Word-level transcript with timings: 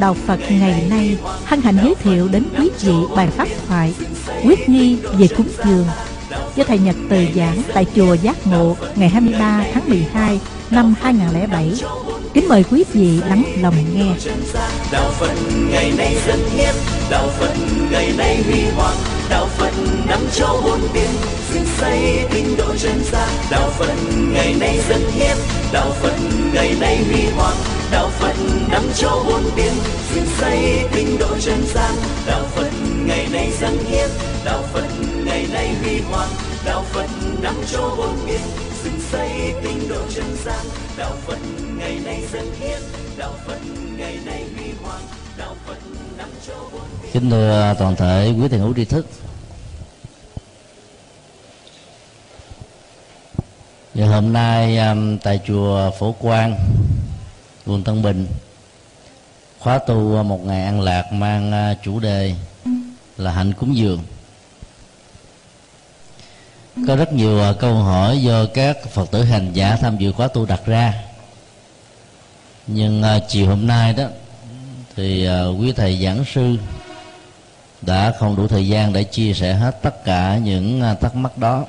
Đạo 0.00 0.14
Phật 0.26 0.40
ngày 0.50 0.86
nay 0.90 1.18
hân 1.44 1.62
hạnh 1.62 1.78
giới 1.82 1.94
thiệu 1.94 2.28
đến 2.28 2.44
quý 2.58 2.70
vị 2.80 2.92
bài 3.16 3.28
pháp 3.36 3.48
thoại 3.68 3.94
Quyết 4.44 4.68
nghi 4.68 4.96
về 5.18 5.28
cúng 5.36 5.48
dường 5.64 5.86
do 6.56 6.64
Thầy 6.64 6.78
Nhật 6.78 6.96
từ 7.08 7.26
giảng 7.36 7.62
tại 7.74 7.86
Chùa 7.96 8.14
Giác 8.14 8.46
Ngộ 8.46 8.76
ngày 8.96 9.08
23 9.08 9.64
tháng 9.72 9.88
12 9.88 10.40
năm 10.70 10.94
2007. 11.00 11.72
Kính 12.34 12.48
mời 12.48 12.64
quý 12.70 12.84
vị 12.92 13.20
lắng 13.28 13.42
lòng 13.60 13.74
nghe. 13.94 14.12
đạo 14.92 15.10
phật 15.10 15.32
ngày 15.70 15.92
nay 15.96 16.16
dân 16.26 16.40
hiến 16.50 16.74
đạo 17.10 17.28
phật 17.38 17.54
ngày 17.90 18.12
nay 18.18 18.42
huy 18.46 18.60
hoàng, 18.76 18.96
đạo 19.30 19.46
phật 19.46 19.72
năm 20.08 20.20
châu 20.32 20.60
bốn 20.64 20.80
biển 20.94 21.10
dựng 21.54 21.64
xây 21.78 22.26
tinh 22.30 22.56
độ 22.58 22.76
chân 22.78 23.00
gian 23.12 23.28
đạo 23.50 23.70
phật 23.78 23.94
ngày 24.32 24.54
nay 24.60 24.78
dân 24.88 25.00
hiến 25.12 25.36
đạo 25.72 25.90
phật 26.02 26.14
ngày 26.54 26.76
nay 26.80 27.04
huy 27.10 27.26
hoàng 27.36 27.77
đạo 27.92 28.08
phật 28.08 28.34
năm 28.70 28.82
châu 28.94 29.24
bốn 29.28 29.42
biển 29.56 29.72
dựng 30.14 30.26
xây 30.38 30.88
tinh 30.92 31.18
độ 31.18 31.38
chân 31.40 31.62
gian. 31.74 31.94
Đạo 32.26 32.44
phật 32.54 32.70
ngày 33.06 33.28
nay 33.32 33.50
dâng 33.60 33.78
hiến 33.84 34.08
đạo 34.44 34.62
phật 34.72 34.86
ngày 35.24 35.46
nay 35.52 35.74
huy 35.82 36.00
hoàng. 36.00 36.28
Đạo 36.64 36.84
phật 36.92 37.06
năm 37.42 37.54
châu 37.72 37.94
bốn 37.96 38.16
biển 38.26 38.40
dựng 38.84 39.00
xây 39.12 39.30
tinh 39.62 39.88
độ 39.88 40.00
chân 40.14 40.36
gian. 40.44 40.66
Đạo 40.96 41.12
phật 41.26 41.38
ngày 41.78 41.98
nay 42.04 42.22
dâng 42.32 42.54
hiến 42.60 42.80
đạo 43.18 43.32
phật 43.46 43.58
ngày 43.96 44.18
nay 44.26 44.44
huy 44.56 44.70
hoàng. 44.82 45.02
Đạo 45.38 45.54
phật 45.66 45.78
năm 46.18 46.28
châu 46.46 46.68
bốn 46.72 46.82
biển. 47.02 47.10
Kính 47.12 47.30
thưa 47.30 47.74
toàn 47.78 47.96
thể 47.96 48.34
quý 48.40 48.48
thiền 48.48 48.60
hữu 48.60 48.74
tri 48.74 48.84
thức. 48.84 49.06
Và 53.94 54.06
hôm 54.06 54.32
nay 54.32 54.78
um, 54.78 55.18
tại 55.18 55.40
chùa 55.46 55.90
Phổ 55.98 56.12
Quang, 56.12 56.58
quận 57.68 57.82
Tân 57.82 58.02
Bình, 58.02 58.26
khóa 59.58 59.78
tu 59.78 60.20
à, 60.20 60.22
một 60.22 60.46
ngày 60.46 60.64
an 60.64 60.80
lạc 60.80 61.12
mang 61.12 61.52
à, 61.52 61.74
chủ 61.82 62.00
đề 62.00 62.34
là 63.16 63.32
hạnh 63.32 63.52
cúng 63.52 63.76
dường. 63.76 64.02
Có 66.86 66.96
rất 66.96 67.12
nhiều 67.12 67.40
à, 67.40 67.52
câu 67.60 67.74
hỏi 67.74 68.22
do 68.22 68.46
các 68.54 68.76
Phật 68.90 69.10
tử 69.10 69.22
hành 69.22 69.52
giả 69.52 69.76
tham 69.80 69.96
dự 69.98 70.12
khóa 70.12 70.28
tu 70.28 70.46
đặt 70.46 70.60
ra. 70.66 70.94
Nhưng 72.66 73.02
chiều 73.28 73.46
hôm 73.46 73.66
nay 73.66 73.92
đó 73.92 74.04
thì 74.96 75.28
quý 75.60 75.72
thầy 75.72 76.04
giảng 76.04 76.24
sư 76.24 76.56
đã 77.82 78.12
không 78.18 78.36
đủ 78.36 78.48
thời 78.48 78.68
gian 78.68 78.92
để 78.92 79.04
chia 79.04 79.32
sẻ 79.34 79.54
hết 79.54 79.82
tất 79.82 80.04
cả 80.04 80.38
những 80.38 80.82
thắc 81.00 81.14
mắc 81.16 81.38
đó 81.38 81.64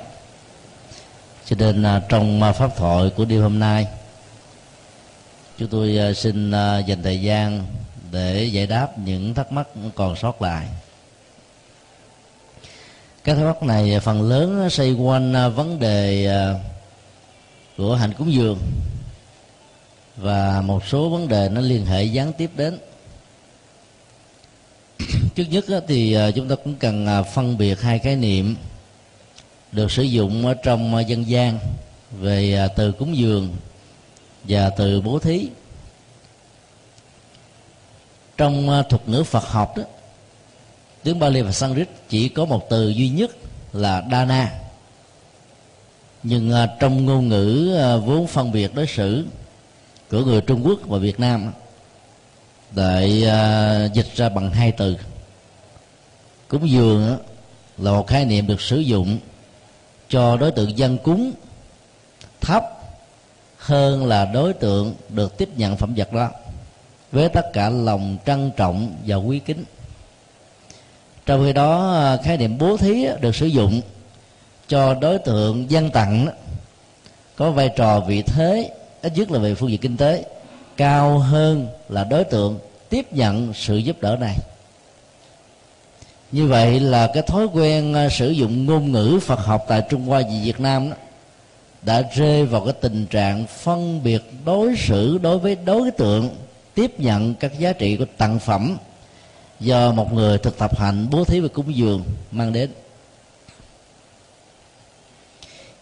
cho 1.46 1.56
nên 1.58 1.84
trong 2.08 2.52
pháp 2.58 2.76
thoại 2.76 3.10
của 3.16 3.24
đêm 3.24 3.42
hôm 3.42 3.58
nay 3.58 3.86
chúng 5.60 5.68
tôi 5.68 5.98
à, 5.98 6.12
xin 6.12 6.50
à, 6.50 6.78
dành 6.78 7.02
thời 7.02 7.20
gian 7.20 7.66
để 8.12 8.44
giải 8.44 8.66
đáp 8.66 8.98
những 8.98 9.34
thắc 9.34 9.52
mắc 9.52 9.68
còn 9.94 10.16
sót 10.16 10.42
lại. 10.42 10.66
Các 13.24 13.34
thắc 13.34 13.44
mắc 13.44 13.62
này 13.62 13.94
à, 13.94 14.00
phần 14.00 14.22
lớn 14.22 14.70
xoay 14.70 14.92
quanh 14.92 15.32
vấn 15.54 15.78
đề 15.78 16.28
của 17.76 17.94
hạnh 17.94 18.12
cúng 18.18 18.32
dường 18.32 18.58
và 20.16 20.60
một 20.60 20.86
số 20.86 21.08
vấn 21.08 21.28
đề 21.28 21.48
nó 21.48 21.60
liên 21.60 21.86
hệ 21.86 22.04
gián 22.04 22.32
tiếp 22.32 22.50
đến. 22.56 22.78
Trước 25.34 25.44
nhất 25.50 25.64
thì 25.88 26.16
chúng 26.34 26.48
ta 26.48 26.54
cũng 26.54 26.74
cần 26.74 27.24
phân 27.34 27.58
biệt 27.58 27.80
hai 27.80 27.98
khái 27.98 28.16
niệm 28.16 28.56
được 29.72 29.90
sử 29.90 30.02
dụng 30.02 30.46
ở 30.46 30.54
trong 30.54 31.04
dân 31.08 31.28
gian 31.28 31.58
về 32.20 32.68
từ 32.76 32.92
cúng 32.92 33.16
dường 33.16 33.56
và 34.44 34.70
từ 34.70 35.00
bố 35.00 35.18
thí. 35.18 35.48
Trong 38.36 38.70
à, 38.70 38.82
thuật 38.82 39.08
ngữ 39.08 39.24
Phật 39.24 39.44
học 39.44 39.76
đó, 39.76 39.82
tiếng 41.02 41.18
Bali 41.18 41.42
và 41.42 41.52
Sanskrit 41.52 41.88
chỉ 42.08 42.28
có 42.28 42.44
một 42.44 42.70
từ 42.70 42.88
duy 42.88 43.08
nhất 43.08 43.30
là 43.72 44.02
Dana. 44.10 44.52
Nhưng 46.22 46.52
à, 46.52 46.76
trong 46.80 47.06
ngôn 47.06 47.28
ngữ 47.28 47.76
à, 47.78 47.96
vốn 47.96 48.26
phân 48.26 48.52
biệt 48.52 48.74
đối 48.74 48.86
xử 48.86 49.24
của 50.10 50.24
người 50.24 50.40
Trung 50.40 50.66
Quốc 50.66 50.80
và 50.86 50.98
Việt 50.98 51.20
Nam, 51.20 51.52
lại 52.74 53.24
dịch 53.94 54.14
ra 54.14 54.28
bằng 54.28 54.50
hai 54.50 54.72
từ. 54.72 54.96
Cúng 56.48 56.70
dường 56.70 57.18
là 57.78 57.90
một 57.92 58.06
khái 58.06 58.24
niệm 58.24 58.46
được 58.46 58.60
sử 58.60 58.78
dụng 58.78 59.18
cho 60.08 60.36
đối 60.36 60.52
tượng 60.52 60.78
dân 60.78 60.98
cúng 60.98 61.32
thấp 62.40 62.79
hơn 63.60 64.06
là 64.06 64.24
đối 64.24 64.52
tượng 64.52 64.94
được 65.08 65.38
tiếp 65.38 65.48
nhận 65.56 65.76
phẩm 65.76 65.94
vật 65.96 66.12
đó. 66.12 66.30
Với 67.12 67.28
tất 67.28 67.52
cả 67.52 67.70
lòng 67.70 68.16
trân 68.26 68.50
trọng 68.56 68.94
và 69.06 69.16
quý 69.16 69.38
kính. 69.38 69.64
Trong 71.26 71.44
khi 71.44 71.52
đó 71.52 71.92
à, 71.92 72.16
khái 72.16 72.36
niệm 72.36 72.58
bố 72.58 72.76
thí 72.76 73.06
được 73.20 73.36
sử 73.36 73.46
dụng 73.46 73.80
cho 74.68 74.94
đối 74.94 75.18
tượng 75.18 75.70
dân 75.70 75.90
tặng 75.90 76.28
có 77.36 77.50
vai 77.50 77.70
trò 77.76 78.00
vị 78.00 78.22
thế, 78.22 78.70
ít 79.02 79.12
nhất 79.16 79.30
là 79.30 79.38
về 79.38 79.54
phương 79.54 79.70
diện 79.70 79.80
kinh 79.80 79.96
tế, 79.96 80.24
cao 80.76 81.18
hơn 81.18 81.68
là 81.88 82.04
đối 82.04 82.24
tượng 82.24 82.58
tiếp 82.88 83.12
nhận 83.12 83.52
sự 83.54 83.76
giúp 83.76 83.96
đỡ 84.00 84.16
này. 84.20 84.36
Như 86.32 86.46
vậy 86.46 86.80
là 86.80 87.10
cái 87.14 87.22
thói 87.22 87.46
quen 87.52 87.94
à, 87.94 88.08
sử 88.08 88.30
dụng 88.30 88.66
ngôn 88.66 88.92
ngữ 88.92 89.18
Phật 89.22 89.38
học 89.38 89.64
tại 89.68 89.82
Trung 89.88 90.06
Hoa 90.06 90.20
và 90.20 90.34
Việt 90.44 90.60
Nam 90.60 90.90
đó 90.90 90.96
đã 91.82 92.02
rơi 92.14 92.44
vào 92.46 92.64
cái 92.64 92.74
tình 92.80 93.06
trạng 93.06 93.46
phân 93.46 94.02
biệt 94.02 94.22
đối 94.44 94.76
xử 94.76 95.18
đối 95.18 95.38
với 95.38 95.56
đối 95.64 95.90
tượng 95.90 96.30
tiếp 96.74 97.00
nhận 97.00 97.34
các 97.34 97.58
giá 97.58 97.72
trị 97.72 97.96
của 97.96 98.06
tặng 98.16 98.38
phẩm. 98.38 98.76
Do 99.60 99.92
một 99.92 100.12
người 100.12 100.38
thực 100.38 100.58
tập 100.58 100.78
hạnh 100.78 101.06
bố 101.10 101.24
thí 101.24 101.40
và 101.40 101.48
cúng 101.48 101.76
dường 101.76 102.04
mang 102.30 102.52
đến. 102.52 102.70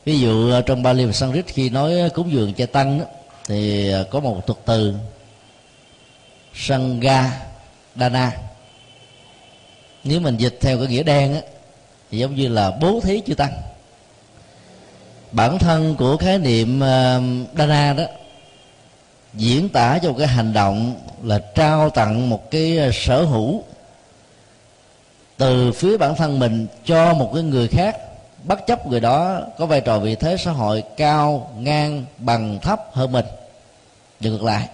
Ví 0.04 0.20
dụ 0.20 0.50
ờ, 0.50 0.62
trong 0.62 0.82
Bali 0.82 1.04
và 1.04 1.12
Sanskrit 1.12 1.46
khi 1.46 1.70
nói 1.70 2.10
cúng 2.14 2.32
dường 2.32 2.54
cho 2.54 2.66
tăng 2.66 2.98
đó, 2.98 3.04
thì 3.46 3.90
ờ, 3.90 4.04
có 4.04 4.20
một 4.20 4.46
thuật 4.46 4.58
từ 4.64 4.94
Sangha 6.54 7.40
Dana 7.96 8.32
nếu 10.04 10.20
mình 10.20 10.36
dịch 10.36 10.58
theo 10.60 10.78
cái 10.78 10.86
nghĩa 10.86 11.02
đen 11.02 11.34
á 11.34 11.40
thì 12.10 12.18
giống 12.18 12.34
như 12.34 12.48
là 12.48 12.70
bố 12.80 13.00
thí 13.00 13.22
chư 13.26 13.34
tăng 13.34 13.52
bản 15.32 15.58
thân 15.58 15.94
của 15.98 16.16
khái 16.16 16.38
niệm 16.38 16.80
ờ, 16.80 17.20
Dana 17.58 17.92
đó, 17.92 18.04
diễn 19.34 19.68
tả 19.68 19.98
cho 20.02 20.08
một 20.08 20.14
cái 20.18 20.26
hành 20.26 20.52
động 20.52 20.94
là 21.22 21.38
trao 21.54 21.90
tặng 21.90 22.30
một 22.30 22.50
cái 22.50 22.78
ờ, 22.78 22.90
sở 22.92 23.24
hữu 23.24 23.62
từ 25.36 25.72
phía 25.72 25.96
bản 25.96 26.14
thân 26.14 26.38
mình 26.38 26.66
cho 26.84 27.14
một 27.14 27.30
cái 27.34 27.42
người 27.42 27.68
khác, 27.68 27.96
bất 28.44 28.66
chấp 28.66 28.86
người 28.86 29.00
đó 29.00 29.40
có 29.58 29.66
vai 29.66 29.80
trò 29.80 29.98
vị 29.98 30.14
thế 30.14 30.36
xã 30.36 30.50
hội 30.50 30.82
cao, 30.96 31.50
ngang, 31.58 32.04
bằng, 32.18 32.58
thấp, 32.62 32.80
hơn 32.92 33.12
mình. 33.12 33.26
Và 34.20 34.30
ngược 34.30 34.42
lại. 34.42 34.68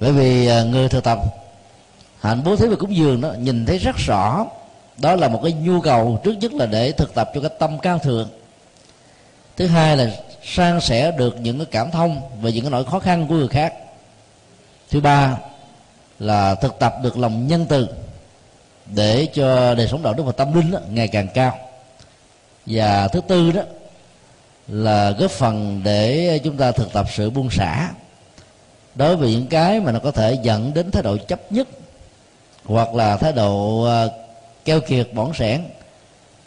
Bởi 0.00 0.12
vì 0.12 0.46
ờ, 0.46 0.64
người 0.64 0.88
thực 0.88 1.04
tập 1.04 1.18
hạnh 2.20 2.42
bố 2.44 2.56
thí 2.56 2.66
và 2.66 2.76
cúng 2.76 2.96
dường 2.96 3.20
đó 3.20 3.32
nhìn 3.38 3.66
thấy 3.66 3.78
rất 3.78 3.96
rõ, 3.96 4.46
đó 4.96 5.16
là 5.16 5.28
một 5.28 5.40
cái 5.42 5.52
nhu 5.52 5.80
cầu 5.80 6.20
trước 6.24 6.32
nhất 6.32 6.52
là 6.52 6.66
để 6.66 6.92
thực 6.92 7.14
tập 7.14 7.30
cho 7.34 7.40
cái 7.40 7.50
tâm 7.58 7.78
cao 7.78 7.98
thượng 7.98 8.28
thứ 9.60 9.66
hai 9.66 9.96
là 9.96 10.10
san 10.42 10.80
sẻ 10.80 11.10
được 11.18 11.40
những 11.40 11.58
cái 11.58 11.66
cảm 11.70 11.90
thông 11.90 12.20
về 12.42 12.52
những 12.52 12.64
cái 12.64 12.70
nỗi 12.70 12.84
khó 12.84 12.98
khăn 12.98 13.26
của 13.28 13.34
người 13.34 13.48
khác. 13.48 13.74
Thứ 14.90 15.00
ba 15.00 15.36
là 16.18 16.54
thực 16.54 16.78
tập 16.78 16.94
được 17.02 17.18
lòng 17.18 17.46
nhân 17.46 17.66
từ 17.68 17.88
để 18.94 19.28
cho 19.34 19.74
đời 19.74 19.88
sống 19.88 20.02
đạo 20.02 20.14
đức 20.14 20.22
và 20.22 20.32
tâm 20.32 20.54
linh 20.54 20.70
đó, 20.70 20.78
ngày 20.90 21.08
càng 21.08 21.28
cao. 21.34 21.58
Và 22.66 23.08
thứ 23.08 23.20
tư 23.28 23.52
đó 23.52 23.62
là 24.68 25.10
góp 25.10 25.30
phần 25.30 25.80
để 25.84 26.38
chúng 26.44 26.56
ta 26.56 26.72
thực 26.72 26.92
tập 26.92 27.06
sự 27.12 27.30
buông 27.30 27.50
xả 27.50 27.90
đối 28.94 29.16
với 29.16 29.30
những 29.30 29.46
cái 29.46 29.80
mà 29.80 29.92
nó 29.92 29.98
có 29.98 30.10
thể 30.10 30.38
dẫn 30.42 30.74
đến 30.74 30.90
thái 30.90 31.02
độ 31.02 31.16
chấp 31.16 31.52
nhất 31.52 31.68
hoặc 32.64 32.94
là 32.94 33.16
thái 33.16 33.32
độ 33.32 33.84
à, 33.84 34.04
keo 34.64 34.80
kiệt 34.80 35.08
bỏng 35.12 35.34
sẻn 35.34 35.60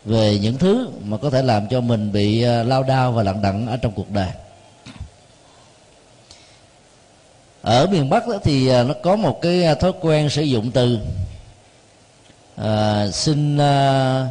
về 0.06 0.40
những 0.42 0.58
thứ 0.58 0.90
mà 1.04 1.18
có 1.18 1.30
thể 1.30 1.42
làm 1.42 1.68
cho 1.68 1.82
mình 1.82 2.12
bị 2.12 2.42
ờ, 2.42 2.64
lao 2.64 2.84
đao 2.84 3.12
và 3.12 3.24
lặng 3.24 3.42
đặng 3.42 3.68
ở 3.68 3.78
trong 3.78 3.92
cuộc 3.92 4.12
đời. 4.12 4.30
Ở 7.62 7.88
miền 7.88 8.10
bắc 8.10 8.28
đó 8.28 8.38
thì 8.44 8.68
ờ, 8.68 8.84
nó 8.84 8.94
có 9.04 9.16
một 9.16 9.42
cái 9.42 9.64
ờ, 9.64 9.76
thói 9.76 9.92
quen 10.02 10.30
sử 10.30 10.42
dụng 10.42 10.72
từ 10.72 11.00
à, 12.56 13.08
xin 13.12 13.58
à, 13.58 14.30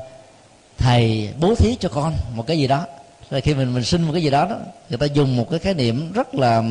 thầy 0.78 1.32
bố 1.40 1.54
thí 1.54 1.76
cho 1.80 1.88
con 1.88 2.14
một 2.34 2.46
cái 2.46 2.58
gì 2.58 2.66
đó. 2.66 2.86
Rồi 3.30 3.40
khi 3.40 3.54
mình 3.54 3.74
mình 3.74 3.84
xin 3.84 4.02
một 4.02 4.12
cái 4.12 4.22
gì 4.22 4.30
đó, 4.30 4.46
đó 4.50 4.56
người 4.88 4.98
ta 4.98 5.06
dùng 5.06 5.36
một 5.36 5.50
cái 5.50 5.58
khái 5.58 5.74
niệm 5.74 6.12
rất 6.12 6.34
là 6.34 6.62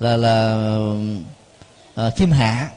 là 0.00 0.16
là 0.16 0.58
à, 1.94 2.10
khiêm 2.10 2.30
hạ 2.30 2.70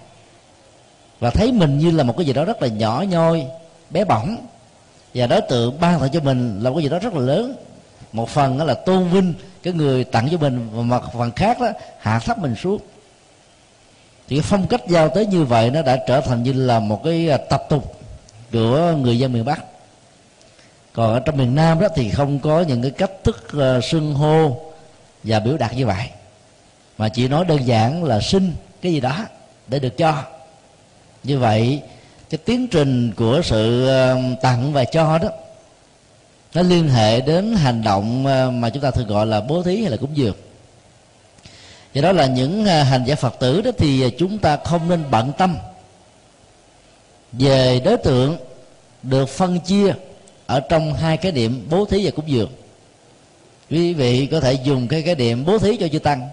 và 1.20 1.30
thấy 1.30 1.52
mình 1.52 1.80
như 1.80 1.92
là 1.92 2.04
một 2.04 2.14
cái 2.18 2.26
gì 2.26 2.34
đó 2.34 2.46
rất 2.46 2.62
là 2.62 2.68
nhỏ 2.68 3.04
nhoi 3.10 3.48
bé 3.90 4.06
bỏng 4.06 4.38
và 5.14 5.28
đối 5.28 5.42
tượng 5.42 5.80
ban 5.80 6.00
tặng 6.00 6.10
cho 6.14 6.20
mình 6.20 6.60
là 6.64 6.72
cái 6.74 6.84
gì 6.84 6.90
đó 6.90 7.00
rất 7.00 7.14
là 7.14 7.20
lớn. 7.20 7.56
Một 8.12 8.30
phần 8.30 8.58
đó 8.58 8.66
là 8.66 8.74
tôn 8.74 9.10
vinh 9.10 9.34
cái 9.64 9.74
người 9.74 10.04
tặng 10.04 10.28
cho 10.32 10.38
mình 10.38 10.70
và 10.72 10.82
một 10.82 11.14
phần 11.14 11.32
khác 11.32 11.60
đó, 11.60 11.72
hạ 12.00 12.20
thấp 12.20 12.38
mình 12.38 12.56
xuống. 12.56 12.82
Thì 14.28 14.36
cái 14.36 14.44
phong 14.44 14.68
cách 14.68 14.82
giao 14.88 15.10
tới 15.10 15.26
như 15.26 15.44
vậy 15.44 15.70
nó 15.70 15.82
đã 15.82 15.98
trở 16.08 16.22
thành 16.22 16.44
như 16.44 16.54
là 16.54 16.80
một 16.80 17.04
cái 17.04 17.30
à, 17.30 17.38
tập 17.38 17.64
tục 17.70 17.96
của 18.52 18.94
người 19.02 19.20
dân 19.20 19.34
miền 19.34 19.46
bắc. 19.46 19.64
Còn 20.94 21.14
ở 21.14 21.20
trong 21.20 21.38
miền 21.38 21.56
nam 21.56 21.80
đó 21.80 21.88
thì 21.96 22.10
không 22.10 22.40
có 22.40 22.62
những 22.62 22.82
cái 22.82 22.92
cách 22.92 23.12
thức 23.24 23.48
à, 23.60 23.82
xưng 23.82 24.14
hô 24.14 24.62
và 25.24 25.40
biểu 25.40 25.58
đạt 25.58 25.76
như 25.76 25.86
vậy. 25.86 26.10
Mà 26.98 27.10
chỉ 27.10 27.28
nói 27.28 27.46
đơn 27.46 27.68
giản 27.68 28.04
là 28.04 28.22
xin 28.22 28.54
cái 28.82 28.94
gì 28.94 29.00
đó 29.00 29.26
để 29.68 29.80
được 29.80 29.98
cho. 29.98 30.24
Như 31.24 31.40
vậy 31.40 31.82
cái 32.32 32.38
tiến 32.46 32.68
trình 32.68 33.12
của 33.16 33.42
sự 33.44 33.88
ờ, 33.88 34.18
tặng 34.42 34.74
và 34.74 34.86
cho 34.86 35.18
đó, 35.18 35.30
nó 36.54 36.62
liên 36.62 36.90
hệ 36.90 37.22
đến 37.22 37.56
hành 37.56 37.84
động 37.84 38.26
ờ, 38.26 38.52
mà 38.52 38.70
chúng 38.70 38.84
ta 38.84 38.92
thường 38.92 39.08
gọi 39.08 39.26
là 39.26 39.42
bố 39.42 39.64
thí 39.64 39.82
hay 39.82 39.92
là 39.92 39.98
cúng 39.98 40.18
dường. 40.18 40.36
Do 41.94 42.02
đó 42.02 42.12
là 42.12 42.26
những 42.26 42.66
ờ, 42.66 42.84
hành 42.84 43.04
giả 43.06 43.16
phật 43.16 43.40
tử 43.40 43.62
đó 43.62 43.72
thì 43.78 44.10
chúng 44.18 44.38
ta 44.38 44.58
không 44.58 44.90
nên 44.90 45.04
bận 45.12 45.32
tâm 45.38 45.58
về 47.32 47.82
đối 47.86 47.98
tượng 47.98 48.38
được 49.04 49.30
phân 49.30 49.60
chia 49.60 49.94
ở 50.46 50.60
trong 50.60 50.94
hai 50.94 51.18
cái 51.18 51.32
điểm 51.32 51.68
bố 51.70 51.86
thí 51.86 52.06
và 52.06 52.12
cúng 52.16 52.30
dường. 52.30 52.52
Quý 53.70 53.94
vị 53.94 54.28
có 54.32 54.40
thể 54.40 54.54
dùng 54.54 54.88
cái 54.88 55.02
cái 55.02 55.16
điểm 55.16 55.46
bố 55.46 55.58
thí 55.58 55.78
cho 55.78 55.88
chư 55.88 56.00
tăng, 56.00 56.30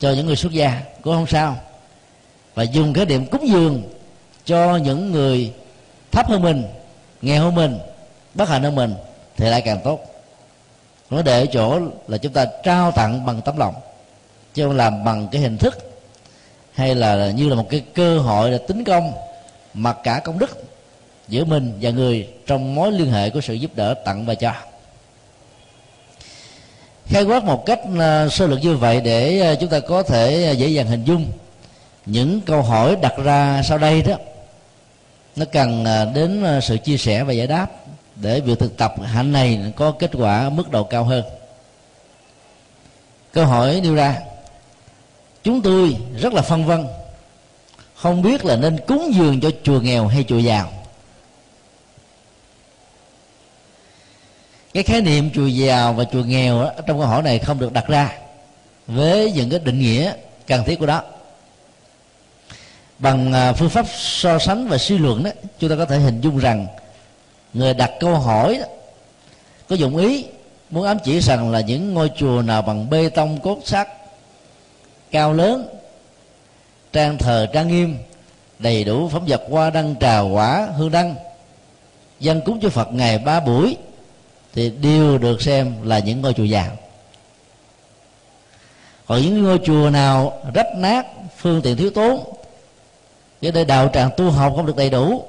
cho 0.00 0.10
những 0.10 0.26
người 0.26 0.36
xuất 0.36 0.52
gia, 0.52 0.82
cũng 1.02 1.14
không 1.14 1.26
sao. 1.26 1.56
Và 2.54 2.62
dùng 2.62 2.92
cái 2.92 3.06
điểm 3.06 3.26
cúng 3.26 3.48
dường 3.48 3.82
cho 4.48 4.76
những 4.76 5.12
người 5.12 5.52
thấp 6.12 6.28
hơn 6.28 6.42
mình, 6.42 6.64
nghèo 7.22 7.42
hơn 7.42 7.54
mình, 7.54 7.78
bất 8.34 8.48
hạnh 8.48 8.62
hơn 8.62 8.74
mình 8.74 8.94
thì 9.36 9.50
lại 9.50 9.62
càng 9.62 9.80
tốt. 9.84 10.00
Nó 11.10 11.22
để 11.22 11.40
ở 11.40 11.46
chỗ 11.46 11.80
là 12.08 12.18
chúng 12.18 12.32
ta 12.32 12.46
trao 12.64 12.90
tặng 12.90 13.26
bằng 13.26 13.40
tấm 13.40 13.56
lòng, 13.56 13.74
chứ 14.54 14.64
không 14.64 14.76
làm 14.76 15.04
bằng 15.04 15.28
cái 15.32 15.42
hình 15.42 15.58
thức 15.58 15.78
hay 16.72 16.94
là 16.94 17.30
như 17.30 17.48
là 17.48 17.54
một 17.54 17.66
cái 17.70 17.82
cơ 17.94 18.18
hội 18.18 18.50
để 18.50 18.58
tính 18.58 18.84
công 18.84 19.12
mặc 19.74 19.96
cả 20.02 20.20
công 20.24 20.38
đức 20.38 20.62
giữa 21.28 21.44
mình 21.44 21.78
và 21.80 21.90
người 21.90 22.28
trong 22.46 22.74
mối 22.74 22.92
liên 22.92 23.10
hệ 23.10 23.30
của 23.30 23.40
sự 23.40 23.54
giúp 23.54 23.70
đỡ 23.74 23.94
tặng 23.94 24.26
và 24.26 24.34
cho. 24.34 24.52
Khai 27.06 27.22
quát 27.22 27.44
một 27.44 27.66
cách 27.66 27.80
à, 27.98 28.28
sơ 28.28 28.46
lược 28.46 28.60
như 28.62 28.76
vậy 28.76 29.00
để 29.00 29.40
à, 29.40 29.54
chúng 29.54 29.70
ta 29.70 29.80
có 29.80 30.02
thể 30.02 30.46
à, 30.48 30.50
dễ 30.50 30.68
dàng 30.68 30.86
hình 30.86 31.04
dung 31.04 31.26
những 32.06 32.40
câu 32.40 32.62
hỏi 32.62 32.96
đặt 33.02 33.14
ra 33.24 33.62
sau 33.64 33.78
đây 33.78 34.02
đó 34.02 34.14
nó 35.38 35.44
cần 35.52 35.84
à, 35.84 36.04
đến 36.04 36.44
à, 36.44 36.60
sự 36.60 36.76
chia 36.76 36.96
sẻ 36.96 37.24
và 37.24 37.32
giải 37.32 37.46
đáp 37.46 37.66
để 38.16 38.40
việc 38.40 38.58
thực 38.58 38.76
tập 38.76 38.94
hạnh 39.02 39.32
này 39.32 39.72
có 39.76 39.92
kết 39.92 40.10
quả 40.14 40.50
mức 40.50 40.70
độ 40.70 40.84
cao 40.84 41.04
hơn. 41.04 41.24
Câu 43.32 43.46
hỏi 43.46 43.80
nêu 43.82 43.94
ra 43.94 44.16
chúng 45.42 45.62
tôi 45.62 45.96
rất 46.20 46.32
là 46.32 46.42
phân 46.42 46.64
vân 46.64 46.86
không 47.94 48.22
biết 48.22 48.44
là 48.44 48.56
nên 48.56 48.78
cúng 48.86 49.12
dường 49.14 49.40
cho 49.40 49.50
chùa 49.62 49.80
nghèo 49.80 50.06
hay 50.06 50.24
chùa 50.28 50.38
giàu. 50.38 50.72
Cái 54.74 54.82
khái 54.82 55.00
niệm 55.00 55.30
chùa 55.34 55.46
giàu 55.46 55.92
và 55.92 56.04
chùa 56.04 56.24
nghèo 56.24 56.62
đó, 56.62 56.72
trong 56.86 56.98
câu 56.98 57.06
hỏi 57.06 57.22
này 57.22 57.38
không 57.38 57.58
được 57.58 57.72
đặt 57.72 57.86
ra 57.86 58.12
với 58.86 59.32
những 59.32 59.50
cái 59.50 59.58
định 59.58 59.78
nghĩa 59.78 60.12
cần 60.46 60.64
thiết 60.64 60.78
của 60.78 60.86
đó 60.86 61.02
bằng 62.98 63.32
à, 63.32 63.52
phương 63.52 63.70
pháp 63.70 63.86
so 63.88 64.38
sánh 64.38 64.68
và 64.68 64.78
suy 64.78 64.98
luận 64.98 65.22
đó 65.22 65.30
chúng 65.58 65.70
ta 65.70 65.76
có 65.76 65.84
thể 65.84 65.98
hình 65.98 66.20
dung 66.20 66.38
rằng 66.38 66.66
người 67.54 67.74
đặt 67.74 67.90
câu 68.00 68.14
hỏi 68.14 68.58
đó, 68.60 68.66
có 69.68 69.76
dụng 69.76 69.96
ý 69.96 70.24
muốn 70.70 70.84
ám 70.84 70.98
chỉ 71.04 71.20
rằng 71.20 71.50
là 71.50 71.60
những 71.60 71.94
ngôi 71.94 72.10
chùa 72.16 72.42
nào 72.42 72.62
bằng 72.62 72.90
bê 72.90 73.08
tông 73.08 73.40
cốt 73.40 73.60
sắt 73.64 73.88
cao 75.10 75.32
lớn 75.32 75.68
trang 76.92 77.18
thờ 77.18 77.46
trang 77.52 77.68
nghiêm 77.68 77.98
đầy 78.58 78.84
đủ 78.84 79.08
phẩm 79.08 79.24
vật 79.26 79.42
hoa 79.50 79.70
đăng 79.70 79.94
trà 80.00 80.20
quả 80.20 80.68
hương 80.76 80.90
đăng. 80.90 81.14
Dân 82.20 82.40
cúng 82.40 82.58
cho 82.62 82.68
phật 82.68 82.92
ngày 82.92 83.18
ba 83.18 83.40
buổi 83.40 83.76
thì 84.54 84.70
đều 84.70 85.18
được 85.18 85.42
xem 85.42 85.74
là 85.82 85.98
những 85.98 86.20
ngôi 86.20 86.34
chùa 86.34 86.44
giàu. 86.44 86.70
Còn 89.06 89.22
những 89.22 89.42
ngôi 89.42 89.60
chùa 89.64 89.90
nào 89.90 90.42
rách 90.54 90.76
nát 90.76 91.06
phương 91.36 91.62
tiện 91.62 91.76
thiếu 91.76 91.90
tốn 91.90 92.37
cho 93.42 93.50
nên 93.50 93.66
đạo 93.66 93.90
tràng 93.94 94.10
tu 94.16 94.30
học 94.30 94.52
không 94.56 94.66
được 94.66 94.76
đầy 94.76 94.90
đủ. 94.90 95.24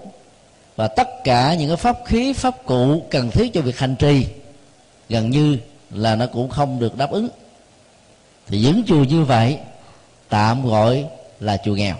Và 0.75 0.87
tất 0.87 1.07
cả 1.23 1.53
những 1.53 1.67
cái 1.67 1.77
pháp 1.77 1.97
khí, 2.05 2.33
pháp 2.33 2.55
cụ 2.65 3.03
cần 3.11 3.31
thiết 3.31 3.53
cho 3.53 3.61
việc 3.61 3.79
hành 3.79 3.95
trì, 3.95 4.27
gần 5.09 5.29
như 5.29 5.57
là 5.91 6.15
nó 6.15 6.25
cũng 6.25 6.49
không 6.49 6.79
được 6.79 6.97
đáp 6.97 7.11
ứng. 7.11 7.29
Thì 8.47 8.61
những 8.61 8.83
chùa 8.87 9.03
như 9.03 9.23
vậy, 9.23 9.59
tạm 10.29 10.67
gọi 10.67 11.05
là 11.39 11.57
chùa 11.57 11.75
nghèo. 11.75 11.95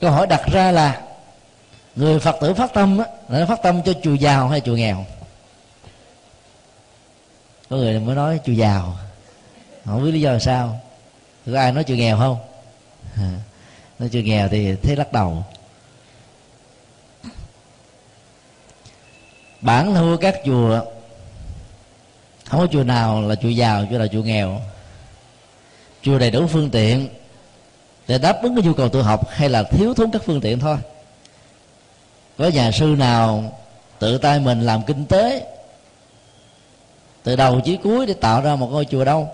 Câu 0.00 0.10
hỏi 0.10 0.26
đặt 0.26 0.42
ra 0.52 0.70
là, 0.70 1.02
người 1.96 2.18
phật 2.18 2.36
tử 2.40 2.54
phát 2.54 2.74
tâm 2.74 2.98
á, 2.98 3.04
là 3.28 3.46
phát 3.46 3.62
tâm 3.62 3.82
cho 3.82 3.92
chùa 4.02 4.14
giàu 4.14 4.48
hay 4.48 4.60
chùa 4.60 4.76
nghèo? 4.76 5.04
Có 7.70 7.76
người 7.76 8.00
mới 8.00 8.14
nói 8.14 8.40
chùa 8.44 8.52
giàu. 8.52 8.96
Không 9.84 10.04
biết 10.04 10.10
lý 10.10 10.20
do 10.20 10.32
là 10.32 10.38
sao. 10.38 10.80
Có 11.46 11.58
ai 11.58 11.72
nói 11.72 11.84
chùa 11.84 11.94
nghèo 11.94 12.18
không? 12.18 12.36
Nó 14.02 14.08
chưa 14.12 14.20
nghèo 14.20 14.48
thì 14.48 14.74
thấy 14.82 14.96
lắc 14.96 15.12
đầu. 15.12 15.44
Bản 19.60 19.94
thua 19.94 20.16
các 20.16 20.36
chùa, 20.44 20.80
không 22.44 22.60
có 22.60 22.66
chùa 22.66 22.84
nào 22.84 23.22
là 23.22 23.34
chùa 23.34 23.48
giàu, 23.48 23.86
chùa 23.90 23.98
là 23.98 24.06
chùa 24.06 24.22
nghèo. 24.22 24.60
Chùa 26.02 26.18
đầy 26.18 26.30
đủ 26.30 26.46
phương 26.46 26.70
tiện 26.70 27.08
để 28.08 28.18
đáp 28.18 28.42
ứng 28.42 28.54
cái 28.56 28.64
nhu 28.64 28.74
cầu 28.74 28.88
tu 28.88 29.02
học 29.02 29.28
hay 29.28 29.48
là 29.48 29.62
thiếu 29.62 29.94
thốn 29.94 30.10
các 30.10 30.22
phương 30.26 30.40
tiện 30.40 30.58
thôi. 30.58 30.76
Có 32.38 32.48
nhà 32.48 32.70
sư 32.70 32.94
nào 32.98 33.58
tự 33.98 34.18
tay 34.18 34.40
mình 34.40 34.60
làm 34.60 34.82
kinh 34.82 35.06
tế, 35.06 35.46
từ 37.22 37.36
đầu 37.36 37.60
chí 37.60 37.76
cuối 37.76 38.06
để 38.06 38.14
tạo 38.14 38.42
ra 38.42 38.56
một 38.56 38.68
ngôi 38.70 38.84
chùa 38.84 39.04
đâu. 39.04 39.28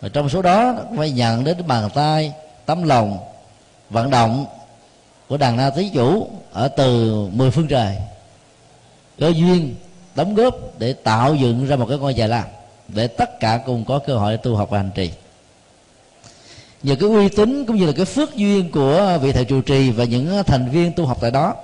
Và 0.00 0.08
trong 0.08 0.28
số 0.28 0.42
đó 0.42 0.74
phải 0.96 1.10
nhận 1.10 1.44
đến 1.44 1.66
bàn 1.66 1.90
tay 1.94 2.32
tấm 2.66 2.82
lòng 2.82 3.31
vận 3.92 4.10
động 4.10 4.46
của 5.28 5.36
đàn 5.36 5.56
na 5.56 5.70
tí 5.70 5.88
chủ 5.88 6.30
ở 6.52 6.68
từ 6.68 7.14
mười 7.32 7.50
phương 7.50 7.68
trời. 7.68 7.96
Cơ 9.18 9.28
duyên 9.28 9.74
đóng 10.14 10.34
góp 10.34 10.54
để 10.78 10.92
tạo 10.92 11.34
dựng 11.34 11.66
ra 11.66 11.76
một 11.76 11.86
cái 11.88 11.98
ngôi 11.98 12.14
già 12.14 12.26
lam 12.26 12.44
để 12.88 13.06
tất 13.06 13.40
cả 13.40 13.60
cùng 13.66 13.84
có 13.84 13.98
cơ 13.98 14.14
hội 14.14 14.36
tu 14.36 14.56
học 14.56 14.70
và 14.70 14.78
hành 14.78 14.90
trì. 14.94 15.10
Nhờ 16.82 16.96
cái 17.00 17.08
uy 17.08 17.28
tín 17.28 17.64
cũng 17.66 17.76
như 17.76 17.86
là 17.86 17.92
cái 17.92 18.04
phước 18.04 18.36
duyên 18.36 18.70
của 18.70 19.18
vị 19.22 19.32
thầy 19.32 19.44
trụ 19.44 19.60
trì 19.60 19.90
và 19.90 20.04
những 20.04 20.42
thành 20.46 20.70
viên 20.70 20.92
tu 20.92 21.06
học 21.06 21.18
tại 21.20 21.30
đó 21.30 21.54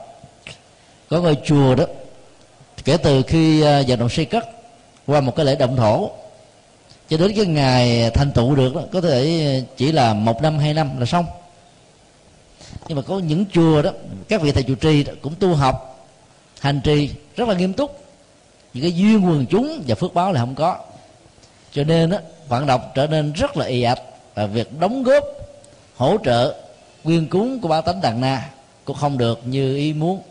có 1.11 1.20
ngôi 1.20 1.37
chùa 1.44 1.75
đó 1.75 1.85
kể 2.85 2.97
từ 2.97 3.23
khi 3.23 3.62
à, 3.62 3.82
vận 3.88 3.99
động 3.99 4.08
xây 4.08 4.25
cất 4.25 4.49
qua 5.06 5.20
một 5.20 5.37
cái 5.37 5.47
lễ 5.47 5.56
động 5.56 5.76
thổ 5.76 6.11
cho 7.08 7.16
đến 7.16 7.32
cái 7.37 7.47
ngày 7.47 8.11
thành 8.11 8.32
tựu 8.32 8.54
được 8.54 8.75
đó 8.75 8.80
có 8.92 9.00
thể 9.00 9.62
chỉ 9.76 9.92
là 9.92 10.14
một 10.14 10.42
năm 10.42 10.58
hai 10.58 10.75
năm 10.75 11.00
là 11.00 11.06
xong 11.06 11.26
nhưng 12.88 12.96
mà 12.96 13.02
có 13.02 13.18
những 13.18 13.44
chùa 13.52 13.82
đó 13.82 13.90
các 14.28 14.42
vị 14.42 14.52
thầy 14.52 14.62
trụ 14.62 14.75
trì 14.75 15.04
đó, 15.04 15.12
cũng 15.22 15.34
tu 15.34 15.54
học 15.54 16.06
hành 16.60 16.80
trì 16.84 17.10
rất 17.37 17.48
là 17.48 17.54
nghiêm 17.54 17.72
túc. 17.72 18.04
Những 18.75 18.82
cái 18.82 18.92
duyên 18.92 19.26
quần 19.26 19.46
chúng 19.46 19.82
và 19.87 19.94
phước 19.94 20.14
báo 20.14 20.32
là 20.32 20.40
không 20.40 20.54
có. 20.54 20.78
Cho 21.72 21.84
nên 21.84 22.10
đó, 22.10 22.18
vận 22.48 22.66
động 22.66 22.80
trở 22.94 23.06
nên 23.06 23.32
rất 23.32 23.56
là 23.56 23.66
ì 23.66 23.82
ạch 23.82 24.00
và 24.34 24.46
việc 24.46 24.80
đóng 24.80 25.02
góp 25.02 25.25
hỗ 25.96 26.16
trợ 26.25 26.54
quyên 27.04 27.26
cúng 27.26 27.60
của 27.60 27.68
ba 27.68 27.80
tánh 27.80 28.00
đàn 28.00 28.20
na 28.20 28.50
cũng 28.84 28.96
không 28.96 29.18
được 29.18 29.40
như 29.44 29.76
ý 29.76 29.92
muốn. 29.92 30.22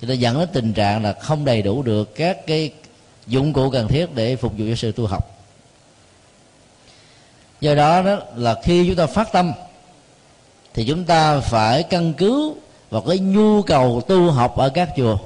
Cho 0.00 0.08
nên 0.08 0.18
dẫn 0.18 0.38
đến 0.38 0.48
tình 0.52 0.72
trạng 0.72 1.02
là 1.02 1.12
không 1.12 1.44
đầy 1.44 1.62
đủ 1.62 1.82
được 1.82 2.14
các 2.14 2.46
cái 2.46 2.72
dụng 3.26 3.52
cụ 3.52 3.70
cần 3.70 3.88
thiết 3.88 4.14
để 4.14 4.36
phục 4.36 4.52
vụ 4.58 4.64
cho 4.68 4.74
sự 4.76 4.92
tu 4.92 5.06
học. 5.06 5.24
Do 7.60 7.74
đó 7.74 8.02
đó 8.02 8.18
là 8.36 8.56
khi 8.62 8.86
chúng 8.86 8.96
ta 8.96 9.06
phát 9.06 9.32
tâm 9.32 9.52
thì 10.78 10.84
chúng 10.84 11.04
ta 11.04 11.40
phải 11.40 11.82
căn 11.82 12.12
cứ 12.12 12.54
vào 12.90 13.02
cái 13.02 13.18
nhu 13.18 13.62
cầu 13.62 14.00
tu 14.08 14.30
học 14.30 14.56
ở 14.56 14.68
các 14.68 14.88
chùa 14.96 15.18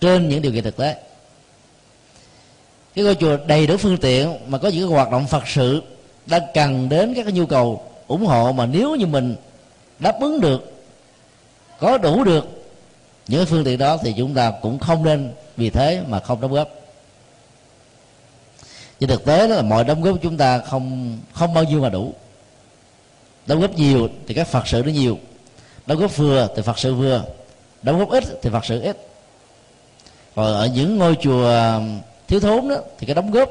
trên 0.00 0.28
những 0.28 0.42
điều 0.42 0.52
kiện 0.52 0.64
thực 0.64 0.76
tế. 0.76 0.96
Cái 2.94 3.04
ngôi 3.04 3.14
chùa 3.14 3.36
đầy 3.46 3.66
đủ 3.66 3.76
phương 3.76 3.96
tiện 3.96 4.38
mà 4.46 4.58
có 4.58 4.68
những 4.68 4.88
hoạt 4.88 5.10
động 5.10 5.26
phật 5.26 5.48
sự 5.48 5.82
đang 6.26 6.42
cần 6.54 6.88
đến 6.88 7.14
các 7.14 7.22
cái 7.22 7.32
nhu 7.32 7.46
cầu 7.46 7.82
ủng 8.06 8.26
hộ 8.26 8.52
mà 8.52 8.66
nếu 8.66 8.94
như 8.94 9.06
mình 9.06 9.36
đáp 9.98 10.20
ứng 10.20 10.40
được, 10.40 10.82
có 11.78 11.98
đủ 11.98 12.24
được 12.24 12.64
những 13.28 13.46
phương 13.46 13.64
tiện 13.64 13.78
đó 13.78 13.96
thì 14.02 14.14
chúng 14.16 14.34
ta 14.34 14.52
cũng 14.62 14.78
không 14.78 15.04
nên 15.04 15.32
vì 15.56 15.70
thế 15.70 16.02
mà 16.08 16.20
không 16.20 16.40
đóng 16.40 16.52
góp. 16.52 16.68
Trên 19.00 19.10
thực 19.10 19.24
tế 19.24 19.48
đó 19.48 19.54
là 19.54 19.62
mọi 19.62 19.84
đóng 19.84 20.02
góp 20.02 20.14
của 20.14 20.20
chúng 20.22 20.36
ta 20.36 20.58
không 20.58 21.18
không 21.32 21.54
bao 21.54 21.64
nhiêu 21.64 21.80
mà 21.80 21.88
đủ 21.88 22.14
đóng 23.46 23.60
góp 23.60 23.74
nhiều 23.74 24.08
thì 24.26 24.34
các 24.34 24.46
phật 24.46 24.66
sự 24.66 24.82
nó 24.86 24.92
nhiều. 24.92 25.18
Đóng 25.86 25.98
góp 25.98 26.16
vừa 26.16 26.48
thì 26.56 26.62
phật 26.62 26.78
sự 26.78 26.94
vừa. 26.94 27.24
Đóng 27.82 27.98
góp 27.98 28.10
ít 28.10 28.24
thì 28.42 28.50
phật 28.50 28.64
sự 28.64 28.80
ít. 28.80 29.08
Còn 30.34 30.54
ở 30.54 30.66
những 30.66 30.98
ngôi 30.98 31.16
chùa 31.20 31.80
thiếu 32.28 32.40
thốn 32.40 32.68
đó 32.68 32.76
thì 32.98 33.06
cái 33.06 33.14
đóng 33.14 33.30
góp 33.30 33.50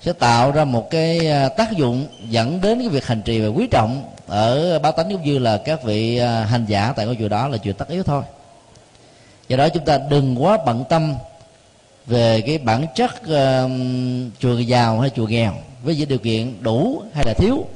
sẽ 0.00 0.12
tạo 0.12 0.50
ra 0.50 0.64
một 0.64 0.90
cái 0.90 1.26
à, 1.26 1.48
tác 1.48 1.72
dụng 1.72 2.06
dẫn 2.28 2.60
đến 2.60 2.78
cái 2.78 2.88
việc 2.88 3.06
hành 3.06 3.22
trì 3.22 3.40
và 3.40 3.48
quý 3.48 3.66
trọng 3.70 4.02
ở 4.26 4.78
bá 4.78 4.90
tánh 4.90 5.10
cũng 5.10 5.22
như 5.24 5.38
là 5.38 5.62
các 5.64 5.82
vị 5.82 6.18
à, 6.18 6.44
hành 6.44 6.64
giả 6.68 6.92
tại 6.96 7.06
ngôi 7.06 7.16
chùa 7.20 7.28
đó 7.28 7.48
là 7.48 7.56
chuyện 7.56 7.74
tất 7.74 7.88
yếu 7.88 8.02
thôi. 8.02 8.22
Do 9.48 9.56
đó 9.56 9.68
chúng 9.68 9.84
ta 9.84 9.98
đừng 10.10 10.44
quá 10.44 10.58
bận 10.66 10.84
tâm 10.88 11.14
về 12.06 12.40
cái 12.40 12.58
bản 12.58 12.86
chất 12.94 13.10
uh, 13.22 13.70
chùa 14.38 14.58
giàu 14.58 15.00
hay 15.00 15.10
chùa 15.16 15.26
nghèo 15.26 15.54
với 15.82 15.96
những 15.96 16.08
điều 16.08 16.18
kiện 16.18 16.62
đủ 16.62 17.02
hay 17.14 17.24
là 17.26 17.34
thiếu 17.38 17.66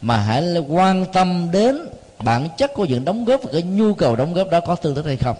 mà 0.00 0.16
hãy 0.16 0.58
quan 0.68 1.06
tâm 1.12 1.48
đến 1.52 1.88
bản 2.18 2.48
chất 2.56 2.74
của 2.74 2.84
những 2.84 3.04
đóng 3.04 3.24
góp 3.24 3.42
và 3.42 3.50
cái 3.52 3.62
nhu 3.62 3.94
cầu 3.94 4.16
đóng 4.16 4.32
góp 4.32 4.50
đó 4.50 4.60
có 4.60 4.74
tương 4.74 4.94
thích 4.94 5.04
hay 5.06 5.16
không. 5.16 5.36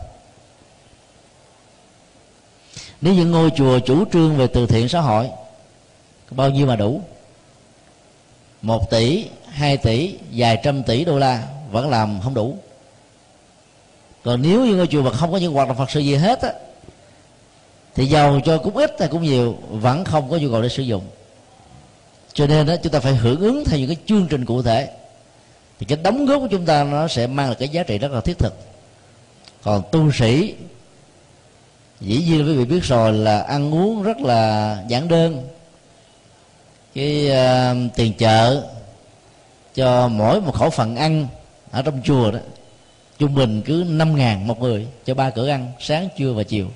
Nếu 3.00 3.14
những 3.14 3.30
ngôi 3.30 3.50
chùa 3.50 3.78
chủ 3.78 4.04
trương 4.12 4.36
về 4.36 4.46
từ 4.46 4.66
thiện 4.66 4.88
xã 4.88 5.00
hội 5.00 5.30
bao 6.30 6.50
nhiêu 6.50 6.66
mà 6.66 6.76
đủ? 6.76 7.00
Một 8.62 8.90
tỷ, 8.90 9.26
hai 9.48 9.76
tỷ, 9.76 10.18
vài 10.32 10.60
trăm 10.62 10.82
tỷ 10.82 11.04
đô 11.04 11.18
la 11.18 11.46
vẫn 11.70 11.90
làm 11.90 12.20
không 12.20 12.34
đủ. 12.34 12.56
Còn 14.24 14.42
nếu 14.42 14.64
như 14.64 14.74
ngôi 14.74 14.86
chùa 14.86 15.02
mà 15.02 15.10
không 15.10 15.32
có 15.32 15.38
những 15.38 15.52
hoạt 15.52 15.68
động 15.68 15.76
phật 15.76 15.90
sự 15.90 16.00
gì 16.00 16.14
hết 16.14 16.42
á, 16.42 16.52
thì 17.94 18.06
giàu 18.06 18.40
cho 18.44 18.58
cũng 18.58 18.76
ít 18.76 18.96
hay 18.98 19.08
cũng 19.08 19.22
nhiều, 19.22 19.56
vẫn 19.70 20.04
không 20.04 20.30
có 20.30 20.36
nhu 20.36 20.50
cầu 20.50 20.62
để 20.62 20.68
sử 20.68 20.82
dụng 20.82 21.02
cho 22.32 22.46
nên 22.46 22.66
đó 22.66 22.76
chúng 22.82 22.92
ta 22.92 23.00
phải 23.00 23.14
hưởng 23.14 23.40
ứng 23.40 23.64
theo 23.64 23.78
những 23.78 23.88
cái 23.88 23.96
chương 24.06 24.26
trình 24.30 24.44
cụ 24.44 24.62
thể. 24.62 24.90
Thì 25.78 25.86
cái 25.86 25.98
đóng 26.02 26.26
góp 26.26 26.40
của 26.40 26.48
chúng 26.50 26.66
ta 26.66 26.84
nó 26.84 27.08
sẽ 27.08 27.26
mang 27.26 27.46
lại 27.46 27.56
cái 27.58 27.68
giá 27.68 27.82
trị 27.82 27.98
rất 27.98 28.12
là 28.12 28.20
thiết 28.20 28.38
thực. 28.38 28.54
Còn 29.62 29.82
tu 29.92 30.12
sĩ 30.12 30.54
dĩ 32.00 32.24
nhiên 32.24 32.46
quý 32.46 32.56
vị 32.56 32.64
biết 32.64 32.84
rồi 32.84 33.12
là 33.12 33.40
ăn 33.40 33.74
uống 33.74 34.02
rất 34.02 34.20
là 34.20 34.76
giản 34.88 35.08
đơn. 35.08 35.48
Cái 36.94 37.30
uh, 37.30 37.96
tiền 37.96 38.12
chợ 38.12 38.64
cho 39.74 40.08
mỗi 40.08 40.40
một 40.40 40.54
khẩu 40.54 40.70
phần 40.70 40.96
ăn 40.96 41.26
ở 41.70 41.82
trong 41.82 42.00
chùa 42.04 42.30
đó 42.30 42.38
trung 43.18 43.34
bình 43.34 43.62
cứ 43.62 43.84
năm 43.88 44.16
ngàn 44.16 44.46
một 44.46 44.60
người 44.60 44.86
cho 45.04 45.14
ba 45.14 45.30
cửa 45.30 45.48
ăn 45.48 45.72
sáng 45.80 46.08
trưa 46.18 46.32
và 46.32 46.42
chiều. 46.42 46.66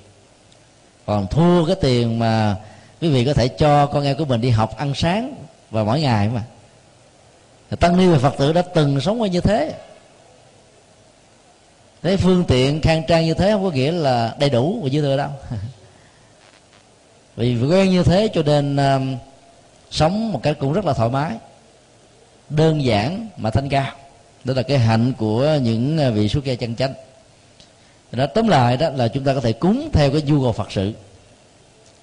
Còn 1.06 1.26
thua 1.26 1.66
cái 1.66 1.76
tiền 1.80 2.18
mà 2.18 2.56
quý 3.00 3.08
vị 3.08 3.24
có 3.24 3.34
thể 3.34 3.48
cho 3.48 3.86
con 3.86 4.04
em 4.04 4.16
của 4.16 4.24
mình 4.24 4.40
đi 4.40 4.50
học 4.50 4.76
ăn 4.76 4.94
sáng 4.94 5.34
và 5.74 5.84
mỗi 5.84 6.00
ngày 6.00 6.28
mà. 6.28 6.42
Tăng 7.80 7.96
ni 7.96 8.06
và 8.06 8.18
phật 8.18 8.34
tử 8.38 8.52
đã 8.52 8.62
từng 8.62 9.00
sống 9.00 9.22
qua 9.22 9.28
như 9.28 9.40
thế. 9.40 9.74
Thế 12.02 12.16
phương 12.16 12.44
tiện 12.48 12.80
khang 12.80 13.02
trang 13.08 13.24
như 13.24 13.34
thế 13.34 13.52
không 13.52 13.64
có 13.64 13.70
nghĩa 13.70 13.92
là 13.92 14.34
đầy 14.38 14.50
đủ 14.50 14.80
và 14.82 14.88
dư 14.88 15.00
thừa 15.00 15.16
đâu. 15.16 15.30
Vì 17.36 17.56
quen 17.70 17.90
như 17.90 18.02
thế 18.02 18.28
cho 18.34 18.42
nên 18.42 18.76
um, 18.76 19.16
sống 19.90 20.32
một 20.32 20.40
cách 20.42 20.56
cũng 20.60 20.72
rất 20.72 20.84
là 20.84 20.92
thoải 20.92 21.10
mái. 21.10 21.36
Đơn 22.48 22.84
giản 22.84 23.28
mà 23.36 23.50
thanh 23.50 23.68
cao. 23.68 23.92
Đó 24.44 24.54
là 24.54 24.62
cái 24.62 24.78
hạnh 24.78 25.12
của 25.18 25.58
những 25.62 26.08
uh, 26.08 26.14
vị 26.14 26.28
xuất 26.28 26.44
gia 26.44 26.54
chân 26.54 26.76
chánh. 26.76 26.94
Đó 28.12 28.26
tóm 28.26 28.48
lại 28.48 28.76
đó 28.76 28.88
là 28.88 29.08
chúng 29.08 29.24
ta 29.24 29.34
có 29.34 29.40
thể 29.40 29.52
cúng 29.52 29.90
theo 29.92 30.10
cái 30.10 30.22
nhu 30.22 30.42
cầu 30.42 30.52
phật 30.52 30.72
sự. 30.72 30.92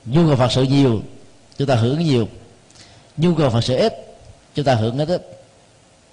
Nhu 0.05 0.27
cầu 0.27 0.35
phật 0.35 0.51
sự 0.51 0.63
nhiều 0.63 1.01
chúng 1.57 1.67
ta 1.67 1.75
hưởng 1.75 1.99
nhiều 1.99 2.27
nhu 3.18 3.36
cầu 3.36 3.50
phật 3.50 3.62
sự 3.62 3.75
ít, 3.75 4.18
chúng 4.56 4.65
ta 4.65 4.75
hưởng 4.75 5.00
ít 5.00 5.08
ít. 5.08 5.38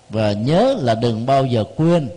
Và 0.08 0.32
nhớ 0.32 0.76
là 0.78 0.94
đừng 0.94 1.26
bao 1.26 1.44
giờ 1.44 1.64
quên 1.76 2.08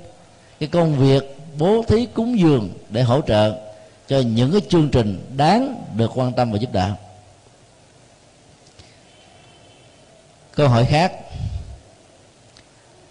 cái 0.60 0.70
công 0.70 0.96
việc 0.96 1.38
bố 1.58 1.84
thí 1.88 2.06
cúng 2.06 2.40
dường 2.40 2.70
để 2.90 3.02
hỗ 3.02 3.22
trợ 3.22 3.56
cho 4.08 4.20
những 4.20 4.52
cái 4.52 4.62
chương 4.70 4.90
trình 4.90 5.26
đáng 5.38 5.86
được 5.96 6.12
quan 6.16 6.34
tâm 6.34 6.52
và 6.52 6.58
giúp 6.58 6.74
đỡ. 6.74 6.92
Câu 10.56 10.68
hỏi 10.68 10.86
khác. 10.86 11.14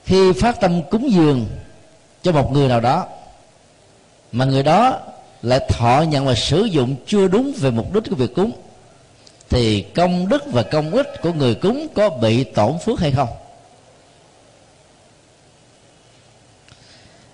Khi 0.05 0.33
phát 0.33 0.61
tâm 0.61 0.83
cúng 0.91 1.13
dường 1.13 1.47
cho 2.23 2.33
một 2.33 2.53
người 2.53 2.69
nào 2.69 2.81
đó, 2.81 3.07
mà 4.33 4.45
người 4.45 4.63
đó 4.63 5.01
lại 5.43 5.61
thọ 5.69 6.05
nhận 6.09 6.27
và 6.27 6.35
sử 6.35 6.65
dụng 6.65 6.97
chưa 7.07 7.29
đúng 7.29 7.53
về 7.53 7.71
mục 7.71 7.95
đích 7.95 8.03
của 8.11 8.17
việc 8.17 8.35
cúng 8.35 8.53
thì 9.51 9.83
công 9.83 10.29
đức 10.29 10.43
và 10.47 10.63
công 10.63 10.91
ích 10.91 11.23
của 11.23 11.33
người 11.33 11.55
cúng 11.55 11.87
có 11.95 12.09
bị 12.09 12.45
tổn 12.45 12.79
phước 12.79 13.01
hay 13.01 13.13
không? 13.13 13.29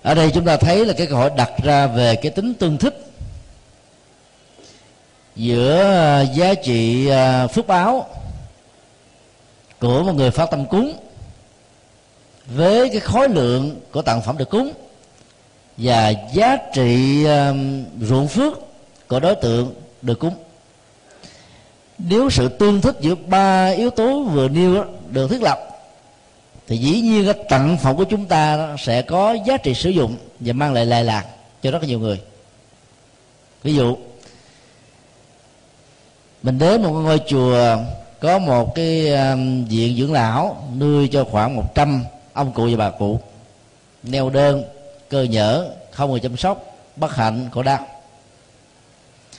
Ở 0.01 0.15
đây 0.15 0.31
chúng 0.33 0.45
ta 0.45 0.57
thấy 0.57 0.85
là 0.85 0.93
cái 0.97 1.07
câu 1.07 1.17
hỏi 1.17 1.31
đặt 1.37 1.51
ra 1.63 1.87
về 1.87 2.15
cái 2.15 2.31
tính 2.31 2.53
tương 2.53 2.77
thích 2.77 3.07
giữa 5.35 5.83
à, 5.83 6.21
giá 6.21 6.53
trị 6.53 7.07
à, 7.07 7.47
phước 7.47 7.67
báo 7.67 8.07
của 9.79 10.03
một 10.03 10.13
người 10.13 10.31
phát 10.31 10.51
tâm 10.51 10.65
cúng 10.65 10.93
với 12.45 12.89
cái 12.89 12.99
khối 12.99 13.29
lượng 13.29 13.79
của 13.91 14.01
tặng 14.01 14.21
phẩm 14.21 14.37
được 14.37 14.49
cúng 14.49 14.71
và 15.77 16.13
giá 16.33 16.57
trị 16.73 17.23
à, 17.25 17.53
ruộng 18.01 18.27
phước 18.27 18.53
của 19.07 19.19
đối 19.19 19.35
tượng 19.35 19.73
được 20.01 20.19
cúng 20.19 20.35
nếu 21.97 22.29
sự 22.29 22.47
tương 22.47 22.81
thích 22.81 22.95
giữa 23.01 23.15
ba 23.15 23.67
yếu 23.67 23.89
tố 23.89 24.23
vừa 24.23 24.47
nêu 24.47 24.85
được 25.09 25.27
thiết 25.27 25.41
lập, 25.41 25.59
thì 26.67 26.77
dĩ 26.77 27.01
nhiên 27.01 27.25
cái 27.25 27.45
tặng 27.49 27.77
phẩm 27.77 27.97
của 27.97 28.03
chúng 28.03 28.25
ta 28.25 28.75
sẽ 28.79 29.01
có 29.01 29.37
giá 29.45 29.57
trị 29.57 29.73
sử 29.73 29.89
dụng 29.89 30.15
và 30.39 30.53
mang 30.53 30.73
lại 30.73 30.85
lệ 30.85 31.03
lạc 31.03 31.25
cho 31.61 31.71
rất 31.71 31.83
nhiều 31.83 31.99
người. 31.99 32.21
Ví 33.63 33.75
dụ, 33.75 33.97
mình 36.43 36.59
đến 36.59 36.83
một 36.83 36.91
ngôi 36.91 37.21
chùa, 37.27 37.77
có 38.19 38.39
một 38.39 38.75
cái 38.75 39.11
um, 39.11 39.65
viện 39.65 39.97
dưỡng 39.97 40.13
lão 40.13 40.67
nuôi 40.79 41.07
cho 41.07 41.23
khoảng 41.23 41.55
100 41.55 42.03
ông 42.33 42.51
cụ 42.51 42.67
và 42.71 42.77
bà 42.77 42.97
cụ, 42.97 43.19
neo 44.03 44.29
đơn, 44.29 44.63
cơ 45.09 45.23
nhở, 45.23 45.69
không 45.91 46.11
người 46.11 46.19
chăm 46.19 46.37
sóc, 46.37 46.77
bất 46.95 47.15
hạnh, 47.15 47.49
khổ 47.51 47.63
đau 47.63 47.87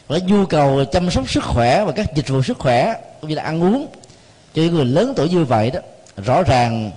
và 0.08 0.18
nhu 0.18 0.46
cầu 0.46 0.84
chăm 0.84 1.10
sóc 1.10 1.30
sức 1.30 1.44
khỏe 1.44 1.84
và 1.84 1.92
các 1.92 2.14
dịch 2.14 2.28
vụ 2.28 2.42
sức 2.42 2.58
khỏe, 2.58 2.94
cũng 3.20 3.30
như 3.30 3.36
là 3.36 3.42
ăn 3.42 3.62
uống, 3.62 3.86
cho 4.54 4.62
những 4.62 4.74
người 4.74 4.84
lớn 4.84 5.12
tuổi 5.16 5.28
như 5.28 5.44
vậy 5.44 5.70
đó, 5.70 5.80
rõ 6.16 6.42
ràng 6.42 6.90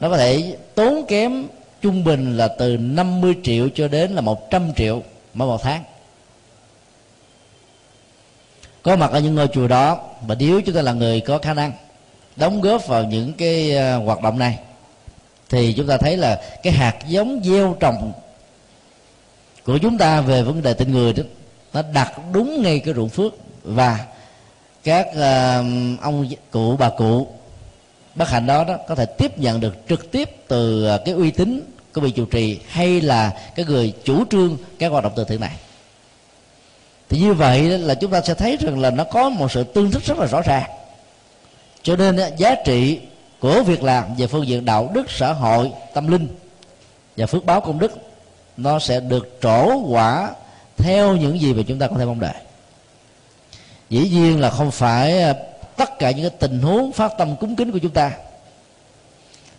nó 0.00 0.10
có 0.10 0.16
thể 0.16 0.56
tốn 0.74 1.04
kém 1.08 1.46
trung 1.82 2.04
bình 2.04 2.36
là 2.36 2.48
từ 2.48 2.76
50 2.76 3.34
triệu 3.42 3.68
cho 3.74 3.88
đến 3.88 4.10
là 4.10 4.20
100 4.20 4.74
triệu 4.76 5.02
mỗi 5.34 5.48
một 5.48 5.62
tháng. 5.62 5.84
Có 8.82 8.96
mặt 8.96 9.10
ở 9.10 9.20
những 9.20 9.34
ngôi 9.34 9.48
chùa 9.48 9.68
đó, 9.68 9.98
và 10.26 10.34
nếu 10.38 10.60
chúng 10.60 10.74
ta 10.74 10.82
là 10.82 10.92
người 10.92 11.20
có 11.20 11.38
khả 11.38 11.54
năng 11.54 11.72
đóng 12.36 12.60
góp 12.60 12.86
vào 12.86 13.04
những 13.04 13.32
cái 13.32 13.76
ờ, 13.76 13.98
hoạt 13.98 14.22
động 14.22 14.38
này, 14.38 14.58
thì 15.48 15.72
chúng 15.72 15.86
ta 15.86 15.96
thấy 15.96 16.16
là 16.16 16.42
cái 16.62 16.72
hạt 16.72 16.96
giống 17.06 17.40
gieo 17.44 17.76
trồng 17.80 18.12
của 19.64 19.78
chúng 19.78 19.98
ta 19.98 20.20
về 20.20 20.42
vấn 20.42 20.62
đề 20.62 20.74
tình 20.74 20.92
người 20.92 21.12
đó 21.12 21.22
nó 21.72 21.82
đặt 21.82 22.12
đúng 22.32 22.62
ngay 22.62 22.78
cái 22.78 22.94
ruộng 22.94 23.08
phước. 23.08 23.32
Và 23.64 24.06
các 24.84 25.06
uh, 25.08 26.00
ông 26.00 26.28
cụ 26.50 26.76
bà 26.76 26.90
cụ 26.90 27.28
bất 28.14 28.28
hạnh 28.28 28.46
đó 28.46 28.64
đó 28.64 28.76
có 28.88 28.94
thể 28.94 29.06
tiếp 29.06 29.38
nhận 29.38 29.60
được 29.60 29.74
trực 29.88 30.10
tiếp 30.10 30.30
từ 30.48 30.86
ờ, 30.86 31.02
cái 31.04 31.14
uy 31.14 31.30
tín 31.30 31.62
của 31.94 32.00
vị 32.00 32.10
chủ 32.10 32.24
trì 32.24 32.58
hay 32.68 33.00
là 33.00 33.32
cái 33.54 33.66
người 33.66 33.92
chủ 34.04 34.24
trương 34.30 34.56
các 34.78 34.92
hoạt 34.92 35.04
động 35.04 35.12
từ 35.16 35.24
thiện 35.24 35.40
này. 35.40 35.56
Thì 37.08 37.18
như 37.20 37.34
vậy 37.34 37.62
là 37.62 37.94
chúng 37.94 38.10
ta 38.10 38.20
sẽ 38.20 38.34
thấy 38.34 38.56
rằng 38.60 38.80
là 38.80 38.90
nó 38.90 39.04
có 39.04 39.28
một 39.28 39.52
sự 39.52 39.64
tương 39.64 39.90
thích 39.90 40.02
rất 40.04 40.18
là 40.18 40.26
rõ 40.26 40.40
ràng. 40.42 40.70
Cho 41.82 41.96
nên 41.96 42.20
giá 42.36 42.54
trị 42.64 43.00
của 43.40 43.62
việc 43.62 43.82
làm 43.82 44.14
về 44.14 44.26
phương 44.26 44.46
diện 44.46 44.64
đạo 44.64 44.90
đức 44.94 45.10
xã 45.10 45.32
hội 45.32 45.72
tâm 45.94 46.08
linh 46.08 46.28
và 47.16 47.26
phước 47.26 47.44
báo 47.44 47.60
công 47.60 47.78
đức 47.78 47.92
nó 48.56 48.78
sẽ 48.78 49.00
được 49.00 49.38
trổ 49.42 49.76
quả 49.88 50.30
theo 50.82 51.16
những 51.16 51.40
gì 51.40 51.54
mà 51.54 51.62
chúng 51.68 51.78
ta 51.78 51.88
có 51.88 51.96
thể 51.98 52.04
mong 52.04 52.20
đợi. 52.20 52.34
Dĩ 53.90 54.08
nhiên 54.08 54.40
là 54.40 54.50
không 54.50 54.70
phải 54.70 55.22
à, 55.22 55.34
tất 55.76 55.98
cả 55.98 56.10
những 56.10 56.30
cái 56.30 56.38
tình 56.38 56.62
huống 56.62 56.92
phát 56.92 57.12
tâm 57.18 57.36
cúng 57.36 57.56
kính 57.56 57.72
của 57.72 57.78
chúng 57.78 57.92
ta 57.92 58.12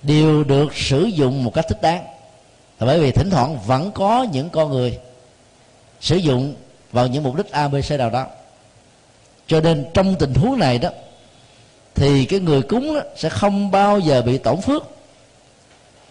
đều 0.03 0.43
được 0.43 0.75
sử 0.75 1.03
dụng 1.03 1.43
một 1.43 1.53
cách 1.53 1.65
thích 1.67 1.81
đáng. 1.81 2.03
Là 2.79 2.87
bởi 2.87 2.99
vì 2.99 3.11
thỉnh 3.11 3.29
thoảng 3.29 3.59
vẫn 3.65 3.91
có 3.91 4.25
những 4.31 4.49
con 4.49 4.69
người 4.71 4.99
sử 5.99 6.15
dụng 6.15 6.55
vào 6.91 7.07
những 7.07 7.23
mục 7.23 7.35
đích 7.35 7.51
abc 7.51 7.91
nào 7.91 8.09
đó. 8.09 8.25
Cho 9.47 9.61
nên 9.61 9.85
trong 9.93 10.15
tình 10.19 10.33
huống 10.33 10.59
này 10.59 10.77
đó 10.77 10.89
thì 11.95 12.25
cái 12.25 12.39
người 12.39 12.61
cúng 12.61 12.95
đó 12.95 13.01
sẽ 13.15 13.29
không 13.29 13.71
bao 13.71 13.99
giờ 13.99 14.21
bị 14.21 14.37
tổn 14.37 14.61
phước. 14.61 14.83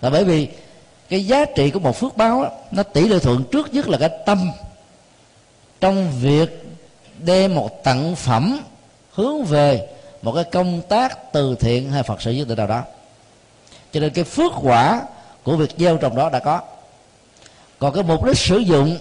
Là 0.01 0.11
bởi 0.11 0.25
vì 0.25 0.49
cái 1.09 1.27
giá 1.27 1.45
trị 1.45 1.71
của 1.71 1.81
một 1.81 1.97
phước 1.97 2.17
báo 2.17 2.43
đó, 2.43 2.51
nó 2.71 2.83
tỷ 2.83 3.09
lệ 3.09 3.19
thuận 3.19 3.45
trước 3.53 3.75
nhất 3.75 3.89
là 3.89 3.99
cái 3.99 4.11
tâm 4.27 4.51
trong 5.81 6.13
việc 6.21 6.65
đem 7.19 7.55
một 7.55 7.85
tặng 7.85 8.17
phẩm 8.17 8.61
hướng 9.13 9.45
về 9.45 9.89
một 10.23 10.33
cái 10.33 10.45
công 10.45 10.83
tác 10.89 11.33
từ 11.33 11.57
thiện 11.61 11.91
hay 11.91 12.03
phật 12.03 12.23
sự 12.23 12.31
nhất 12.31 12.49
định 12.49 12.59
nào 12.59 12.67
đó. 12.67 12.83
Cho 13.93 14.01
nên 14.01 14.11
cái 14.11 14.25
phước 14.25 14.53
quả 14.63 15.03
của 15.43 15.57
việc 15.57 15.71
gieo 15.79 15.97
trồng 15.97 16.17
đó 16.17 16.31
đã 16.31 16.39
có. 16.39 16.61
Còn 17.79 17.95
cái 17.95 18.03
mục 18.03 18.25
đích 18.25 18.39
sử 18.39 18.59
dụng, 18.59 18.99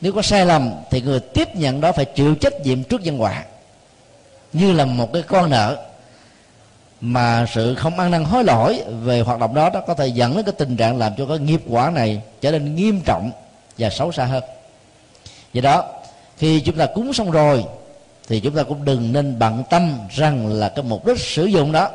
nếu 0.00 0.12
có 0.12 0.22
sai 0.22 0.46
lầm 0.46 0.70
thì 0.90 1.00
người 1.00 1.20
tiếp 1.20 1.56
nhận 1.56 1.80
đó 1.80 1.92
phải 1.92 2.04
chịu 2.04 2.34
trách 2.34 2.60
nhiệm 2.60 2.84
trước 2.84 3.00
nhân 3.00 3.22
quả. 3.22 3.44
Như 4.52 4.72
là 4.72 4.84
một 4.84 5.12
cái 5.12 5.22
con 5.22 5.50
nợ 5.50 5.86
mà 7.00 7.46
sự 7.54 7.74
không 7.74 7.98
ăn 7.98 8.10
năn 8.10 8.24
hối 8.24 8.44
lỗi 8.44 8.82
về 9.02 9.20
hoạt 9.20 9.40
động 9.40 9.54
đó 9.54 9.70
đó 9.70 9.80
có 9.86 9.94
thể 9.94 10.06
dẫn 10.06 10.36
đến 10.36 10.44
cái 10.44 10.54
tình 10.58 10.76
trạng 10.76 10.98
làm 10.98 11.12
cho 11.18 11.26
cái 11.26 11.38
nghiệp 11.38 11.62
quả 11.68 11.90
này 11.90 12.22
trở 12.40 12.50
nên 12.52 12.74
nghiêm 12.74 13.00
trọng 13.00 13.30
và 13.78 13.90
xấu 13.90 14.12
xa 14.12 14.24
hơn. 14.24 14.42
Do 15.52 15.60
đó 15.60 15.99
khi 16.40 16.60
chúng 16.60 16.76
ta 16.76 16.86
cúng 16.86 17.12
xong 17.12 17.30
rồi 17.30 17.64
thì 18.28 18.40
chúng 18.40 18.54
ta 18.54 18.62
cũng 18.62 18.84
đừng 18.84 19.12
nên 19.12 19.38
bận 19.38 19.62
tâm 19.70 19.98
rằng 20.10 20.46
là 20.46 20.68
cái 20.68 20.84
mục 20.84 21.06
đích 21.06 21.18
sử 21.18 21.44
dụng 21.44 21.72
đó 21.72 21.90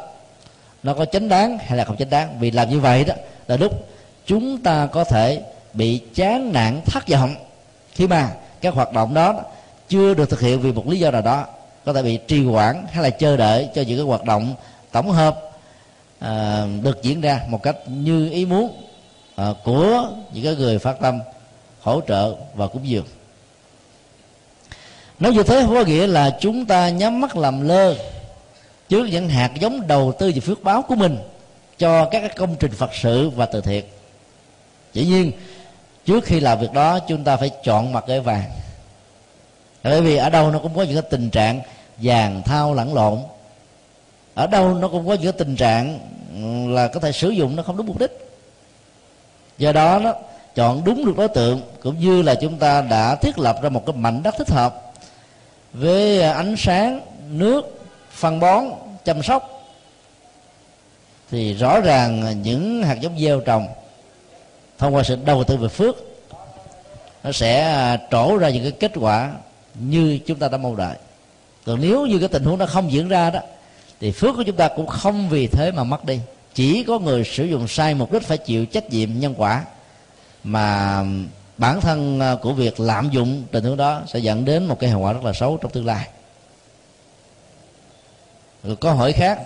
nó 0.84 0.94
có 0.94 1.06
chánh 1.06 1.30
đáng 1.30 1.58
hay 1.58 1.78
là 1.78 1.86
không 1.86 1.98
chánh 1.98 2.10
đáng. 2.10 2.40
Vì 2.40 2.52
làm 2.52 2.70
như 2.70 2.80
vậy 2.80 3.04
đó 3.04 3.14
là 3.48 3.58
lúc 3.58 3.88
chúng 4.26 4.62
ta 4.62 4.88
có 4.88 5.04
thể 5.04 5.42
bị 5.74 6.02
chán 6.16 6.54
nản 6.54 6.82
thất 6.86 7.08
vọng. 7.08 7.36
Khi 7.92 8.08
mà 8.08 8.32
các 8.62 8.74
hoạt 8.74 8.94
động 8.94 9.14
đó 9.14 9.42
chưa 9.90 10.14
được 10.14 10.30
thực 10.30 10.42
hiện 10.42 10.62
vì 10.62 10.72
một 10.72 10.90
lý 10.90 11.00
do 11.00 11.12
nào 11.12 11.22
đó 11.22 11.46
có 11.86 11.94
thể 11.94 12.04
bị 12.04 12.18
trì 12.28 12.46
hoãn 12.46 12.86
hay 12.92 13.04
là 13.04 13.10
chờ 13.10 13.38
đợi 13.38 13.70
cho 13.76 13.82
những 13.82 13.98
cái 13.98 14.06
hoạt 14.06 14.24
động 14.24 14.56
tổng 14.92 15.12
hợp 15.12 15.42
à, 16.20 16.66
được 16.82 17.04
diễn 17.04 17.22
ra 17.22 17.42
một 17.50 17.64
cách 17.64 17.76
như 17.88 18.30
ý 18.30 18.46
muốn 18.46 18.78
à, 19.36 19.54
của 19.64 20.10
những 20.34 20.44
cái 20.44 20.56
người 20.56 20.80
phát 20.80 21.00
tâm 21.02 21.20
hỗ 21.82 22.02
trợ 22.08 22.36
và 22.56 22.68
cúng 22.68 22.90
dường 22.90 23.06
nói 25.20 25.34
như 25.34 25.44
thế 25.44 25.66
có 25.70 25.84
nghĩa 25.84 26.08
là 26.08 26.38
chúng 26.40 26.66
ta 26.66 26.90
nhắm 26.90 27.22
mắt 27.22 27.38
làm 27.38 27.68
lơ. 27.68 27.96
Trước 28.90 29.08
những 29.12 29.30
hạt 29.30 29.52
giống 29.60 29.88
đầu 29.88 30.14
tư 30.20 30.32
về 30.36 30.40
phước 30.40 30.64
báo 30.64 30.82
của 30.82 30.96
mình 30.96 31.18
cho 31.78 32.06
các 32.06 32.36
công 32.36 32.56
trình 32.60 32.72
phật 32.72 32.90
sự 32.94 33.30
và 33.30 33.46
từ 33.46 33.62
thiện. 33.62 33.86
Dĩ 34.94 35.06
nhiên, 35.06 35.32
trước 36.06 36.24
khi 36.24 36.40
làm 36.40 36.60
việc 36.60 36.74
đó, 36.74 37.00
chúng 37.00 37.24
ta 37.24 37.38
phải 37.38 37.52
chọn 37.64 37.94
mặt 37.94 38.04
gửi 38.08 38.20
vàng. 38.20 38.52
Bởi 39.84 40.02
vì 40.02 40.18
ở 40.18 40.30
đâu 40.30 40.52
nó 40.52 40.60
cũng 40.60 40.76
có 40.76 40.84
những 40.84 41.02
cái 41.02 41.10
tình 41.12 41.30
trạng 41.30 41.62
vàng 41.98 42.42
thao 42.46 42.74
lẫn 42.74 42.94
lộn. 42.94 43.20
Ở 44.36 44.48
đâu 44.48 44.74
nó 44.74 44.88
cũng 44.88 45.08
có 45.08 45.14
những 45.14 45.24
cái 45.24 45.40
tình 45.40 45.56
trạng 45.56 46.00
ừ, 46.36 46.74
là 46.74 46.88
có 46.88 47.00
thể 47.00 47.12
sử 47.12 47.30
dụng 47.30 47.56
nó 47.56 47.64
không 47.64 47.78
đúng 47.78 47.86
mục 47.86 48.00
đích. 48.00 48.12
Do 49.58 49.72
đó 49.72 50.00
nó 50.00 50.14
chọn 50.56 50.84
đúng 50.84 51.06
được 51.06 51.18
đối 51.18 51.28
tượng 51.28 51.62
cũng 51.82 52.00
như 52.00 52.22
là 52.22 52.36
chúng 52.36 52.58
ta 52.58 52.82
đã 52.82 53.16
thiết 53.16 53.40
lập 53.40 53.60
ra 53.62 53.70
một 53.70 53.86
cái 53.86 53.96
mảnh 53.96 54.24
đất 54.24 54.36
thích 54.38 54.50
hợp 54.50 54.85
với 55.78 56.22
à, 56.22 56.34
ánh 56.34 56.56
sáng, 56.58 57.02
nước, 57.30 57.88
phân 58.12 58.40
bón, 58.40 58.66
chăm 59.06 59.24
sóc, 59.24 59.68
thì 61.32 61.54
rõ 61.54 61.80
ràng 61.80 62.26
à, 62.26 62.32
những 62.32 62.84
hạt 62.84 62.98
giống 63.02 63.20
gieo 63.20 63.40
trồng 63.40 63.68
thông 64.78 64.96
qua 64.96 65.04
sự 65.04 65.18
đầu 65.26 65.44
tư 65.44 65.58
về 65.58 65.68
phước, 65.68 65.96
nó 67.24 67.32
sẽ 67.32 67.62
à, 67.62 67.98
trổ 68.12 68.38
ra 68.38 68.50
những 68.50 68.64
cái 68.64 68.72
kết 68.72 68.92
quả 68.96 69.32
như 69.80 70.20
chúng 70.26 70.40
ta 70.40 70.48
đã 70.48 70.58
mong 70.58 70.76
đợi. 70.76 70.98
Còn 71.66 71.82
nếu 71.82 72.06
như 72.06 72.20
cái 72.20 72.28
tình 72.28 72.44
huống 72.44 72.60
nó 72.60 72.66
không 72.66 72.92
diễn 72.92 73.08
ra 73.08 73.30
đó, 73.30 73.40
thì 74.00 74.12
phước 74.12 74.36
của 74.36 74.44
chúng 74.44 74.56
ta 74.56 74.68
cũng 74.68 74.88
không 74.88 75.30
vì 75.30 75.48
thế 75.48 75.72
mà 75.72 75.84
mất 75.84 76.06
đi. 76.06 76.20
Chỉ 76.54 76.84
có 76.84 77.00
người 77.00 77.24
sử 77.24 77.46
dụng 77.46 77.68
sai 77.68 77.94
mục 77.94 78.12
đích 78.12 78.24
phải 78.24 78.38
chịu 78.38 78.66
trách 78.66 78.90
nhiệm 78.90 79.20
nhân 79.20 79.34
quả 79.38 79.64
mà 80.44 81.04
bản 81.58 81.82
thân 81.82 82.20
à, 82.20 82.36
của 82.42 82.54
việc 82.54 82.80
lạm 82.80 83.10
dụng 83.10 83.44
tình 83.52 83.64
huống 83.64 83.78
đó 83.78 84.02
sẽ 84.08 84.20
dẫn 84.20 84.46
đến 84.46 84.66
một 84.66 84.80
cái 84.80 84.90
hậu 84.90 85.02
quả 85.02 85.14
rất 85.14 85.24
là 85.24 85.34
xấu 85.34 85.58
trong 85.58 85.72
tương 85.72 85.86
lai. 85.86 86.08
Rồi 88.64 88.76
câu 88.76 88.94
hỏi 88.94 89.12
khác. 89.12 89.40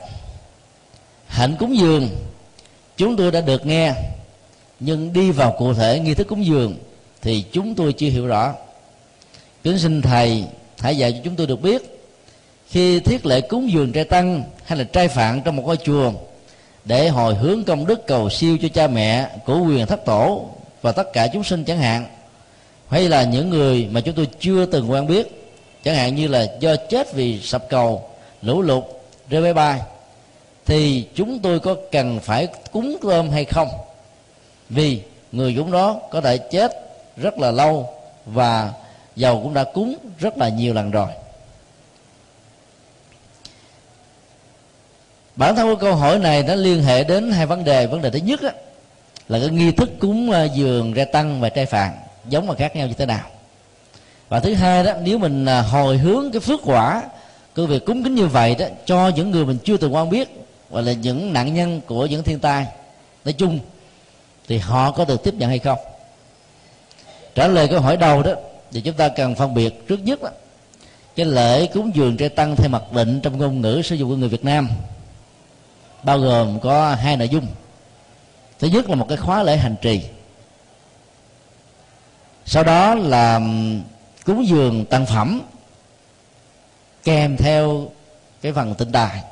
Hạnh 1.27 1.55
cúng 1.59 1.77
dường, 1.77 2.09
chúng 2.97 3.17
tôi 3.17 3.31
đã 3.31 3.41
được 3.41 3.65
nghe, 3.65 3.93
nhưng 4.79 5.13
đi 5.13 5.31
vào 5.31 5.55
cụ 5.57 5.73
thể 5.73 5.99
nghi 5.99 6.13
thức 6.13 6.27
cúng 6.27 6.45
dường 6.45 6.77
thì 7.21 7.45
chúng 7.51 7.75
tôi 7.75 7.93
chưa 7.93 8.09
hiểu 8.09 8.27
rõ. 8.27 8.53
Kính 9.63 9.79
xin 9.79 10.01
thầy 10.01 10.45
hãy 10.79 10.97
dạy 10.97 11.11
cho 11.11 11.19
chúng 11.23 11.35
tôi 11.35 11.47
được 11.47 11.61
biết, 11.61 11.99
khi 12.67 12.99
thiết 12.99 13.25
lệ 13.25 13.41
cúng 13.41 13.71
dường 13.71 13.91
trai 13.91 14.03
tăng 14.03 14.43
hay 14.65 14.77
là 14.77 14.83
trai 14.83 15.07
phạn 15.07 15.41
trong 15.45 15.55
một 15.55 15.63
ngôi 15.65 15.77
chùa 15.77 16.11
để 16.85 17.09
hồi 17.09 17.35
hướng 17.35 17.63
công 17.63 17.85
đức 17.85 18.07
cầu 18.07 18.29
siêu 18.29 18.57
cho 18.61 18.67
cha 18.73 18.87
mẹ 18.87 19.29
của 19.45 19.59
quyền 19.59 19.87
thất 19.87 20.05
tổ 20.05 20.49
và 20.81 20.91
tất 20.91 21.13
cả 21.13 21.27
chúng 21.33 21.43
sinh 21.43 21.65
chẳng 21.65 21.79
hạn. 21.79 22.05
Hay 22.89 23.09
là 23.09 23.23
những 23.23 23.49
người 23.49 23.87
mà 23.91 24.01
chúng 24.01 24.15
tôi 24.15 24.27
chưa 24.39 24.65
từng 24.65 24.91
quen 24.91 25.07
biết 25.07 25.51
chẳng 25.83 25.95
hạn 25.95 26.15
như 26.15 26.27
là 26.27 26.45
do 26.59 26.75
chết 26.89 27.13
vì 27.13 27.41
sập 27.41 27.69
cầu 27.69 28.09
lũ 28.41 28.61
lụt 28.61 28.83
rơi 29.29 29.41
máy 29.41 29.53
bay 29.53 29.81
thì 30.65 31.07
chúng 31.15 31.39
tôi 31.39 31.59
có 31.59 31.75
cần 31.91 32.19
phải 32.19 32.47
cúng 32.71 32.97
cơm 33.01 33.29
hay 33.29 33.45
không? 33.45 33.69
Vì 34.69 35.01
người 35.31 35.53
chúng 35.57 35.71
đó 35.71 35.99
có 36.11 36.21
thể 36.21 36.37
chết 36.37 36.71
rất 37.17 37.39
là 37.39 37.51
lâu 37.51 37.89
và 38.25 38.73
giàu 39.15 39.39
cũng 39.43 39.53
đã 39.53 39.63
cúng 39.63 39.95
rất 40.19 40.37
là 40.37 40.49
nhiều 40.49 40.73
lần 40.73 40.91
rồi. 40.91 41.07
Bản 45.35 45.55
thân 45.55 45.67
của 45.67 45.79
câu 45.81 45.95
hỏi 45.95 46.19
này 46.19 46.43
nó 46.43 46.55
liên 46.55 46.83
hệ 46.83 47.03
đến 47.03 47.31
hai 47.31 47.45
vấn 47.45 47.63
đề. 47.63 47.87
Vấn 47.87 48.01
đề 48.01 48.09
thứ 48.09 48.19
nhất 48.19 48.41
á, 48.41 48.51
là 49.29 49.39
cái 49.39 49.49
nghi 49.49 49.71
thức 49.71 49.89
cúng 49.99 50.31
ờ, 50.31 50.45
giường 50.45 50.93
ra 50.93 51.05
tăng 51.05 51.41
và 51.41 51.49
trai 51.49 51.65
phàn 51.65 51.91
giống 52.29 52.47
và 52.47 52.55
khác 52.55 52.75
nhau 52.75 52.87
như 52.87 52.93
thế 52.93 53.05
nào. 53.05 53.25
Và 54.29 54.39
thứ 54.39 54.53
hai 54.53 54.83
đó 54.83 54.93
nếu 55.03 55.17
mình 55.17 55.45
ờ, 55.45 55.61
hồi 55.61 55.97
hướng 55.97 56.31
cái 56.31 56.39
phước 56.39 56.59
quả 56.63 57.03
cứ 57.55 57.65
việc 57.65 57.85
cúng 57.85 58.03
kính 58.03 58.15
như 58.15 58.27
vậy 58.27 58.55
đó 58.59 58.65
cho 58.85 59.11
những 59.15 59.31
người 59.31 59.45
mình 59.45 59.57
chưa 59.63 59.77
từng 59.77 59.95
quan 59.95 60.09
biết 60.09 60.29
hoặc 60.69 60.81
là 60.81 60.91
những 60.91 61.33
nạn 61.33 61.53
nhân 61.53 61.81
của 61.87 62.05
những 62.05 62.23
thiên 62.23 62.39
tai 62.39 62.65
nói 63.25 63.33
chung 63.33 63.59
thì 64.47 64.57
họ 64.57 64.91
có 64.91 65.05
được 65.05 65.23
tiếp 65.23 65.33
nhận 65.33 65.49
hay 65.49 65.59
không? 65.59 65.77
Trả 67.35 67.47
lời 67.47 67.67
câu 67.67 67.79
hỏi 67.79 67.97
đầu 67.97 68.23
đó 68.23 68.33
thì 68.71 68.81
chúng 68.81 68.95
ta 68.95 69.09
cần 69.09 69.35
phân 69.35 69.53
biệt 69.53 69.87
trước 69.87 69.99
nhất 70.03 70.21
đó, 70.23 70.29
cái 71.15 71.25
lễ 71.25 71.65
cúng 71.65 71.91
dường 71.95 72.17
trai 72.17 72.29
tăng 72.29 72.55
theo 72.55 72.69
mặc 72.69 72.83
định 72.93 73.19
trong 73.23 73.37
ngôn 73.37 73.61
ngữ 73.61 73.81
sử 73.83 73.95
dụng 73.95 74.09
của 74.09 74.15
người 74.15 74.29
Việt 74.29 74.45
Nam 74.45 74.69
bao 76.03 76.19
gồm 76.19 76.59
có 76.59 76.95
hai 76.95 77.17
nội 77.17 77.29
dung 77.29 77.47
thứ 78.59 78.67
nhất 78.67 78.89
là 78.89 78.95
một 78.95 79.05
cái 79.09 79.17
khóa 79.17 79.43
lễ 79.43 79.57
hành 79.57 79.75
trì. 79.81 80.01
Sau 82.45 82.63
đó 82.63 82.95
là 82.95 83.41
cúng 84.25 84.47
dường 84.47 84.85
tăng 84.85 85.05
phẩm, 85.05 85.41
kèm 87.03 87.37
theo 87.37 87.89
cái 88.41 88.53
phần 88.53 88.75
tinh 88.75 88.91
tài 88.91 89.23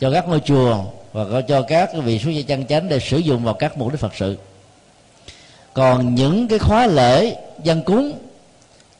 cho 0.00 0.10
các 0.12 0.28
ngôi 0.28 0.40
chùa 0.40 0.84
và 1.12 1.40
cho 1.40 1.62
các 1.62 1.90
vị 1.94 2.18
xuất 2.18 2.30
gia 2.30 2.42
chân 2.42 2.66
chánh 2.66 2.88
để 2.88 2.98
sử 3.00 3.18
dụng 3.18 3.44
vào 3.44 3.54
các 3.54 3.78
mục 3.78 3.92
đích 3.92 4.00
phật 4.00 4.14
sự. 4.14 4.38
Còn 5.72 6.14
những 6.14 6.48
cái 6.48 6.58
khóa 6.58 6.86
lễ 6.86 7.36
dân 7.62 7.82
cúng 7.82 8.18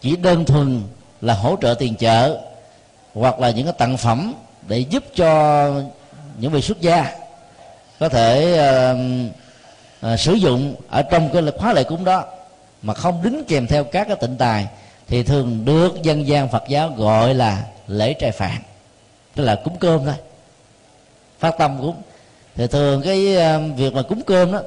chỉ 0.01 0.17
đơn 0.17 0.45
thuần 0.45 0.83
là 1.21 1.35
hỗ 1.35 1.57
trợ 1.61 1.75
tiền 1.79 1.95
chợ 1.95 2.41
hoặc 3.15 3.41
là 3.41 3.51
những 3.51 3.65
cái 3.65 3.75
tặng 3.79 3.97
phẩm 3.97 4.35
để 4.69 4.79
giúp 4.79 5.05
cho 5.15 5.73
những 6.39 6.53
vị 6.53 6.63
xuất 6.63 6.81
gia 6.81 7.15
có 8.01 8.09
thể 8.09 8.59
uh, 8.93 10.13
uh, 10.13 10.21
sử 10.21 10.33
dụng 10.33 10.75
ở 10.89 11.03
trong 11.03 11.31
cái 11.33 11.43
khóa 11.59 11.73
lễ 11.73 11.85
cúng 11.85 12.05
đó 12.05 12.25
mà 12.83 12.95
không 12.95 13.23
đính 13.23 13.45
kèm 13.49 13.67
theo 13.67 13.85
các 13.85 14.07
cái 14.09 14.17
tịnh 14.21 14.37
tài 14.37 14.67
thì 15.09 15.23
thường 15.23 15.65
được 15.65 16.03
dân 16.03 16.27
gian 16.27 16.49
Phật 16.49 16.63
giáo 16.69 16.95
gọi 16.97 17.35
là 17.35 17.65
lễ 17.87 18.13
trai 18.13 18.31
phạn 18.33 18.59
tức 19.35 19.45
là 19.45 19.55
cúng 19.65 19.77
cơm 19.81 20.05
thôi. 20.05 20.15
Phát 21.39 21.55
tâm 21.59 21.79
cúng. 21.81 22.03
Thì 22.55 22.67
thường 22.67 23.03
cái 23.03 23.37
uh, 23.37 23.77
việc 23.77 23.95
mà 23.95 24.03
cúng 24.03 24.23
cơm 24.27 24.53
đó 24.53 24.61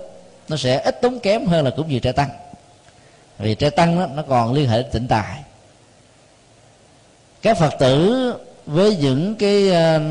nó 0.49 0.57
sẽ 0.57 0.79
ít 0.79 1.01
tốn 1.01 1.19
kém 1.19 1.45
hơn 1.45 1.65
là 1.65 1.71
cúng 1.71 1.91
gì 1.91 1.99
trai 1.99 2.13
tăng. 2.13 2.29
Vì 3.37 3.55
trai 3.55 3.69
tăng 3.69 3.99
đó, 3.99 4.07
nó 4.15 4.23
còn 4.29 4.53
liên 4.53 4.69
hệ 4.69 4.81
đến 4.81 4.91
tịnh 4.91 5.07
tài. 5.07 5.39
Các 7.41 7.57
phật 7.57 7.73
tử 7.79 8.33
với 8.65 8.95
những 8.95 9.35
cái 9.35 9.69
uh, 9.69 10.01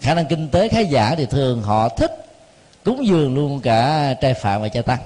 khả 0.00 0.14
năng 0.14 0.26
kinh 0.26 0.48
tế 0.48 0.68
khá 0.68 0.80
giả 0.80 1.14
thì 1.18 1.26
thường 1.26 1.62
họ 1.62 1.88
thích 1.88 2.27
cúng 2.84 3.06
dường 3.06 3.34
luôn 3.34 3.60
cả 3.60 4.14
trai 4.20 4.34
phạm 4.34 4.62
và 4.62 4.68
cha 4.68 4.82
tăng. 4.82 4.98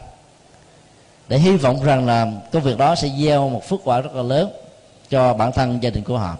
Để 1.28 1.38
hy 1.38 1.56
vọng 1.56 1.84
rằng 1.84 2.06
là 2.06 2.26
công 2.52 2.62
việc 2.62 2.78
đó 2.78 2.94
sẽ 2.94 3.08
gieo 3.18 3.48
một 3.48 3.68
phước 3.68 3.80
quả 3.84 4.00
rất 4.00 4.14
là 4.14 4.22
lớn 4.22 4.50
cho 5.10 5.34
bản 5.34 5.52
thân 5.52 5.82
gia 5.82 5.90
đình 5.90 6.04
của 6.04 6.18
họ. 6.18 6.36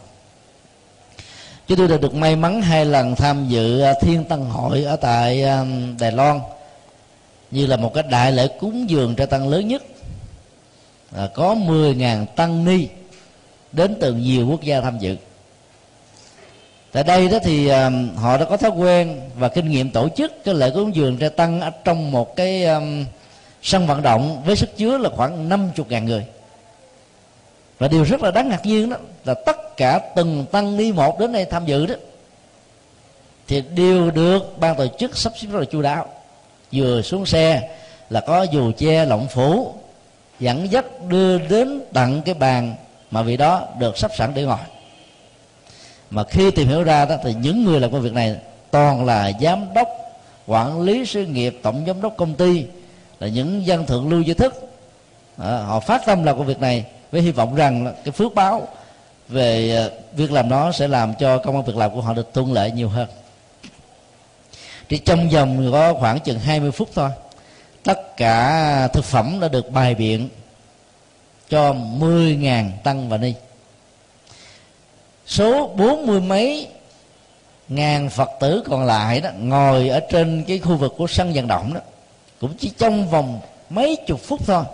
Chúng 1.66 1.78
tôi 1.78 1.88
đã 1.88 1.96
được 1.96 2.14
may 2.14 2.36
mắn 2.36 2.62
hai 2.62 2.84
lần 2.84 3.14
tham 3.14 3.48
dự 3.48 3.82
thiên 4.00 4.24
tăng 4.24 4.44
hội 4.44 4.84
ở 4.84 4.96
tại 4.96 5.42
um, 5.42 5.96
đài 6.00 6.12
loan 6.12 6.40
như 7.50 7.66
là 7.66 7.76
một 7.76 7.94
cái 7.94 8.02
đại 8.02 8.32
lễ 8.32 8.48
cúng 8.60 8.90
dường 8.90 9.14
trai 9.14 9.26
tăng 9.26 9.48
lớn 9.48 9.68
nhất. 9.68 9.82
À, 11.16 11.28
có 11.34 11.54
10.000 11.54 12.26
tăng 12.26 12.64
ni 12.64 12.88
đến 13.72 13.96
từ 14.00 14.14
nhiều 14.14 14.48
quốc 14.48 14.62
gia 14.62 14.80
tham 14.80 14.98
dự 14.98 15.16
tại 16.92 17.04
đây 17.04 17.28
đó 17.28 17.38
thì 17.42 17.68
um, 17.68 18.16
họ 18.16 18.36
đã 18.36 18.44
có 18.44 18.56
thói 18.56 18.70
quen 18.70 19.20
và 19.36 19.48
kinh 19.48 19.70
nghiệm 19.70 19.90
tổ 19.90 20.08
chức 20.08 20.44
cái 20.44 20.54
lễ 20.54 20.70
cúng 20.74 20.94
dường 20.94 21.18
cho 21.18 21.28
tăng 21.28 21.60
ở 21.60 21.70
trong 21.84 22.10
một 22.10 22.36
cái 22.36 22.64
um, 22.64 23.04
sân 23.62 23.86
vận 23.86 24.02
động 24.02 24.42
với 24.46 24.56
sức 24.56 24.76
chứa 24.76 24.98
là 24.98 25.10
khoảng 25.16 25.48
50 25.48 25.86
ngàn 25.88 26.04
người. 26.04 26.24
Và 27.78 27.88
điều 27.88 28.04
rất 28.04 28.22
là 28.22 28.30
đáng 28.30 28.48
ngạc 28.48 28.66
nhiên 28.66 28.90
đó 28.90 28.96
là 29.24 29.34
tất 29.34 29.76
cả 29.76 30.00
từng 30.16 30.46
tăng 30.52 30.76
ni 30.76 30.92
một 30.92 31.20
đến 31.20 31.32
đây 31.32 31.44
tham 31.44 31.66
dự 31.66 31.86
đó 31.86 31.94
thì 33.48 33.60
đều 33.60 34.10
được 34.10 34.58
ban 34.58 34.76
tổ 34.76 34.86
chức 34.98 35.16
sắp 35.16 35.32
xếp 35.36 35.48
rất 35.52 35.58
là 35.58 35.64
chu 35.64 35.82
đáo. 35.82 36.06
Vừa 36.72 37.02
xuống 37.02 37.26
xe 37.26 37.70
là 38.10 38.20
có 38.20 38.42
dù 38.42 38.72
che 38.78 39.04
lộng 39.04 39.26
phủ 39.28 39.74
dẫn 40.40 40.72
dắt 40.72 40.84
đưa 41.08 41.38
đến 41.38 41.80
tận 41.92 42.22
cái 42.22 42.34
bàn 42.34 42.74
mà 43.10 43.22
vị 43.22 43.36
đó 43.36 43.66
được 43.78 43.98
sắp 43.98 44.10
sẵn 44.16 44.34
để 44.34 44.42
ngồi 44.42 44.58
mà 46.12 46.24
khi 46.24 46.50
tìm 46.50 46.68
hiểu 46.68 46.82
ra 46.82 47.04
đó 47.04 47.16
thì 47.24 47.34
những 47.34 47.64
người 47.64 47.80
làm 47.80 47.92
công 47.92 48.00
việc 48.00 48.12
này 48.12 48.36
toàn 48.70 49.04
là 49.04 49.32
giám 49.40 49.74
đốc 49.74 49.88
quản 50.46 50.80
lý 50.80 51.06
sự 51.06 51.26
nghiệp 51.26 51.60
tổng 51.62 51.84
giám 51.86 52.02
đốc 52.02 52.14
công 52.16 52.34
ty 52.34 52.66
là 53.20 53.28
những 53.28 53.66
dân 53.66 53.86
thượng 53.86 54.10
lưu 54.10 54.22
giới 54.22 54.34
thức. 54.34 54.54
À, 55.38 55.58
họ 55.58 55.80
phát 55.80 56.02
tâm 56.06 56.24
làm 56.24 56.38
công 56.38 56.46
việc 56.46 56.60
này 56.60 56.84
với 57.12 57.20
hy 57.20 57.30
vọng 57.30 57.54
rằng 57.54 57.94
cái 58.04 58.12
phước 58.12 58.34
báo 58.34 58.68
về 59.28 59.76
ờ, 59.76 59.90
việc 60.16 60.32
làm 60.32 60.48
đó 60.48 60.72
sẽ 60.72 60.88
làm 60.88 61.14
cho 61.14 61.38
công 61.38 61.54
an 61.56 61.64
việc 61.64 61.76
làm 61.76 61.94
của 61.94 62.00
họ 62.00 62.14
được 62.14 62.34
thuận 62.34 62.52
lợi 62.52 62.70
nhiều 62.70 62.88
hơn. 62.88 63.08
Thì 64.88 64.98
trong 64.98 65.28
vòng 65.28 65.72
có 65.72 65.94
khoảng 65.94 66.20
chừng 66.20 66.38
20 66.38 66.70
phút 66.70 66.88
thôi 66.94 67.10
tất 67.82 68.16
cả 68.16 68.88
thực 68.92 69.04
phẩm 69.04 69.38
đã 69.40 69.48
được 69.48 69.70
bài 69.70 69.94
biện 69.94 70.28
cho 71.48 71.72
10.000 71.72 72.70
tăng 72.84 73.08
và 73.08 73.16
ni 73.16 73.34
số 75.26 75.66
bốn 75.66 76.06
mươi 76.06 76.20
mấy 76.20 76.68
ngàn 77.68 78.10
phật 78.10 78.28
tử 78.40 78.62
còn 78.70 78.84
lại 78.84 79.20
đó 79.20 79.30
ngồi 79.38 79.88
ở 79.88 80.00
trên 80.10 80.44
cái 80.48 80.58
khu 80.58 80.76
vực 80.76 80.94
của 80.98 81.06
sân 81.06 81.32
vận 81.32 81.46
động 81.46 81.74
đó 81.74 81.80
cũng 82.40 82.54
chỉ 82.58 82.72
trong 82.78 83.10
vòng 83.10 83.40
mấy 83.70 83.96
chục 84.06 84.20
phút 84.20 84.46
thôi. 84.46 84.64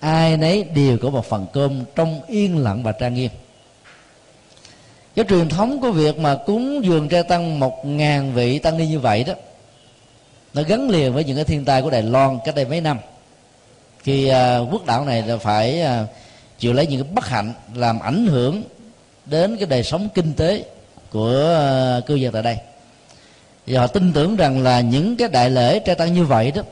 Ai 0.00 0.36
nấy 0.36 0.64
đều 0.64 0.98
có 0.98 1.10
một 1.10 1.26
phần 1.26 1.46
cơm 1.52 1.84
trong 1.94 2.20
yên 2.26 2.58
lặng 2.58 2.82
và 2.82 2.92
trang 2.92 3.14
nghiêm. 3.14 3.30
Cái 5.16 5.24
truyền 5.28 5.48
thống 5.48 5.80
của 5.80 5.90
việc 5.90 6.18
mà 6.18 6.36
cúng 6.46 6.84
dường 6.84 7.08
trai 7.08 7.22
tăng 7.22 7.60
một 7.60 7.86
ngàn 7.86 8.32
vị 8.32 8.58
tăng 8.58 8.78
ni 8.78 8.86
như 8.86 8.98
vậy 8.98 9.24
đó 9.24 9.34
nó 10.54 10.62
gắn 10.62 10.90
liền 10.90 11.14
với 11.14 11.24
những 11.24 11.36
cái 11.36 11.44
thiên 11.44 11.64
tai 11.64 11.82
của 11.82 11.90
đài 11.90 12.02
loan 12.02 12.38
cách 12.44 12.54
đây 12.54 12.64
mấy 12.64 12.80
năm. 12.80 12.98
Khi 14.02 14.30
uh, 14.30 14.72
quốc 14.72 14.86
đảo 14.86 15.04
này 15.04 15.22
là 15.22 15.36
phải 15.36 15.82
uh, 15.82 16.08
chịu 16.58 16.72
lấy 16.72 16.86
những 16.86 17.02
cái 17.02 17.12
bất 17.12 17.26
hạnh 17.26 17.52
làm 17.74 18.00
ảnh 18.00 18.26
hưởng 18.26 18.62
đến 19.26 19.56
cái 19.56 19.66
đời 19.66 19.82
sống 19.82 20.08
kinh 20.14 20.34
tế 20.34 20.64
của 21.10 21.30
ờ, 21.30 22.00
cư 22.06 22.14
dân 22.14 22.32
tại 22.32 22.42
đây. 22.42 22.56
Và 23.66 23.80
họ 23.80 23.86
tin 23.86 24.12
tưởng 24.12 24.36
rằng 24.36 24.62
là 24.62 24.80
những 24.80 25.16
cái 25.16 25.28
đại 25.28 25.50
lễ 25.50 25.78
trai 25.78 25.94
tăng 25.94 26.14
như 26.14 26.24
vậy 26.24 26.50
đó, 26.50 26.62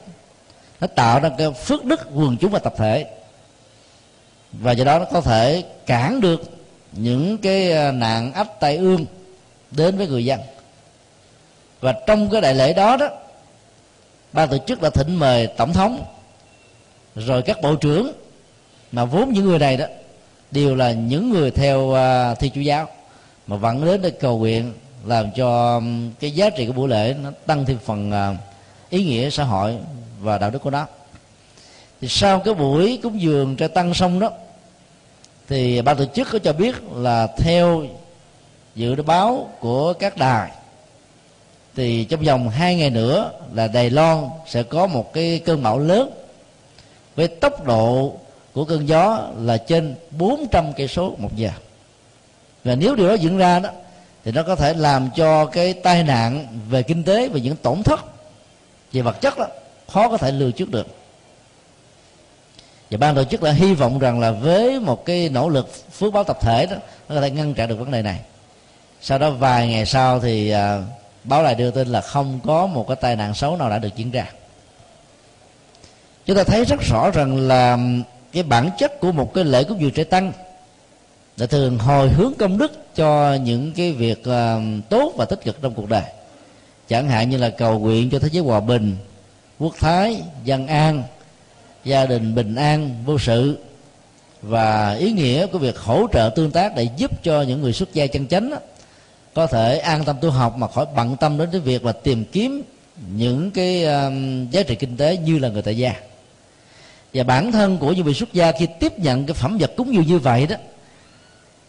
nó 0.80 0.86
tạo 0.86 1.20
ra 1.20 1.30
cái 1.38 1.52
phước 1.52 1.84
đức 1.84 2.00
quần 2.14 2.36
chúng 2.36 2.50
và 2.50 2.58
tập 2.58 2.74
thể. 2.76 3.06
Và 4.52 4.72
do 4.72 4.84
đó 4.84 4.98
nó 4.98 5.04
có 5.04 5.20
thể 5.20 5.62
cản 5.86 6.20
được 6.20 6.42
những 6.92 7.38
cái 7.38 7.72
ờ, 7.72 7.92
nạn 7.92 8.32
ách 8.32 8.60
tai 8.60 8.76
ương 8.76 9.06
đến 9.70 9.96
với 9.96 10.06
người 10.06 10.24
dân. 10.24 10.40
Và 11.80 11.94
trong 12.06 12.30
cái 12.30 12.40
đại 12.40 12.54
lễ 12.54 12.72
đó 12.72 12.96
đó, 12.96 13.08
ban 14.32 14.48
tổ 14.48 14.58
chức 14.66 14.82
đã 14.82 14.90
thỉnh 14.90 15.16
mời 15.16 15.46
tổng 15.46 15.72
thống, 15.72 16.04
rồi 17.16 17.42
các 17.42 17.62
bộ 17.62 17.74
trưởng 17.74 18.12
mà 18.92 19.04
vốn 19.04 19.32
những 19.32 19.44
người 19.44 19.58
này 19.58 19.76
đó 19.76 19.86
đều 20.52 20.74
là 20.74 20.92
những 20.92 21.30
người 21.30 21.50
theo 21.50 21.80
uh, 21.80 22.38
thi 22.38 22.48
chủ 22.48 22.60
giáo 22.60 22.88
mà 23.46 23.56
vẫn 23.56 23.84
đến 23.84 24.02
để 24.02 24.10
cầu 24.10 24.38
nguyện 24.38 24.72
làm 25.04 25.30
cho 25.36 25.82
cái 26.20 26.30
giá 26.30 26.50
trị 26.50 26.66
của 26.66 26.72
buổi 26.72 26.88
lễ 26.88 27.14
nó 27.22 27.30
tăng 27.46 27.64
thêm 27.64 27.78
phần 27.84 28.10
à, 28.10 28.36
ý 28.90 29.04
nghĩa 29.04 29.30
xã 29.30 29.44
hội 29.44 29.78
và 30.20 30.38
đạo 30.38 30.50
đức 30.50 30.58
của 30.58 30.70
nó. 30.70 30.86
Thì 32.00 32.08
sau 32.08 32.40
cái 32.40 32.54
buổi 32.54 33.00
cúng 33.02 33.20
dường 33.20 33.56
cho 33.56 33.68
tăng 33.68 33.94
xong 33.94 34.18
đó 34.18 34.30
thì 35.48 35.82
ban 35.82 35.96
tổ 35.96 36.04
chức 36.14 36.28
có 36.32 36.38
cho 36.38 36.52
biết 36.52 36.74
là 36.94 37.26
theo 37.36 37.84
dự 38.74 38.94
báo 38.94 39.50
của 39.60 39.92
các 39.92 40.16
đài 40.16 40.50
thì 41.76 42.04
trong 42.04 42.20
vòng 42.20 42.48
hai 42.48 42.76
ngày 42.76 42.90
nữa 42.90 43.30
là 43.54 43.66
Đài 43.68 43.90
Loan 43.90 44.24
sẽ 44.46 44.62
có 44.62 44.86
một 44.86 45.12
cái 45.12 45.40
cơn 45.44 45.62
bão 45.62 45.78
lớn 45.78 46.10
với 47.16 47.28
tốc 47.28 47.64
độ 47.64 48.16
của 48.54 48.64
cơn 48.64 48.88
gió 48.88 49.28
là 49.38 49.56
trên 49.56 49.94
400 50.10 50.72
cây 50.72 50.88
số 50.88 51.14
một 51.18 51.36
giờ. 51.36 51.50
Và 52.64 52.74
nếu 52.74 52.94
điều 52.94 53.08
đó 53.08 53.14
diễn 53.14 53.38
ra 53.38 53.58
đó 53.58 53.70
thì 54.24 54.32
nó 54.32 54.42
có 54.42 54.56
thể 54.56 54.74
làm 54.74 55.08
cho 55.16 55.46
cái 55.46 55.72
tai 55.72 56.02
nạn 56.02 56.46
về 56.68 56.82
kinh 56.82 57.04
tế 57.04 57.28
và 57.28 57.38
những 57.38 57.56
tổn 57.56 57.82
thất 57.82 58.00
về 58.92 59.02
vật 59.02 59.20
chất 59.20 59.38
đó 59.38 59.46
khó 59.92 60.08
có 60.08 60.16
thể 60.16 60.32
lường 60.32 60.52
trước 60.52 60.70
được. 60.70 60.86
Và 62.90 62.98
ban 62.98 63.14
tổ 63.14 63.24
chức 63.24 63.42
đã 63.42 63.52
hy 63.52 63.74
vọng 63.74 63.98
rằng 63.98 64.20
là 64.20 64.30
với 64.30 64.80
một 64.80 65.04
cái 65.04 65.28
nỗ 65.28 65.48
lực 65.48 65.92
phước 65.92 66.12
báo 66.12 66.24
tập 66.24 66.38
thể 66.40 66.66
đó 66.66 66.76
nó 67.08 67.14
có 67.14 67.20
thể 67.20 67.30
ngăn 67.30 67.54
chặn 67.54 67.68
được 67.68 67.76
vấn 67.76 67.90
đề 67.90 68.02
này. 68.02 68.20
Sau 69.00 69.18
đó 69.18 69.30
vài 69.30 69.68
ngày 69.68 69.86
sau 69.86 70.20
thì 70.20 70.50
à, 70.50 70.82
báo 71.24 71.42
lại 71.42 71.54
đưa 71.54 71.70
tin 71.70 71.88
là 71.88 72.00
không 72.00 72.40
có 72.46 72.66
một 72.66 72.88
cái 72.88 72.96
tai 72.96 73.16
nạn 73.16 73.34
xấu 73.34 73.56
nào 73.56 73.70
đã 73.70 73.78
được 73.78 73.96
diễn 73.96 74.10
ra. 74.10 74.26
Chúng 76.26 76.36
ta 76.36 76.44
thấy 76.44 76.64
rất 76.64 76.80
rõ 76.80 77.10
rằng 77.10 77.36
là 77.48 77.78
cái 78.32 78.42
bản 78.42 78.70
chất 78.78 79.00
của 79.00 79.12
một 79.12 79.34
cái 79.34 79.44
lễ 79.44 79.64
cúng 79.64 79.80
dường 79.80 79.90
trẻ 79.90 80.04
tăng 80.04 80.32
là 81.36 81.46
thường 81.46 81.78
hồi 81.78 82.08
hướng 82.08 82.32
công 82.38 82.58
đức 82.58 82.94
cho 82.94 83.34
những 83.34 83.72
cái 83.72 83.92
việc 83.92 84.20
uh, 84.20 84.62
tốt 84.88 85.12
và 85.16 85.24
tích 85.24 85.40
cực 85.44 85.62
trong 85.62 85.74
cuộc 85.74 85.88
đời. 85.88 86.02
Chẳng 86.88 87.08
hạn 87.08 87.30
như 87.30 87.36
là 87.36 87.50
cầu 87.50 87.78
nguyện 87.78 88.10
cho 88.10 88.18
thế 88.18 88.28
giới 88.32 88.42
hòa 88.42 88.60
bình 88.60 88.96
quốc 89.58 89.74
thái 89.80 90.22
dân 90.44 90.66
an 90.66 91.02
gia 91.84 92.06
đình 92.06 92.34
bình 92.34 92.54
an 92.54 92.90
vô 93.06 93.18
sự 93.18 93.58
và 94.42 94.94
ý 94.94 95.12
nghĩa 95.12 95.46
của 95.46 95.58
việc 95.58 95.78
hỗ 95.78 96.06
trợ 96.12 96.30
tương 96.36 96.50
tác 96.50 96.76
để 96.76 96.88
giúp 96.96 97.10
cho 97.22 97.42
những 97.42 97.62
người 97.62 97.72
xuất 97.72 97.94
gia 97.94 98.06
chân 98.06 98.26
chánh 98.26 98.50
đó, 98.50 98.56
có 99.34 99.46
thể 99.46 99.78
an 99.78 100.04
tâm 100.04 100.16
tu 100.20 100.30
học 100.30 100.56
mà 100.56 100.68
khỏi 100.68 100.86
bận 100.96 101.16
tâm 101.20 101.38
đến 101.38 101.48
cái 101.52 101.60
việc 101.60 101.84
là 101.84 101.92
tìm 101.92 102.24
kiếm 102.24 102.62
những 103.16 103.50
cái 103.50 103.84
um, 103.84 104.50
giá 104.50 104.62
trị 104.62 104.74
kinh 104.74 104.96
tế 104.96 105.16
như 105.16 105.38
là 105.38 105.48
người 105.48 105.62
tại 105.62 105.76
gia 105.76 105.94
và 107.14 107.24
bản 107.24 107.52
thân 107.52 107.78
của 107.78 107.92
những 107.92 108.04
vị 108.04 108.14
xuất 108.14 108.32
gia 108.32 108.52
khi 108.52 108.66
tiếp 108.80 108.98
nhận 108.98 109.26
cái 109.26 109.34
phẩm 109.34 109.58
vật 109.58 109.72
cúng 109.76 109.94
dường 109.94 110.06
như 110.06 110.18
vậy 110.18 110.46
đó 110.46 110.56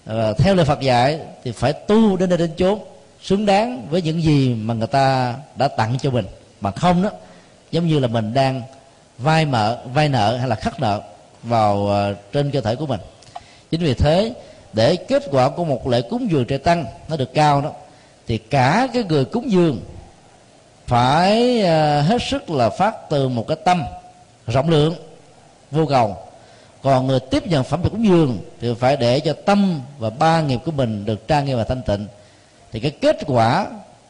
à, 0.06 0.34
theo 0.38 0.56
lời 0.56 0.65
Phật 0.65 0.79
dạy 0.79 1.19
thì 1.43 1.51
phải 1.51 1.73
tu 1.73 2.17
đến 2.17 2.29
nơi 2.29 2.38
đến 2.38 2.51
chốn 2.58 2.79
xứng 3.23 3.45
đáng 3.45 3.88
với 3.89 4.01
những 4.01 4.23
gì 4.23 4.53
mà 4.53 4.73
người 4.73 4.88
ta 4.88 5.36
đã 5.56 5.67
tặng 5.67 5.97
cho 6.01 6.12
mình. 6.12 6.25
Mà 6.62 6.71
không 6.71 7.03
đó 7.03 7.10
giống 7.71 7.88
như 7.88 7.99
là 7.99 8.08
mình 8.08 8.34
đang 8.34 8.62
vay 9.17 9.45
mợ 9.45 9.77
vay 9.93 10.10
nợ 10.10 10.38
hay 10.38 10.47
là 10.47 10.56
khắc 10.56 10.79
nợ 10.79 11.01
vào 11.43 11.75
uh, 11.75 12.32
trên 12.32 12.51
cơ 12.51 12.62
thể 12.62 12.75
của 12.75 12.86
mình. 12.86 12.99
Chính 13.71 13.82
vì 13.82 13.93
thế 13.93 14.34
để 14.73 14.95
kết 14.95 15.23
quả 15.32 15.49
của 15.49 15.65
một 15.65 15.88
lễ 15.88 16.01
cúng 16.01 16.32
dường 16.32 16.45
trời 16.45 16.58
tăng 16.58 16.86
nó 17.10 17.17
được 17.17 17.34
cao 17.34 17.62
đó 17.62 17.71
thì 18.27 18.38
cả 18.38 18.88
cái 18.93 19.03
người 19.03 19.25
cúng 19.25 19.51
dường 19.51 19.82
phải 20.88 21.60
uh, 21.60 21.65
hết 22.08 22.17
sức 22.29 22.49
là 22.49 22.69
phát 22.69 23.10
từ 23.10 23.29
một 23.29 23.47
cái 23.47 23.58
tâm 23.65 23.84
rộng 24.47 24.69
lượng 24.69 24.95
vô 25.73 25.86
cầu. 25.86 26.17
Còn 26.81 27.07
người 27.07 27.19
tiếp 27.19 27.47
nhận 27.47 27.63
phẩm 27.63 27.81
vật 27.81 27.89
cúng 27.89 28.05
dường 28.05 28.39
thì 28.62 28.73
phải 28.79 28.97
để 28.97 29.19
cho 29.19 29.33
tâm 29.45 29.81
và 29.99 30.09
ba 30.09 30.41
nghiệp 30.41 30.59
của 30.65 30.71
mình 30.71 31.05
được 31.05 31.27
trang 31.27 31.45
nghiêm 31.45 31.57
và 31.57 31.63
thanh 31.63 31.81
tịnh. 31.81 32.07
Thì 32.71 32.79
cái 32.79 32.91
kết 32.91 33.17
quả 33.27 33.67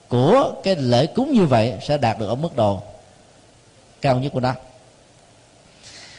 của 0.08 0.54
cái 0.64 0.76
lễ 0.76 1.06
cúng 1.06 1.32
như 1.32 1.46
vậy 1.46 1.74
sẽ 1.82 1.98
đạt 1.98 2.20
được 2.20 2.28
ở 2.28 2.36
mức 2.36 2.56
độ 2.56 2.82
cao 4.02 4.20
nhất 4.20 4.32
của 4.34 4.40
nó 4.40 4.54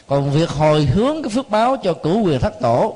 còn 0.07 0.31
việc 0.31 0.49
hồi 0.49 0.85
hướng 0.85 1.23
cái 1.23 1.29
phước 1.29 1.49
báo 1.49 1.77
cho 1.83 1.93
cửu 1.93 2.23
quyền 2.23 2.39
thất 2.39 2.59
tổ 2.61 2.95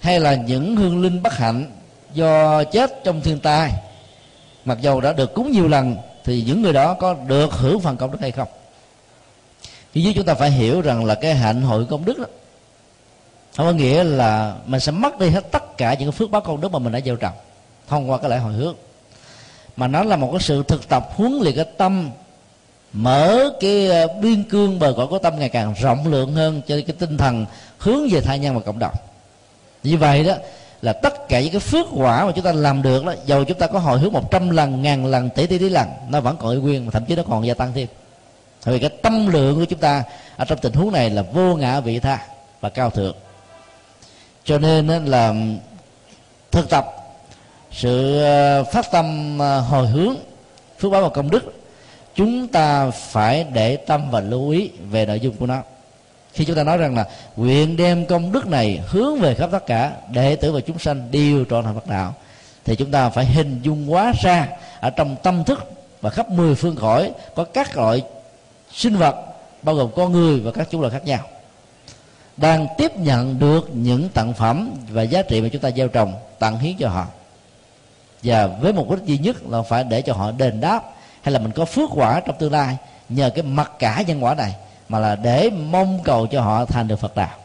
hay 0.00 0.20
là 0.20 0.34
những 0.34 0.76
hương 0.76 1.02
linh 1.02 1.22
bất 1.22 1.32
hạnh 1.32 1.70
do 2.14 2.64
chết 2.64 3.04
trong 3.04 3.20
thiên 3.20 3.40
tai, 3.40 3.72
mặc 4.64 4.78
dầu 4.80 5.00
đã 5.00 5.12
được 5.12 5.34
cúng 5.34 5.52
nhiều 5.52 5.68
lần, 5.68 5.96
thì 6.24 6.42
những 6.46 6.62
người 6.62 6.72
đó 6.72 6.94
có 6.94 7.14
được 7.14 7.52
hưởng 7.52 7.80
phần 7.80 7.96
công 7.96 8.10
đức 8.12 8.20
hay 8.20 8.30
không? 8.30 8.48
Thì 9.98 10.04
dưới 10.04 10.14
chúng 10.14 10.24
ta 10.24 10.34
phải 10.34 10.50
hiểu 10.50 10.80
rằng 10.80 11.04
là 11.04 11.14
cái 11.14 11.34
hạnh 11.34 11.62
hội 11.62 11.86
công 11.90 12.04
đức 12.04 12.18
đó, 12.18 12.24
không 13.56 13.66
có 13.66 13.72
nghĩa 13.72 14.04
là 14.04 14.54
mình 14.66 14.80
sẽ 14.80 14.92
mất 14.92 15.18
đi 15.18 15.28
hết 15.28 15.50
tất 15.50 15.78
cả 15.78 15.94
những 15.94 16.12
phước 16.12 16.30
báo 16.30 16.40
công 16.40 16.60
đức 16.60 16.72
mà 16.72 16.78
mình 16.78 16.92
đã 16.92 17.00
gieo 17.00 17.16
trồng 17.16 17.32
thông 17.88 18.10
qua 18.10 18.18
cái 18.18 18.30
lễ 18.30 18.38
hồi 18.38 18.52
hướng 18.52 18.74
mà 19.76 19.88
nó 19.88 20.04
là 20.04 20.16
một 20.16 20.28
cái 20.32 20.40
sự 20.40 20.62
thực 20.62 20.88
tập 20.88 21.08
huấn 21.14 21.38
luyện 21.42 21.56
cái 21.56 21.64
tâm, 21.76 22.10
mở 22.92 23.50
cái 23.60 23.88
ờ, 23.88 24.06
biên 24.22 24.42
cương 24.42 24.78
bờ 24.78 24.94
cõi 24.96 25.06
của 25.06 25.18
tâm 25.18 25.38
ngày 25.38 25.48
càng 25.48 25.74
rộng 25.80 26.06
lượng 26.06 26.32
hơn 26.32 26.62
cho 26.66 26.76
cái 26.86 26.96
tinh 26.98 27.16
thần 27.16 27.46
hướng 27.78 28.08
về 28.10 28.20
tha 28.20 28.36
nhân 28.36 28.54
và 28.54 28.60
cộng 28.60 28.78
đồng. 28.78 28.94
Như 29.82 29.96
vậy 29.96 30.24
đó, 30.24 30.34
là 30.82 30.92
tất 30.92 31.28
cả 31.28 31.40
những 31.40 31.52
cái 31.52 31.60
phước 31.60 31.86
quả 31.92 32.24
mà 32.24 32.32
chúng 32.34 32.44
ta 32.44 32.52
làm 32.52 32.82
được 32.82 33.04
đó, 33.04 33.14
dầu 33.26 33.44
chúng 33.44 33.58
ta 33.58 33.66
có 33.66 33.78
hồi 33.78 33.98
hướng 33.98 34.12
một 34.12 34.30
trăm 34.30 34.50
lần, 34.50 34.82
ngàn 34.82 35.06
lần, 35.06 35.30
tỷ 35.30 35.46
tỷ 35.46 35.58
tỷ 35.58 35.68
lần, 35.68 35.88
nó 36.08 36.20
vẫn 36.20 36.36
còn 36.36 36.58
nguyên 36.58 36.86
mà 36.86 36.90
thậm 36.90 37.04
chí 37.04 37.16
nó 37.16 37.22
còn 37.22 37.46
gia 37.46 37.54
tăng 37.54 37.72
thêm 37.74 37.88
vì 38.64 38.78
cái 38.78 38.90
tâm 38.90 39.26
lượng 39.26 39.58
của 39.58 39.64
chúng 39.64 39.78
ta 39.78 40.04
ở 40.36 40.44
trong 40.44 40.58
tình 40.58 40.72
huống 40.72 40.92
này 40.92 41.10
là 41.10 41.22
vô 41.22 41.56
ngã 41.56 41.80
vị 41.80 41.98
tha 41.98 42.18
và 42.60 42.68
cao 42.68 42.90
thượng. 42.90 43.16
Cho 44.44 44.58
nên 44.58 45.06
là 45.06 45.34
thực 46.50 46.70
tập 46.70 46.86
sự 47.72 48.22
ờ, 48.22 48.64
phát 48.64 48.90
tâm 48.90 49.38
ờ, 49.38 49.60
hồi 49.60 49.86
hướng 49.86 50.16
phước 50.78 50.92
báo 50.92 51.02
và 51.02 51.08
công 51.08 51.30
đức, 51.30 51.52
chúng 52.14 52.48
ta 52.48 52.90
phải 52.90 53.46
để 53.52 53.76
tâm 53.76 54.10
và 54.10 54.20
lưu 54.20 54.50
ý 54.50 54.70
về 54.90 55.06
nội 55.06 55.20
dung 55.20 55.36
của 55.36 55.46
nó. 55.46 55.62
Khi 56.32 56.44
chúng 56.44 56.56
ta 56.56 56.62
nói 56.62 56.78
rằng 56.78 56.96
là 56.96 57.04
nguyện 57.36 57.76
đem 57.76 58.06
công 58.06 58.32
đức 58.32 58.46
này 58.46 58.80
hướng 58.86 59.20
về 59.20 59.34
khắp 59.34 59.48
tất 59.52 59.66
cả, 59.66 59.92
đệ 60.12 60.36
tử 60.36 60.52
và 60.52 60.60
chúng 60.60 60.78
sanh 60.78 61.08
đều 61.10 61.44
trọn 61.44 61.64
thành 61.64 61.74
Phật 61.74 61.86
đạo, 61.86 62.14
thì 62.64 62.76
chúng 62.76 62.90
ta 62.90 63.08
phải 63.08 63.24
hình 63.24 63.60
dung 63.62 63.92
quá 63.92 64.12
ra 64.22 64.48
ở 64.80 64.90
trong 64.90 65.16
tâm 65.22 65.44
thức 65.44 65.70
và 66.00 66.10
khắp 66.10 66.30
mười 66.30 66.54
phương 66.54 66.76
cõi 66.76 67.12
có 67.34 67.44
các 67.44 67.76
loại 67.76 68.02
sinh 68.72 68.96
vật 68.96 69.16
bao 69.62 69.74
gồm 69.74 69.90
con 69.96 70.12
người 70.12 70.40
và 70.40 70.50
các 70.50 70.70
chủng 70.70 70.80
loại 70.80 70.92
khác 70.92 71.04
nhau. 71.04 71.20
Đang 72.36 72.66
tiếp 72.78 72.96
nhận 72.96 73.38
được 73.38 73.70
những 73.72 74.08
tặng 74.08 74.34
phẩm 74.34 74.70
và 74.90 75.02
giá 75.02 75.22
trị 75.22 75.40
mà 75.40 75.48
chúng 75.52 75.62
ta 75.62 75.70
gieo 75.70 75.88
trồng 75.88 76.14
tặng 76.38 76.58
hiến 76.58 76.76
cho 76.78 76.88
họ. 76.88 77.06
Và 78.22 78.46
với 78.46 78.72
mục 78.72 78.90
đích 78.90 79.04
duy 79.04 79.18
nhất 79.18 79.36
là 79.48 79.62
phải 79.62 79.84
để 79.84 80.02
cho 80.02 80.12
họ 80.12 80.30
đền 80.30 80.60
đáp 80.60 80.82
hay 81.22 81.32
là 81.32 81.38
mình 81.38 81.52
có 81.52 81.64
phước 81.64 81.90
quả 81.92 82.20
trong 82.20 82.36
tương 82.38 82.52
lai 82.52 82.76
nhờ 83.08 83.30
cái 83.30 83.42
mặc 83.42 83.72
cả 83.78 84.02
nhân 84.06 84.24
quả 84.24 84.34
này 84.34 84.54
mà 84.88 84.98
là 84.98 85.14
để 85.14 85.50
mong 85.50 85.98
cầu 86.04 86.26
cho 86.26 86.40
họ 86.40 86.64
thành 86.64 86.88
được 86.88 87.00
phật 87.00 87.16
đạo. 87.16 87.36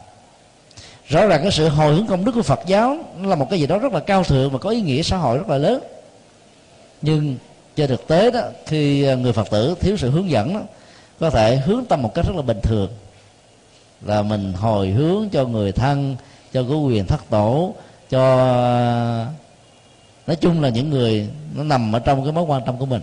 Rõ 1.06 1.26
ràng 1.26 1.42
cái 1.42 1.52
sự 1.52 1.68
hồi 1.68 1.94
hướng 1.94 2.06
công 2.06 2.24
đức 2.24 2.32
của 2.32 2.42
phật 2.42 2.60
giáo 2.66 2.96
là 3.22 3.34
một 3.34 3.46
cái 3.50 3.60
gì 3.60 3.66
đó 3.66 3.78
rất 3.78 3.92
là 3.92 4.00
cao 4.00 4.24
thượng 4.24 4.50
và 4.50 4.58
có 4.58 4.70
ý 4.70 4.80
nghĩa 4.80 5.02
xã 5.02 5.16
hội 5.16 5.38
rất 5.38 5.48
là 5.48 5.58
lớn. 5.58 5.82
Nhưng 7.02 7.36
trên 7.76 7.88
thực 7.88 8.08
tế 8.08 8.30
đó 8.30 8.40
khi 8.66 9.16
người 9.16 9.32
phật 9.32 9.50
tử 9.50 9.74
thiếu 9.80 9.96
sự 9.96 10.10
hướng 10.10 10.30
dẫn 10.30 10.54
đó, 10.54 10.60
có 11.20 11.30
thể 11.30 11.56
hướng 11.56 11.84
tâm 11.84 12.02
một 12.02 12.14
cách 12.14 12.26
rất 12.26 12.36
là 12.36 12.42
bình 12.42 12.60
thường. 12.62 12.90
Là 14.02 14.22
mình 14.22 14.52
hồi 14.52 14.90
hướng 14.90 15.28
cho 15.28 15.44
người 15.44 15.72
thân, 15.72 16.16
cho 16.52 16.64
có 16.68 16.74
quyền 16.74 17.06
thất 17.06 17.20
tổ, 17.30 17.74
cho, 18.10 18.20
nói 20.26 20.36
chung 20.36 20.62
là 20.62 20.68
những 20.68 20.90
người 20.90 21.28
nó 21.54 21.64
nằm 21.64 21.96
ở 21.96 21.98
trong 21.98 22.24
cái 22.24 22.32
mối 22.32 22.44
quan 22.44 22.62
tâm 22.66 22.78
của 22.78 22.86
mình. 22.86 23.02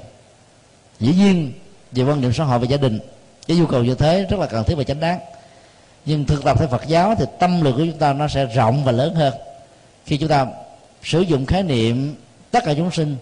Dĩ 1.00 1.14
nhiên, 1.14 1.52
về 1.92 2.04
quan 2.04 2.22
niệm 2.22 2.34
xã 2.34 2.44
hội 2.44 2.60
và 2.60 2.66
gia 2.66 2.78
đình, 2.78 3.00
cái 3.48 3.58
nhu 3.58 3.66
cầu 3.66 3.84
như 3.84 3.96
thế 3.96 4.26
rất 4.30 4.40
là 4.40 4.48
cần 4.48 4.64
thiết 4.64 4.76
và 4.76 4.84
chánh 4.84 5.00
đáng. 5.00 5.20
Nhưng 6.06 6.26
thực 6.26 6.44
tập 6.44 6.58
theo 6.60 6.68
Phật 6.68 6.88
giáo 6.88 7.16
thì 7.18 7.26
tâm 7.40 7.62
lực 7.62 7.72
của 7.72 7.86
chúng 7.86 7.98
ta 7.98 8.14
nó 8.14 8.28
sẽ 8.28 8.46
rộng 8.46 8.84
và 8.84 8.92
lớn 8.92 9.16
hơn. 9.16 9.34
Khi 10.06 10.18
chúng 10.18 10.30
ta 10.30 10.48
sử 11.04 11.22
dụng 11.22 11.46
khái 11.46 11.64
niệm 11.64 12.16
tất 12.52 12.64
cả 12.66 12.74
chúng 12.74 12.92
sinh, 12.92 13.16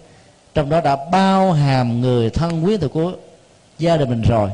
trong 0.53 0.69
đó 0.69 0.81
đã 0.81 0.97
bao 1.11 1.51
hàm 1.51 2.01
người 2.01 2.29
thân, 2.29 2.65
quý 2.65 2.77
thuộc 2.77 2.93
của 2.93 3.11
gia 3.79 3.97
đình 3.97 4.09
mình 4.09 4.21
rồi 4.21 4.49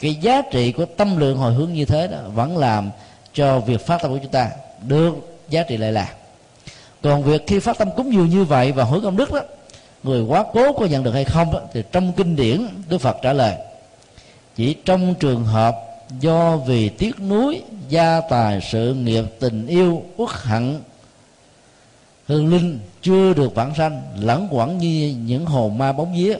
cái 0.00 0.14
giá 0.14 0.42
trị 0.52 0.72
của 0.72 0.84
tâm 0.84 1.16
lượng 1.16 1.38
hồi 1.38 1.54
hướng 1.54 1.72
như 1.72 1.84
thế 1.84 2.08
đó 2.08 2.18
vẫn 2.34 2.58
làm 2.58 2.90
cho 3.32 3.60
việc 3.60 3.86
phát 3.86 4.02
tâm 4.02 4.10
của 4.10 4.18
chúng 4.22 4.32
ta 4.32 4.50
được 4.88 5.14
giá 5.48 5.62
trị 5.62 5.76
lệ 5.76 5.90
lạc. 5.90 6.14
Còn 7.02 7.22
việc 7.22 7.42
khi 7.46 7.58
phát 7.58 7.78
tâm 7.78 7.88
cúng 7.96 8.12
dường 8.12 8.28
như 8.28 8.44
vậy 8.44 8.72
và 8.72 8.84
hối 8.84 9.00
công 9.00 9.16
đức 9.16 9.32
đó 9.32 9.40
người 10.02 10.22
quá 10.22 10.44
cố 10.52 10.72
có 10.72 10.86
nhận 10.86 11.02
được 11.02 11.12
hay 11.14 11.24
không 11.24 11.52
đó, 11.52 11.60
thì 11.72 11.82
trong 11.92 12.12
kinh 12.12 12.36
điển 12.36 12.66
đức 12.88 12.98
phật 12.98 13.16
trả 13.22 13.32
lời 13.32 13.54
chỉ 14.56 14.74
trong 14.84 15.14
trường 15.14 15.44
hợp 15.44 15.76
do 16.20 16.56
vì 16.56 16.88
tiếc 16.88 17.20
nuối 17.20 17.62
gia 17.88 18.20
tài 18.30 18.60
sự 18.60 18.94
nghiệp 18.94 19.24
tình 19.40 19.66
yêu 19.66 20.02
uất 20.16 20.30
hận 20.30 20.80
hương 22.26 22.48
linh 22.48 22.78
chưa 23.02 23.34
được 23.34 23.54
vãng 23.54 23.74
sanh 23.74 24.02
lẫn 24.20 24.48
quẩn 24.50 24.78
như 24.78 25.16
những 25.26 25.46
hồn 25.46 25.78
ma 25.78 25.92
bóng 25.92 26.14
vía 26.14 26.36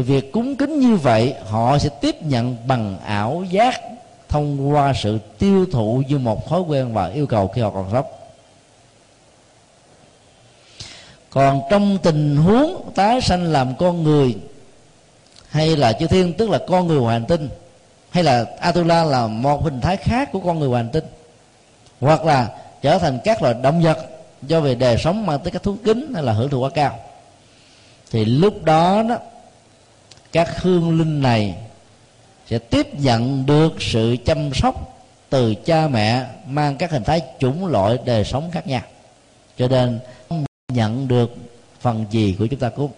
thì 0.00 0.04
việc 0.14 0.32
cúng 0.32 0.56
kính 0.56 0.80
như 0.80 0.96
vậy, 0.96 1.34
họ 1.48 1.78
sẽ 1.78 1.88
tiếp 2.00 2.22
nhận 2.22 2.56
bằng 2.66 2.98
ảo 3.06 3.44
giác 3.50 3.80
thông 4.28 4.72
qua 4.72 4.92
sự 5.02 5.18
tiêu 5.38 5.66
thụ 5.72 6.02
như 6.08 6.18
một 6.18 6.48
thói 6.48 6.60
quen 6.60 6.92
và 6.92 7.08
yêu 7.08 7.26
cầu 7.26 7.48
khi 7.48 7.60
họ 7.60 7.70
còn 7.70 7.88
sống. 7.92 8.06
Còn 11.30 11.60
trong 11.70 11.98
tình 12.02 12.36
huống 12.36 12.90
tái 12.94 13.20
sanh 13.20 13.52
làm 13.52 13.74
con 13.78 14.02
người, 14.02 14.36
hay 15.48 15.76
là 15.76 15.92
chư 15.92 16.06
thiên, 16.06 16.32
tức 16.32 16.50
là 16.50 16.58
con 16.68 16.86
người 16.86 16.98
hoàn 16.98 17.24
tinh, 17.24 17.48
hay 18.10 18.24
là 18.24 18.44
atula 18.60 19.04
là 19.04 19.26
một 19.26 19.64
hình 19.64 19.80
thái 19.80 19.96
khác 19.96 20.32
của 20.32 20.40
con 20.40 20.58
người 20.58 20.68
hoàn 20.68 20.88
tinh, 20.88 21.04
hoặc 22.00 22.24
là 22.24 22.48
trở 22.82 22.98
thành 22.98 23.18
các 23.24 23.42
loài 23.42 23.54
động 23.62 23.82
vật 23.82 23.98
do 24.42 24.60
về 24.60 24.74
đời 24.74 24.98
sống 24.98 25.26
mang 25.26 25.38
tới 25.38 25.50
các 25.50 25.62
thú 25.62 25.76
kính 25.84 26.14
hay 26.14 26.22
là 26.22 26.32
hưởng 26.32 26.50
thụ 26.50 26.60
quá 26.60 26.70
cao, 26.74 26.98
thì 28.10 28.24
lúc 28.24 28.64
đó 28.64 29.02
đó 29.08 29.16
các 30.32 30.62
hương 30.62 30.98
linh 30.98 31.22
này 31.22 31.54
sẽ 32.46 32.58
tiếp 32.58 32.94
nhận 32.94 33.46
được 33.46 33.72
sự 33.78 34.16
chăm 34.24 34.54
sóc 34.54 35.04
từ 35.30 35.54
cha 35.54 35.88
mẹ, 35.88 36.26
mang 36.46 36.76
các 36.76 36.90
hình 36.90 37.04
thái 37.04 37.22
chủng 37.38 37.66
loại 37.66 37.98
đời 38.04 38.24
sống 38.24 38.50
khác 38.50 38.66
nhau. 38.66 38.82
Cho 39.58 39.68
nên, 39.68 39.98
nhận 40.68 41.08
được 41.08 41.36
phần 41.80 42.04
gì 42.10 42.36
của 42.38 42.46
chúng 42.46 42.60
ta 42.60 42.68
cũng 42.68 42.90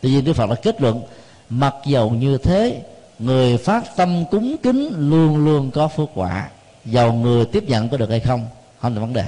tuy 0.00 0.10
nhiên, 0.10 0.24
đức 0.24 0.32
phật 0.32 0.50
đã 0.50 0.54
kết 0.54 0.80
luận, 0.80 1.02
mặc 1.48 1.74
dầu 1.86 2.10
như 2.10 2.38
thế, 2.38 2.82
người 3.18 3.58
phát 3.58 3.96
tâm 3.96 4.24
cúng 4.30 4.56
kính 4.62 4.92
luôn 4.96 5.44
luôn 5.44 5.70
có 5.70 5.88
phước 5.88 6.08
quả. 6.14 6.48
Dầu 6.84 7.12
người 7.12 7.44
tiếp 7.44 7.64
nhận 7.68 7.88
có 7.88 7.96
được 7.96 8.10
hay 8.10 8.20
không 8.20 8.46
không 8.80 8.94
là 8.94 9.00
vấn 9.00 9.12
đề. 9.12 9.24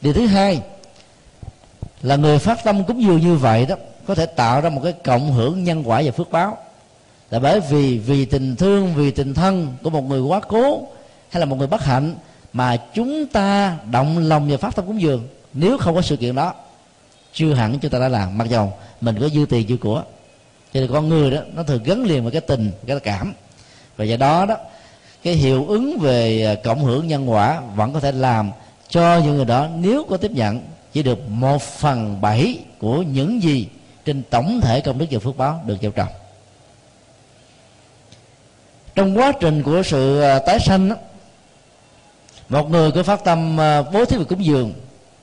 Điều 0.00 0.12
thứ 0.12 0.26
hai, 0.26 0.60
là 2.02 2.16
người 2.16 2.38
phát 2.38 2.64
tâm 2.64 2.84
cúng 2.84 3.02
dường 3.02 3.20
như 3.20 3.36
vậy 3.36 3.66
đó 3.66 3.76
có 4.08 4.14
thể 4.14 4.26
tạo 4.26 4.60
ra 4.60 4.70
một 4.70 4.80
cái 4.84 4.92
cộng 4.92 5.32
hưởng 5.32 5.64
nhân 5.64 5.82
quả 5.88 6.02
và 6.04 6.10
phước 6.10 6.30
báo. 6.30 6.56
Là 7.30 7.38
bởi 7.38 7.60
vì 7.60 7.98
vì 7.98 8.24
tình 8.24 8.56
thương, 8.56 8.94
vì 8.94 9.10
tình 9.10 9.34
thân 9.34 9.74
của 9.82 9.90
một 9.90 10.04
người 10.08 10.20
quá 10.20 10.40
cố 10.48 10.86
hay 11.30 11.40
là 11.40 11.46
một 11.46 11.56
người 11.56 11.66
bất 11.66 11.84
hạnh 11.84 12.14
mà 12.52 12.76
chúng 12.94 13.26
ta 13.26 13.76
động 13.90 14.18
lòng 14.18 14.48
và 14.50 14.56
phát 14.56 14.76
tâm 14.76 14.86
cúng 14.86 15.00
dường, 15.00 15.28
nếu 15.52 15.78
không 15.78 15.94
có 15.94 16.02
sự 16.02 16.16
kiện 16.16 16.34
đó, 16.34 16.54
chưa 17.32 17.54
hẳn 17.54 17.78
chúng 17.78 17.90
ta 17.90 17.98
đã 17.98 18.08
làm. 18.08 18.38
Mặc 18.38 18.48
dầu 18.48 18.72
mình 19.00 19.16
có 19.20 19.28
dư 19.28 19.46
tiền, 19.48 19.68
dư 19.68 19.76
của. 19.76 20.02
Cho 20.74 20.80
nên 20.80 20.92
con 20.92 21.08
người 21.08 21.30
đó, 21.30 21.40
nó 21.54 21.62
thường 21.62 21.82
gắn 21.84 22.04
liền 22.04 22.22
với 22.22 22.32
cái 22.32 22.40
tình 22.40 22.70
cái 22.86 23.00
cảm. 23.00 23.34
Và 23.96 24.04
do 24.04 24.16
đó 24.16 24.46
đó, 24.46 24.56
cái 25.22 25.34
hiệu 25.34 25.66
ứng 25.66 25.98
về 25.98 26.44
à, 26.44 26.54
cộng 26.64 26.84
hưởng 26.84 27.08
nhân 27.08 27.30
quả 27.30 27.60
vẫn 27.74 27.92
có 27.92 28.00
thể 28.00 28.12
làm 28.12 28.50
cho 28.88 29.18
những 29.18 29.36
người 29.36 29.44
đó, 29.44 29.68
nếu 29.78 30.04
có 30.10 30.16
tiếp 30.16 30.30
nhận, 30.30 30.60
chỉ 30.92 31.02
được 31.02 31.28
một 31.28 31.62
phần 31.62 32.20
bảy 32.20 32.58
của 32.78 33.02
những 33.02 33.42
gì 33.42 33.66
trên 34.08 34.22
tổng 34.30 34.60
thể 34.60 34.80
công 34.80 34.98
đức 34.98 35.06
và 35.10 35.18
phước 35.18 35.36
báo 35.36 35.60
được 35.66 35.76
gieo 35.82 35.90
trồng. 35.90 36.08
Trong 38.94 39.18
quá 39.18 39.32
trình 39.40 39.62
của 39.62 39.82
sự 39.82 40.20
à, 40.20 40.38
tái 40.38 40.58
sanh 40.60 40.88
đó, 40.88 40.96
một 42.48 42.70
người 42.70 42.92
có 42.92 43.02
phát 43.02 43.24
tâm 43.24 43.60
à, 43.60 43.82
bố 43.82 44.04
thí 44.04 44.16
và 44.16 44.24
cúng 44.24 44.44
dường 44.44 44.72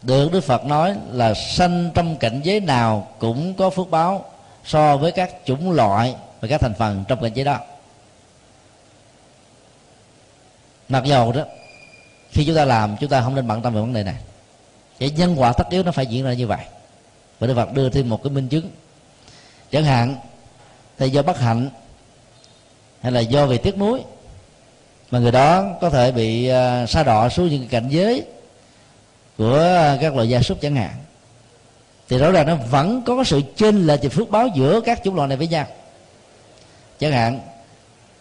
được 0.02 0.32
đức 0.32 0.42
phật 0.42 0.66
nói 0.66 0.96
là 1.12 1.34
sanh 1.34 1.92
trong 1.94 2.18
cảnh 2.18 2.42
giới 2.44 2.60
nào 2.60 3.08
cũng 3.20 3.54
có 3.54 3.70
phước 3.70 3.90
báo 3.90 4.26
so 4.66 4.98
với 4.98 5.12
các 5.12 5.32
chủng 5.46 5.72
loại 5.72 6.16
và 6.42 6.48
các 6.48 6.62
thành 6.62 6.74
phần 6.74 7.04
trong 7.08 7.22
cảnh 7.22 7.34
giới 7.34 7.46
đó. 7.46 7.60
Mặc 10.90 11.04
dầu 11.06 11.32
đó 11.32 11.44
khi 12.32 12.46
chúng 12.46 12.56
ta 12.56 12.66
làm 12.66 12.96
chúng 13.00 13.10
ta 13.10 13.22
không 13.22 13.36
nên 13.36 13.48
bận 13.48 13.62
tâm 13.62 13.74
về 13.74 13.82
vấn 13.82 13.94
đề 13.94 14.04
này. 14.04 14.16
Vậy 15.00 15.12
nhân 15.12 15.36
quả 15.38 15.54
tất 15.54 15.70
yếu 15.70 15.84
nó 15.84 15.92
phải 15.92 16.06
diễn 16.06 16.26
ra 16.26 16.34
như 16.34 16.48
vậy 16.48 16.66
và 17.40 17.48
đức 17.48 17.54
phật 17.56 17.74
đưa 17.74 17.90
thêm 17.90 18.10
một 18.10 18.24
cái 18.24 18.32
minh 18.32 18.48
chứng. 18.48 18.70
Chẳng 19.72 19.84
hạn 19.84 20.16
thì 20.98 21.10
do 21.10 21.22
bất 21.22 21.40
hạnh 21.40 21.70
hay 23.02 23.12
là 23.12 23.20
do 23.20 23.46
về 23.46 23.58
tiếc 23.58 23.78
nuối, 23.78 24.02
mà 25.12 25.20
người 25.20 25.32
đó 25.32 25.66
có 25.82 25.90
thể 25.90 26.12
bị 26.12 26.48
à, 26.48 26.86
sa 26.86 27.04
đọa 27.04 27.30
xuống 27.30 27.50
những 27.50 27.68
cảnh 27.68 27.90
giới 27.90 28.26
của 29.38 29.60
các 30.02 30.16
loài 30.16 30.30
gia 30.30 30.42
súc 30.42 30.62
chẳng 30.62 30.76
hạn. 30.76 30.92
Thì 32.10 32.18
rõ 32.18 32.32
ràng 32.32 32.48
nó 32.48 32.56
vẫn 32.56 33.02
có 33.06 33.24
sự 33.24 33.42
chênh 33.56 33.88
lệch 33.88 34.02
về 34.02 34.10
phước 34.10 34.30
báo 34.30 34.48
giữa 34.56 34.82
các 34.82 35.02
chủng 35.04 35.16
loại 35.16 35.28
này 35.28 35.38
với 35.38 35.48
nhau. 35.48 35.66
Chẳng 37.00 37.12
hạn, 37.12 37.40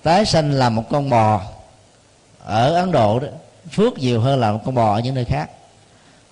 tái 0.03 0.25
sanh 0.25 0.53
là 0.53 0.71
một 0.71 0.85
con 0.91 1.11
bò 1.11 1.43
ở 2.45 2.75
ấn 2.75 2.93
độ 2.93 3.21
đó, 3.21 3.29
phước 3.71 3.99
nhiều 3.99 4.21
hơn 4.21 4.41
là 4.41 4.53
một 4.53 4.61
con 4.65 4.75
bò 4.75 4.95
ở 4.95 5.01
những 5.01 5.15
nơi 5.15 5.25
khác 5.25 5.51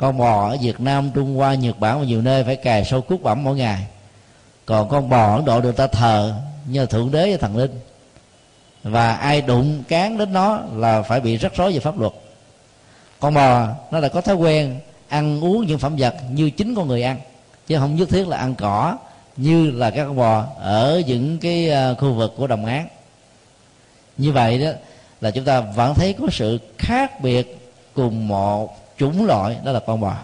con 0.03 0.19
bò 0.19 0.49
ở 0.49 0.57
việt 0.61 0.81
nam, 0.81 1.11
trung 1.15 1.37
hoa, 1.37 1.55
nhật 1.55 1.81
bản 1.81 1.99
và 1.99 2.05
nhiều 2.05 2.23
nơi 2.23 2.45
phải 2.45 2.57
cài 2.57 2.85
sâu 2.85 3.01
cút 3.01 3.23
bẩm 3.23 3.45
mỗi 3.45 3.57
ngày. 3.57 3.87
Còn 4.67 4.89
con 4.89 5.09
bò 5.09 5.35
ấn 5.35 5.45
độ 5.45 5.61
được 5.61 5.77
ta 5.77 5.87
thờ 5.87 6.35
như 6.67 6.87
thượng 6.87 7.11
đế 7.11 7.31
và 7.31 7.37
thần 7.37 7.57
linh. 7.57 7.81
Và 8.83 9.13
ai 9.13 9.43
đụng 9.43 9.83
cán 9.89 10.19
đến 10.19 10.33
nó 10.33 10.61
là 10.75 11.03
phải 11.03 11.21
bị 11.21 11.37
rắc 11.37 11.57
rối 11.57 11.73
về 11.73 11.81
pháp 11.81 11.99
luật. 11.99 12.13
Con 13.21 13.35
bò, 13.35 13.69
nó 13.91 14.01
đã 14.01 14.09
có 14.09 14.21
thói 14.21 14.35
quen 14.35 14.81
ăn 15.09 15.45
uống 15.45 15.67
những 15.67 15.79
phẩm 15.79 15.97
vật 15.97 16.15
như 16.31 16.51
chính 16.51 16.75
con 16.75 16.89
người 16.89 17.03
ăn, 17.03 17.21
chứ 17.67 17.79
không 17.79 17.97
nhất 17.97 18.09
thiết 18.09 18.29
là 18.29 18.37
ăn 18.37 18.55
cỏ 18.55 18.99
như 19.37 19.71
là 19.71 19.91
các 19.91 20.05
con 20.05 20.17
bò 20.17 20.45
ở 20.59 21.03
những 21.07 21.39
cái 21.39 21.69
ờ, 21.69 21.95
khu 21.95 22.13
vực 22.13 22.35
của 22.37 22.47
đồng 22.47 22.67
án 22.67 22.89
như 24.17 24.33
vậy 24.33 24.59
đó 24.59 24.71
là 25.21 25.31
chúng 25.31 25.45
ta 25.45 25.61
vẫn 25.61 25.95
thấy 25.95 26.13
có 26.13 26.27
sự 26.33 26.59
khác 26.79 27.21
biệt 27.21 27.71
cùng 27.95 28.29
một 28.29 28.82
chủng 29.03 29.27
loại, 29.27 29.57
đó 29.65 29.73
là 29.73 29.81
con 29.81 30.01
bò. 30.01 30.17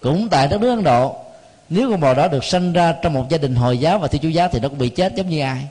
Cũng 0.00 0.28
tại 0.28 0.48
đất 0.48 0.60
nước 0.60 0.70
ấn 0.70 0.84
độ, 0.84 1.16
nếu 1.68 1.90
con 1.90 2.00
bò 2.00 2.14
đó 2.14 2.28
được 2.28 2.44
sanh 2.44 2.72
ra 2.72 2.94
trong 3.02 3.12
một 3.12 3.26
gia 3.28 3.38
đình 3.38 3.54
hồi 3.54 3.78
giáo 3.78 3.98
và 3.98 4.08
thiên 4.08 4.22
chúa 4.22 4.28
giáo 4.28 4.48
thì 4.52 4.60
nó 4.60 4.68
cũng 4.68 4.78
bị 4.78 4.88
chết 4.88 5.14
giống 5.14 5.28
như 5.28 5.40
ai. 5.40 5.62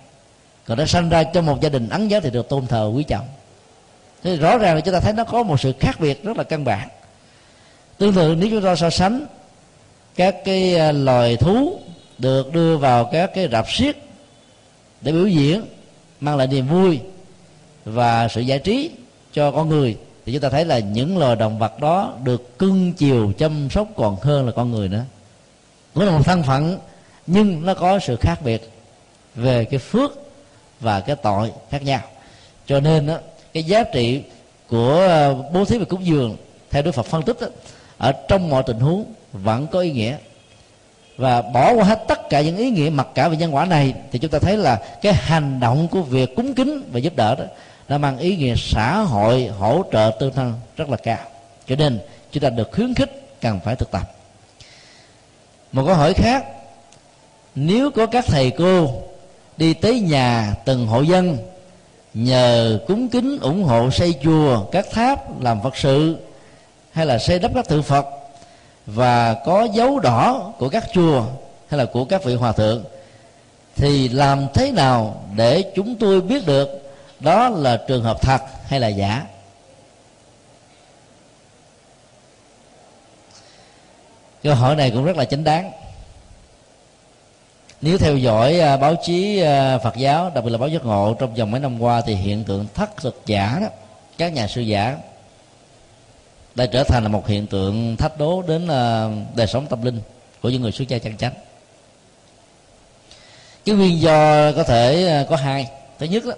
Còn 0.66 0.78
nó 0.78 0.86
sanh 0.86 1.10
ra 1.10 1.24
trong 1.24 1.46
một 1.46 1.62
gia 1.62 1.70
đình 1.70 1.90
ấn 1.90 2.08
giáo 2.08 2.22
thì 2.22 2.30
được 2.30 2.50
tôn 2.50 2.68
thờ 2.68 2.92
quý 2.96 3.04
trọng. 3.04 3.28
Thì 4.24 4.38
rõ 4.38 4.58
ràng 4.58 4.76
là 4.76 4.82
chúng 4.82 4.94
ta 4.94 5.00
thấy 5.00 5.14
nó 5.14 5.24
có 5.24 5.44
một 5.44 5.60
sự 5.60 5.74
khác 5.80 6.00
biệt 6.00 6.24
rất 6.24 6.38
là 6.38 6.44
căn 6.44 6.64
bản. 6.64 6.90
Tương 7.98 8.14
tự, 8.14 8.36
nếu 8.36 8.50
chúng 8.50 8.64
ta 8.64 8.76
so 8.76 8.90
sánh 8.90 9.26
các 10.16 10.36
cái 10.46 10.76
à, 10.76 10.92
loài 10.92 11.38
thú 11.38 11.80
được 12.18 12.54
đưa 12.54 12.78
vào 12.78 13.06
các 13.06 13.32
cái 13.34 13.48
rạp 13.52 13.66
xiếc 13.72 13.96
để 15.02 15.12
biểu 15.12 15.28
diễn, 15.28 15.66
mang 16.20 16.38
lại 16.38 16.48
niềm 16.48 16.68
vui 16.68 17.00
và 17.86 18.28
sự 18.28 18.42
giải 18.42 18.60
trí 18.60 18.92
cho 19.34 19.52
con 19.52 19.70
người 19.70 19.98
thì 20.26 20.34
chúng 20.34 20.42
ta 20.42 20.50
thấy 20.50 20.66
là 20.66 20.80
những 20.80 21.18
loài 21.18 21.36
động 21.36 21.60
vật 21.60 21.80
đó 21.80 22.14
được 22.24 22.60
cưng 22.60 22.94
chiều 22.94 23.32
chăm 23.38 23.70
sóc 23.70 23.88
còn 23.96 24.16
hơn 24.22 24.46
là 24.46 24.52
con 24.52 24.72
người 24.72 24.90
nữa. 24.90 25.04
Nó 25.96 26.06
là 26.06 26.12
một 26.12 26.26
thân 26.26 26.44
phận 26.44 26.78
nhưng 27.28 27.66
nó 27.66 27.74
có 27.74 28.00
sự 28.00 28.16
khác 28.16 28.42
biệt 28.44 28.70
về 29.36 29.66
cái 29.66 29.80
phước 29.80 30.12
và 30.80 31.00
cái 31.00 31.16
tội 31.16 31.52
khác 31.70 31.84
nhau. 31.84 32.02
Cho 32.68 32.80
nên 32.80 33.08
đó, 33.08 33.18
cái 33.54 33.64
giá 33.64 33.84
trị 33.84 34.22
của 34.70 34.96
ờ, 34.96 35.34
bố 35.54 35.66
thí 35.66 35.78
và 35.78 35.86
cúng 35.86 36.06
dường 36.06 36.36
theo 36.72 36.82
đức 36.82 36.92
phật 36.92 37.06
phân 37.06 37.22
tích 37.22 37.38
đó, 37.42 37.48
ở 37.98 38.12
trong 38.12 38.50
mọi 38.50 38.64
tình 38.68 38.80
huống 38.80 39.06
vẫn 39.34 39.68
có 39.68 39.80
ý 39.80 39.92
nghĩa. 39.92 40.18
Và 41.18 41.42
bỏ 41.42 41.74
qua 41.74 41.84
hết 41.84 42.04
tất 42.08 42.30
cả 42.30 42.42
những 42.42 42.58
ý 42.58 42.70
nghĩa 42.70 42.90
mặc 42.90 43.08
cả 43.16 43.28
về 43.28 43.38
nhân 43.38 43.56
quả 43.56 43.66
này 43.66 43.94
thì 44.12 44.20
chúng 44.20 44.32
ta 44.32 44.40
thấy 44.40 44.58
là 44.58 44.82
cái 45.02 45.14
hành 45.14 45.60
động 45.60 45.88
của 45.92 46.02
việc 46.02 46.36
cúng 46.36 46.54
kính 46.54 46.82
và 46.92 47.00
giúp 47.00 47.16
đỡ 47.16 47.36
đó 47.36 47.44
nó 47.90 47.98
mang 47.98 48.18
ý 48.18 48.36
nghĩa 48.36 48.56
xã 48.58 48.98
hội 48.98 49.48
hỗ 49.48 49.84
trợ 49.92 50.12
tương 50.20 50.34
thân 50.34 50.54
rất 50.78 50.90
là 50.90 50.98
cao. 50.98 51.18
Cho 51.68 51.76
nên, 51.76 52.00
chúng 52.32 52.44
ta 52.44 52.50
được 52.50 52.72
khuyến 52.72 52.94
khích 52.94 53.40
cần 53.42 53.60
phải 53.66 53.76
thực 53.76 53.92
tập. 53.92 54.12
Một 55.72 55.84
câu 55.86 55.96
hỏi 55.96 56.14
khác, 56.14 56.46
nếu 57.56 57.92
có 57.92 58.06
các 58.06 58.26
thầy 58.28 58.52
cô 58.52 59.02
đi 59.58 59.74
tới 59.74 60.00
nhà 60.00 60.56
từng 60.66 60.88
hộ 60.88 61.02
dân 61.02 61.38
nhờ 62.14 62.80
cúng 62.88 63.10
kính 63.10 63.40
ủng 63.42 63.64
hộ 63.64 63.90
xây 63.92 64.14
chùa, 64.24 64.66
các 64.72 64.86
tháp, 64.92 65.42
làm 65.42 65.62
phật 65.62 65.78
sự, 65.78 66.18
hay 66.92 67.06
là 67.06 67.18
xây 67.18 67.40
đắp 67.40 67.52
các 67.56 67.68
tượng 67.68 67.84
phật, 67.84 68.06
và 68.86 69.34
có 69.34 69.68
dấu 69.74 70.00
đỏ 70.00 70.54
của 70.60 70.70
các 70.70 70.84
chùa 70.94 71.24
hay 71.70 71.78
là 71.78 71.86
của 71.86 72.06
các 72.06 72.24
vị 72.24 72.36
hòa 72.36 72.52
thượng, 72.52 72.84
thì 73.76 74.10
làm 74.10 74.48
thế 74.54 74.72
nào 74.72 75.24
để 75.36 75.72
chúng 75.76 75.96
tôi 75.96 76.22
biết 76.22 76.46
được 76.46 76.85
đó 77.20 77.50
là 77.50 77.78
trường 77.88 78.04
hợp 78.04 78.22
thật 78.22 78.42
hay 78.68 78.80
là 78.80 78.88
giả? 78.88 79.26
Câu 84.44 84.56
hỏi 84.56 84.76
này 84.76 84.92
cũng 84.92 85.06
rất 85.06 85.18
là 85.18 85.26
chính 85.26 85.44
đáng. 85.44 85.72
Nếu 87.82 87.98
theo 87.98 88.18
dõi 88.18 88.60
à, 88.60 88.78
báo 88.78 88.96
chí 89.04 89.40
à, 89.40 89.78
Phật 89.78 89.96
giáo 89.98 90.32
đặc 90.36 90.44
biệt 90.44 90.50
là 90.50 90.58
báo 90.58 90.70
giác 90.70 90.86
ngộ 90.86 91.16
trong 91.20 91.34
vòng 91.36 91.52
mấy 91.52 91.60
năm 91.60 91.82
qua 91.82 92.02
thì 92.02 92.16
hiện 92.16 92.44
tượng 92.44 92.68
thất 92.74 92.98
thực 92.98 93.22
giả 93.26 93.58
đó 93.62 93.68
các 94.18 94.34
nhà 94.34 94.48
sư 94.48 94.62
giả 94.62 94.98
đã 96.56 96.66
trở 96.66 96.84
thành 96.84 97.04
là 97.04 97.10
một 97.10 97.28
hiện 97.28 97.48
tượng 97.48 97.98
thách 97.98 98.18
đố 98.18 98.42
đến 98.42 98.68
à, 98.68 99.10
đời 99.36 99.48
sống 99.48 99.68
tâm 99.68 99.84
linh 99.84 100.02
của 100.42 100.50
những 100.50 100.62
người 100.62 100.72
xuất 100.72 100.88
gia 100.88 100.98
chân 100.98 101.18
chánh. 101.18 101.34
Cái 103.66 103.76
nguyên 103.76 104.02
do 104.02 104.52
có 104.52 104.64
thể 104.64 105.26
có 105.30 105.36
hai. 105.36 105.70
Thứ 106.00 106.06
nhất 106.06 106.24
đó, 106.26 106.34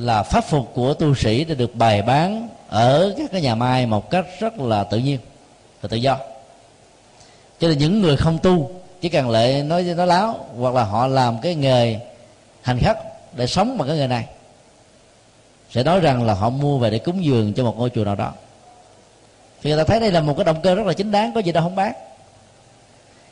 là 0.00 0.22
pháp 0.22 0.44
phục 0.44 0.70
của 0.74 0.94
tu 0.94 1.14
sĩ 1.14 1.44
đã 1.44 1.54
được 1.54 1.74
bày 1.74 2.02
bán 2.02 2.48
ở 2.68 3.14
các 3.18 3.30
cái 3.32 3.40
nhà 3.40 3.54
mai 3.54 3.86
một 3.86 4.10
cách 4.10 4.26
rất 4.40 4.58
là 4.58 4.84
tự 4.84 4.98
nhiên 4.98 5.18
và 5.80 5.88
tự 5.88 5.96
do. 5.96 6.16
Cho 7.60 7.68
nên 7.68 7.78
những 7.78 8.02
người 8.02 8.16
không 8.16 8.38
tu, 8.38 8.70
chỉ 9.00 9.08
cần 9.08 9.30
lệ 9.30 9.62
nói 9.62 9.82
nói 9.82 10.06
láo, 10.06 10.46
hoặc 10.58 10.74
là 10.74 10.84
họ 10.84 11.06
làm 11.06 11.38
cái 11.40 11.54
nghề 11.54 12.00
hành 12.62 12.78
khách 12.78 12.98
để 13.36 13.46
sống 13.46 13.78
bằng 13.78 13.88
cái 13.88 13.96
nghề 13.96 14.06
này, 14.06 14.24
sẽ 15.70 15.82
nói 15.82 16.00
rằng 16.00 16.26
là 16.26 16.34
họ 16.34 16.50
mua 16.50 16.78
về 16.78 16.90
để 16.90 16.98
cúng 16.98 17.24
dường 17.24 17.52
cho 17.52 17.64
một 17.64 17.78
ngôi 17.78 17.90
chùa 17.90 18.04
nào 18.04 18.14
đó. 18.14 18.32
Thì 19.62 19.70
người 19.70 19.78
ta 19.78 19.84
thấy 19.84 20.00
đây 20.00 20.12
là 20.12 20.20
một 20.20 20.34
cái 20.36 20.44
động 20.44 20.60
cơ 20.62 20.74
rất 20.74 20.86
là 20.86 20.92
chính 20.92 21.10
đáng, 21.10 21.32
có 21.34 21.40
gì 21.40 21.52
đâu 21.52 21.62
không 21.62 21.76
bán. 21.76 21.92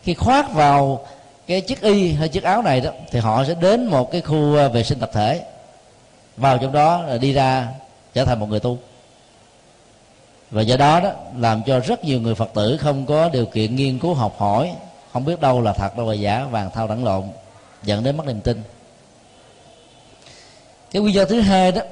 Khi 0.03 0.15
khoác 0.15 0.53
vào 0.53 1.07
cái 1.47 1.61
chiếc 1.61 1.81
y 1.81 2.13
hay 2.13 2.29
chiếc 2.29 2.43
áo 2.43 2.63
này 2.63 2.81
đó, 2.81 2.91
thì 3.11 3.19
họ 3.19 3.45
sẽ 3.45 3.55
đến 3.55 3.87
một 3.87 4.13
cái 4.13 4.21
khu 4.21 4.57
à, 4.57 4.69
vệ 4.69 4.85
sinh 4.85 4.99
tập 4.99 5.11
thể 5.13 5.41
vào 6.39 6.59
trong 6.59 6.73
đó 6.73 7.03
là 7.03 7.19
đi 7.19 7.33
ra 7.33 7.69
trở 8.15 8.25
thành 8.25 8.41
một 8.41 8.49
người 8.49 8.61
tu. 8.61 8.79
Và 10.51 10.63
do 10.63 10.77
đó 10.77 11.01
đó, 11.01 11.11
làm 11.39 11.63
cho 11.67 11.81
rất 11.81 12.05
nhiều 12.05 12.21
người 12.21 12.35
phật 12.35 12.51
tử 12.55 12.77
không 12.81 13.07
có 13.07 13.29
điều 13.29 13.47
kiện 13.47 13.77
nghiên 13.77 13.99
cứu 13.99 14.15
học 14.15 14.35
hỏi, 14.39 14.73
không 15.13 15.25
biết 15.25 15.41
đâu 15.41 15.61
là 15.61 15.73
thật, 15.73 15.97
đâu 15.97 16.09
là 16.09 16.15
giả, 16.15 16.47
vàng 16.51 16.71
thao 16.71 16.89
đẳng 16.89 17.05
lộn, 17.05 17.25
dẫn 17.83 18.05
đến 18.05 18.17
mất 18.17 18.27
niềm 18.27 18.41
tin. 18.41 18.63
Cái 20.91 21.03
nguyên 21.03 21.15
do 21.15 21.25
thứ 21.25 21.41
hai 21.41 21.73
đó 21.73 21.83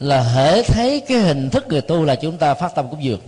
là 0.00 0.22
hễ 0.22 0.62
thấy 0.62 1.00
cái 1.00 1.18
hình 1.18 1.50
thức 1.50 1.68
người 1.68 1.80
tu 1.80 2.04
là 2.04 2.14
chúng 2.14 2.38
ta 2.38 2.54
phát 2.54 2.74
tâm 2.74 2.88
cúng 2.88 3.04
dường. 3.04 3.20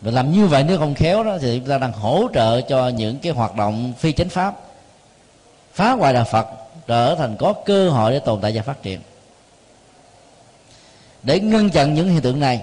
Và 0.00 0.10
làm 0.10 0.32
như 0.32 0.46
vậy 0.46 0.64
nếu 0.68 0.78
không 0.78 0.94
khéo 0.94 1.24
đó 1.24 1.38
thì 1.40 1.58
chúng 1.58 1.68
ta 1.68 1.78
đang 1.78 1.92
hỗ 1.92 2.28
trợ 2.34 2.60
cho 2.60 2.88
những 2.88 3.18
cái 3.18 3.32
hoạt 3.32 3.56
động 3.56 3.92
phi 3.98 4.12
chánh 4.12 4.28
pháp 4.28 4.54
phá 5.74 5.90
hoại 5.90 6.12
đạo 6.12 6.24
phật, 6.24 6.46
trở 6.86 7.14
thành 7.14 7.36
có 7.38 7.52
cơ 7.52 7.90
hội 7.90 8.12
để 8.12 8.18
tồn 8.18 8.40
tại 8.40 8.52
và 8.54 8.62
phát 8.62 8.82
triển. 8.82 9.00
Để 11.22 11.40
ngăn 11.40 11.70
chặn 11.70 11.94
những 11.94 12.08
hiện 12.08 12.20
tượng 12.20 12.40
này 12.40 12.62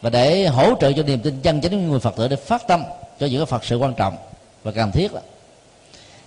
và 0.00 0.10
để 0.10 0.46
hỗ 0.46 0.74
trợ 0.80 0.92
cho 0.92 1.02
niềm 1.02 1.20
tin 1.20 1.40
chân 1.40 1.60
chính 1.60 1.72
của 1.72 1.90
người 1.90 2.00
phật 2.00 2.16
tử 2.16 2.28
để 2.28 2.36
phát 2.36 2.66
tâm 2.66 2.82
cho 3.20 3.26
những 3.26 3.40
cái 3.40 3.46
phật 3.46 3.64
sự 3.64 3.76
quan 3.76 3.94
trọng 3.94 4.16
và 4.62 4.72
cần 4.72 4.92
thiết 4.92 5.12
đó, 5.12 5.20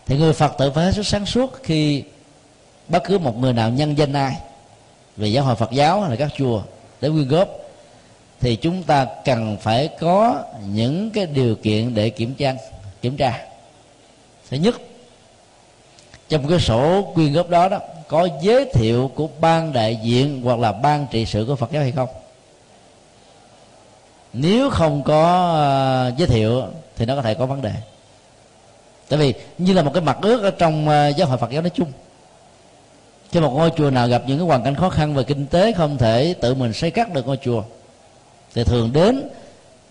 thì 0.05 0.17
người 0.17 0.33
phật 0.33 0.53
tử 0.57 0.71
phải 0.71 0.85
hết 0.85 0.91
sức 0.91 1.07
sáng 1.07 1.25
suốt 1.25 1.63
khi 1.63 2.03
bất 2.87 3.03
cứ 3.03 3.17
một 3.17 3.37
người 3.37 3.53
nào 3.53 3.69
nhân 3.69 3.97
danh 3.97 4.13
ai, 4.13 4.35
về 5.17 5.27
giáo 5.27 5.43
hội 5.43 5.55
phật 5.55 5.71
giáo 5.71 6.01
hay 6.01 6.09
là 6.09 6.15
các 6.15 6.31
chùa 6.37 6.61
để 7.01 7.09
quyên 7.09 7.27
góp, 7.27 7.49
thì 8.39 8.55
chúng 8.55 8.83
ta 8.83 9.05
cần 9.25 9.57
phải 9.61 9.89
có 9.99 10.43
những 10.65 11.09
cái 11.09 11.25
điều 11.25 11.55
kiện 11.55 11.95
để 11.95 12.09
kiểm 12.09 12.33
tra 12.33 12.53
kiểm 13.01 13.17
tra. 13.17 13.45
Thứ 14.49 14.57
nhất 14.57 14.75
trong 16.29 16.47
cái 16.47 16.59
sổ 16.59 17.11
quyên 17.15 17.33
góp 17.33 17.49
đó 17.49 17.69
đó 17.69 17.79
có 18.07 18.27
giới 18.41 18.65
thiệu 18.73 19.11
của 19.15 19.27
ban 19.39 19.73
đại 19.73 19.99
diện 20.03 20.41
hoặc 20.43 20.59
là 20.59 20.71
ban 20.71 21.07
trị 21.11 21.25
sự 21.25 21.45
của 21.47 21.55
phật 21.55 21.71
giáo 21.71 21.81
hay 21.81 21.91
không? 21.91 22.09
Nếu 24.33 24.69
không 24.69 25.03
có 25.03 25.23
uh, 26.11 26.17
giới 26.17 26.27
thiệu 26.27 26.63
thì 26.95 27.05
nó 27.05 27.15
có 27.15 27.21
thể 27.21 27.33
có 27.33 27.45
vấn 27.45 27.61
đề. 27.61 27.71
Tại 29.09 29.19
vì 29.19 29.33
như 29.57 29.73
là 29.73 29.81
một 29.81 29.91
cái 29.93 30.01
mặt 30.01 30.17
ước 30.21 30.43
ở 30.43 30.51
trong 30.51 30.87
uh, 30.87 31.17
giáo 31.17 31.27
hội 31.27 31.37
phật 31.37 31.51
giáo 31.51 31.61
nói 31.61 31.69
chung. 31.69 31.91
Khi 33.31 33.39
một 33.39 33.51
ngôi 33.53 33.71
chùa 33.77 33.89
nào 33.89 34.07
gặp 34.07 34.23
những 34.27 34.37
cái 34.37 34.47
hoàn 34.47 34.63
cảnh 34.63 34.75
khó 34.75 34.89
khăn 34.89 35.15
về 35.15 35.23
kinh 35.23 35.45
tế 35.45 35.71
không 35.71 35.97
thể 35.97 36.35
tự 36.41 36.55
mình 36.55 36.73
xây 36.73 36.91
cắt 36.91 37.13
được 37.13 37.27
ngôi 37.27 37.37
chùa 37.37 37.63
thì 38.53 38.63
thường 38.63 38.93
đến 38.93 39.29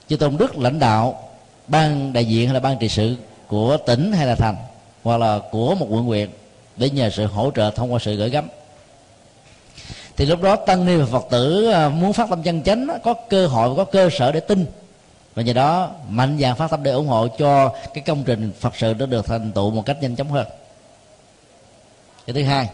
chư 0.09 0.17
tôn 0.17 0.37
đức 0.37 0.59
lãnh 0.59 0.79
đạo 0.79 1.29
ban 1.67 2.13
đại 2.13 2.25
diện 2.25 2.47
hay 2.47 2.55
là 2.55 2.61
ban 2.61 2.79
trị 2.79 2.89
sự 2.89 3.17
của 3.47 3.77
tỉnh 3.87 4.13
hay 4.13 4.27
là 4.27 4.35
thành 4.35 4.57
hoặc 5.09 5.17
là 5.17 5.41
của 5.51 5.75
một 5.75 5.87
quận 5.91 6.05
huyện 6.05 6.31
để 6.77 6.91
nhờ 6.91 7.11
sự 7.11 7.27
hỗ 7.27 7.51
trợ 7.55 7.71
thông 7.71 7.93
qua 7.93 7.99
sự 7.99 8.17
gửi 8.17 8.31
gắm. 8.31 8.49
Thì 10.17 10.27
lúc 10.27 10.43
đó 10.43 10.57
tăng 10.57 10.87
ni 10.87 10.97
và 10.97 11.07
phật 11.07 11.27
tử 11.31 11.71
à, 11.71 11.89
muốn 11.89 12.13
phát 12.13 12.31
tâm 12.31 12.43
chân 12.43 12.63
chánh 12.63 12.89
có 13.05 13.15
cơ 13.15 13.47
hội 13.47 13.77
có 13.77 13.85
cơ 13.85 14.09
sở 14.19 14.33
để 14.33 14.41
tin. 14.41 14.67
Và 15.35 15.43
nhờ 15.43 15.53
đó 15.53 15.91
mạnh 16.09 16.39
dạn 16.41 16.57
phát 16.57 16.71
tâm 16.71 16.83
để 16.83 16.91
ủng 16.91 17.07
hộ 17.07 17.29
cho 17.29 17.75
cái 17.95 18.05
công 18.07 18.25
trình 18.25 18.53
phật 18.61 18.77
sự 18.77 18.95
nó 18.99 19.07
được 19.07 19.27
thành 19.27 19.53
tựu 19.53 19.71
một 19.71 19.83
cách 19.87 19.97
nhanh 20.01 20.17
chóng 20.17 20.31
hơn. 20.31 20.47
Cái 22.27 22.35
thứ 22.35 22.43
hai 22.43 22.69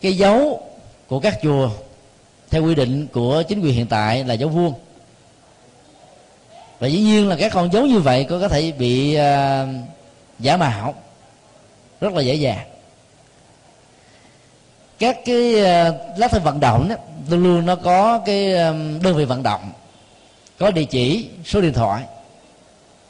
cái 0.00 0.12
dấu 0.12 0.60
của 1.08 1.20
các 1.20 1.38
chùa 1.42 1.70
theo 2.50 2.64
quy 2.64 2.74
định 2.74 3.06
của 3.12 3.42
chính 3.48 3.60
quyền 3.60 3.74
hiện 3.74 3.86
tại 3.86 4.24
là 4.24 4.34
dấu 4.34 4.48
vuông. 4.48 4.74
Và 6.78 6.86
dĩ 6.86 7.00
nhiên 7.00 7.28
là 7.28 7.36
các 7.36 7.52
con 7.52 7.72
dấu 7.72 7.86
như 7.86 7.98
vậy 7.98 8.26
có 8.28 8.40
có 8.40 8.48
thể 8.48 8.72
bị 8.72 9.16
uh, 9.16 9.68
giả 10.38 10.56
mạo. 10.56 10.94
Rất 12.00 12.12
là 12.12 12.22
dễ 12.22 12.34
dàng. 12.34 12.66
Các 14.98 15.18
cái 15.24 15.60
ờ, 15.64 15.98
lá 16.16 16.28
thư 16.28 16.38
vận 16.38 16.60
động 16.60 16.88
đó, 16.88 16.96
luôn 17.30 17.42
luôn 17.42 17.66
nó 17.66 17.76
có 17.76 18.18
cái 18.18 18.52
đơn 19.02 19.16
vị 19.16 19.24
vận 19.24 19.42
động. 19.42 19.72
Có 20.58 20.70
địa 20.70 20.84
chỉ 20.84 21.28
số 21.44 21.60
điện 21.60 21.72
thoại. 21.72 22.04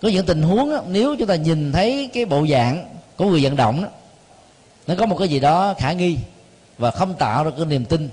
Có 0.03 0.09
những 0.09 0.27
tình 0.27 0.43
huống 0.43 0.71
đó, 0.71 0.83
nếu 0.89 1.17
chúng 1.19 1.29
ta 1.29 1.35
nhìn 1.35 1.73
thấy 1.73 2.11
cái 2.13 2.25
bộ 2.25 2.47
dạng 2.47 2.85
của 3.17 3.25
người 3.25 3.43
vận 3.43 3.57
động 3.57 3.83
đó, 3.83 3.89
nó 4.87 4.95
có 4.99 5.07
một 5.07 5.17
cái 5.19 5.29
gì 5.29 5.41
đó 5.41 5.75
khả 5.79 5.93
nghi 5.93 6.17
và 6.79 6.91
không 6.91 7.15
tạo 7.15 7.45
ra 7.45 7.51
cái 7.57 7.67
niềm 7.67 7.85
tin 7.85 8.09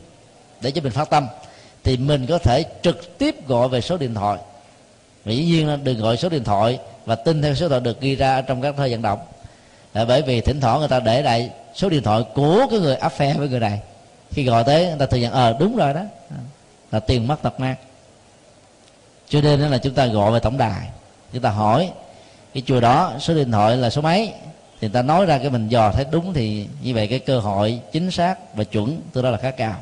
để 0.61 0.71
cho 0.71 0.81
mình 0.81 0.91
phát 0.91 1.09
tâm 1.09 1.27
thì 1.83 1.97
mình 1.97 2.25
có 2.25 2.37
thể 2.37 2.63
trực 2.81 3.17
tiếp 3.17 3.47
gọi 3.47 3.69
về 3.69 3.81
số 3.81 3.97
điện 3.97 4.13
thoại. 4.13 4.37
Dĩ 5.25 5.45
nhiên 5.45 5.67
là 5.67 5.75
đừng 5.75 6.01
gọi 6.01 6.17
số 6.17 6.29
điện 6.29 6.43
thoại 6.43 6.79
và 7.05 7.15
tin 7.15 7.41
theo 7.41 7.55
số 7.55 7.65
điện 7.65 7.69
thoại 7.69 7.81
được 7.81 8.01
ghi 8.01 8.15
ra 8.15 8.41
trong 8.41 8.61
các 8.61 8.75
thơ 8.77 8.87
vận 8.91 9.01
động. 9.01 9.19
Là 9.93 10.05
bởi 10.05 10.21
vì 10.21 10.41
thỉnh 10.41 10.61
thoảng 10.61 10.79
người 10.79 10.87
ta 10.87 10.99
để 10.99 11.21
lại 11.21 11.49
số 11.75 11.89
điện 11.89 12.03
thoại 12.03 12.23
của 12.33 12.67
cái 12.69 12.79
người 12.79 12.95
áp 12.95 13.09
phe 13.09 13.33
với 13.33 13.49
người 13.49 13.59
này. 13.59 13.79
Khi 14.31 14.43
gọi 14.43 14.63
tới 14.63 14.87
người 14.87 14.97
ta 14.99 15.05
thừa 15.05 15.17
nhận 15.17 15.31
ờ 15.31 15.51
à, 15.51 15.55
đúng 15.59 15.77
rồi 15.77 15.93
đó. 15.93 16.01
Là 16.91 16.99
tiền 16.99 17.27
mất 17.27 17.41
tật 17.41 17.59
mang. 17.59 17.75
Cho 19.29 19.41
nên 19.41 19.59
là 19.59 19.77
chúng 19.77 19.93
ta 19.93 20.05
gọi 20.05 20.31
về 20.31 20.39
tổng 20.39 20.57
đài. 20.57 20.89
Chúng 21.33 21.41
ta 21.41 21.49
hỏi 21.49 21.91
cái 22.53 22.63
chùa 22.65 22.79
đó 22.79 23.13
số 23.19 23.33
điện 23.33 23.51
thoại 23.51 23.77
là 23.77 23.89
số 23.89 24.01
mấy? 24.01 24.33
Thì 24.81 24.87
người 24.87 24.93
ta 24.93 25.01
nói 25.01 25.25
ra 25.25 25.37
cái 25.37 25.49
mình 25.49 25.67
dò 25.67 25.91
thấy 25.91 26.05
đúng 26.11 26.33
thì 26.33 26.67
như 26.81 26.93
vậy 26.93 27.07
cái 27.07 27.19
cơ 27.19 27.39
hội 27.39 27.79
chính 27.91 28.11
xác 28.11 28.55
và 28.55 28.63
chuẩn 28.63 29.01
từ 29.13 29.21
đó 29.21 29.29
là 29.29 29.37
khá 29.37 29.51
cao. 29.51 29.75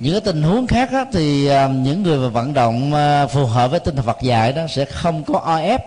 Những 0.00 0.12
cái 0.12 0.20
tình 0.20 0.42
huống 0.42 0.66
khác 0.66 0.92
đó, 0.92 1.04
thì 1.12 1.46
à, 1.46 1.68
những 1.68 2.02
người 2.02 2.18
mà 2.18 2.28
vận 2.28 2.54
động 2.54 2.94
à, 2.94 3.26
phù 3.26 3.46
hợp 3.46 3.70
với 3.70 3.80
tinh 3.80 3.96
thần 3.96 4.04
Phật 4.04 4.22
dạy 4.22 4.52
đó 4.52 4.62
sẽ 4.68 4.84
không 4.84 5.24
có 5.24 5.38
o 5.38 5.56
ép 5.56 5.84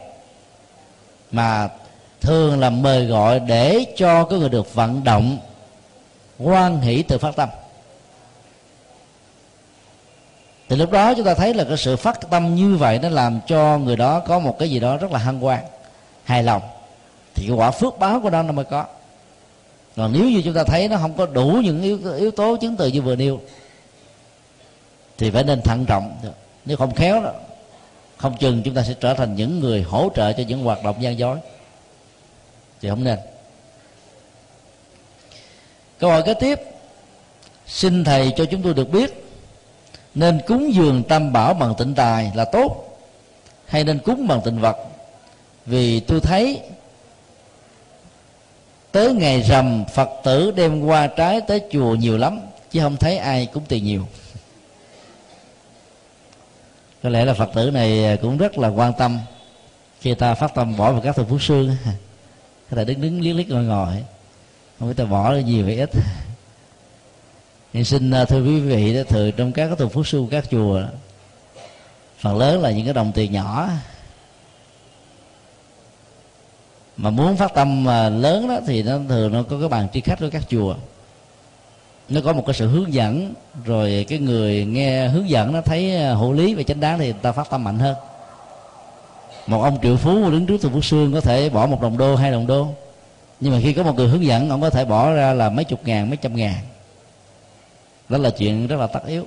mà 1.32 1.70
thường 2.22 2.59
là 2.59 2.70
mời 2.70 3.05
gọi 3.05 3.39
để 3.39 3.86
cho 3.97 4.24
cái 4.24 4.39
người 4.39 4.49
được 4.49 4.74
vận 4.74 5.03
động 5.03 5.38
quan 6.39 6.82
hỷ 6.82 7.01
từ 7.01 7.18
phát 7.18 7.36
tâm. 7.36 7.49
Thì 10.70 10.76
lúc 10.76 10.91
đó 10.91 11.14
chúng 11.14 11.26
ta 11.26 11.34
thấy 11.34 11.53
là 11.53 11.64
cái 11.64 11.78
sự 11.78 11.95
phát 11.95 12.30
tâm 12.30 12.55
như 12.55 12.76
vậy 12.76 12.99
nó 13.01 13.09
làm 13.09 13.39
cho 13.47 13.78
người 13.78 13.95
đó 13.95 14.20
có 14.20 14.39
một 14.39 14.59
cái 14.59 14.70
gì 14.70 14.80
đó 14.80 14.97
rất 14.97 15.12
là 15.12 15.20
hân 15.20 15.39
hoan 15.39 15.59
hài 16.24 16.43
lòng. 16.43 16.62
Thì 17.36 17.45
cái 17.47 17.55
quả 17.55 17.72
phước 17.72 17.99
báo 17.99 18.20
của 18.22 18.30
nó 18.30 18.43
nó 18.43 18.51
mới 18.51 18.66
có. 18.66 18.86
Còn 19.95 20.14
nếu 20.14 20.24
như 20.30 20.41
chúng 20.45 20.53
ta 20.53 20.64
thấy 20.64 20.88
nó 20.88 20.97
không 20.97 21.14
có 21.14 21.26
đủ 21.26 21.62
những 21.64 21.82
yếu, 21.82 21.99
yếu 22.18 22.32
tố 22.32 22.57
chứng 22.57 22.76
từ 22.76 22.88
như 22.88 23.01
vừa 23.01 23.16
nêu 23.16 23.39
thì 25.22 25.32
phải 25.32 25.43
nên 25.43 25.61
thận 25.61 25.86
trọng. 25.86 26.17
Nếu 26.65 26.78
không 26.78 26.95
khéo 26.95 27.24
đó, 27.24 27.32
không 28.17 28.38
chừng 28.38 28.61
chúng 28.63 28.74
ta 28.74 28.84
sẽ 28.84 28.93
trở 28.99 29.13
thành 29.13 29.36
những 29.36 29.59
người 29.59 29.82
hỗ 29.82 30.09
trợ 30.15 30.34
cho 30.34 30.43
những 30.47 30.63
hoạt 30.63 30.84
động 30.84 30.95
gian 30.99 31.19
dối. 31.19 31.38
Thì 32.82 32.89
không 32.89 33.03
nên. 33.03 33.19
Câu 35.99 36.09
hỏi 36.09 36.24
kế 36.26 36.34
tiếp. 36.34 36.59
Xin 37.67 38.03
thầy 38.03 38.34
cho 38.36 38.45
chúng 38.45 38.61
tôi 38.61 38.74
được 38.74 38.89
biết, 38.89 39.26
nên 40.15 40.41
cúng 40.47 40.74
dường 40.74 41.03
tam 41.03 41.34
bảo 41.34 41.53
bằng 41.53 41.76
tịnh 41.78 41.93
tài 41.95 42.32
là 42.36 42.45
tốt 42.45 42.97
hay 43.65 43.84
nên 43.84 43.99
cúng 43.99 44.28
bằng 44.28 44.41
tịnh 44.45 44.59
vật? 44.59 44.78
Vì 45.65 45.99
tôi 45.99 46.19
thấy 46.19 46.59
tới 48.91 49.13
ngày 49.13 49.41
rằm 49.41 49.86
phật 49.93 50.09
tử 50.24 50.51
đem 50.51 50.86
qua 50.86 51.07
trái 51.07 51.41
tới 51.41 51.61
chùa 51.72 51.95
nhiều 51.95 52.17
lắm, 52.17 52.39
chứ 52.72 52.80
không 52.82 52.97
thấy 52.97 53.17
ai 53.17 53.45
cúng 53.45 53.63
tiền 53.67 53.84
nhiều 53.84 54.07
có 57.03 57.09
lẽ 57.09 57.25
là 57.25 57.33
phật 57.33 57.49
tử 57.53 57.71
này 57.71 58.17
cũng 58.21 58.37
rất 58.37 58.57
là 58.57 58.67
quan 58.67 58.93
tâm. 58.97 59.19
Khi 60.01 60.13
ta 60.13 60.33
phát 60.33 60.55
tâm 60.55 60.77
bỏ 60.77 60.91
vào 60.91 61.01
các 61.01 61.15
thực 61.15 61.29
phước 61.29 61.41
xương 61.41 61.75
có 62.69 62.77
thể 62.77 62.85
đứng 62.85 63.01
đứng 63.01 63.21
liếc 63.21 63.35
liếc 63.35 63.49
ngồi 63.49 63.63
ngồi. 63.63 64.03
Không 64.79 64.87
biết 64.87 64.93
ta 64.97 65.05
bỏ 65.05 65.33
nhiều 65.33 65.65
hay 65.65 65.75
ít. 65.75 65.89
Nên 67.73 67.83
xin 67.83 68.11
à, 68.11 68.25
thưa 68.25 68.43
quý 68.43 68.59
vị, 68.59 68.95
đó 68.95 69.01
thường 69.07 69.31
trong 69.37 69.51
các 69.51 69.69
thực 69.77 69.93
phước 69.93 70.07
xương 70.07 70.27
các 70.31 70.45
chùa, 70.51 70.81
phần 72.19 72.37
lớn 72.37 72.61
là 72.61 72.71
những 72.71 72.85
cái 72.85 72.93
đồng 72.93 73.11
tiền 73.11 73.31
nhỏ. 73.31 73.69
Mà 76.97 77.09
muốn 77.09 77.37
phát 77.37 77.53
tâm 77.53 77.83
mà 77.83 78.09
lớn 78.09 78.47
đó, 78.47 78.59
thì 78.67 78.83
nó 78.83 78.99
thường 79.09 79.33
nó 79.33 79.43
có 79.43 79.59
cái 79.59 79.69
bàn 79.69 79.87
tri 79.93 80.01
khách 80.01 80.19
của 80.19 80.29
các 80.31 80.43
chùa 80.49 80.75
nó 82.12 82.22
có 82.22 82.34
một 82.34 82.43
cái 82.45 82.53
sự 82.53 82.68
hướng 82.68 82.93
dẫn 82.93 83.34
rồi 83.66 84.05
cái 84.09 84.20
người 84.20 84.66
nghe 84.66 85.07
hướng 85.07 85.30
dẫn 85.30 85.53
nó 85.53 85.62
thấy 85.62 85.95
à, 85.95 86.14
hữu 86.14 86.34
lý 86.34 86.53
và 86.53 86.64
chánh 86.64 86.80
đáng 86.80 86.99
thì 86.99 87.14
ta 87.22 87.32
phát 87.32 87.49
tâm 87.49 87.64
mạnh 87.64 87.80
hơn. 87.80 87.95
Một 89.47 89.62
ông 89.62 89.78
triệu 89.82 89.97
phú 89.97 90.32
đứng 90.32 90.45
trước 90.45 90.62
thùng 90.62 90.74
phước 90.74 90.86
xương 90.86 91.14
có 91.14 91.22
thể 91.22 91.49
bỏ 91.49 91.66
một 91.66 91.82
đồng 91.82 91.97
đô 91.97 92.16
hai 92.16 92.32
đồng 92.32 92.47
đô. 92.47 92.68
Nhưng 93.39 93.53
mà 93.53 93.59
khi 93.64 93.74
có 93.74 93.84
một 93.84 93.95
người 93.95 94.07
hướng 94.07 94.26
dẫn 94.26 94.49
ông 94.49 94.62
có 94.62 94.70
thể 94.70 94.86
bỏ 94.86 95.14
ra 95.14 95.34
là 95.34 95.49
mấy 95.49 95.66
chục 95.66 95.80
ngàn 95.86 96.09
mấy 96.09 96.18
trăm 96.18 96.36
ngàn. 96.36 96.55
Đó 98.09 98.18
là 98.18 98.30
chuyện 98.30 98.68
rất 98.68 98.80
là 98.80 98.88
tất 98.88 99.05
yếu. 99.07 99.26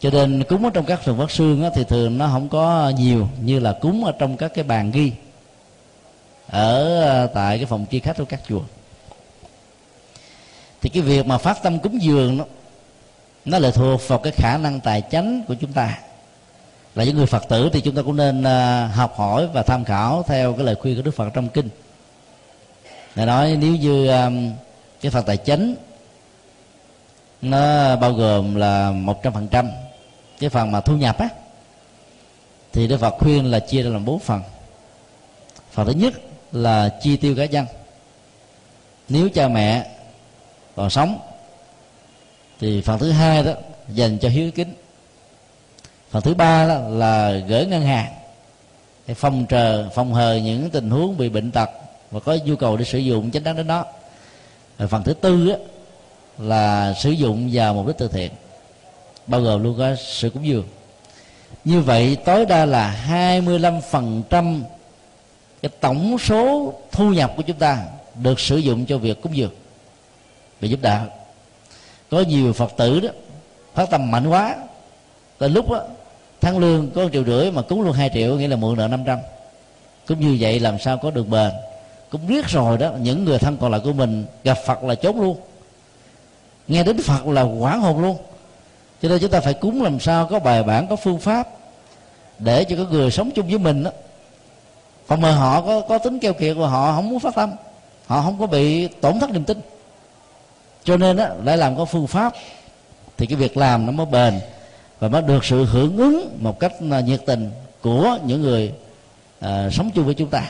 Cho 0.00 0.10
nên 0.10 0.44
cúng 0.44 0.64
ở 0.64 0.70
trong 0.74 0.84
các 0.84 1.00
thùng 1.04 1.18
phát 1.18 1.30
xương 1.30 1.62
á, 1.62 1.70
thì 1.74 1.84
thường 1.84 2.18
nó 2.18 2.28
không 2.32 2.48
có 2.48 2.92
nhiều 2.98 3.28
như 3.42 3.58
là 3.58 3.72
cúng 3.72 4.04
ở 4.04 4.12
trong 4.18 4.36
các 4.36 4.54
cái 4.54 4.64
bàn 4.64 4.90
ghi 4.90 5.12
ở 6.50 7.02
à, 7.02 7.26
tại 7.26 7.58
cái 7.58 7.66
phòng 7.66 7.86
chi 7.86 8.00
khách 8.00 8.16
của 8.16 8.24
các 8.24 8.40
chùa 8.48 8.62
thì 10.82 10.88
cái 10.88 11.02
việc 11.02 11.26
mà 11.26 11.38
phát 11.38 11.62
tâm 11.62 11.78
cúng 11.78 12.02
dường 12.02 12.36
nó 12.36 12.44
nó 13.44 13.58
lại 13.58 13.72
thuộc 13.72 14.08
vào 14.08 14.18
cái 14.18 14.32
khả 14.36 14.58
năng 14.58 14.80
tài 14.80 15.02
chánh 15.10 15.42
của 15.48 15.54
chúng 15.54 15.72
ta. 15.72 15.98
Là 16.94 17.04
những 17.04 17.16
người 17.16 17.26
phật 17.26 17.48
tử 17.48 17.70
thì 17.72 17.80
chúng 17.80 17.94
ta 17.94 18.02
cũng 18.02 18.16
nên 18.16 18.42
à, 18.42 18.86
học 18.86 19.14
hỏi 19.16 19.46
và 19.46 19.62
tham 19.62 19.84
khảo 19.84 20.22
theo 20.22 20.52
cái 20.52 20.64
lời 20.64 20.74
khuyên 20.74 20.96
của 20.96 21.02
đức 21.02 21.10
phật 21.10 21.30
trong 21.34 21.48
kinh. 21.48 21.68
Ngài 23.14 23.26
nói 23.26 23.56
nếu 23.60 23.76
như 23.76 24.08
à, 24.08 24.30
cái 25.00 25.10
phần 25.10 25.24
tài 25.24 25.36
chánh 25.36 25.74
nó 27.42 27.96
bao 27.96 28.12
gồm 28.12 28.54
là 28.54 28.90
một 28.90 29.22
trăm 29.22 29.32
phần 29.32 29.48
trăm 29.48 29.70
cái 30.38 30.50
phần 30.50 30.72
mà 30.72 30.80
thu 30.80 30.96
nhập 30.96 31.18
á, 31.18 31.28
thì 32.72 32.88
đức 32.88 33.00
phật 33.00 33.14
khuyên 33.18 33.50
là 33.50 33.58
chia 33.58 33.82
ra 33.82 33.90
làm 33.90 34.04
bốn 34.04 34.18
phần. 34.18 34.42
Phần 35.72 35.86
thứ 35.86 35.92
nhất 35.92 36.14
là 36.52 36.98
chi 37.02 37.16
tiêu 37.16 37.36
cá 37.36 37.44
nhân. 37.44 37.66
Nếu 39.08 39.28
cha 39.34 39.48
mẹ 39.48 39.86
còn 40.76 40.90
sống. 40.90 41.18
Thì 42.60 42.80
phần 42.80 42.98
thứ 42.98 43.10
hai 43.10 43.44
đó 43.44 43.52
dành 43.88 44.18
cho 44.18 44.28
hiếu 44.28 44.50
kính. 44.50 44.74
Phần 46.10 46.22
thứ 46.22 46.34
ba 46.34 46.68
đó 46.68 46.78
là 46.88 47.30
gửi 47.48 47.66
ngân 47.66 47.82
hàng 47.82 48.12
để 49.06 49.14
phòng 49.14 49.46
trờ 49.48 49.88
phòng 49.94 50.14
hờ 50.14 50.34
những 50.34 50.70
tình 50.70 50.90
huống 50.90 51.16
bị 51.16 51.28
bệnh 51.28 51.50
tật 51.50 51.70
và 52.10 52.20
có 52.20 52.38
nhu 52.44 52.56
cầu 52.56 52.76
để 52.76 52.84
sử 52.84 52.98
dụng 52.98 53.30
chính 53.30 53.44
đáng 53.44 53.56
đến 53.56 53.66
đó. 53.66 53.84
Rồi 54.78 54.88
phần 54.88 55.02
thứ 55.02 55.14
tư 55.14 55.48
đó, 55.48 55.56
là 56.38 56.94
sử 56.94 57.10
dụng 57.10 57.50
vào 57.52 57.74
mục 57.74 57.86
đích 57.86 57.98
từ 57.98 58.08
thiện 58.08 58.30
bao 59.26 59.40
gồm 59.40 59.62
luôn 59.62 59.78
có 59.78 59.94
sự 59.94 60.30
cúng 60.30 60.46
dường. 60.46 60.68
Như 61.64 61.80
vậy 61.80 62.16
tối 62.24 62.46
đa 62.46 62.64
là 62.64 63.06
25% 63.08 64.60
cái 65.62 65.70
tổng 65.80 66.18
số 66.18 66.72
thu 66.92 67.10
nhập 67.10 67.32
của 67.36 67.42
chúng 67.42 67.58
ta 67.58 67.84
được 68.14 68.40
sử 68.40 68.56
dụng 68.56 68.86
cho 68.86 68.98
việc 68.98 69.22
cúng 69.22 69.36
dường 69.36 69.52
và 70.60 70.68
giúp 70.68 70.78
đỡ. 70.82 71.00
Có 72.10 72.20
nhiều 72.20 72.52
phật 72.52 72.72
tử 72.76 73.00
đó, 73.00 73.08
phát 73.74 73.90
tâm 73.90 74.10
mạnh 74.10 74.28
quá, 74.28 74.56
tới 75.38 75.48
lúc 75.48 75.70
đó, 75.70 75.82
tháng 76.40 76.58
lương 76.58 76.90
có 76.90 77.08
triệu 77.12 77.24
rưỡi 77.24 77.50
mà 77.50 77.62
cúng 77.62 77.82
luôn 77.82 77.92
hai 77.92 78.10
triệu, 78.14 78.36
nghĩa 78.36 78.48
là 78.48 78.56
mượn 78.56 78.76
nợ 78.76 78.88
500 78.88 79.18
cũng 80.06 80.20
như 80.20 80.36
vậy 80.40 80.60
làm 80.60 80.78
sao 80.78 80.98
có 80.98 81.10
được 81.10 81.28
bền. 81.28 81.50
Cũng 82.10 82.26
biết 82.26 82.46
rồi 82.48 82.78
đó, 82.78 82.90
những 83.00 83.24
người 83.24 83.38
thân 83.38 83.56
còn 83.60 83.72
lại 83.72 83.80
của 83.84 83.92
mình 83.92 84.26
gặp 84.44 84.58
phật 84.66 84.84
là 84.84 84.94
chốt 84.94 85.16
luôn. 85.16 85.36
Nghe 86.68 86.84
đến 86.84 87.02
phật 87.02 87.26
là 87.26 87.42
quảng 87.42 87.80
hồn 87.80 88.02
luôn. 88.02 88.16
Cho 89.02 89.08
nên 89.08 89.20
chúng 89.20 89.30
ta 89.30 89.40
phải 89.40 89.54
cúng 89.54 89.82
làm 89.82 90.00
sao 90.00 90.26
có 90.26 90.38
bài 90.38 90.62
bản, 90.62 90.86
có 90.86 90.96
phương 90.96 91.20
pháp 91.20 91.48
để 92.38 92.64
cho 92.64 92.76
các 92.76 92.86
người 92.90 93.10
sống 93.10 93.30
chung 93.30 93.48
với 93.48 93.58
mình 93.58 93.84
đó. 93.84 93.90
Còn 95.06 95.20
mà 95.20 95.32
họ 95.32 95.60
có 95.60 95.80
có 95.80 95.98
tính 95.98 96.18
keo 96.18 96.32
kiệt 96.32 96.56
và 96.56 96.68
họ 96.68 96.92
không 96.92 97.10
muốn 97.10 97.20
phát 97.20 97.34
tâm, 97.34 97.52
họ 98.06 98.22
không 98.22 98.38
có 98.38 98.46
bị 98.46 98.88
tổn 98.88 99.20
thất 99.20 99.30
niềm 99.30 99.44
tin 99.44 99.60
cho 100.86 100.96
nên 100.96 101.16
đó 101.16 101.26
để 101.44 101.56
làm 101.56 101.76
có 101.76 101.84
phương 101.84 102.06
pháp 102.06 102.32
thì 103.16 103.26
cái 103.26 103.36
việc 103.36 103.56
làm 103.56 103.86
nó 103.86 103.92
mới 103.92 104.06
bền 104.06 104.40
và 104.98 105.08
mới 105.08 105.22
được 105.22 105.44
sự 105.44 105.64
hưởng 105.64 105.96
ứng 105.96 106.38
một 106.40 106.60
cách 106.60 106.72
à, 106.90 107.00
nhiệt 107.00 107.20
tình 107.26 107.50
của 107.80 108.18
những 108.24 108.42
người 108.42 108.72
à, 109.40 109.70
sống 109.72 109.90
chung 109.94 110.04
với 110.04 110.14
chúng 110.14 110.28
ta. 110.28 110.42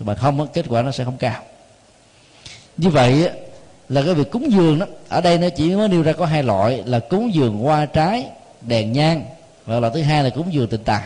Mà 0.00 0.14
không 0.14 0.48
kết 0.52 0.64
quả 0.68 0.82
nó 0.82 0.90
sẽ 0.90 1.04
không 1.04 1.16
cao. 1.16 1.42
Như 2.76 2.88
vậy 2.88 3.30
là 3.88 4.02
cái 4.02 4.14
việc 4.14 4.30
cúng 4.30 4.52
dường 4.52 4.78
đó 4.78 4.86
ở 5.08 5.20
đây 5.20 5.38
nó 5.38 5.48
chỉ 5.56 5.74
mới 5.74 5.88
nêu 5.88 6.02
ra 6.02 6.12
có 6.12 6.26
hai 6.26 6.42
loại 6.42 6.82
là 6.86 6.98
cúng 6.98 7.34
dường 7.34 7.58
hoa 7.58 7.86
trái 7.86 8.26
đèn 8.62 8.92
nhang 8.92 9.24
và 9.66 9.80
loại 9.80 9.92
thứ 9.94 10.02
hai 10.02 10.24
là 10.24 10.30
cúng 10.30 10.52
dường 10.52 10.68
tình 10.68 10.84
tài 10.84 11.02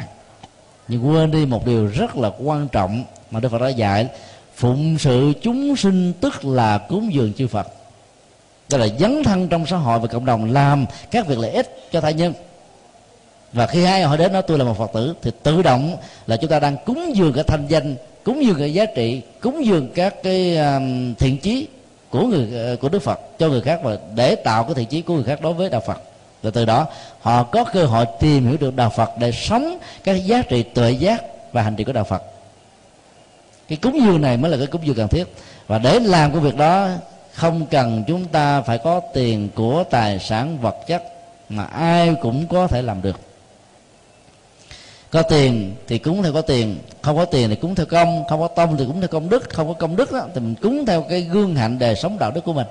nhưng 0.88 1.08
quên 1.08 1.30
đi 1.30 1.46
một 1.46 1.66
điều 1.66 1.86
rất 1.86 2.16
là 2.16 2.30
quan 2.38 2.68
trọng 2.68 3.04
mà 3.30 3.40
đức 3.40 3.48
phật 3.48 3.58
đã 3.58 3.68
dạy 3.68 4.08
phụng 4.54 4.98
sự 4.98 5.32
chúng 5.42 5.76
sinh 5.76 6.12
tức 6.20 6.44
là 6.44 6.78
cúng 6.78 7.12
dường 7.12 7.32
chư 7.32 7.46
phật 7.46 7.79
đó 8.70 8.78
là 8.78 8.86
dấn 8.98 9.22
thân 9.24 9.48
trong 9.48 9.66
xã 9.66 9.76
hội 9.76 9.98
và 9.98 10.06
cộng 10.06 10.24
đồng 10.24 10.52
làm 10.52 10.86
các 11.10 11.26
việc 11.26 11.38
lợi 11.38 11.50
ích 11.50 11.88
cho 11.92 12.00
thai 12.00 12.14
nhân. 12.14 12.32
Và 13.52 13.66
khi 13.66 13.84
ai 13.84 14.02
hỏi 14.02 14.16
đến 14.16 14.32
nói 14.32 14.42
tôi 14.42 14.58
là 14.58 14.64
một 14.64 14.78
phật 14.78 14.90
tử, 14.94 15.14
thì 15.22 15.30
tự 15.42 15.62
động 15.62 15.96
là 16.26 16.36
chúng 16.36 16.50
ta 16.50 16.60
đang 16.60 16.76
cúng 16.84 17.16
dường 17.16 17.32
cái 17.32 17.44
thanh 17.44 17.66
danh, 17.66 17.96
cúng 18.24 18.44
dường 18.44 18.58
cái 18.58 18.74
giá 18.74 18.84
trị, 18.84 19.22
cúng 19.40 19.64
dường 19.64 19.88
các 19.94 20.22
cái 20.22 20.56
um, 20.56 21.14
thiện 21.14 21.38
chí 21.38 21.66
của 22.10 22.26
người 22.26 22.48
ờ, 22.54 22.76
của 22.76 22.88
đức 22.88 23.02
phật 23.02 23.20
cho 23.38 23.48
người 23.48 23.60
khác 23.60 23.80
và 23.82 23.96
để 24.14 24.34
tạo 24.34 24.64
cái 24.64 24.74
thiện 24.74 24.86
chí 24.86 25.02
của 25.02 25.14
người 25.14 25.24
khác 25.24 25.40
đối 25.42 25.52
với 25.52 25.70
đạo 25.70 25.82
phật. 25.86 26.02
Và 26.42 26.50
từ 26.50 26.64
đó, 26.64 26.86
họ 27.20 27.42
có 27.42 27.64
cơ 27.64 27.84
hội 27.84 28.06
tìm 28.20 28.46
hiểu 28.46 28.56
được 28.60 28.76
đạo 28.76 28.90
phật 28.96 29.10
để 29.18 29.32
sống 29.32 29.78
các 30.04 30.12
giá 30.12 30.42
trị 30.42 30.62
tuệ 30.62 30.90
giác 30.90 31.22
và 31.52 31.62
hành 31.62 31.76
trì 31.76 31.84
của 31.84 31.92
đạo 31.92 32.04
phật. 32.04 32.22
Cái 33.68 33.78
cúng 33.82 34.00
dường 34.04 34.20
này 34.20 34.36
mới 34.36 34.50
là 34.50 34.56
cái 34.56 34.66
cúng 34.66 34.86
dường 34.86 34.96
cần 34.96 35.08
thiết. 35.08 35.24
Và 35.66 35.78
để 35.78 36.00
làm 36.00 36.32
cái 36.32 36.40
việc 36.40 36.56
đó 36.56 36.88
không 37.40 37.66
cần 37.66 38.04
chúng 38.06 38.24
ta 38.24 38.62
phải 38.62 38.78
có 38.78 39.00
tiền 39.14 39.48
của 39.54 39.84
tài 39.90 40.18
sản 40.18 40.58
vật 40.58 40.76
chất 40.86 41.04
mà 41.48 41.64
ai 41.64 42.14
cũng 42.22 42.46
có 42.46 42.66
thể 42.66 42.82
làm 42.82 43.02
được. 43.02 43.20
Có 45.10 45.22
tiền 45.22 45.74
thì 45.86 45.98
cúng 45.98 46.22
theo 46.22 46.32
có 46.32 46.42
tiền 46.42 46.78
không 47.02 47.16
có 47.16 47.24
tiền 47.24 47.48
thì 47.48 47.56
cúng 47.56 47.74
theo 47.74 47.86
công 47.86 48.24
không 48.28 48.40
có 48.40 48.48
tông 48.48 48.76
thì 48.76 48.84
cúng 48.86 49.00
theo 49.00 49.08
công 49.08 49.28
đức 49.28 49.50
không 49.50 49.68
có 49.68 49.74
công 49.74 49.96
đức 49.96 50.12
đó, 50.12 50.26
thì 50.34 50.40
mình 50.40 50.54
cúng 50.54 50.86
theo 50.86 51.02
cái 51.02 51.20
gương 51.20 51.54
hạnh 51.56 51.78
đời 51.78 51.96
sống 51.96 52.18
đạo 52.18 52.30
đức 52.30 52.44
của 52.44 52.52
mình. 52.52 52.66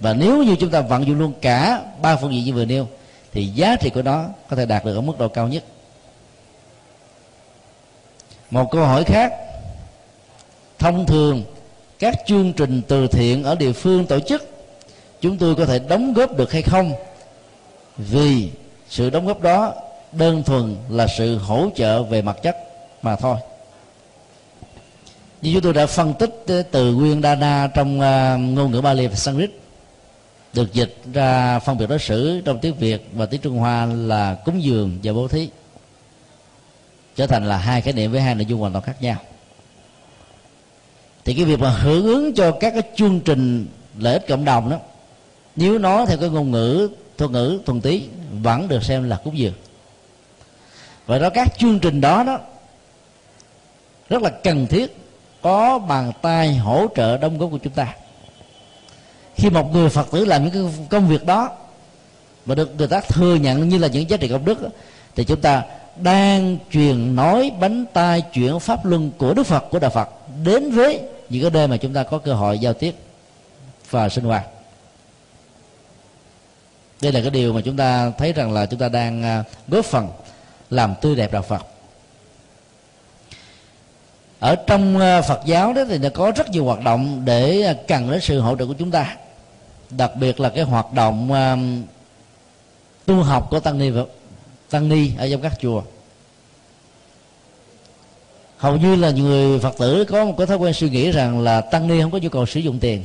Và 0.00 0.12
nếu 0.12 0.42
như 0.42 0.56
chúng 0.60 0.70
ta 0.70 0.80
vận 0.80 1.06
dụng 1.06 1.18
luôn 1.18 1.32
cả 1.40 1.82
ba 2.02 2.16
phương 2.16 2.32
diện 2.32 2.44
như 2.44 2.54
vừa 2.54 2.64
nêu 2.64 2.88
thì 3.32 3.46
giá 3.46 3.76
trị 3.76 3.90
của 3.90 4.02
nó 4.02 4.24
có 4.48 4.56
thể 4.56 4.66
đạt 4.66 4.84
được 4.84 4.94
ở 4.94 5.00
mức 5.00 5.18
độ 5.18 5.28
cao 5.28 5.48
nhất. 5.48 5.64
Một 8.50 8.70
câu 8.70 8.84
hỏi 8.84 9.04
khác. 9.04 9.32
Thông 10.78 11.06
thường 11.06 11.44
các 12.00 12.14
chương 12.26 12.52
trình 12.52 12.82
từ 12.88 13.06
thiện 13.06 13.44
ở 13.44 13.54
địa 13.54 13.72
phương 13.72 14.06
tổ 14.06 14.20
chức, 14.20 14.50
chúng 15.20 15.38
tôi 15.38 15.54
có 15.54 15.66
thể 15.66 15.78
đóng 15.78 16.12
góp 16.12 16.36
được 16.36 16.52
hay 16.52 16.62
không? 16.62 16.92
Vì 17.96 18.50
sự 18.88 19.10
đóng 19.10 19.26
góp 19.26 19.40
đó 19.40 19.74
đơn 20.12 20.42
thuần 20.42 20.76
là 20.90 21.06
sự 21.18 21.38
hỗ 21.38 21.70
trợ 21.76 22.02
về 22.02 22.22
mặt 22.22 22.36
chất 22.42 22.56
mà 23.02 23.16
thôi. 23.16 23.36
Như 25.42 25.52
chúng 25.52 25.62
tôi 25.62 25.72
đã 25.72 25.86
phân 25.86 26.14
tích 26.14 26.44
từ 26.70 26.94
nguyên 26.94 27.22
Dana 27.22 27.70
trong 27.74 28.00
à, 28.00 28.36
ngôn 28.36 28.70
ngữ 28.70 28.80
Bali 28.80 29.06
và 29.06 29.14
Sanskrit, 29.14 29.50
được 30.52 30.72
dịch 30.72 30.96
ra 31.12 31.58
phân 31.58 31.78
biệt 31.78 31.86
đối 31.88 31.98
xử 31.98 32.40
trong 32.44 32.58
tiếng 32.58 32.74
Việt 32.74 33.06
và 33.12 33.26
tiếng 33.26 33.40
Trung 33.40 33.58
Hoa 33.58 33.86
là 33.86 34.34
cúng 34.44 34.62
dường 34.62 34.98
và 35.02 35.12
bố 35.12 35.28
thí, 35.28 35.48
trở 37.16 37.26
thành 37.26 37.48
là 37.48 37.56
hai 37.56 37.80
khái 37.80 37.92
niệm 37.92 38.12
với 38.12 38.20
hai 38.20 38.34
nội 38.34 38.46
dung 38.46 38.60
hoàn 38.60 38.72
toàn 38.72 38.84
khác 38.84 39.02
nhau 39.02 39.16
thì 41.24 41.34
cái 41.34 41.44
việc 41.44 41.60
mà 41.60 41.70
hưởng 41.70 42.06
ứng 42.06 42.34
cho 42.34 42.50
các 42.60 42.70
cái 42.70 42.82
chương 42.96 43.20
trình 43.20 43.66
lợi 43.98 44.12
ích 44.12 44.28
cộng 44.28 44.44
đồng 44.44 44.70
đó, 44.70 44.76
nếu 45.56 45.78
nói 45.78 46.06
theo 46.06 46.18
cái 46.18 46.28
ngôn 46.28 46.50
ngữ, 46.50 46.88
thuật 47.18 47.30
ngữ 47.30 47.60
thuần 47.66 47.80
tí 47.80 48.02
vẫn 48.42 48.68
được 48.68 48.84
xem 48.84 49.08
là 49.08 49.20
cúng 49.24 49.38
dường. 49.38 49.54
Và 51.06 51.18
đó, 51.18 51.30
các 51.30 51.58
chương 51.58 51.78
trình 51.78 52.00
đó 52.00 52.22
đó, 52.22 52.38
rất 54.08 54.22
là 54.22 54.30
cần 54.30 54.66
thiết, 54.66 54.96
có 55.42 55.78
bàn 55.78 56.12
tay 56.22 56.54
hỗ 56.54 56.86
trợ 56.96 57.18
đóng 57.18 57.38
góp 57.38 57.50
của 57.50 57.58
chúng 57.58 57.72
ta. 57.72 57.94
Khi 59.36 59.50
một 59.50 59.72
người 59.72 59.88
phật 59.88 60.10
tử 60.12 60.24
làm 60.24 60.44
những 60.44 60.52
cái 60.52 60.86
công 60.90 61.08
việc 61.08 61.26
đó 61.26 61.50
và 62.46 62.54
được 62.54 62.74
người 62.78 62.88
ta 62.88 63.00
thừa 63.00 63.34
nhận 63.34 63.68
như 63.68 63.78
là 63.78 63.88
những 63.88 64.10
giá 64.10 64.16
trị 64.16 64.28
công 64.28 64.44
đức 64.44 64.58
thì 65.16 65.24
chúng 65.24 65.40
ta 65.40 65.62
đang 65.96 66.58
truyền 66.70 67.16
nói, 67.16 67.52
bánh 67.60 67.84
tay 67.92 68.22
chuyển 68.32 68.60
pháp 68.60 68.84
luân 68.84 69.10
của 69.18 69.34
đức 69.34 69.42
phật, 69.42 69.64
của 69.70 69.78
đạo 69.78 69.90
phật 69.90 70.08
đến 70.44 70.70
với 70.70 71.00
những 71.28 71.42
cái 71.42 71.50
nơi 71.50 71.68
mà 71.68 71.76
chúng 71.76 71.94
ta 71.94 72.02
có 72.02 72.18
cơ 72.18 72.34
hội 72.34 72.58
giao 72.58 72.74
tiếp 72.74 72.94
và 73.90 74.08
sinh 74.08 74.24
hoạt. 74.24 74.46
Đây 77.00 77.12
là 77.12 77.20
cái 77.20 77.30
điều 77.30 77.52
mà 77.52 77.60
chúng 77.64 77.76
ta 77.76 78.10
thấy 78.18 78.32
rằng 78.32 78.52
là 78.52 78.66
chúng 78.66 78.80
ta 78.80 78.88
đang 78.88 79.22
à, 79.22 79.44
góp 79.68 79.84
phần 79.84 80.08
làm 80.70 80.94
tươi 81.00 81.16
đẹp 81.16 81.32
đạo 81.32 81.42
phật. 81.42 81.66
Ở 84.40 84.56
trong 84.66 84.98
à, 84.98 85.22
phật 85.22 85.40
giáo 85.44 85.72
đó 85.72 85.82
thì 85.88 85.98
nó 85.98 86.08
có 86.14 86.32
rất 86.36 86.50
nhiều 86.50 86.64
hoạt 86.64 86.84
động 86.84 87.22
để 87.24 87.62
à, 87.62 87.74
cần 87.88 88.10
đến 88.10 88.20
sự 88.20 88.40
hỗ 88.40 88.56
trợ 88.56 88.66
của 88.66 88.74
chúng 88.78 88.90
ta. 88.90 89.16
Đặc 89.90 90.16
biệt 90.16 90.40
là 90.40 90.48
cái 90.48 90.64
hoạt 90.64 90.92
động 90.92 91.30
tu 93.06 93.22
học 93.22 93.46
của 93.50 93.60
tăng 93.60 93.78
ni 93.78 93.90
Phật 93.94 94.08
tăng 94.70 94.88
ni 94.88 95.10
ở 95.18 95.28
trong 95.30 95.42
các 95.42 95.52
chùa. 95.60 95.82
Hầu 98.56 98.76
như 98.76 98.96
là 98.96 99.10
người 99.10 99.58
phật 99.58 99.74
tử 99.78 100.04
có 100.04 100.24
một 100.24 100.34
cái 100.38 100.46
thói 100.46 100.56
quen 100.56 100.74
suy 100.74 100.90
nghĩ 100.90 101.10
rằng 101.10 101.40
là 101.40 101.60
tăng 101.60 101.88
ni 101.88 102.00
không 102.02 102.10
có 102.10 102.18
nhu 102.18 102.28
cầu 102.28 102.46
sử 102.46 102.60
dụng 102.60 102.78
tiền. 102.78 103.04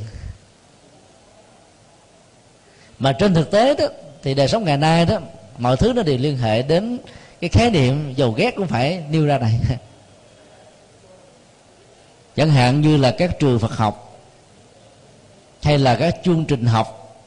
Mà 2.99 3.11
trên 3.11 3.33
thực 3.33 3.51
tế 3.51 3.75
đó, 3.75 3.85
thì 4.23 4.33
đời 4.33 4.47
sống 4.47 4.63
ngày 4.63 4.77
nay 4.77 5.05
đó, 5.05 5.19
mọi 5.57 5.77
thứ 5.77 5.93
nó 5.93 6.03
đều 6.03 6.17
liên 6.17 6.37
hệ 6.37 6.61
đến 6.61 6.97
cái 7.41 7.49
khái 7.49 7.71
niệm 7.71 8.13
dầu 8.15 8.31
ghét 8.31 8.55
cũng 8.55 8.67
phải 8.67 9.03
nêu 9.09 9.25
ra 9.25 9.37
này. 9.37 9.59
Chẳng 12.35 12.49
hạn 12.49 12.81
như 12.81 12.97
là 12.97 13.15
các 13.17 13.39
trường 13.39 13.59
Phật 13.59 13.71
học 13.71 14.19
hay 15.61 15.77
là 15.77 15.95
các 15.95 16.15
chương 16.23 16.45
trình 16.45 16.65
học 16.65 17.17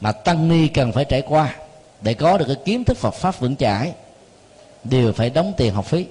mà 0.00 0.12
tăng 0.12 0.48
ni 0.48 0.68
cần 0.68 0.92
phải 0.92 1.04
trải 1.04 1.22
qua 1.22 1.56
để 2.02 2.14
có 2.14 2.38
được 2.38 2.44
cái 2.46 2.56
kiến 2.64 2.84
thức 2.84 2.96
Phật 2.96 3.14
pháp 3.14 3.40
vững 3.40 3.56
chãi 3.56 3.92
đều 4.84 5.12
phải 5.12 5.30
đóng 5.30 5.52
tiền 5.56 5.74
học 5.74 5.86
phí. 5.86 6.06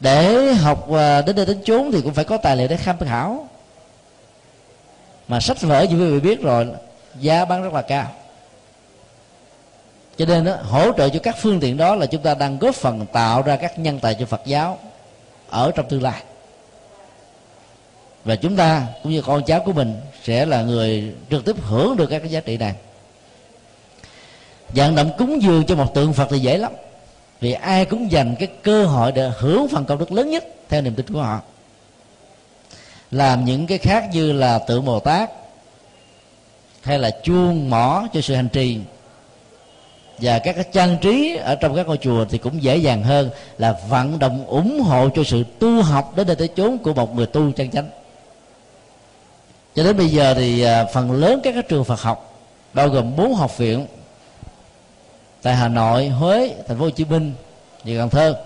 Để 0.00 0.52
học 0.54 0.92
à, 0.92 1.22
đến 1.22 1.36
đây 1.36 1.46
đến 1.46 1.60
chốn 1.64 1.92
thì 1.92 2.00
cũng 2.00 2.14
phải 2.14 2.24
có 2.24 2.36
tài 2.36 2.56
liệu 2.56 2.68
để 2.68 2.76
tham 2.76 2.98
khảo. 2.98 3.48
Mà 5.28 5.40
sách 5.40 5.60
vở 5.60 5.82
như 5.82 5.96
quý 5.96 6.12
vị 6.12 6.20
biết 6.20 6.40
rồi 6.42 6.66
giá 7.18 7.44
bán 7.44 7.62
rất 7.62 7.72
là 7.72 7.82
cao. 7.82 8.12
Cho 10.16 10.26
nên 10.26 10.44
đó, 10.44 10.56
hỗ 10.62 10.92
trợ 10.92 11.08
cho 11.08 11.18
các 11.22 11.36
phương 11.40 11.60
tiện 11.60 11.76
đó 11.76 11.94
là 11.94 12.06
chúng 12.06 12.22
ta 12.22 12.34
đang 12.34 12.58
góp 12.58 12.74
phần 12.74 13.06
tạo 13.12 13.42
ra 13.42 13.56
các 13.56 13.78
nhân 13.78 13.98
tài 14.00 14.14
cho 14.14 14.26
Phật 14.26 14.40
giáo 14.44 14.78
ở 15.48 15.72
trong 15.74 15.88
tương 15.88 16.02
lai 16.02 16.22
và 18.24 18.36
chúng 18.36 18.56
ta, 18.56 18.86
cũng 19.02 19.12
như 19.12 19.22
con 19.22 19.42
cháu 19.44 19.60
của 19.60 19.72
mình, 19.72 19.96
sẽ 20.24 20.46
là 20.46 20.62
người 20.62 21.14
trực 21.30 21.44
tiếp 21.44 21.56
hưởng 21.62 21.96
được 21.96 22.06
các 22.06 22.18
cái 22.18 22.30
giá 22.30 22.40
trị 22.40 22.56
này. 22.56 22.74
Vận 24.68 24.94
động 24.94 25.10
cúng 25.18 25.42
dường 25.42 25.66
cho 25.66 25.76
một 25.76 25.94
tượng 25.94 26.12
Phật 26.12 26.28
thì 26.30 26.38
dễ 26.38 26.58
lắm. 26.58 26.72
Vì 27.40 27.52
ai 27.52 27.84
cũng 27.84 28.12
dành 28.12 28.34
cái 28.38 28.48
cơ 28.62 28.84
hội 28.84 29.12
để 29.12 29.30
hưởng 29.38 29.68
phần 29.68 29.84
công 29.84 29.98
đức 29.98 30.12
lớn 30.12 30.30
nhất 30.30 30.44
theo 30.68 30.82
niềm 30.82 30.94
tin 30.94 31.06
của 31.06 31.22
họ. 31.22 31.40
Làm 33.10 33.44
những 33.44 33.66
cái 33.66 33.78
khác 33.78 34.04
như 34.12 34.32
là 34.32 34.58
tượng 34.58 34.84
bồ 34.84 35.00
tát, 35.00 35.30
hay 36.82 36.98
là 36.98 37.10
chuông 37.10 37.70
mỏ 37.70 38.06
cho 38.12 38.20
sự 38.20 38.34
hành 38.34 38.48
trì, 38.48 38.78
và 40.18 40.38
các 40.38 40.52
cái 40.52 40.64
trang 40.72 40.96
trí 41.00 41.36
ở 41.36 41.54
trong 41.54 41.76
các 41.76 41.86
ngôi 41.86 41.96
chùa 41.96 42.24
thì 42.24 42.38
cũng 42.38 42.62
dễ 42.62 42.76
dàng 42.76 43.02
hơn 43.02 43.30
là 43.58 43.80
vận 43.88 44.18
động 44.18 44.46
ủng 44.46 44.80
hộ 44.80 45.08
cho 45.08 45.22
sự 45.24 45.44
tu 45.58 45.82
học 45.82 46.12
đến 46.16 46.26
đây 46.26 46.36
tới 46.36 46.48
chốn 46.48 46.78
của 46.78 46.94
một 46.94 47.14
người 47.16 47.26
tu 47.26 47.52
chân 47.52 47.70
chánh 47.70 47.88
cho 49.74 49.82
đến 49.82 49.96
bây 49.96 50.08
giờ 50.08 50.34
thì 50.34 50.62
à, 50.62 50.84
phần 50.84 51.12
lớn 51.12 51.40
các 51.44 51.52
cái 51.52 51.62
trường 51.62 51.84
Phật 51.84 52.00
học 52.00 52.38
bao 52.74 52.88
gồm 52.88 53.16
bốn 53.16 53.34
học 53.34 53.58
viện 53.58 53.86
tại 55.42 55.54
Hà 55.54 55.68
Nội, 55.68 56.08
Huế, 56.08 56.54
Thành 56.68 56.78
phố 56.78 56.84
Hồ 56.84 56.90
Chí 56.90 57.04
Minh 57.04 57.32
và 57.84 57.94
Cần 57.96 58.10
Thơ. 58.10 58.42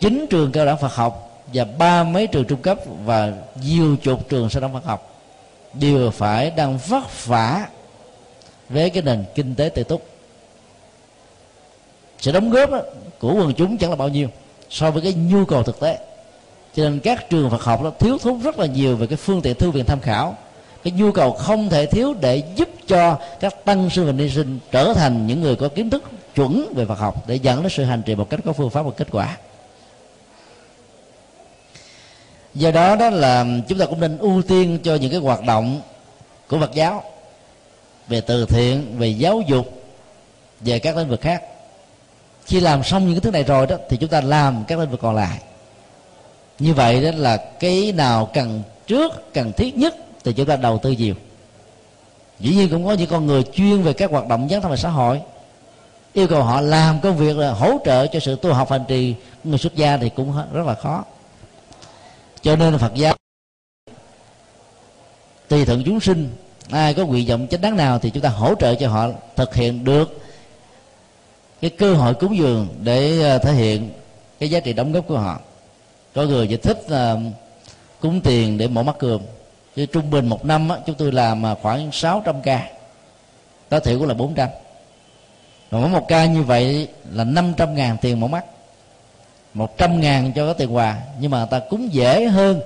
Chín 0.00 0.26
trường 0.30 0.52
cao 0.52 0.66
đẳng 0.66 0.78
Phật 0.78 0.94
học 0.94 1.42
và 1.54 1.64
ba 1.64 2.04
mấy 2.04 2.26
trường 2.26 2.44
trung 2.44 2.62
cấp 2.62 2.78
và 3.04 3.32
nhiều 3.62 3.96
chục 4.02 4.28
trường 4.28 4.50
sơ 4.50 4.60
đẳng 4.60 4.72
Phật 4.72 4.84
học 4.84 5.20
đều 5.74 6.10
phải 6.10 6.50
đang 6.50 6.78
vất 6.78 7.26
vả 7.26 7.68
với 8.68 8.90
cái 8.90 9.02
nền 9.02 9.24
kinh 9.34 9.54
tế 9.54 9.68
tự 9.68 9.84
túc. 9.84 10.06
Sự 12.18 12.32
đóng 12.32 12.50
góp 12.50 12.70
của 13.18 13.34
quần 13.34 13.54
chúng 13.54 13.78
chẳng 13.78 13.90
là 13.90 13.96
bao 13.96 14.08
nhiêu 14.08 14.28
so 14.70 14.90
với 14.90 15.02
cái 15.02 15.12
nhu 15.12 15.44
cầu 15.44 15.62
thực 15.62 15.80
tế 15.80 15.98
cho 16.76 16.82
nên 16.82 17.00
các 17.00 17.30
trường 17.30 17.50
Phật 17.50 17.62
học 17.62 17.82
nó 17.82 17.90
thiếu 17.98 18.18
thốn 18.18 18.40
rất 18.40 18.58
là 18.58 18.66
nhiều 18.66 18.96
về 18.96 19.06
cái 19.06 19.16
phương 19.16 19.42
tiện 19.42 19.54
thư 19.54 19.70
viện 19.70 19.84
tham 19.84 20.00
khảo. 20.00 20.36
Cái 20.84 20.92
nhu 20.92 21.12
cầu 21.12 21.32
không 21.32 21.68
thể 21.68 21.86
thiếu 21.86 22.14
để 22.20 22.42
giúp 22.56 22.68
cho 22.86 23.18
các 23.40 23.64
tăng 23.64 23.90
sư 23.90 24.04
và 24.04 24.12
ni 24.12 24.30
sinh 24.30 24.58
trở 24.70 24.94
thành 24.94 25.26
những 25.26 25.40
người 25.40 25.56
có 25.56 25.68
kiến 25.68 25.90
thức 25.90 26.04
chuẩn 26.34 26.72
về 26.74 26.84
Phật 26.84 26.98
học 26.98 27.28
để 27.28 27.34
dẫn 27.34 27.62
đến 27.62 27.70
sự 27.70 27.84
hành 27.84 28.02
trì 28.02 28.14
một 28.14 28.30
cách 28.30 28.40
có 28.44 28.52
phương 28.52 28.70
pháp 28.70 28.82
và 28.82 28.90
kết 28.96 29.08
quả. 29.10 29.36
Do 32.54 32.70
đó 32.70 32.96
đó 32.96 33.10
là 33.10 33.46
chúng 33.68 33.78
ta 33.78 33.86
cũng 33.86 34.00
nên 34.00 34.18
ưu 34.18 34.42
tiên 34.42 34.78
cho 34.82 34.94
những 34.94 35.10
cái 35.10 35.20
hoạt 35.20 35.44
động 35.44 35.80
của 36.48 36.58
Phật 36.58 36.74
giáo 36.74 37.02
về 38.08 38.20
từ 38.20 38.46
thiện, 38.46 38.98
về 38.98 39.08
giáo 39.08 39.40
dục, 39.40 39.82
về 40.60 40.78
các 40.78 40.96
lĩnh 40.96 41.08
vực 41.08 41.20
khác. 41.20 41.42
Khi 42.46 42.60
làm 42.60 42.84
xong 42.84 43.04
những 43.04 43.14
cái 43.14 43.20
thứ 43.20 43.30
này 43.30 43.42
rồi 43.42 43.66
đó, 43.66 43.76
thì 43.88 43.96
chúng 43.96 44.10
ta 44.10 44.20
làm 44.20 44.64
các 44.68 44.78
lĩnh 44.78 44.90
vực 44.90 45.00
còn 45.00 45.14
lại 45.14 45.38
như 46.58 46.74
vậy 46.74 47.04
đó 47.04 47.10
là 47.16 47.36
cái 47.36 47.92
nào 47.92 48.30
cần 48.34 48.62
trước, 48.86 49.34
cần 49.34 49.52
thiết 49.52 49.76
nhất 49.76 49.94
thì 50.24 50.32
chúng 50.32 50.46
ta 50.46 50.56
đầu 50.56 50.78
tư 50.82 50.90
nhiều. 50.90 51.14
Dĩ 52.40 52.54
nhiên 52.54 52.70
cũng 52.70 52.86
có 52.86 52.92
những 52.92 53.10
con 53.10 53.26
người 53.26 53.42
chuyên 53.42 53.82
về 53.82 53.92
các 53.92 54.10
hoạt 54.10 54.28
động 54.28 54.50
gián 54.50 54.62
thông 54.62 54.70
và 54.70 54.76
xã 54.76 54.88
hội. 54.88 55.20
Yêu 56.12 56.26
cầu 56.26 56.42
họ 56.42 56.60
làm 56.60 57.00
công 57.00 57.16
việc 57.16 57.36
là 57.36 57.50
hỗ 57.50 57.78
trợ 57.84 58.06
cho 58.06 58.20
sự 58.20 58.36
tu 58.36 58.52
học 58.52 58.70
hành 58.70 58.84
trì 58.88 59.14
người 59.44 59.58
xuất 59.58 59.74
gia 59.74 59.96
thì 59.96 60.08
cũng 60.08 60.34
rất 60.52 60.66
là 60.66 60.74
khó. 60.74 61.04
Cho 62.42 62.56
nên 62.56 62.78
phật 62.78 62.94
giáo 62.94 63.14
tùy 65.48 65.64
thuận 65.64 65.82
chúng 65.84 66.00
sinh, 66.00 66.30
ai 66.70 66.94
có 66.94 67.06
nguyện 67.06 67.28
vọng 67.28 67.46
chánh 67.50 67.60
đáng 67.60 67.76
nào 67.76 67.98
thì 67.98 68.10
chúng 68.10 68.22
ta 68.22 68.28
hỗ 68.28 68.54
trợ 68.54 68.74
cho 68.74 68.88
họ 68.88 69.08
thực 69.36 69.54
hiện 69.54 69.84
được 69.84 70.20
cái 71.60 71.70
cơ 71.70 71.94
hội 71.94 72.14
cúng 72.14 72.36
dường 72.36 72.68
để 72.82 73.22
ờ, 73.22 73.38
thể 73.38 73.52
hiện 73.52 73.90
cái 74.38 74.50
giá 74.50 74.60
trị 74.60 74.72
đóng 74.72 74.92
góp 74.92 75.06
của 75.06 75.18
họ 75.18 75.40
có 76.14 76.22
người 76.22 76.46
thì 76.46 76.56
thích 76.56 76.78
uh, 76.86 77.20
cúng 78.00 78.20
tiền 78.20 78.58
để 78.58 78.68
mổ 78.68 78.82
mắt 78.82 78.98
cườm 78.98 79.22
chứ 79.76 79.86
trung 79.86 80.10
bình 80.10 80.28
một 80.28 80.44
năm 80.44 80.68
á, 80.68 80.76
chúng 80.86 80.94
tôi 80.94 81.12
làm 81.12 81.46
à, 81.46 81.54
khoảng 81.62 81.92
600 81.92 82.42
ca. 82.42 82.68
Tối 83.68 83.80
thiểu 83.80 83.98
cũng 83.98 84.08
là 84.08 84.14
400 84.14 84.48
mà 85.70 85.78
mỗi 85.78 85.88
một 85.88 86.08
ca 86.08 86.26
như 86.26 86.42
vậy 86.42 86.88
là 87.12 87.24
500 87.24 87.74
ngàn 87.74 87.96
tiền 88.00 88.20
mổ 88.20 88.28
mắt. 88.28 88.44
100 89.54 90.00
ngàn 90.00 90.32
cho 90.32 90.46
cái 90.46 90.54
tiền 90.54 90.74
quà. 90.74 90.98
Nhưng 91.20 91.30
mà 91.30 91.46
ta 91.46 91.58
cúng 91.58 91.92
dễ 91.92 92.24
hơn 92.24 92.60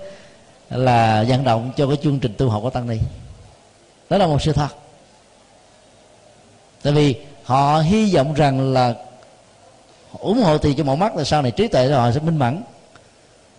là 0.70 1.24
vận 1.28 1.44
động 1.44 1.72
cho 1.76 1.86
cái 1.86 1.96
chương 2.02 2.18
trình 2.18 2.34
tu 2.38 2.48
học 2.48 2.62
của 2.62 2.70
tăng 2.70 2.86
ni. 2.88 2.98
Đó 4.10 4.18
là 4.18 4.26
một 4.26 4.42
sự 4.42 4.52
thật. 4.52 4.68
Tại 6.82 6.92
vì 6.92 7.14
họ 7.44 7.80
hy 7.80 8.14
vọng 8.14 8.34
rằng 8.34 8.72
là 8.72 8.94
ủng 10.18 10.42
hộ 10.42 10.58
tiền 10.58 10.76
cho 10.76 10.84
mẫu 10.84 10.96
mắt 10.96 11.16
là 11.16 11.24
sau 11.24 11.42
này 11.42 11.50
trí 11.50 11.68
tuệ 11.68 11.88
họ 11.88 12.12
sẽ 12.12 12.20
minh 12.20 12.38
mẫn 12.38 12.62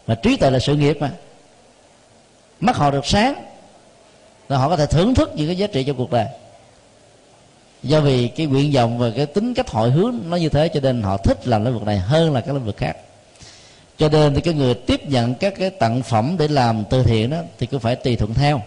mà 0.08 0.16
trí 0.16 0.38
tuệ 0.38 0.50
là 0.50 0.60
sự 0.60 0.76
nghiệp 0.76 0.98
mà. 1.00 1.12
Mắt 2.60 2.76
họ 2.76 2.92
được 2.92 3.06
sáng, 3.06 3.34
là 4.50 4.58
họ 4.58 4.70
có 4.70 4.78
thể 4.78 4.86
thưởng 4.86 5.14
thức 5.14 5.32
những 5.36 5.48
cái 5.48 5.58
giá 5.58 5.68
trị 5.68 5.84
trong 5.84 5.98
cuộc 5.98 6.12
đời. 6.12 6.26
Do 7.84 8.02
vì 8.02 8.28
cái 8.28 8.46
nguyện 8.46 8.72
vọng 8.74 8.98
và 8.98 9.12
cái 9.16 9.26
tính 9.26 9.54
cách 9.54 9.70
hội 9.70 9.92
hướng 9.92 10.16
nó 10.26 10.38
như 10.38 10.50
thế, 10.50 10.70
cho 10.70 10.80
nên 10.80 11.02
họ 11.02 11.18
thích 11.18 11.48
làm 11.48 11.66
lĩnh 11.66 11.74
vực 11.74 11.84
này 11.84 11.98
hơn 11.98 12.34
là 12.34 12.42
các 12.42 12.54
lĩnh 12.54 12.66
vực 12.66 12.78
khác. 12.78 12.98
Cho 13.98 14.10
nên 14.10 14.36
thì 14.36 14.42
cái 14.42 14.54
người 14.54 14.74
tiếp 14.74 15.10
nhận 15.10 15.36
các 15.36 15.54
cái 15.58 15.70
tặng 15.70 16.02
phẩm 16.02 16.36
để 16.40 16.48
làm 16.48 16.84
từ 16.90 17.04
thiện 17.04 17.30
đó, 17.30 17.38
thì 17.60 17.68
cũng 17.68 17.80
phải 17.80 17.96
tùy 17.96 18.16
thuận 18.16 18.34
theo. 18.34 18.62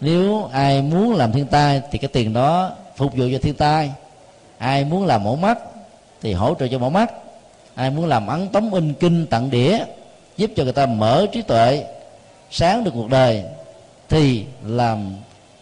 Nếu 0.00 0.48
ai 0.52 0.82
muốn 0.82 1.14
làm 1.14 1.32
thiên 1.32 1.46
tai, 1.46 1.82
thì 1.90 1.98
cái 1.98 2.08
tiền 2.08 2.32
đó 2.32 2.70
phục 2.96 3.16
vụ 3.16 3.24
cho 3.32 3.38
thiên 3.42 3.54
tai. 3.54 3.92
Ai 4.58 4.84
muốn 4.84 5.06
làm 5.06 5.24
mổ 5.24 5.36
mắt, 5.36 5.58
thì 6.20 6.32
hỗ 6.32 6.54
trợ 6.54 6.68
cho 6.68 6.78
mổ 6.78 6.90
mắt. 6.90 7.12
Ai 7.74 7.90
muốn 7.90 8.06
làm 8.06 8.26
ấn 8.26 8.48
tống, 8.48 8.74
in 8.74 8.94
kinh, 8.94 9.26
tặng 9.26 9.50
đĩa 9.50 9.78
giúp 10.36 10.50
cho 10.56 10.64
người 10.64 10.72
ta 10.72 10.86
mở 10.86 11.26
trí 11.32 11.42
tuệ 11.42 11.84
sáng 12.50 12.84
được 12.84 12.90
cuộc 12.94 13.08
đời 13.08 13.44
thì 14.08 14.44
làm 14.64 15.16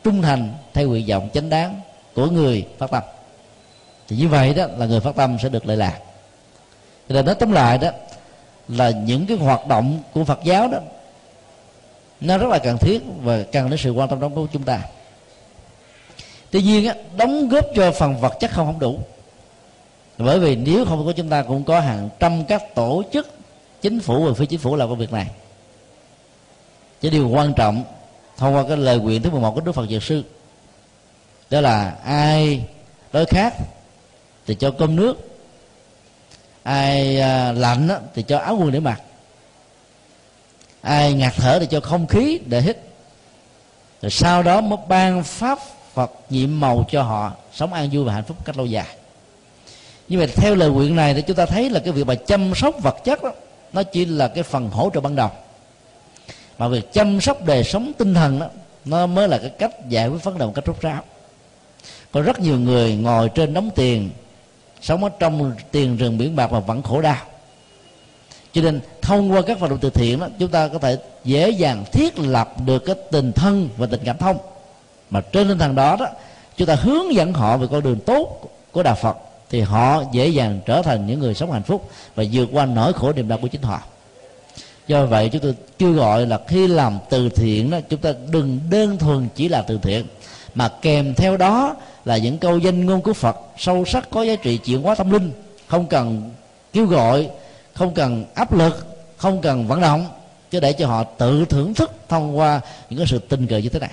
trung 0.04 0.22
thành 0.22 0.54
theo 0.72 0.88
nguyện 0.88 1.06
vọng 1.06 1.28
chánh 1.34 1.50
đáng 1.50 1.80
của 2.14 2.26
người 2.26 2.66
phát 2.78 2.90
tâm. 2.90 3.02
Thì 4.08 4.16
như 4.16 4.28
vậy 4.28 4.54
đó 4.54 4.66
là 4.78 4.86
người 4.86 5.00
phát 5.00 5.16
tâm 5.16 5.36
sẽ 5.42 5.48
được 5.48 5.66
lợi 5.66 5.76
lạc. 5.76 5.98
Cho 7.08 7.14
nên 7.14 7.26
nói 7.26 7.34
tóm 7.34 7.52
lại 7.52 7.78
đó 7.78 7.90
là 8.68 8.90
những 8.90 9.26
cái 9.26 9.36
hoạt 9.36 9.66
động 9.66 9.98
của 10.12 10.24
Phật 10.24 10.40
giáo 10.44 10.68
đó 10.68 10.78
nó 12.20 12.38
rất 12.38 12.48
là 12.48 12.58
cần 12.58 12.78
thiết 12.78 13.02
và 13.22 13.42
cần 13.52 13.70
đến 13.70 13.78
sự 13.78 13.92
quan 13.92 14.08
tâm 14.08 14.20
đóng 14.20 14.34
góp 14.34 14.44
của 14.44 14.52
chúng 14.52 14.62
ta. 14.62 14.80
Tuy 16.50 16.62
nhiên 16.62 16.86
á, 16.86 16.94
đóng 17.16 17.48
góp 17.48 17.64
cho 17.74 17.92
phần 17.92 18.16
vật 18.16 18.32
chất 18.40 18.50
không 18.50 18.66
không 18.66 18.78
đủ. 18.78 18.98
Bởi 20.18 20.38
vì 20.38 20.56
nếu 20.56 20.84
không 20.84 21.06
có 21.06 21.12
chúng 21.12 21.28
ta 21.28 21.42
cũng 21.42 21.64
có 21.64 21.80
hàng 21.80 22.08
trăm 22.18 22.44
các 22.44 22.74
tổ 22.74 23.02
chức 23.12 23.39
chính 23.83 24.01
phủ 24.01 24.24
và 24.24 24.35
phi 24.35 24.47
chính 24.47 24.61
phủ 24.61 24.76
làm 24.76 24.89
công 24.89 24.99
việc 24.99 25.12
này. 25.12 25.31
Chứ 27.01 27.11
điều 27.11 27.28
quan 27.28 27.53
trọng, 27.55 27.85
thông 28.37 28.55
qua 28.55 28.64
cái 28.68 28.76
lời 28.76 28.99
nguyện 28.99 29.22
thứ 29.22 29.31
11 29.31 29.55
của 29.55 29.61
Đức 29.61 29.72
Phật 29.72 29.87
Dược 29.91 30.03
Sư, 30.03 30.22
đó 31.51 31.61
là 31.61 31.97
ai 32.05 32.64
đói 33.12 33.24
khát 33.24 33.55
thì 34.47 34.55
cho 34.55 34.70
cơm 34.70 34.97
nước, 34.97 35.31
ai 36.62 37.20
à, 37.20 37.53
lạnh 37.53 37.89
thì 38.14 38.22
cho 38.22 38.39
áo 38.39 38.57
quần 38.61 38.72
để 38.72 38.81
mặc, 38.81 39.03
ai 40.81 41.12
ngạt 41.12 41.33
thở 41.37 41.59
thì 41.59 41.66
cho 41.70 41.81
không 41.81 42.07
khí 42.07 42.41
để 42.47 42.61
hít. 42.61 42.76
Rồi 44.03 44.11
sau 44.11 44.43
đó 44.43 44.61
mới 44.61 44.78
ban 44.89 45.24
pháp 45.24 45.59
Phật 45.95 46.11
nhiệm 46.31 46.61
màu 46.61 46.87
cho 46.91 47.03
họ 47.03 47.33
sống 47.53 47.72
an 47.72 47.89
vui 47.93 48.05
và 48.05 48.12
hạnh 48.12 48.24
phúc 48.24 48.37
cách 48.45 48.57
lâu 48.57 48.66
dài. 48.66 48.97
Như 50.09 50.18
vậy 50.18 50.26
theo 50.26 50.55
lời 50.55 50.70
nguyện 50.70 50.97
này 50.97 51.14
thì 51.14 51.22
chúng 51.22 51.37
ta 51.37 51.47
thấy 51.47 51.70
là 51.70 51.81
cái 51.81 51.93
việc 51.93 52.07
mà 52.07 52.14
chăm 52.14 52.55
sóc 52.55 52.74
vật 52.83 52.97
chất 53.05 53.22
đó 53.22 53.33
nó 53.72 53.82
chỉ 53.82 54.04
là 54.04 54.28
cái 54.28 54.42
phần 54.42 54.70
hỗ 54.70 54.90
trợ 54.94 55.00
ban 55.00 55.16
đầu. 55.16 55.30
Mà 56.58 56.68
việc 56.68 56.92
chăm 56.92 57.20
sóc 57.20 57.44
đời 57.44 57.64
sống 57.64 57.92
tinh 57.98 58.14
thần 58.14 58.38
đó, 58.38 58.46
nó 58.84 59.06
mới 59.06 59.28
là 59.28 59.38
cái 59.38 59.50
cách 59.50 59.88
giải 59.88 60.08
quyết 60.08 60.24
vấn 60.24 60.38
đề 60.38 60.46
một 60.46 60.52
cách 60.54 60.64
rút 60.64 60.80
ráo. 60.80 61.02
Có 62.12 62.22
rất 62.22 62.40
nhiều 62.40 62.58
người 62.58 62.96
ngồi 62.96 63.28
trên 63.28 63.54
đống 63.54 63.70
tiền, 63.74 64.10
sống 64.80 65.04
ở 65.04 65.10
trong 65.18 65.52
tiền 65.70 65.96
rừng 65.96 66.18
biển 66.18 66.36
bạc 66.36 66.52
mà 66.52 66.60
vẫn 66.60 66.82
khổ 66.82 67.00
đau. 67.00 67.16
Cho 68.52 68.62
nên, 68.62 68.80
thông 69.02 69.32
qua 69.32 69.42
các 69.42 69.58
hoạt 69.58 69.70
động 69.70 69.80
từ 69.82 69.90
thiện 69.90 70.20
đó, 70.20 70.28
chúng 70.38 70.50
ta 70.50 70.68
có 70.68 70.78
thể 70.78 70.98
dễ 71.24 71.50
dàng 71.50 71.84
thiết 71.92 72.18
lập 72.18 72.54
được 72.66 72.78
cái 72.78 72.96
tình 73.10 73.32
thân 73.32 73.68
và 73.76 73.86
tình 73.86 74.00
cảm 74.04 74.18
thông. 74.18 74.38
Mà 75.10 75.20
trên 75.20 75.48
tinh 75.48 75.58
thần 75.58 75.74
đó 75.74 75.96
đó, 76.00 76.06
chúng 76.56 76.68
ta 76.68 76.74
hướng 76.74 77.14
dẫn 77.14 77.32
họ 77.32 77.56
về 77.56 77.66
con 77.70 77.82
đường 77.82 78.00
tốt 78.06 78.50
của 78.72 78.82
đạo 78.82 78.94
phật 78.94 79.16
thì 79.51 79.61
họ 79.61 80.03
dễ 80.12 80.28
dàng 80.28 80.61
trở 80.66 80.82
thành 80.82 81.07
những 81.07 81.20
người 81.20 81.34
sống 81.34 81.53
hạnh 81.53 81.62
phúc 81.62 81.90
và 82.14 82.24
vượt 82.32 82.48
qua 82.53 82.66
nỗi 82.66 82.92
khổ 82.92 83.12
niềm 83.12 83.28
đau 83.28 83.38
của 83.38 83.48
chính 83.48 83.62
họ. 83.62 83.82
Do 84.86 85.07
vậy 85.07 85.28
chúng 85.28 85.42
tôi 85.42 85.55
kêu 85.78 85.92
gọi 85.92 86.26
là 86.26 86.40
khi 86.48 86.66
làm 86.66 86.98
từ 87.11 87.28
thiện 87.28 87.70
đó, 87.70 87.78
chúng 87.88 88.01
ta 88.01 88.12
đừng 88.30 88.61
đơn 88.70 88.98
thuần 88.98 89.28
chỉ 89.34 89.48
là 89.48 89.62
từ 89.62 89.78
thiện, 89.82 90.07
mà 90.55 90.68
kèm 90.82 91.14
theo 91.14 91.36
đó 91.36 91.76
là 92.05 92.16
những 92.16 92.38
câu 92.38 92.59
danh 92.59 92.86
ngôn 92.86 93.03
của 93.03 93.12
Phật 93.12 93.36
sâu 93.59 93.84
sắc 93.84 94.11
có 94.11 94.22
giá 94.22 94.36
trị 94.36 94.57
chuyển 94.57 94.82
hóa 94.82 94.94
tâm 94.94 95.11
linh. 95.11 95.32
Không 95.66 95.86
cần 95.86 96.30
kêu 96.72 96.86
gọi, 96.86 97.30
không 97.72 97.94
cần 97.94 98.24
áp 98.34 98.53
lực, 98.53 98.86
không 99.16 99.40
cần 99.40 99.66
vận 99.66 99.80
động, 99.80 100.07
chứ 100.51 100.61
để 100.61 100.72
cho 100.72 100.86
họ 100.86 101.05
tự 101.05 101.44
thưởng 101.44 101.74
thức 101.74 101.92
thông 102.09 102.38
qua 102.38 102.61
những 102.90 102.98
cái 102.98 103.07
sự 103.07 103.18
tình 103.18 103.46
cờ 103.46 103.57
như 103.57 103.68
thế 103.68 103.78
này. 103.78 103.90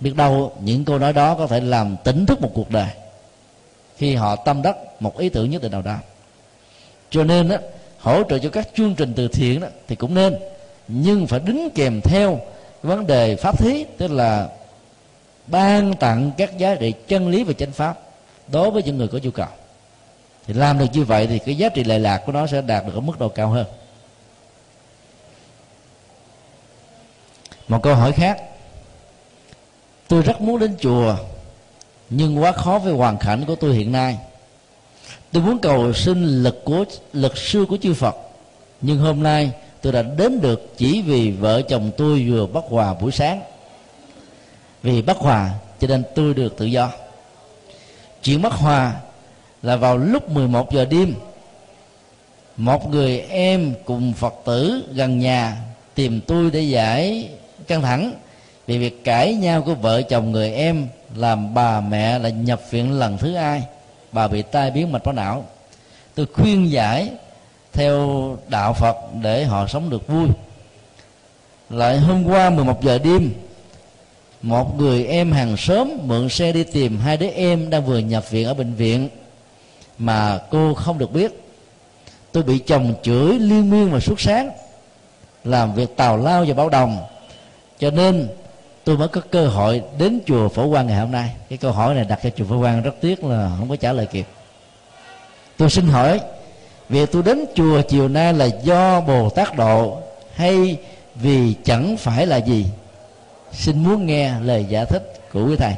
Biết 0.00 0.16
đâu 0.16 0.52
những 0.60 0.84
câu 0.84 0.98
nói 0.98 1.12
đó 1.12 1.34
có 1.34 1.46
thể 1.46 1.60
làm 1.60 1.96
tỉnh 2.04 2.26
thức 2.26 2.40
một 2.40 2.50
cuộc 2.54 2.70
đời 2.70 2.88
khi 3.96 4.14
họ 4.14 4.36
tâm 4.36 4.62
đắc 4.62 4.76
một 5.00 5.18
ý 5.18 5.28
tưởng 5.28 5.50
nhất 5.50 5.62
định 5.62 5.72
nào 5.72 5.82
đó. 5.82 5.96
Cho 7.10 7.24
nên 7.24 7.48
đó, 7.48 7.56
hỗ 7.98 8.22
trợ 8.22 8.38
cho 8.38 8.48
các 8.48 8.68
chương 8.76 8.94
trình 8.94 9.12
từ 9.16 9.28
thiện 9.28 9.60
đó 9.60 9.68
thì 9.88 9.96
cũng 9.96 10.14
nên 10.14 10.36
nhưng 10.88 11.26
phải 11.26 11.40
đính 11.40 11.68
kèm 11.74 12.00
theo 12.00 12.40
vấn 12.82 13.06
đề 13.06 13.36
pháp 13.36 13.58
thí 13.58 13.84
tức 13.98 14.10
là 14.10 14.48
ban 15.46 15.94
tặng 15.94 16.30
các 16.38 16.58
giá 16.58 16.74
trị 16.74 16.92
chân 17.08 17.28
lý 17.28 17.44
và 17.44 17.52
chánh 17.52 17.72
pháp 17.72 17.98
đối 18.48 18.70
với 18.70 18.82
những 18.82 18.98
người 18.98 19.08
có 19.08 19.18
nhu 19.22 19.30
cầu. 19.30 19.46
Thì 20.46 20.54
làm 20.54 20.78
được 20.78 20.86
như 20.92 21.04
vậy 21.04 21.26
thì 21.26 21.38
cái 21.38 21.54
giá 21.54 21.68
trị 21.68 21.84
lệ 21.84 21.98
lạc 21.98 22.22
của 22.26 22.32
nó 22.32 22.46
sẽ 22.46 22.62
đạt 22.62 22.86
được 22.86 22.94
ở 22.94 23.00
mức 23.00 23.18
độ 23.18 23.28
cao 23.28 23.48
hơn. 23.48 23.66
Một 27.68 27.82
câu 27.82 27.94
hỏi 27.94 28.12
khác. 28.12 28.42
Tôi 30.08 30.22
rất 30.22 30.40
muốn 30.40 30.58
đến 30.58 30.76
chùa 30.80 31.16
nhưng 32.10 32.42
quá 32.42 32.52
khó 32.52 32.78
với 32.78 32.92
hoàn 32.92 33.18
cảnh 33.18 33.44
của 33.46 33.54
tôi 33.54 33.74
hiện 33.74 33.92
nay. 33.92 34.18
Tôi 35.32 35.42
muốn 35.42 35.58
cầu 35.58 35.92
xin 35.92 36.42
lực 36.42 36.64
của, 36.64 36.84
lực 37.12 37.38
sư 37.38 37.66
của 37.68 37.76
chư 37.82 37.94
Phật. 37.94 38.16
Nhưng 38.80 38.98
hôm 38.98 39.22
nay, 39.22 39.50
tôi 39.80 39.92
đã 39.92 40.02
đến 40.02 40.40
được 40.40 40.72
chỉ 40.76 41.02
vì 41.02 41.30
vợ 41.30 41.62
chồng 41.62 41.90
tôi 41.96 42.26
vừa 42.28 42.46
bắt 42.46 42.64
hòa 42.68 42.94
buổi 42.94 43.12
sáng. 43.12 43.40
Vì 44.82 45.02
bất 45.02 45.16
hòa, 45.16 45.50
cho 45.80 45.88
nên 45.88 46.02
tôi 46.14 46.34
được 46.34 46.56
tự 46.56 46.64
do. 46.64 46.90
Chuyện 48.22 48.42
bất 48.42 48.52
hòa 48.52 48.94
là 49.62 49.76
vào 49.76 49.98
lúc 49.98 50.30
11 50.30 50.72
giờ 50.72 50.84
đêm. 50.84 51.14
Một 52.56 52.90
người 52.90 53.18
em 53.20 53.74
cùng 53.84 54.12
phật 54.12 54.34
tử 54.44 54.82
gần 54.92 55.18
nhà 55.18 55.56
tìm 55.94 56.20
tôi 56.20 56.50
để 56.50 56.60
giải 56.60 57.28
căng 57.66 57.82
thẳng 57.82 58.12
vì 58.66 58.78
việc 58.78 59.04
cãi 59.04 59.34
nhau 59.34 59.62
của 59.62 59.74
vợ 59.74 60.02
chồng 60.02 60.32
người 60.32 60.52
em 60.52 60.88
làm 61.14 61.54
bà 61.54 61.80
mẹ 61.80 62.18
là 62.18 62.28
nhập 62.28 62.60
viện 62.70 62.98
lần 62.98 63.18
thứ 63.18 63.34
hai. 63.34 63.62
Bà 64.12 64.28
bị 64.28 64.42
tai 64.42 64.70
biến 64.70 64.92
mạch 64.92 65.04
máu 65.06 65.14
não. 65.14 65.44
Tôi 66.14 66.26
khuyên 66.26 66.70
giải 66.70 67.10
theo 67.72 68.38
đạo 68.48 68.72
phật 68.72 68.96
để 69.22 69.44
họ 69.44 69.66
sống 69.66 69.90
được 69.90 70.08
vui. 70.08 70.28
Lại 71.70 71.98
hôm 71.98 72.24
qua 72.24 72.50
11 72.50 72.82
giờ 72.82 72.98
đêm, 72.98 73.32
một 74.42 74.78
người 74.78 75.06
em 75.06 75.32
hàng 75.32 75.56
xóm 75.56 75.92
mượn 76.02 76.28
xe 76.28 76.52
đi 76.52 76.64
tìm 76.64 76.98
hai 76.98 77.16
đứa 77.16 77.28
em 77.28 77.70
đang 77.70 77.86
vừa 77.86 77.98
nhập 77.98 78.30
viện 78.30 78.46
ở 78.46 78.54
bệnh 78.54 78.74
viện 78.74 79.08
mà 79.98 80.38
cô 80.50 80.74
không 80.74 80.98
được 80.98 81.12
biết. 81.12 81.32
Tôi 82.32 82.42
bị 82.42 82.58
chồng 82.58 82.94
chửi 83.02 83.38
liên 83.38 83.70
miên 83.70 83.90
và 83.90 84.00
suốt 84.00 84.20
sáng, 84.20 84.50
làm 85.44 85.74
việc 85.74 85.96
tào 85.96 86.16
lao 86.16 86.44
và 86.48 86.54
báo 86.54 86.68
đồng. 86.68 86.98
Cho 87.78 87.90
nên 87.90 88.28
tôi 88.86 88.96
mới 88.96 89.08
có 89.08 89.20
cơ 89.30 89.48
hội 89.48 89.82
đến 89.98 90.20
chùa 90.26 90.48
phổ 90.48 90.70
quang 90.70 90.86
ngày 90.86 90.98
hôm 90.98 91.10
nay. 91.12 91.30
Cái 91.48 91.58
câu 91.58 91.72
hỏi 91.72 91.94
này 91.94 92.04
đặt 92.04 92.20
cho 92.22 92.30
chùa 92.36 92.44
phổ 92.44 92.60
quang 92.60 92.82
rất 92.82 92.94
tiếc 93.00 93.24
là 93.24 93.50
không 93.58 93.68
có 93.68 93.76
trả 93.76 93.92
lời 93.92 94.06
kịp. 94.06 94.26
Tôi 95.56 95.70
xin 95.70 95.88
hỏi 95.88 96.20
việc 96.88 97.12
tôi 97.12 97.22
đến 97.22 97.44
chùa 97.54 97.82
chiều 97.82 98.08
nay 98.08 98.34
là 98.34 98.44
do 98.44 99.00
bồ 99.00 99.30
tát 99.30 99.56
độ 99.56 100.02
hay 100.34 100.76
vì 101.14 101.54
chẳng 101.64 101.96
phải 101.96 102.26
là 102.26 102.36
gì? 102.36 102.66
Xin 103.52 103.84
muốn 103.84 104.06
nghe 104.06 104.40
lời 104.40 104.66
giải 104.68 104.86
thích 104.86 105.20
của 105.32 105.46
quý 105.46 105.56
thầy. 105.56 105.74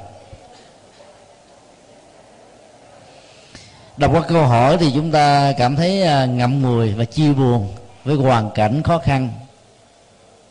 Đọc 3.96 4.10
qua 4.14 4.22
câu 4.28 4.42
hỏi 4.42 4.76
thì 4.80 4.90
chúng 4.94 5.12
ta 5.12 5.52
cảm 5.58 5.76
thấy 5.76 6.02
à, 6.02 6.24
ngậm 6.24 6.62
ngùi 6.62 6.92
và 6.92 7.04
chia 7.04 7.32
buồn 7.32 7.68
với 8.04 8.16
hoàn 8.16 8.50
cảnh 8.50 8.82
khó 8.82 8.98
khăn 8.98 9.30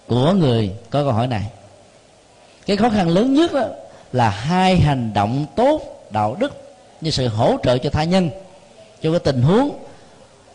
của 0.07 0.33
người 0.33 0.71
có 0.89 1.03
câu 1.03 1.11
hỏi 1.11 1.27
này 1.27 1.43
cái 2.67 2.77
khó 2.77 2.89
khăn 2.89 3.09
lớn 3.09 3.33
nhất 3.33 3.53
đó 3.53 3.65
là 4.13 4.29
hai 4.29 4.77
hành 4.77 5.13
động 5.13 5.45
tốt 5.55 5.81
đạo 6.09 6.35
đức 6.39 6.75
như 7.01 7.11
sự 7.11 7.27
hỗ 7.27 7.57
trợ 7.63 7.77
cho 7.77 7.89
tha 7.89 8.03
nhân 8.03 8.29
cho 9.01 9.11
cái 9.11 9.19
tình 9.19 9.41
huống 9.41 9.69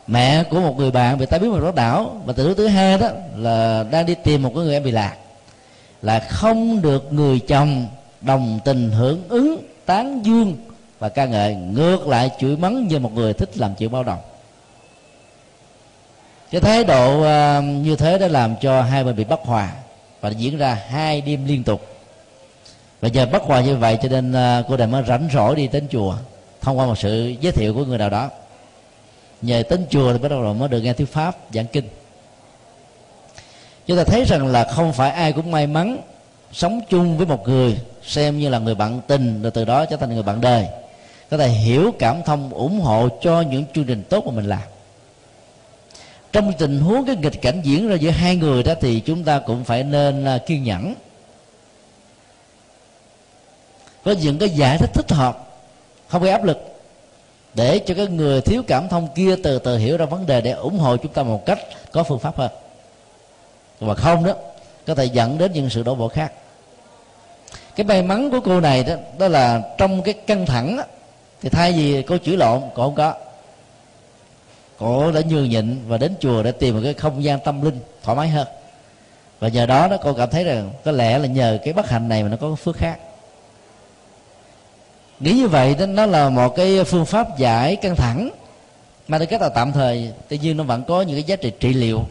mẹ 0.06 0.44
của 0.50 0.60
một 0.60 0.74
người 0.78 0.90
bạn 0.90 1.18
bị 1.18 1.26
tai 1.26 1.40
biến 1.40 1.52
mạch 1.52 1.74
đảo 1.74 2.22
và 2.24 2.32
tình 2.32 2.46
huống 2.46 2.56
thứ 2.56 2.66
hai 2.66 2.98
đó 2.98 3.08
là 3.36 3.84
đang 3.90 4.06
đi 4.06 4.14
tìm 4.14 4.42
một 4.42 4.52
cái 4.54 4.64
người 4.64 4.74
em 4.74 4.82
bị 4.82 4.90
lạc 4.90 5.16
là 6.02 6.20
không 6.20 6.82
được 6.82 7.12
người 7.12 7.38
chồng 7.38 7.86
đồng 8.20 8.60
tình 8.64 8.90
hưởng 8.90 9.22
ứng 9.28 9.62
tán 9.86 10.20
dương 10.24 10.56
và 10.98 11.08
ca 11.08 11.24
ngợi 11.24 11.54
ngược 11.54 12.08
lại 12.08 12.30
chửi 12.40 12.56
mắng 12.56 12.88
như 12.88 12.98
một 12.98 13.14
người 13.14 13.32
thích 13.32 13.58
làm 13.58 13.74
chuyện 13.74 13.90
bao 13.90 14.02
đồng. 14.02 14.18
Cái 16.50 16.60
thái 16.60 16.84
độ 16.84 17.20
uh, 17.20 17.64
như 17.64 17.96
thế 17.96 18.18
đã 18.18 18.28
làm 18.28 18.54
cho 18.60 18.82
hai 18.82 19.04
bên 19.04 19.16
bị 19.16 19.24
bất 19.24 19.40
hòa 19.40 19.72
và 20.20 20.28
diễn 20.28 20.58
ra 20.58 20.78
hai 20.88 21.20
đêm 21.20 21.44
liên 21.46 21.64
tục 21.64 21.91
và 23.02 23.08
nhờ 23.08 23.26
bất 23.26 23.42
hòa 23.42 23.60
như 23.60 23.76
vậy 23.76 23.98
cho 24.02 24.08
nên 24.08 24.32
à, 24.32 24.62
cô 24.68 24.76
đại 24.76 24.88
mới 24.88 25.02
rảnh 25.08 25.28
rỗi 25.32 25.56
đi 25.56 25.68
đến 25.68 25.86
chùa, 25.90 26.14
thông 26.60 26.78
qua 26.78 26.86
một 26.86 26.98
sự 26.98 27.34
giới 27.40 27.52
thiệu 27.52 27.74
của 27.74 27.84
người 27.84 27.98
nào 27.98 28.10
đó. 28.10 28.30
Nhờ 29.42 29.62
đến 29.70 29.86
chùa 29.90 30.12
thì 30.12 30.18
bắt 30.18 30.28
đầu 30.28 30.54
mới 30.54 30.68
được 30.68 30.80
nghe 30.80 30.92
thuyết 30.92 31.12
pháp, 31.12 31.36
giảng 31.54 31.66
kinh. 31.66 31.84
Chúng 33.86 33.96
ta 33.96 34.04
thấy 34.04 34.24
rằng 34.24 34.46
là 34.46 34.64
không 34.64 34.92
phải 34.92 35.10
ai 35.10 35.32
cũng 35.32 35.50
may 35.50 35.66
mắn 35.66 35.98
sống 36.52 36.80
chung 36.88 37.16
với 37.16 37.26
một 37.26 37.48
người 37.48 37.78
xem 38.02 38.38
như 38.38 38.48
là 38.48 38.58
người 38.58 38.74
bạn 38.74 39.00
tình, 39.06 39.42
rồi 39.42 39.50
từ 39.50 39.64
đó 39.64 39.84
trở 39.84 39.96
thành 39.96 40.14
người 40.14 40.22
bạn 40.22 40.40
đời. 40.40 40.66
Có 41.30 41.38
thể 41.38 41.48
hiểu 41.48 41.92
cảm 41.98 42.22
thông, 42.22 42.50
ủng 42.54 42.80
hộ 42.80 43.08
cho 43.22 43.40
những 43.40 43.64
chương 43.74 43.84
trình 43.84 44.02
tốt 44.08 44.26
mà 44.26 44.32
mình 44.32 44.46
làm. 44.46 44.62
Trong 46.32 46.52
tình 46.58 46.80
huống 46.80 47.06
cái 47.06 47.16
nghịch 47.16 47.42
cảnh 47.42 47.60
diễn 47.64 47.88
ra 47.88 47.94
giữa 47.94 48.10
hai 48.10 48.36
người 48.36 48.62
đó 48.62 48.74
thì 48.80 49.00
chúng 49.00 49.24
ta 49.24 49.38
cũng 49.38 49.64
phải 49.64 49.84
nên 49.84 50.24
à, 50.24 50.38
kiên 50.38 50.64
nhẫn 50.64 50.94
có 54.04 54.12
những 54.12 54.38
cái 54.38 54.50
giải 54.50 54.78
thích 54.78 54.90
thích 54.94 55.12
hợp 55.12 55.46
không 56.08 56.22
gây 56.22 56.32
áp 56.32 56.44
lực. 56.44 56.58
Để 57.54 57.78
cho 57.78 57.94
cái 57.94 58.06
người 58.06 58.40
thiếu 58.40 58.62
cảm 58.66 58.88
thông 58.88 59.08
kia 59.14 59.36
từ 59.42 59.58
từ 59.58 59.78
hiểu 59.78 59.96
ra 59.96 60.06
vấn 60.06 60.26
đề 60.26 60.40
để 60.40 60.50
ủng 60.50 60.78
hộ 60.78 60.96
chúng 60.96 61.12
ta 61.12 61.22
một 61.22 61.46
cách 61.46 61.58
có 61.92 62.02
phương 62.02 62.18
pháp 62.18 62.36
hơn. 62.36 62.50
Và 63.80 63.94
không 63.94 64.24
đó 64.24 64.32
có 64.86 64.94
thể 64.94 65.04
dẫn 65.04 65.38
đến 65.38 65.52
những 65.52 65.70
sự 65.70 65.82
đổ 65.82 65.94
bộ 65.94 66.08
khác. 66.08 66.32
Cái 67.76 67.84
may 67.84 68.02
mắn 68.02 68.30
của 68.30 68.40
cô 68.40 68.60
này 68.60 68.84
đó 68.84 68.94
đó 69.18 69.28
là 69.28 69.62
trong 69.78 70.02
cái 70.02 70.14
căng 70.14 70.46
thẳng 70.46 70.76
đó, 70.76 70.82
thì 71.40 71.48
thay 71.48 71.72
vì 71.72 72.02
cô 72.02 72.18
chửi 72.18 72.36
lộn 72.36 72.62
cô 72.74 72.82
không 72.82 72.94
có. 72.94 73.14
Cô 74.78 75.12
đã 75.12 75.20
nhường 75.28 75.48
nhịn 75.48 75.78
và 75.88 75.98
đến 75.98 76.14
chùa 76.20 76.42
để 76.42 76.52
tìm 76.52 76.74
một 76.74 76.80
cái 76.84 76.94
không 76.94 77.24
gian 77.24 77.40
tâm 77.40 77.62
linh 77.62 77.80
thoải 78.02 78.16
mái 78.16 78.28
hơn. 78.28 78.46
Và 79.40 79.48
nhờ 79.48 79.66
đó 79.66 79.88
đó 79.88 79.96
cô 80.02 80.12
cảm 80.12 80.30
thấy 80.30 80.44
rằng 80.44 80.70
có 80.84 80.92
lẽ 80.92 81.18
là 81.18 81.26
nhờ 81.26 81.58
cái 81.64 81.74
bất 81.74 81.88
hạnh 81.88 82.08
này 82.08 82.22
mà 82.22 82.28
nó 82.28 82.36
có 82.40 82.54
phước 82.54 82.76
khác 82.76 82.98
nghĩ 85.22 85.32
như 85.32 85.48
vậy, 85.48 85.74
đó, 85.74 85.86
nó 85.86 86.06
là 86.06 86.28
một 86.28 86.56
cái 86.56 86.84
phương 86.84 87.06
pháp 87.06 87.38
giải 87.38 87.76
căng 87.76 87.96
thẳng. 87.96 88.30
Mà 89.08 89.18
cái 89.18 89.40
là 89.40 89.48
tạm 89.48 89.72
thời 89.72 90.12
tuy 90.28 90.38
nhiên 90.38 90.56
nó 90.56 90.64
vẫn 90.64 90.82
có 90.88 91.02
những 91.02 91.16
cái 91.16 91.22
giá 91.22 91.36
trị 91.36 91.52
trị 91.60 91.74
liệu, 91.74 92.04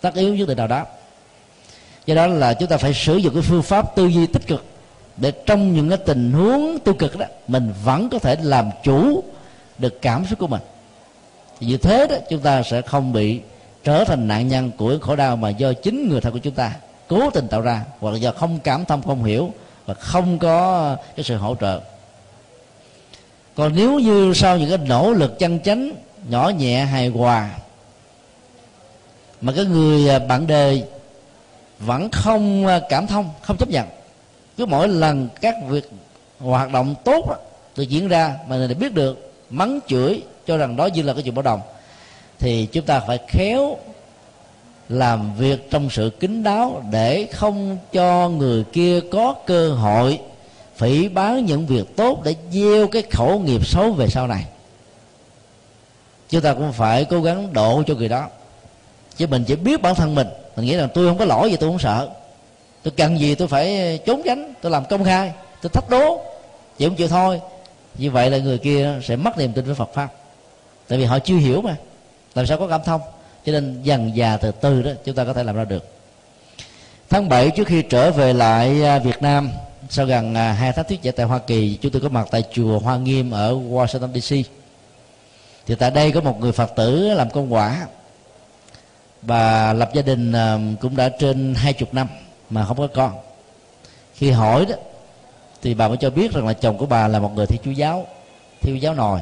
tất 0.00 0.14
yếu 0.14 0.34
nhất 0.34 0.44
từ 0.48 0.54
nào 0.54 0.66
đó. 0.66 0.86
Do 2.06 2.14
đó 2.14 2.26
là 2.26 2.54
chúng 2.54 2.68
ta 2.68 2.76
phải 2.76 2.94
sử 2.94 3.16
dụng 3.16 3.34
cái 3.34 3.42
phương 3.42 3.62
pháp 3.62 3.96
tư 3.96 4.06
duy 4.06 4.26
tích 4.26 4.46
cực 4.46 4.64
để 5.16 5.32
trong 5.46 5.74
những 5.74 5.88
cái 5.88 5.98
tình 5.98 6.32
huống 6.32 6.78
tiêu 6.84 6.94
cực 6.94 7.18
đó, 7.18 7.26
mình 7.48 7.72
vẫn 7.84 8.08
có 8.08 8.18
thể 8.18 8.36
làm 8.42 8.70
chủ 8.82 9.22
được 9.78 10.02
cảm 10.02 10.26
xúc 10.26 10.38
của 10.38 10.46
mình. 10.46 10.60
Thì 11.60 11.66
như 11.66 11.76
thế 11.76 12.06
đó, 12.06 12.16
chúng 12.30 12.40
ta 12.40 12.62
sẽ 12.62 12.82
không 12.82 13.12
bị 13.12 13.40
trở 13.84 14.04
thành 14.04 14.28
nạn 14.28 14.48
nhân 14.48 14.70
của 14.76 14.98
khổ 15.00 15.16
đau 15.16 15.36
mà 15.36 15.48
do 15.48 15.72
chính 15.72 16.08
người 16.08 16.20
thân 16.20 16.32
của 16.32 16.38
chúng 16.38 16.54
ta 16.54 16.72
cố 17.08 17.30
tình 17.30 17.48
tạo 17.48 17.60
ra, 17.60 17.84
hoặc 18.00 18.10
là 18.10 18.16
do 18.16 18.32
không 18.32 18.58
cảm 18.64 18.84
thông, 18.84 19.02
không 19.02 19.24
hiểu, 19.24 19.52
và 19.86 19.94
không 19.94 20.38
có 20.38 20.96
cái 21.16 21.24
sự 21.24 21.36
hỗ 21.36 21.54
trợ 21.60 21.80
còn 23.58 23.72
nếu 23.74 23.98
như 23.98 24.32
sau 24.34 24.58
những 24.58 24.68
cái 24.68 24.78
nỗ 24.78 25.12
lực 25.12 25.38
chân 25.38 25.60
chánh, 25.60 25.92
nhỏ 26.28 26.48
nhẹ 26.58 26.84
hài 26.84 27.08
hòa, 27.08 27.50
mà 29.40 29.52
cái 29.56 29.64
người 29.64 30.08
à, 30.08 30.18
bạn 30.18 30.46
đời 30.46 30.84
vẫn 31.78 32.10
không 32.10 32.66
à, 32.66 32.80
cảm 32.88 33.06
thông, 33.06 33.30
không 33.42 33.56
chấp 33.56 33.68
nhận, 33.68 33.86
cứ 34.56 34.66
mỗi 34.66 34.88
lần 34.88 35.28
các 35.40 35.54
việc, 35.68 35.90
hoạt 36.38 36.72
động 36.72 36.94
tốt 37.04 37.36
tự 37.74 37.82
diễn 37.82 38.08
ra 38.08 38.34
mà 38.48 38.56
người 38.56 38.74
biết 38.74 38.94
được, 38.94 39.32
mắng 39.50 39.80
chửi, 39.86 40.22
cho 40.46 40.56
rằng 40.56 40.76
đó 40.76 40.86
như 40.86 41.02
là 41.02 41.12
cái 41.12 41.22
chuyện 41.22 41.34
bất 41.34 41.44
đồng, 41.44 41.60
thì 42.38 42.66
chúng 42.72 42.84
ta 42.84 43.00
phải 43.00 43.18
khéo 43.28 43.76
làm 44.88 45.34
việc 45.36 45.70
trong 45.70 45.90
sự 45.90 46.10
kín 46.20 46.42
đáo 46.42 46.82
để 46.90 47.28
không 47.32 47.78
cho 47.92 48.28
người 48.28 48.64
kia 48.72 49.00
có 49.12 49.34
cơ 49.46 49.72
hội 49.72 50.20
phỉ 50.78 51.08
bán 51.08 51.46
những 51.46 51.66
việc 51.66 51.96
tốt 51.96 52.20
để 52.24 52.34
gieo 52.52 52.88
cái 52.88 53.02
khẩu 53.10 53.38
nghiệp 53.38 53.66
xấu 53.66 53.92
về 53.92 54.08
sau 54.08 54.26
này. 54.26 54.44
Chúng 56.28 56.40
ta 56.40 56.54
cũng 56.54 56.72
phải 56.72 57.04
cố 57.04 57.22
gắng 57.22 57.52
độ 57.52 57.82
cho 57.86 57.94
người 57.94 58.08
đó. 58.08 58.28
Chứ 59.16 59.26
mình 59.26 59.44
chỉ 59.44 59.56
biết 59.56 59.82
bản 59.82 59.94
thân 59.94 60.14
mình. 60.14 60.28
Mình 60.56 60.66
nghĩ 60.66 60.76
rằng 60.76 60.88
tôi 60.94 61.08
không 61.08 61.18
có 61.18 61.24
lỗi 61.24 61.50
gì, 61.50 61.56
tôi 61.56 61.70
không 61.70 61.78
sợ. 61.78 62.08
Tôi 62.82 62.92
cần 62.96 63.18
gì 63.18 63.34
tôi 63.34 63.48
phải 63.48 63.98
trốn 64.06 64.22
tránh, 64.24 64.54
tôi 64.60 64.72
làm 64.72 64.84
công 64.84 65.04
khai, 65.04 65.32
tôi 65.62 65.70
thách 65.70 65.90
đố. 65.90 66.20
Chịu 66.78 66.88
không 66.88 66.96
chịu 66.96 67.08
thôi. 67.08 67.40
Như 67.98 68.10
vậy 68.10 68.30
là 68.30 68.38
người 68.38 68.58
kia 68.58 69.00
sẽ 69.02 69.16
mất 69.16 69.38
niềm 69.38 69.52
tin 69.52 69.64
với 69.64 69.74
phật 69.74 69.90
pháp. 69.94 70.08
Tại 70.88 70.98
vì 70.98 71.04
họ 71.04 71.18
chưa 71.18 71.36
hiểu 71.36 71.62
mà. 71.62 71.76
Làm 72.34 72.46
sao 72.46 72.58
có 72.58 72.68
cảm 72.68 72.80
thông? 72.84 73.00
Cho 73.46 73.52
nên 73.52 73.82
dần 73.82 74.16
già 74.16 74.36
từ 74.36 74.50
từ 74.50 74.82
đó, 74.82 74.90
chúng 75.04 75.14
ta 75.14 75.24
có 75.24 75.32
thể 75.32 75.44
làm 75.44 75.56
ra 75.56 75.64
được. 75.64 75.88
Tháng 77.10 77.28
7 77.28 77.50
trước 77.50 77.66
khi 77.66 77.82
trở 77.82 78.10
về 78.10 78.32
lại 78.32 78.84
à, 78.84 78.98
Việt 78.98 79.22
Nam 79.22 79.50
sau 79.90 80.06
gần 80.06 80.34
à, 80.34 80.52
hai 80.52 80.72
tháng 80.72 80.84
thuyết 80.88 81.00
giảng 81.04 81.14
tại 81.16 81.26
Hoa 81.26 81.38
Kỳ 81.38 81.78
chúng 81.82 81.92
tôi 81.92 82.02
có 82.02 82.08
mặt 82.08 82.28
tại 82.30 82.44
chùa 82.52 82.78
Hoa 82.78 82.96
Nghiêm 82.96 83.30
ở 83.30 83.54
Washington 83.54 84.20
DC 84.20 84.50
thì 85.66 85.74
tại 85.74 85.90
đây 85.90 86.12
có 86.12 86.20
một 86.20 86.40
người 86.40 86.52
Phật 86.52 86.70
tử 86.76 87.14
làm 87.14 87.30
công 87.30 87.52
quả. 87.52 87.86
Và 89.22 89.72
lập 89.72 89.90
gia 89.94 90.02
đình 90.02 90.32
à, 90.32 90.58
cũng 90.80 90.96
đã 90.96 91.08
trên 91.08 91.54
hai 91.54 91.72
chục 91.72 91.94
năm 91.94 92.08
mà 92.50 92.64
không 92.64 92.76
có 92.76 92.88
con. 92.94 93.12
Khi 94.14 94.30
hỏi 94.30 94.66
đó, 94.66 94.74
thì 95.62 95.74
bà 95.74 95.88
mới 95.88 95.96
cho 95.96 96.10
biết 96.10 96.32
rằng 96.32 96.46
là 96.46 96.52
chồng 96.52 96.78
của 96.78 96.86
bà 96.86 97.08
là 97.08 97.18
một 97.18 97.32
người 97.34 97.46
thi 97.46 97.58
chúa 97.64 97.70
giáo 97.70 98.06
thi 98.60 98.78
giáo 98.80 98.94
nòi. 98.94 99.20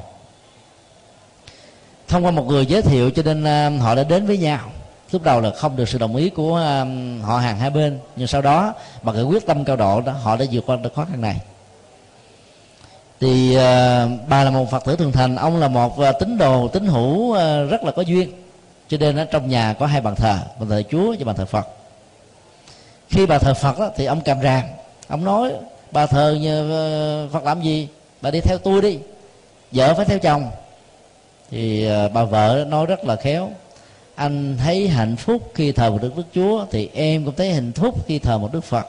Thông 2.09 2.25
qua 2.25 2.31
một 2.31 2.47
người 2.47 2.67
giới 2.67 2.83
thiệu 2.83 3.11
cho 3.11 3.23
nên 3.23 3.45
à, 3.45 3.71
họ 3.81 3.95
đã 3.95 4.05
đến 4.05 4.27
với 4.27 4.39
nhau 4.39 4.73
lúc 5.11 5.23
đầu 5.23 5.41
là 5.41 5.51
không 5.51 5.77
được 5.77 5.89
sự 5.89 5.99
đồng 5.99 6.17
ý 6.17 6.31
của 6.31 6.57
um, 6.57 7.21
họ 7.23 7.39
hàng 7.39 7.59
hai 7.59 7.71
bên 7.71 7.99
nhưng 8.17 8.27
sau 8.27 8.43
đó 8.43 8.75
bằng 9.03 9.15
cái 9.15 9.25
quyết 9.25 9.47
tâm 9.47 9.65
cao 9.65 9.77
độ 9.77 10.01
đó 10.01 10.13
họ 10.13 10.37
đã 10.37 10.45
vượt 10.53 10.67
qua 10.67 10.77
được 10.77 10.95
khó 10.95 11.05
khăn 11.05 11.21
này. 11.21 11.37
Thì 13.21 13.57
uh, 13.57 13.61
bà 14.29 14.45
là 14.45 14.51
một 14.51 14.71
phật 14.71 14.85
tử 14.85 14.97
thường 14.97 15.13
thành 15.13 15.37
ông 15.37 15.57
là 15.57 15.69
một 15.69 16.01
uh, 16.01 16.19
tín 16.21 16.39
đồ 16.39 16.69
tín 16.69 16.87
hữu 16.87 17.31
uh, 17.31 17.71
rất 17.71 17.85
là 17.85 17.93
có 17.93 18.03
duyên. 18.03 18.33
Cho 18.89 18.97
nên 18.97 19.17
ở 19.17 19.25
trong 19.25 19.49
nhà 19.49 19.75
có 19.79 19.87
hai 19.87 20.01
bàn 20.01 20.15
thờ 20.15 20.39
bàn 20.59 20.69
thờ 20.69 20.83
chúa 20.91 21.15
và 21.19 21.25
bàn 21.25 21.37
thờ 21.37 21.45
phật. 21.45 21.67
Khi 23.09 23.27
bà 23.27 23.39
thờ 23.39 23.55
phật 23.55 23.79
đó, 23.79 23.91
thì 23.97 24.05
ông 24.05 24.21
cầm 24.21 24.41
ràng. 24.41 24.69
Ông 25.09 25.25
nói 25.25 25.53
bà 25.91 26.07
thờ 26.07 26.37
như 26.41 26.65
uh, 27.27 27.33
phật 27.33 27.45
làm 27.45 27.63
gì? 27.63 27.89
Bà 28.21 28.31
đi 28.31 28.41
theo 28.41 28.59
tôi 28.59 28.83
đi. 28.83 28.99
Vợ 29.73 29.95
phải 29.95 30.05
theo 30.05 30.19
chồng. 30.19 30.51
Thì 31.51 31.91
uh, 32.07 32.13
bà 32.13 32.25
vợ 32.25 32.65
nói 32.69 32.87
rất 32.87 33.05
là 33.05 33.17
khéo 33.17 33.51
anh 34.17 34.57
thấy 34.65 34.89
hạnh 34.89 35.17
phúc 35.17 35.51
khi 35.55 35.73
thờ 35.73 35.91
một 35.91 35.99
đức 36.03 36.17
đức 36.17 36.27
chúa, 36.35 36.67
thì 36.71 36.91
em 36.95 37.25
cũng 37.25 37.35
thấy 37.35 37.53
hạnh 37.55 37.73
phúc 37.73 37.95
khi 38.07 38.19
thờ 38.19 38.39
một 38.39 38.53
đức 38.53 38.65
phật. 38.65 38.87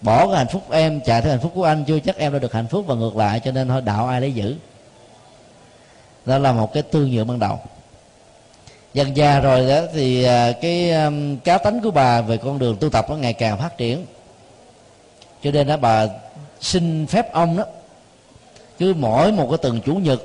Bỏ 0.00 0.26
cái 0.26 0.36
hạnh 0.36 0.46
phúc 0.52 0.62
em 0.70 1.00
chạy 1.00 1.22
theo 1.22 1.30
hạnh 1.30 1.40
phúc 1.40 1.52
của 1.54 1.64
anh, 1.64 1.84
chưa 1.84 1.98
chắc 1.98 2.16
em 2.16 2.32
đã 2.32 2.38
được 2.38 2.52
hạnh 2.52 2.66
phúc 2.70 2.84
và 2.86 2.94
ngược 2.94 3.16
lại, 3.16 3.40
cho 3.44 3.52
nên 3.52 3.68
thôi 3.68 3.82
đạo 3.82 4.06
ai 4.06 4.20
lấy 4.20 4.32
giữ. 4.32 4.54
Đó 6.26 6.38
là 6.38 6.52
một 6.52 6.72
cái 6.72 6.82
tương 6.82 7.10
nhượng 7.10 7.26
ban 7.26 7.38
đầu. 7.38 7.58
Dần 8.94 9.16
già 9.16 9.40
rồi 9.40 9.68
đó, 9.68 9.80
thì 9.94 10.24
à, 10.24 10.52
cái 10.52 10.92
um, 10.92 11.36
cá 11.36 11.58
tánh 11.58 11.80
của 11.80 11.90
bà 11.90 12.20
về 12.20 12.36
con 12.36 12.58
đường 12.58 12.76
tu 12.80 12.90
tập 12.90 13.06
nó 13.10 13.16
ngày 13.16 13.32
càng 13.32 13.58
phát 13.58 13.78
triển. 13.78 14.06
Cho 15.42 15.50
nên 15.50 15.66
đó 15.66 15.76
bà 15.76 16.06
xin 16.60 17.06
phép 17.06 17.32
ông 17.32 17.56
đó, 17.56 17.64
cứ 18.78 18.94
mỗi 18.94 19.32
một 19.32 19.46
cái 19.50 19.58
tuần 19.58 19.80
chủ 19.80 19.94
nhật 19.94 20.22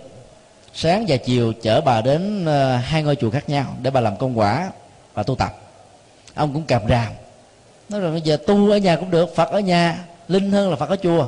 sáng 0.74 1.05
và 1.07 1.18
chiều 1.18 1.53
chở 1.61 1.82
bà 1.82 2.01
đến 2.01 2.45
ờ, 2.45 2.76
hai 2.76 3.03
ngôi 3.03 3.15
chùa 3.15 3.30
khác 3.30 3.49
nhau 3.49 3.65
để 3.82 3.91
bà 3.91 4.01
làm 4.01 4.18
công 4.18 4.39
quả 4.39 4.72
và 5.13 5.24
tu 5.24 5.36
tập. 5.36 5.57
Ông 6.36 6.53
cũng 6.53 6.63
cầm 6.68 6.82
ràm. 6.89 7.11
Nói 7.89 8.01
rằng 8.01 8.11
bây 8.11 8.22
giờ 8.22 8.38
tu 8.47 8.72
ở 8.72 8.78
nhà 8.78 8.95
cũng 8.95 9.11
được 9.11 9.36
phật 9.36 9.49
ở 9.49 9.59
nhà 9.59 10.05
linh 10.28 10.51
hơn 10.51 10.70
là 10.70 10.76
phật 10.76 10.89
ở 10.89 10.95
chùa. 10.95 11.28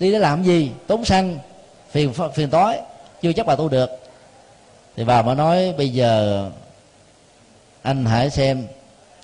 Đi 0.00 0.12
để 0.12 0.18
làm 0.18 0.42
gì? 0.42 0.70
Tốn 0.86 1.04
xăng 1.04 1.38
phiền 1.90 2.12
phiền 2.34 2.50
tối 2.50 2.74
chưa 3.22 3.32
chắc 3.32 3.46
bà 3.46 3.56
tu 3.56 3.68
được. 3.68 3.90
Thì 4.96 5.04
bà 5.04 5.22
mới 5.22 5.34
nói 5.34 5.74
bây 5.78 5.88
giờ 5.88 6.50
anh 7.82 8.04
hãy 8.04 8.30
xem 8.30 8.66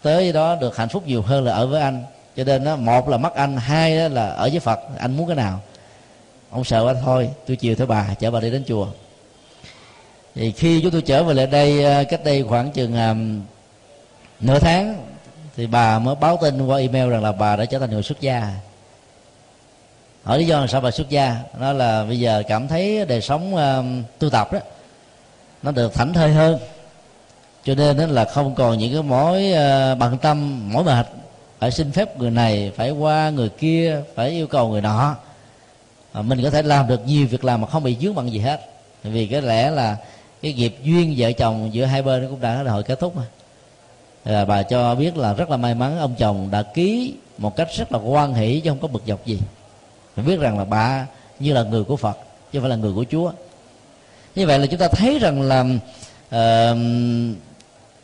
tới 0.02 0.32
đó 0.32 0.56
được 0.60 0.76
hạnh 0.76 0.88
phúc 0.88 1.06
nhiều 1.06 1.22
hơn 1.22 1.44
là 1.44 1.52
ở 1.52 1.66
với 1.66 1.80
anh. 1.80 2.04
Cho 2.36 2.44
nên 2.44 2.64
đó, 2.64 2.76
một 2.76 3.08
là 3.08 3.16
mất 3.16 3.34
anh 3.34 3.56
hai 3.56 3.98
đó 3.98 4.08
là 4.08 4.28
ở 4.28 4.48
với 4.50 4.60
phật. 4.60 4.80
Anh 4.98 5.16
muốn 5.16 5.26
cái 5.26 5.36
nào? 5.36 5.60
Ông 6.50 6.64
sợ 6.64 6.86
anh 6.86 6.96
thôi 7.02 7.30
tôi 7.46 7.56
chiều 7.56 7.74
theo 7.74 7.86
bà 7.86 8.14
chở 8.18 8.30
bà 8.30 8.40
đi 8.40 8.50
đến 8.50 8.64
chùa 8.66 8.86
thì 10.34 10.52
khi 10.52 10.80
chúng 10.82 10.90
tôi 10.90 11.02
trở 11.02 11.24
về 11.24 11.34
lại 11.34 11.46
đây 11.46 11.84
ờ, 11.84 12.04
cách 12.04 12.24
đây 12.24 12.42
khoảng 12.42 12.70
chừng 12.70 13.08
um, 13.08 13.40
nửa 14.40 14.58
tháng 14.58 15.06
thì 15.56 15.66
bà 15.66 15.98
mới 15.98 16.14
báo 16.14 16.38
tin 16.42 16.66
qua 16.66 16.78
email 16.78 17.10
rằng 17.10 17.22
là 17.22 17.32
bà 17.32 17.56
đã 17.56 17.64
trở 17.64 17.78
thành 17.78 17.90
người 17.90 18.02
xuất 18.02 18.20
gia. 18.20 18.54
Hỏi 20.24 20.38
lý 20.38 20.46
do 20.46 20.60
là 20.60 20.66
sao 20.66 20.80
bà 20.80 20.90
xuất 20.90 21.08
gia? 21.08 21.36
Đó 21.60 21.72
là 21.72 22.04
bây 22.04 22.20
giờ 22.20 22.42
cảm 22.48 22.68
thấy 22.68 23.04
đời 23.08 23.20
sống 23.20 23.56
um, 23.56 24.02
tu 24.18 24.30
tập 24.30 24.52
đó 24.52 24.58
nó 25.62 25.70
được 25.70 25.94
thảnh 25.94 26.12
thơi 26.12 26.30
hơn. 26.30 26.58
Cho 27.64 27.74
nên 27.74 27.96
đó 27.96 28.06
là 28.06 28.24
không 28.24 28.54
còn 28.54 28.78
những 28.78 28.92
cái 28.92 29.02
mối 29.02 29.52
uh, 29.52 29.98
bận 29.98 30.18
tâm 30.18 30.68
mỏi 30.72 30.84
mệt 30.84 31.06
phải 31.58 31.70
xin 31.70 31.92
phép 31.92 32.18
người 32.18 32.30
này 32.30 32.72
phải 32.76 32.90
qua 32.90 33.30
người 33.30 33.48
kia 33.48 34.00
phải 34.14 34.30
yêu 34.30 34.46
cầu 34.46 34.68
người 34.68 34.80
nọ. 34.80 35.16
À, 36.12 36.22
mình 36.22 36.42
có 36.42 36.50
thể 36.50 36.62
làm 36.62 36.88
được 36.88 37.06
nhiều 37.06 37.26
việc 37.26 37.44
làm 37.44 37.60
mà 37.60 37.66
không 37.66 37.82
bị 37.82 37.96
dướng 38.00 38.14
bận 38.14 38.32
gì 38.32 38.38
hết. 38.38 38.60
Vì 39.02 39.26
cái 39.26 39.42
lẽ 39.42 39.70
là 39.70 39.96
cái 40.42 40.52
nghiệp 40.52 40.76
duyên 40.82 41.14
vợ 41.16 41.32
chồng 41.32 41.70
giữa 41.72 41.84
hai 41.84 42.02
bên 42.02 42.28
cũng 42.28 42.40
đã 42.40 42.62
hội 42.62 42.82
kết 42.82 43.00
thúc 43.00 43.16
mà. 43.16 43.22
Là 44.24 44.44
bà 44.44 44.62
cho 44.62 44.94
biết 44.94 45.16
là 45.16 45.34
rất 45.34 45.50
là 45.50 45.56
may 45.56 45.74
mắn 45.74 45.98
ông 45.98 46.14
chồng 46.18 46.48
đã 46.50 46.62
ký 46.62 47.14
một 47.38 47.56
cách 47.56 47.68
rất 47.76 47.92
là 47.92 47.98
quan 47.98 48.34
hỷ 48.34 48.60
chứ 48.60 48.70
không 48.70 48.78
có 48.78 48.88
bực 48.88 49.02
dọc 49.06 49.26
gì. 49.26 49.38
Mình 50.16 50.26
biết 50.26 50.40
rằng 50.40 50.58
là 50.58 50.64
bà 50.64 51.06
như 51.38 51.52
là 51.52 51.62
người 51.62 51.84
của 51.84 51.96
phật 51.96 52.18
chứ 52.52 52.58
không 52.58 52.60
phải 52.60 52.70
là 52.70 52.76
người 52.76 52.92
của 52.92 53.04
chúa. 53.10 53.32
Như 54.34 54.46
vậy 54.46 54.58
là 54.58 54.66
chúng 54.66 54.80
ta 54.80 54.88
thấy 54.88 55.18
rằng 55.18 55.42
là 55.42 55.60
uh, 55.60 56.76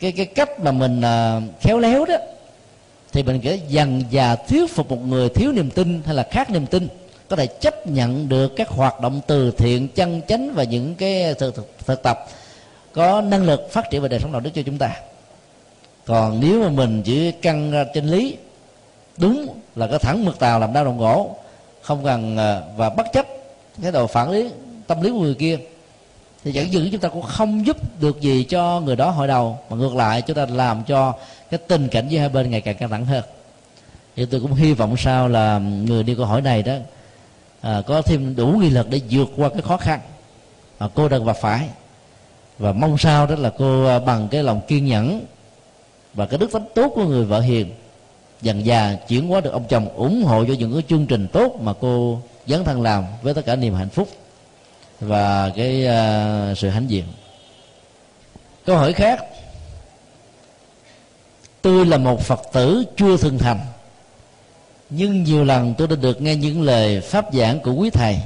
cái 0.01 0.13
cái 0.13 0.27
cách 0.27 0.61
mà 0.61 0.73
mình 0.73 1.01
uh, 1.01 1.61
khéo 1.61 1.79
léo 1.79 2.05
đó 2.05 2.17
thì 3.13 3.23
mình 3.23 3.41
phải 3.45 3.61
dần 3.69 4.03
dà 4.13 4.37
thuyết 4.37 4.75
phục 4.75 4.91
một 4.91 5.07
người 5.07 5.29
thiếu 5.29 5.53
niềm 5.53 5.71
tin 5.71 6.03
hay 6.07 6.15
là 6.15 6.29
khác 6.31 6.51
niềm 6.51 6.67
tin 6.67 6.89
có 7.29 7.37
thể 7.37 7.47
chấp 7.47 7.87
nhận 7.87 8.29
được 8.29 8.57
các 8.57 8.69
hoạt 8.69 9.01
động 9.01 9.21
từ 9.27 9.51
thiện 9.51 9.89
chân 9.89 10.21
chánh 10.29 10.55
và 10.55 10.65
những 10.65 10.95
cái 10.95 11.35
thực, 11.35 11.55
thực, 11.55 11.73
thực 11.87 12.03
tập 12.03 12.19
có 12.93 13.21
năng 13.21 13.45
lực 13.45 13.73
phát 13.73 13.91
triển 13.91 14.03
về 14.03 14.09
đời 14.09 14.21
sống 14.21 14.33
đạo 14.33 14.41
đức 14.41 14.51
cho 14.55 14.63
chúng 14.67 14.79
ta. 14.79 14.91
Còn 16.07 16.41
nếu 16.41 16.63
mà 16.63 16.69
mình 16.69 17.03
chỉ 17.03 17.33
căng 17.33 17.71
ra 17.71 17.85
lý 17.95 18.37
đúng 19.17 19.47
là 19.77 19.87
cái 19.87 19.99
thẳng 19.99 20.25
mực 20.25 20.39
tàu 20.39 20.61
làm 20.61 20.73
đau 20.73 20.85
đồng 20.85 20.99
gỗ 20.99 21.37
không 21.83 22.05
cần 22.05 22.37
à, 22.37 22.63
và 22.77 22.91
bất 22.91 23.07
chấp 23.13 23.27
cái 23.83 23.93
đầu 23.93 24.07
phản 24.07 24.31
lý 24.31 24.51
tâm 24.87 25.03
lý 25.03 25.11
của 25.11 25.19
người 25.19 25.35
kia 25.35 25.59
thì 26.45 26.53
chẳng 26.53 26.73
dừng 26.73 26.89
chúng 26.93 27.01
ta 27.01 27.09
cũng 27.09 27.23
không 27.23 27.67
giúp 27.67 28.01
được 28.01 28.21
gì 28.21 28.45
cho 28.45 28.81
người 28.81 28.97
đó 28.97 29.11
hồi 29.11 29.29
đầu 29.29 29.59
mà 29.71 29.77
ngược 29.77 29.95
lại 29.95 30.23
chúng 30.23 30.37
ta 30.37 30.47
làm 30.47 30.85
cho 30.85 31.15
cái 31.51 31.59
tình 31.69 31.89
cảnh 31.89 32.09
giữa 32.09 32.19
hai 32.19 32.29
bên 32.29 32.51
ngày 32.51 32.61
càng 32.61 32.77
căng 32.77 32.91
thẳng 32.91 33.05
hơn. 33.05 33.25
Thì 34.17 34.27
tôi 34.27 34.41
cũng 34.41 34.55
hy 34.55 34.73
vọng 34.73 34.97
sao 34.97 35.29
là 35.29 35.59
người 35.59 36.03
đi 36.03 36.15
câu 36.15 36.27
hỏi 36.27 36.43
này 36.43 36.63
đó 36.63 36.75
à, 37.61 37.83
có 37.87 38.03
thêm 38.03 38.37
đủ 38.37 38.47
nghị 38.47 38.71
lực 38.71 38.91
để 38.91 39.01
vượt 39.11 39.29
qua 39.37 39.49
cái 39.49 39.63
khó 39.63 39.77
khăn 39.77 40.01
mà 40.79 40.89
cô 40.95 41.09
đang 41.09 41.25
gặp 41.25 41.37
phải. 41.41 41.69
Và 42.59 42.73
mong 42.73 42.99
sao 42.99 43.27
đó 43.27 43.35
là 43.35 43.51
cô 43.59 43.87
à, 43.87 43.99
bằng 43.99 44.29
cái 44.29 44.43
lòng 44.43 44.61
kiên 44.69 44.87
nhẫn 44.87 45.27
và 46.15 46.27
cái 46.27 46.39
đức 46.39 46.53
tính 46.53 46.65
tốt 46.75 46.93
của 46.95 47.05
người 47.05 47.25
vợ 47.25 47.41
hiền 47.41 47.75
dần 48.43 48.67
già 48.67 48.95
chuyển 49.09 49.29
hóa 49.29 49.41
được 49.41 49.53
ông 49.53 49.65
chồng 49.69 49.89
ủng 49.89 50.23
hộ 50.25 50.45
cho 50.45 50.55
những 50.59 50.73
cái 50.73 50.83
chương 50.89 51.07
trình 51.07 51.29
tốt 51.33 51.57
mà 51.61 51.73
cô 51.81 52.21
dấn 52.47 52.65
thân 52.65 52.83
làm 52.83 53.05
với 53.23 53.35
tất 53.35 53.47
cả 53.47 53.57
niềm 53.57 53.75
hạnh 53.75 53.89
phúc 53.89 54.09
và 55.01 55.53
cái 55.57 55.87
uh, 55.87 56.59
sự 56.59 56.69
hãnh 56.69 56.91
diện. 56.91 57.05
Câu 58.67 58.77
hỏi 58.77 58.93
khác. 58.93 59.25
Tôi 61.63 61.87
là 61.87 61.99
một 61.99 62.21
phật 62.21 62.41
tử 62.53 62.85
chưa 62.97 63.17
thường 63.17 63.39
thành 63.39 63.61
nhưng 64.91 65.23
nhiều 65.23 65.45
lần 65.45 65.75
tôi 65.79 65.89
đã 65.89 65.97
được 65.97 66.23
nghe 66.23 66.37
những 66.37 66.63
lời 66.63 67.01
pháp 67.01 67.35
giảng 67.35 67.61
của 67.61 67.73
quý 67.73 67.91
thầy 67.91 68.17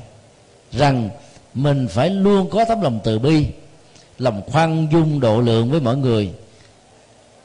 rằng 0.72 1.10
mình 1.54 1.88
phải 1.88 2.10
luôn 2.10 2.50
có 2.50 2.64
tấm 2.64 2.80
lòng 2.80 3.00
từ 3.04 3.18
bi, 3.18 3.46
lòng 4.18 4.42
khoan 4.46 4.88
dung 4.92 5.20
độ 5.20 5.40
lượng 5.40 5.70
với 5.70 5.80
mọi 5.80 5.96
người. 5.96 6.30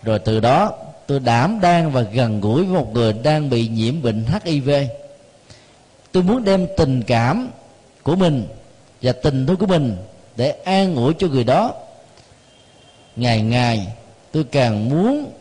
Rồi 0.03 0.19
từ 0.19 0.39
đó, 0.39 0.71
tôi 1.07 1.19
đảm 1.19 1.59
đang 1.61 1.91
và 1.91 2.01
gần 2.01 2.41
gũi 2.41 2.63
với 2.63 2.75
một 2.75 2.93
người 2.93 3.13
đang 3.13 3.49
bị 3.49 3.67
nhiễm 3.67 4.01
bệnh 4.01 4.25
hiv 4.43 4.69
tôi 6.17 6.23
muốn 6.23 6.43
đem 6.43 6.67
tình 6.77 7.03
cảm 7.03 7.49
của 8.03 8.15
mình 8.15 8.47
và 9.01 9.11
tình 9.11 9.47
thương 9.47 9.57
của 9.57 9.65
mình 9.65 9.97
để 10.35 10.49
an 10.49 10.95
ủi 10.95 11.13
cho 11.19 11.27
người 11.27 11.43
đó. 11.43 11.73
Ngày 13.15 13.41
ngày, 13.41 13.87
tôi 14.31 14.43
càng 14.43 14.89
muốn 14.89 15.31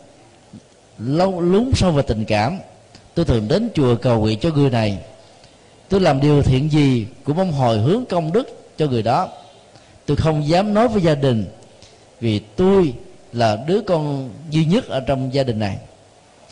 lâu 0.99 1.41
lún 1.41 1.71
sâu 1.75 1.93
vào 1.93 2.03
tình 2.03 2.25
cảm 2.25 2.59
tôi 3.17 3.25
thường 3.25 3.49
đến 3.49 3.69
chùa 3.75 3.97
cầu 3.97 4.21
nguyện 4.21 4.39
cho 4.39 4.51
người 4.51 4.71
này. 4.71 4.99
Tôi 5.89 6.01
làm 6.01 6.21
điều 6.21 6.43
thiện 6.43 6.73
gì 6.73 7.07
cũng 7.25 7.37
mong 7.37 7.53
hồi 7.53 7.79
hướng 7.79 8.05
công 8.09 8.33
đức 8.33 8.49
cho 8.79 8.87
người 8.87 9.03
đó. 9.03 9.29
Tôi 10.07 10.17
không 10.17 10.49
dám 10.49 10.75
nói 10.75 10.89
với 10.89 11.03
gia 11.03 11.15
đình, 11.15 11.47
vì 12.21 12.39
tôi 12.39 12.93
là 13.33 13.65
đứa 13.67 13.81
con 13.81 14.31
duy 14.51 14.65
nhất 14.65 14.89
ở 14.89 15.01
trong 15.01 15.35
gia 15.35 15.43
đình 15.43 15.59
này. 15.59 15.79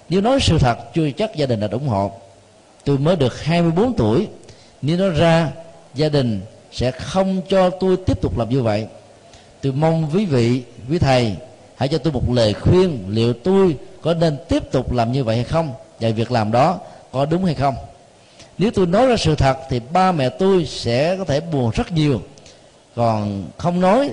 Nếu 0.09 0.21
nói 0.21 0.39
sự 0.41 0.59
thật, 0.59 0.79
chưa 0.95 1.11
chắc 1.11 1.37
gia 1.37 1.47
đình 1.47 1.61
đã 1.61 1.69
ủng 1.71 1.89
hộ. 1.89 2.13
Tôi 2.85 2.99
mới 2.99 3.17
được 3.17 3.43
24 3.43 3.95
tuổi. 3.97 4.29
Nếu 4.83 4.97
nói 4.97 5.11
ra, 5.11 5.51
gia 5.95 6.09
đình 6.09 6.41
sẽ 6.73 6.91
không 6.91 7.43
cho 7.49 7.71
tôi 7.71 7.97
tiếp 7.97 8.21
tục 8.23 8.39
làm 8.39 8.49
như 8.49 8.63
vậy. 8.63 8.87
Tôi 9.61 9.73
mong 9.73 10.11
quý 10.15 10.25
vị, 10.25 10.63
quý 10.91 10.99
thầy, 10.99 11.37
hãy 11.77 11.89
cho 11.89 11.99
tôi 11.99 12.13
một 12.13 12.33
lời 12.33 12.55
khuyên 12.55 13.05
liệu 13.09 13.33
tôi 13.33 13.77
có 14.03 14.15
nên 14.15 14.37
tiếp 14.49 14.73
tục 14.73 14.93
làm 14.93 15.13
như 15.13 15.25
vậy 15.25 15.37
hay 15.37 15.45
không 15.45 15.73
và 16.01 16.11
việc 16.11 16.33
làm 16.33 16.53
đó 16.53 16.79
có 17.13 17.27
đúng 17.27 17.45
hay 17.45 17.55
không? 17.55 17.75
Nếu 18.59 18.71
tôi 18.71 18.87
nói 18.87 19.07
ra 19.07 19.17
sự 19.17 19.35
thật 19.35 19.59
thì 19.71 19.81
ba 19.93 20.13
mẹ 20.13 20.29
tôi 20.29 20.67
sẽ 20.67 21.17
có 21.17 21.25
thể 21.25 21.41
buồn 21.41 21.71
rất 21.75 21.93
nhiều. 21.93 22.23
Còn 22.97 23.45
không 23.59 23.81
nói 23.81 24.11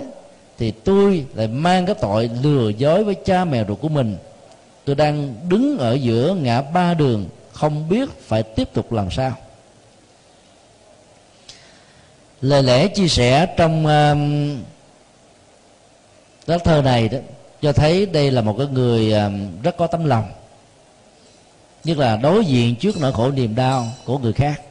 thì 0.58 0.72
tôi 0.72 1.26
lại 1.34 1.48
mang 1.48 1.86
cái 1.86 1.96
tội 1.96 2.30
lừa 2.44 2.70
dối 2.70 3.04
với 3.04 3.16
cha 3.16 3.46
mẹ 3.46 3.66
ruột 3.68 3.80
của 3.82 3.90
mình. 3.90 4.18
Tôi 4.86 4.96
đang 4.96 5.36
đứng 5.50 5.78
ở 5.78 5.94
giữa 5.94 6.36
ngã 6.42 6.62
ba 6.62 6.94
đường 6.94 7.26
không 7.52 7.90
biết 7.90 8.10
phải 8.28 8.44
tiếp 8.44 8.70
tục 8.74 8.94
làm 8.94 9.12
sao. 9.12 9.34
Lời 12.42 12.64
lẽ 12.64 12.88
chia 12.88 13.08
sẻ 13.08 13.56
trong 13.58 13.86
um, 13.86 14.54
uh, 14.54 14.60
lá 16.46 16.58
thơ 16.58 16.82
này 16.82 17.10
đó 17.10 17.18
cho 17.62 17.74
thấy 17.74 18.06
đây 18.06 18.32
là 18.32 18.42
một 18.42 18.56
cái 18.58 18.68
người 18.68 19.14
uh, 19.14 19.64
rất 19.64 19.78
có 19.78 19.88
tấm 19.88 20.06
lòng 20.06 20.24
nhất 21.84 21.98
là 21.98 22.18
đối 22.18 22.46
diện 22.46 22.76
trước 22.76 22.98
nỗi 22.98 23.14
khổ 23.14 23.32
niềm 23.32 23.56
đau 23.56 23.88
của 24.06 24.18
người 24.18 24.34
khác. 24.34 24.62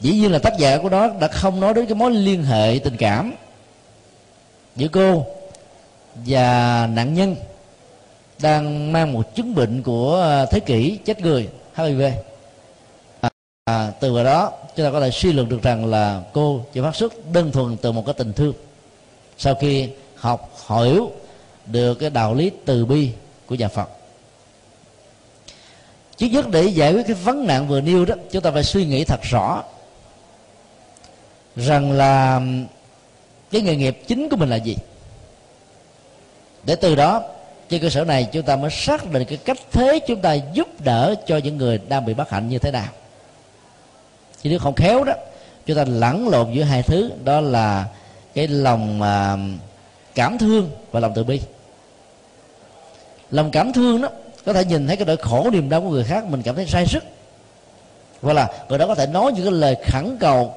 Dĩ 0.00 0.12
nhiên 0.12 0.32
là 0.32 0.38
tác 0.38 0.58
giả 0.58 0.78
của 0.78 0.88
đó 0.88 1.10
đã 1.20 1.28
không 1.28 1.60
nói 1.60 1.74
đến 1.74 1.86
cái 1.86 1.94
mối 1.94 2.10
liên 2.10 2.44
hệ 2.44 2.80
tình 2.84 2.96
cảm 2.96 3.32
giữa 4.76 4.88
cô 4.88 5.26
và 6.14 6.88
nạn 6.92 7.14
nhân 7.14 7.36
đang 8.42 8.92
mang 8.92 9.12
một 9.12 9.34
chứng 9.34 9.54
bệnh 9.54 9.82
của 9.82 10.22
à, 10.22 10.46
thế 10.46 10.60
kỷ 10.60 10.98
chết 11.04 11.20
người 11.20 11.48
HIV 11.74 12.02
à, 13.20 13.30
à, 13.64 13.92
từ 14.00 14.14
vào 14.14 14.24
đó 14.24 14.52
chúng 14.76 14.86
ta 14.86 14.92
có 14.92 15.00
thể 15.00 15.10
suy 15.10 15.32
luận 15.32 15.48
được 15.48 15.62
rằng 15.62 15.86
là 15.86 16.22
cô 16.32 16.64
chỉ 16.72 16.80
phát 16.80 16.96
xuất 16.96 17.12
đơn 17.32 17.52
thuần 17.52 17.76
từ 17.76 17.92
một 17.92 18.06
cái 18.06 18.14
tình 18.18 18.32
thương. 18.32 18.54
Sau 19.38 19.54
khi 19.54 19.88
học 20.16 20.50
hiểu 20.68 21.10
được 21.66 21.94
cái 21.94 22.10
đạo 22.10 22.34
lý 22.34 22.50
từ 22.64 22.86
bi 22.86 23.10
của 23.46 23.54
nhà 23.54 23.68
Phật 23.68 23.88
chứ 26.22 26.28
nhất 26.28 26.50
để 26.50 26.64
giải 26.64 26.92
quyết 26.92 27.06
cái 27.06 27.14
vấn 27.14 27.46
nạn 27.46 27.68
vừa 27.68 27.80
nêu 27.80 28.04
đó, 28.04 28.14
chúng 28.30 28.42
ta 28.42 28.50
phải 28.50 28.64
suy 28.64 28.86
nghĩ 28.86 29.04
thật 29.04 29.20
rõ 29.22 29.62
rằng 31.56 31.92
là 31.92 32.40
cái 33.50 33.60
nghề 33.60 33.76
nghiệp 33.76 34.02
chính 34.06 34.28
của 34.28 34.36
mình 34.36 34.50
là 34.50 34.56
gì. 34.56 34.76
Để 36.64 36.76
từ 36.76 36.94
đó, 36.94 37.22
trên 37.68 37.82
cơ 37.82 37.90
sở 37.90 38.04
này 38.04 38.28
chúng 38.32 38.42
ta 38.42 38.56
mới 38.56 38.70
xác 38.70 39.12
định 39.12 39.24
cái 39.24 39.38
cách 39.44 39.58
thế 39.72 40.00
chúng 40.06 40.20
ta 40.20 40.32
giúp 40.32 40.68
đỡ 40.84 41.14
cho 41.26 41.36
những 41.36 41.56
người 41.56 41.80
đang 41.88 42.04
bị 42.04 42.14
bất 42.14 42.30
hạnh 42.30 42.48
như 42.48 42.58
thế 42.58 42.70
nào. 42.70 42.88
Chứ 44.42 44.50
nếu 44.50 44.58
không 44.58 44.74
khéo 44.74 45.04
đó, 45.04 45.12
chúng 45.66 45.76
ta 45.76 45.84
lẫn 45.84 46.28
lộn 46.28 46.52
giữa 46.52 46.62
hai 46.62 46.82
thứ, 46.82 47.10
đó 47.24 47.40
là 47.40 47.86
cái 48.34 48.48
lòng 48.48 49.00
cảm 50.14 50.38
thương 50.38 50.70
và 50.90 51.00
lòng 51.00 51.12
từ 51.14 51.24
bi. 51.24 51.40
Lòng 53.30 53.50
cảm 53.50 53.72
thương 53.72 54.02
đó 54.02 54.08
có 54.46 54.52
thể 54.52 54.64
nhìn 54.64 54.86
thấy 54.86 54.96
cái 54.96 55.06
nỗi 55.06 55.16
khổ 55.16 55.50
niềm 55.52 55.68
đau 55.68 55.80
của 55.80 55.90
người 55.90 56.04
khác 56.04 56.24
mình 56.24 56.42
cảm 56.42 56.54
thấy 56.54 56.66
sai 56.66 56.86
sức. 56.86 57.04
Hoặc 58.22 58.32
là 58.32 58.48
người 58.68 58.78
đó 58.78 58.86
có 58.86 58.94
thể 58.94 59.06
nói 59.06 59.32
những 59.32 59.44
cái 59.44 59.52
lời 59.52 59.76
khẩn 59.86 60.16
cầu 60.20 60.54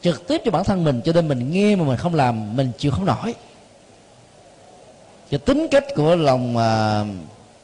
trực 0.00 0.28
tiếp 0.28 0.42
cho 0.44 0.50
bản 0.50 0.64
thân 0.64 0.84
mình 0.84 1.00
cho 1.04 1.12
nên 1.12 1.28
mình 1.28 1.52
nghe 1.52 1.76
mà 1.76 1.84
mình 1.84 1.96
không 1.96 2.14
làm 2.14 2.56
mình 2.56 2.72
chịu 2.78 2.90
không 2.90 3.04
nổi. 3.04 3.34
Cái 5.30 5.38
tính 5.38 5.66
cách 5.70 5.84
của 5.96 6.16
lòng 6.16 6.56
à, 6.56 7.04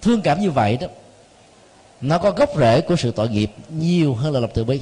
thương 0.02 0.22
cảm 0.22 0.40
như 0.40 0.50
vậy 0.50 0.78
đó 0.80 0.86
nó 2.00 2.18
có 2.18 2.30
gốc 2.30 2.50
rễ 2.58 2.80
của 2.80 2.96
sự 2.96 3.10
tội 3.10 3.28
nghiệp 3.28 3.52
nhiều 3.68 4.14
hơn 4.14 4.32
là 4.32 4.40
lòng 4.40 4.50
từ 4.54 4.64
bi. 4.64 4.80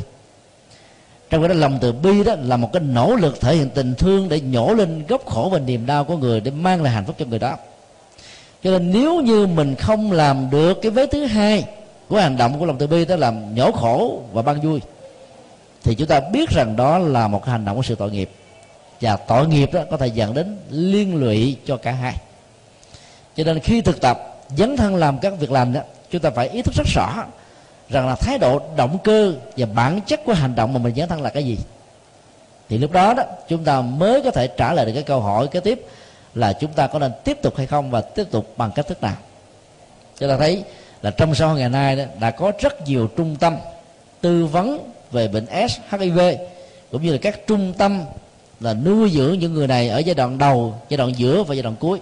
Trong 1.30 1.42
cái 1.42 1.48
đó 1.48 1.54
lòng 1.54 1.78
từ 1.80 1.92
bi 1.92 2.24
đó 2.24 2.34
là 2.44 2.56
một 2.56 2.70
cái 2.72 2.82
nỗ 2.82 3.14
lực 3.14 3.40
thể 3.40 3.54
hiện 3.56 3.70
tình 3.70 3.94
thương 3.94 4.28
để 4.28 4.40
nhổ 4.40 4.74
lên 4.74 5.06
gốc 5.06 5.26
khổ 5.26 5.48
và 5.52 5.58
niềm 5.58 5.86
đau 5.86 6.04
của 6.04 6.16
người 6.16 6.40
để 6.40 6.50
mang 6.50 6.82
lại 6.82 6.92
hạnh 6.92 7.04
phúc 7.06 7.16
cho 7.18 7.24
người 7.24 7.38
đó 7.38 7.56
cho 8.62 8.70
nên 8.70 8.92
nếu 8.92 9.20
như 9.20 9.46
mình 9.46 9.74
không 9.74 10.12
làm 10.12 10.50
được 10.50 10.82
cái 10.82 10.90
vế 10.90 11.06
thứ 11.06 11.24
hai 11.24 11.64
của 12.08 12.18
hành 12.18 12.36
động 12.36 12.58
của 12.58 12.66
lòng 12.66 12.78
từ 12.78 12.86
bi, 12.86 13.04
đó 13.04 13.16
là 13.16 13.30
nhổ 13.30 13.72
khổ 13.72 14.22
và 14.32 14.42
ban 14.42 14.60
vui, 14.60 14.80
thì 15.82 15.94
chúng 15.94 16.08
ta 16.08 16.20
biết 16.20 16.50
rằng 16.50 16.76
đó 16.76 16.98
là 16.98 17.28
một 17.28 17.44
cái 17.44 17.52
hành 17.52 17.64
động 17.64 17.76
của 17.76 17.82
sự 17.82 17.94
tội 17.94 18.10
nghiệp. 18.10 18.30
Và 19.00 19.16
tội 19.16 19.48
nghiệp 19.48 19.72
đó 19.72 19.80
có 19.90 19.96
thể 19.96 20.06
dẫn 20.06 20.34
đến 20.34 20.56
liên 20.70 21.16
lụy 21.16 21.56
cho 21.66 21.76
cả 21.76 21.92
hai. 21.92 22.14
Cho 23.36 23.44
nên 23.44 23.60
khi 23.60 23.80
thực 23.80 24.00
tập, 24.00 24.40
dấn 24.56 24.76
thân 24.76 24.94
làm 24.94 25.18
các 25.18 25.32
việc 25.38 25.52
làm 25.52 25.72
đó, 25.72 25.80
chúng 26.10 26.20
ta 26.20 26.30
phải 26.30 26.48
ý 26.48 26.62
thức 26.62 26.74
rất 26.74 26.86
rõ 26.94 27.24
rằng 27.88 28.08
là 28.08 28.14
thái 28.14 28.38
độ 28.38 28.60
động 28.76 28.98
cơ 29.04 29.34
và 29.56 29.66
bản 29.74 30.00
chất 30.06 30.20
của 30.24 30.32
hành 30.32 30.54
động 30.54 30.72
mà 30.72 30.78
mình 30.78 30.94
dấn 30.94 31.08
thân 31.08 31.22
là 31.22 31.30
cái 31.30 31.44
gì. 31.44 31.58
Thì 32.68 32.78
lúc 32.78 32.92
đó 32.92 33.14
đó, 33.14 33.22
chúng 33.48 33.64
ta 33.64 33.80
mới 33.80 34.22
có 34.22 34.30
thể 34.30 34.46
trả 34.46 34.72
lời 34.72 34.86
được 34.86 34.92
cái 34.94 35.02
câu 35.02 35.20
hỏi 35.20 35.48
kế 35.48 35.60
tiếp 35.60 35.86
là 36.34 36.52
chúng 36.52 36.72
ta 36.72 36.86
có 36.86 36.98
nên 36.98 37.12
tiếp 37.24 37.42
tục 37.42 37.56
hay 37.56 37.66
không 37.66 37.90
và 37.90 38.00
tiếp 38.00 38.24
tục 38.30 38.54
bằng 38.56 38.70
cách 38.74 38.86
thức 38.86 39.02
nào. 39.02 39.16
Chúng 40.18 40.28
ta 40.28 40.36
thấy 40.36 40.64
là 41.02 41.10
trong 41.10 41.34
xã 41.34 41.46
hội 41.46 41.58
ngày 41.58 41.68
nay 41.68 41.96
đó 41.96 42.04
đã 42.20 42.30
có 42.30 42.52
rất 42.60 42.88
nhiều 42.88 43.08
trung 43.16 43.36
tâm 43.36 43.56
tư 44.20 44.46
vấn 44.46 44.92
về 45.10 45.28
bệnh 45.28 45.46
S 45.68 45.78
HIV 45.90 46.20
cũng 46.90 47.02
như 47.02 47.12
là 47.12 47.18
các 47.22 47.46
trung 47.46 47.72
tâm 47.78 48.02
là 48.60 48.74
nuôi 48.74 49.10
dưỡng 49.10 49.38
những 49.38 49.54
người 49.54 49.66
này 49.66 49.88
ở 49.88 49.98
giai 49.98 50.14
đoạn 50.14 50.38
đầu 50.38 50.74
giai 50.88 50.98
đoạn 50.98 51.12
giữa 51.16 51.42
và 51.42 51.54
giai 51.54 51.62
đoạn 51.62 51.76
cuối. 51.80 52.00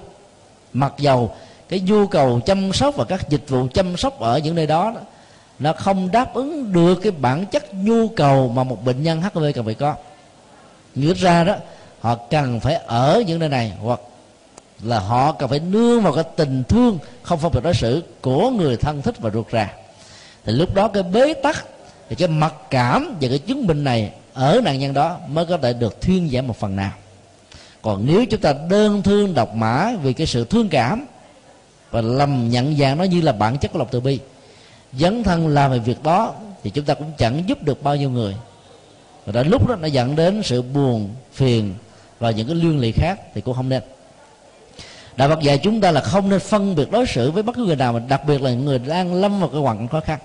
Mặc 0.73 0.95
dầu 0.99 1.31
cái 1.69 1.81
nhu 1.81 2.07
cầu 2.07 2.41
chăm 2.41 2.73
sóc 2.73 2.97
và 2.97 3.05
các 3.05 3.29
dịch 3.29 3.49
vụ 3.49 3.67
chăm 3.75 3.97
sóc 3.97 4.21
ở 4.21 4.39
những 4.39 4.55
nơi 4.55 4.67
đó, 4.67 4.93
đó 4.95 5.01
nó 5.59 5.73
không 5.73 6.11
đáp 6.11 6.35
ứng 6.35 6.73
được 6.73 6.95
cái 7.03 7.13
bản 7.13 7.47
chất 7.47 7.75
nhu 7.75 8.09
cầu 8.09 8.49
mà 8.49 8.65
một 8.65 8.85
bệnh 8.85 9.03
nhân 9.03 9.23
HIV 9.23 9.45
cần 9.55 9.65
phải 9.65 9.75
có. 9.75 9.95
Nghĩa 10.95 11.15
ra 11.15 11.45
đó 11.45 11.57
họ 12.01 12.15
cần 12.15 12.61
phải 12.61 12.75
ở 12.75 13.23
những 13.27 13.39
nơi 13.39 13.49
này 13.49 13.73
hoặc 13.83 14.01
là 14.83 15.01
họ 15.01 15.33
cần 15.33 15.49
phải 15.51 15.61
nương 15.61 16.03
vào 16.03 16.13
cái 16.13 16.25
tình 16.37 16.65
thương 16.69 16.99
không 17.23 17.39
phân 17.39 17.53
biệt 17.53 17.61
đối 17.65 17.75
xử 17.75 18.03
của 18.21 18.51
người 18.51 18.77
thân 18.77 19.03
thích 19.03 19.15
và 19.19 19.31
ruột 19.31 19.47
rà. 19.53 19.73
Thì 20.45 20.53
lúc 20.53 20.75
đó 20.75 20.89
cái 20.89 21.03
bế 21.03 21.35
tắc, 21.35 21.67
thì 22.09 22.17
cái 22.17 22.29
mặc 22.29 22.55
cảm 22.71 23.17
và 23.21 23.29
cái 23.29 23.39
chứng 23.39 23.67
bệnh 23.67 23.85
này 23.85 24.13
ở 24.33 24.61
nạn 24.65 24.79
nhân 24.79 24.95
đó 24.95 25.19
mới 25.29 25.47
có 25.47 25.57
thể 25.57 25.73
được 25.73 26.01
thuyên 26.01 26.31
giảm 26.33 26.47
một 26.47 26.57
phần 26.57 26.77
nào. 26.77 26.93
Còn 27.83 28.07
nếu 28.07 28.25
chúng 28.27 28.41
ta 28.41 28.55
đơn 28.71 29.03
thương 29.03 29.35
độc 29.35 29.55
mã 29.55 29.93
vì 30.03 30.13
cái 30.13 30.27
sự 30.27 30.45
thương 30.45 30.69
cảm 30.69 31.07
và 31.91 32.01
lầm 32.01 32.51
nhận 32.51 32.77
dạng 32.77 32.99
nó 32.99 33.05
như 33.05 33.21
là 33.21 33.33
bản 33.33 33.59
chất 33.59 33.73
của 33.73 33.79
lòng 33.79 33.89
từ 33.91 34.01
bi, 34.01 34.19
dấn 34.93 35.25
thân 35.25 35.49
làm 35.49 35.71
về 35.71 35.79
việc 35.79 36.03
đó 36.03 36.35
thì 36.63 36.71
chúng 36.71 36.85
ta 36.85 36.95
cũng 36.95 37.13
chẳng 37.19 37.43
giúp 37.47 37.63
được 37.63 37.83
bao 37.83 37.97
nhiêu 37.97 38.11
người. 38.11 38.35
Và 39.27 39.33
đến 39.33 39.49
lúc 39.49 39.69
đó 39.69 39.77
nó 39.77 39.87
dẫn 39.87 40.17
đến 40.17 40.43
sự 40.45 40.63
buồn, 40.63 41.09
phiền 41.33 41.75
và 42.19 42.31
những 42.31 42.47
cái 42.47 42.57
liên 42.57 42.81
lụy 42.81 42.93
khác 42.93 43.21
thì 43.35 43.41
cũng 43.41 43.55
không 43.55 43.69
nên 43.69 43.83
đạo 45.19 45.29
phật 45.29 45.41
dạy 45.41 45.59
chúng 45.59 45.81
ta 45.81 45.91
là 45.91 46.01
không 46.01 46.29
nên 46.29 46.41
phân 46.41 46.75
biệt 46.75 46.91
đối 46.91 47.07
xử 47.07 47.31
với 47.31 47.43
bất 47.43 47.57
cứ 47.57 47.65
người 47.65 47.77
nào 47.77 47.93
mà 47.93 47.99
đặc 47.99 48.25
biệt 48.27 48.43
là 48.43 48.51
những 48.51 48.65
người 48.65 48.79
đang 48.79 49.15
lâm 49.15 49.41
vào 49.41 49.49
cái 49.49 49.61
hoàn 49.61 49.79
cảnh 49.79 49.89
khó 49.89 50.01
khăn. 50.01 50.19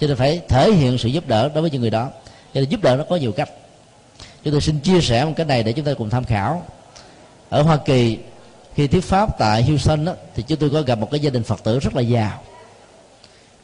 Cho 0.00 0.06
nên 0.06 0.16
phải 0.16 0.40
thể 0.48 0.72
hiện 0.72 0.98
sự 0.98 1.08
giúp 1.08 1.28
đỡ 1.28 1.48
đối 1.48 1.62
với 1.62 1.70
những 1.70 1.80
người 1.80 1.90
đó. 1.90 2.08
Cho 2.54 2.60
nên 2.60 2.68
giúp 2.68 2.82
đỡ 2.82 2.96
nó 2.96 3.04
có 3.08 3.16
nhiều 3.16 3.32
cách. 3.32 3.50
Chúng 4.44 4.52
tôi 4.52 4.60
xin 4.60 4.78
chia 4.80 5.00
sẻ 5.00 5.24
một 5.24 5.32
cái 5.36 5.46
này 5.46 5.62
để 5.62 5.72
chúng 5.72 5.84
ta 5.84 5.92
cùng 5.98 6.10
tham 6.10 6.24
khảo. 6.24 6.62
Ở 7.48 7.62
hoa 7.62 7.76
kỳ 7.76 8.18
khi 8.74 8.86
thuyết 8.86 9.04
pháp 9.04 9.38
tại 9.38 9.62
houston 9.62 10.04
đó, 10.04 10.12
thì 10.34 10.42
chúng 10.42 10.58
tôi 10.58 10.70
có 10.70 10.82
gặp 10.82 10.98
một 10.98 11.10
cái 11.10 11.20
gia 11.20 11.30
đình 11.30 11.42
phật 11.42 11.64
tử 11.64 11.78
rất 11.78 11.96
là 11.96 12.02
giàu. 12.02 12.42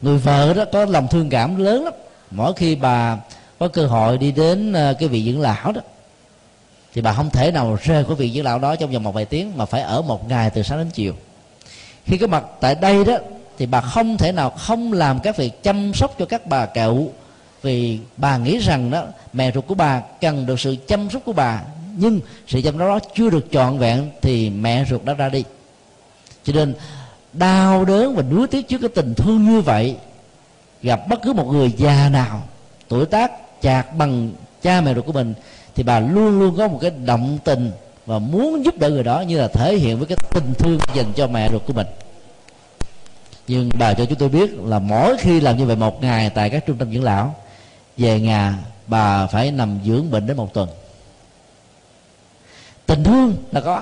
Người 0.01 0.17
vợ 0.17 0.53
đó 0.53 0.65
có 0.73 0.85
lòng 0.85 1.07
thương 1.07 1.29
cảm 1.29 1.55
lớn 1.55 1.83
lắm. 1.83 1.93
Mỗi 2.31 2.53
khi 2.53 2.75
bà 2.75 3.17
có 3.59 3.67
cơ 3.67 3.87
hội 3.87 4.17
đi 4.17 4.31
đến 4.31 4.73
ờ, 4.73 4.93
cái 4.99 5.09
vị 5.09 5.31
dưỡng 5.31 5.41
lão 5.41 5.71
đó 5.71 5.81
thì 6.95 7.01
bà 7.01 7.13
không 7.13 7.29
thể 7.29 7.51
nào 7.51 7.77
rời 7.83 8.05
khỏi 8.05 8.15
vị 8.15 8.31
dưỡng 8.35 8.45
lão 8.45 8.59
đó 8.59 8.75
trong 8.75 8.91
vòng 8.91 9.03
một 9.03 9.11
vài 9.11 9.25
tiếng, 9.25 9.57
mà 9.57 9.65
phải 9.65 9.81
ở 9.81 10.01
một 10.01 10.29
ngày 10.29 10.49
từ 10.49 10.63
sáng 10.63 10.77
đến 10.77 10.89
chiều. 10.89 11.13
Khi 12.05 12.17
có 12.17 12.27
mặt 12.27 12.43
tại 12.61 12.75
đây 12.75 13.05
đó, 13.05 13.13
thì 13.57 13.65
bà 13.65 13.81
không 13.81 14.17
thể 14.17 14.31
nào 14.31 14.49
không 14.49 14.93
làm 14.93 15.19
các 15.19 15.37
việc 15.37 15.63
chăm 15.63 15.93
sóc 15.93 16.15
cho 16.19 16.25
các 16.25 16.47
bà 16.47 16.65
cậu. 16.65 17.13
Vì 17.61 17.99
bà 18.17 18.37
nghĩ 18.37 18.57
rằng 18.57 18.91
đó, 18.91 19.03
mẹ 19.33 19.51
ruột 19.51 19.67
của 19.67 19.75
bà 19.75 20.01
cần 20.21 20.45
được 20.45 20.59
sự 20.59 20.75
chăm 20.87 21.09
sóc 21.09 21.21
của 21.25 21.33
bà. 21.33 21.61
Nhưng 21.97 22.19
sự 22.47 22.61
chăm 22.61 22.73
sóc 22.73 22.87
đó 22.87 22.99
chưa 23.15 23.29
được 23.29 23.47
trọn 23.51 23.77
vẹn 23.77 24.09
thì 24.21 24.49
mẹ 24.49 24.85
ruột 24.89 25.03
đã 25.03 25.13
ra 25.13 25.29
đi. 25.29 25.43
Cho 26.43 26.53
nên, 26.53 26.73
đau 27.33 27.85
đớn 27.85 28.15
và 28.15 28.23
nuối 28.23 28.47
tiếc 28.47 28.67
trước 28.67 28.77
cái 28.77 28.89
tình 28.89 29.13
thương 29.13 29.45
như 29.45 29.61
vậy, 29.61 29.95
gặp 30.81 30.99
bất 31.09 31.21
cứ 31.23 31.33
một 31.33 31.47
người 31.51 31.71
già 31.77 32.09
nào, 32.09 32.43
tuổi 32.87 33.05
tác 33.05 33.31
chạc 33.61 33.95
bằng 33.95 34.31
cha 34.61 34.81
mẹ 34.81 34.93
ruột 34.93 35.05
của 35.05 35.11
mình 35.11 35.33
thì 35.75 35.83
bà 35.83 35.99
luôn 35.99 36.39
luôn 36.39 36.57
có 36.57 36.67
một 36.67 36.79
cái 36.81 36.91
động 37.05 37.37
tình 37.43 37.71
và 38.05 38.19
muốn 38.19 38.65
giúp 38.65 38.77
đỡ 38.77 38.89
người 38.89 39.03
đó 39.03 39.21
như 39.21 39.37
là 39.37 39.47
thể 39.47 39.75
hiện 39.75 39.97
với 39.97 40.07
cái 40.07 40.17
tình 40.33 40.53
thương 40.59 40.79
dành 40.95 41.13
cho 41.15 41.27
mẹ 41.27 41.49
ruột 41.51 41.61
của 41.67 41.73
mình. 41.73 41.87
Nhưng 43.47 43.69
bà 43.79 43.93
cho 43.93 44.05
chúng 44.05 44.17
tôi 44.17 44.29
biết 44.29 44.53
là 44.63 44.79
mỗi 44.79 45.17
khi 45.17 45.39
làm 45.39 45.57
như 45.57 45.65
vậy 45.65 45.75
một 45.75 46.01
ngày 46.01 46.29
tại 46.29 46.49
các 46.49 46.65
trung 46.65 46.77
tâm 46.77 46.93
dưỡng 46.93 47.03
lão, 47.03 47.35
về 47.97 48.19
nhà 48.19 48.57
bà 48.87 49.27
phải 49.27 49.51
nằm 49.51 49.79
dưỡng 49.85 50.11
bệnh 50.11 50.27
đến 50.27 50.37
một 50.37 50.53
tuần. 50.53 50.69
Tình 52.85 53.03
thương 53.03 53.35
là 53.51 53.61
có. 53.61 53.81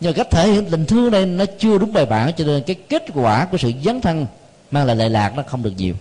Nhưng 0.00 0.14
cách 0.14 0.30
thể 0.30 0.48
hiện 0.48 0.70
tình 0.70 0.86
thương 0.86 1.10
này 1.10 1.26
nó 1.26 1.44
chưa 1.58 1.78
đúng 1.78 1.92
bài 1.92 2.06
bản, 2.06 2.32
cho 2.36 2.44
nên 2.44 2.62
cái 2.62 2.76
kết 2.88 3.04
quả 3.14 3.44
của 3.44 3.56
sự 3.56 3.72
dấn 3.84 4.00
thân 4.00 4.26
mang 4.70 4.86
lại 4.86 4.96
lệ 4.96 5.08
lạc 5.08 5.36
nó 5.36 5.42
không 5.46 5.62
được 5.62 5.72
nhiều. 5.76 5.94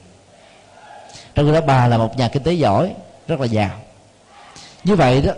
Trong 1.36 1.46
khi 1.46 1.52
đó 1.52 1.62
bà 1.62 1.88
là 1.88 1.98
một 1.98 2.18
nhà 2.18 2.28
kinh 2.28 2.44
tế 2.44 2.54
giỏi, 2.54 2.94
rất 3.28 3.40
là 3.40 3.46
giàu 3.46 3.70
như 4.84 4.96
vậy 4.96 5.22
đó, 5.22 5.34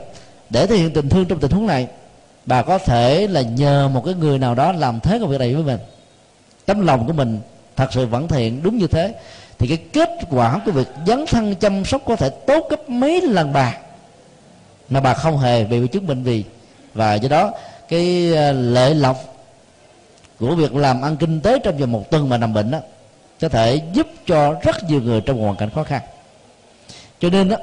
để 0.49 0.67
thể 0.67 0.75
hiện 0.75 0.93
tình 0.93 1.09
thương 1.09 1.25
trong 1.25 1.39
tình 1.39 1.51
huống 1.51 1.67
này, 1.67 1.87
bà 2.45 2.61
có 2.61 2.77
thể 2.77 3.27
là 3.27 3.41
nhờ 3.41 3.87
một 3.87 4.05
cái 4.05 4.13
người 4.13 4.39
nào 4.39 4.55
đó 4.55 4.71
làm 4.71 4.99
thế 4.99 5.19
công 5.19 5.29
việc 5.29 5.39
này 5.39 5.53
với 5.53 5.63
mình. 5.63 5.79
Tấm 6.65 6.85
lòng 6.85 7.07
của 7.07 7.13
mình 7.13 7.39
thật 7.75 7.87
sự 7.91 8.05
vẫn 8.05 8.27
thiện 8.27 8.63
đúng 8.63 8.77
như 8.77 8.87
thế. 8.87 9.13
Thì 9.57 9.67
cái 9.67 9.77
kết 9.77 10.09
quả 10.29 10.59
của 10.65 10.71
việc 10.71 10.87
dấn 11.07 11.25
thân 11.25 11.55
chăm 11.55 11.85
sóc 11.85 12.01
có 12.05 12.15
thể 12.15 12.29
tốt 12.29 12.67
gấp 12.69 12.89
mấy 12.89 13.21
lần 13.21 13.53
bà, 13.53 13.77
mà 14.89 14.99
bà 14.99 15.13
không 15.13 15.37
hề 15.37 15.63
bị 15.63 15.87
chứng 15.87 16.07
bệnh 16.07 16.23
gì. 16.23 16.43
Và 16.93 17.13
do 17.13 17.29
đó, 17.29 17.51
cái 17.89 18.33
ờ, 18.33 18.51
lệ 18.51 18.93
lộc 18.93 19.17
của 20.39 20.55
việc 20.55 20.75
làm 20.75 21.01
ăn 21.01 21.17
kinh 21.17 21.41
tế 21.41 21.59
trong 21.59 21.77
vòng 21.77 21.91
một 21.91 22.11
tuần 22.11 22.29
mà 22.29 22.37
nằm 22.37 22.53
bệnh 22.53 22.71
đó, 22.71 22.79
có 23.41 23.49
thể 23.49 23.81
giúp 23.93 24.07
cho 24.27 24.55
rất 24.61 24.83
nhiều 24.89 25.01
người 25.01 25.21
trong 25.21 25.41
hoàn 25.41 25.55
cảnh 25.55 25.69
khó 25.69 25.83
khăn. 25.83 26.01
Cho 27.19 27.29
nên 27.29 27.49
đó 27.49 27.57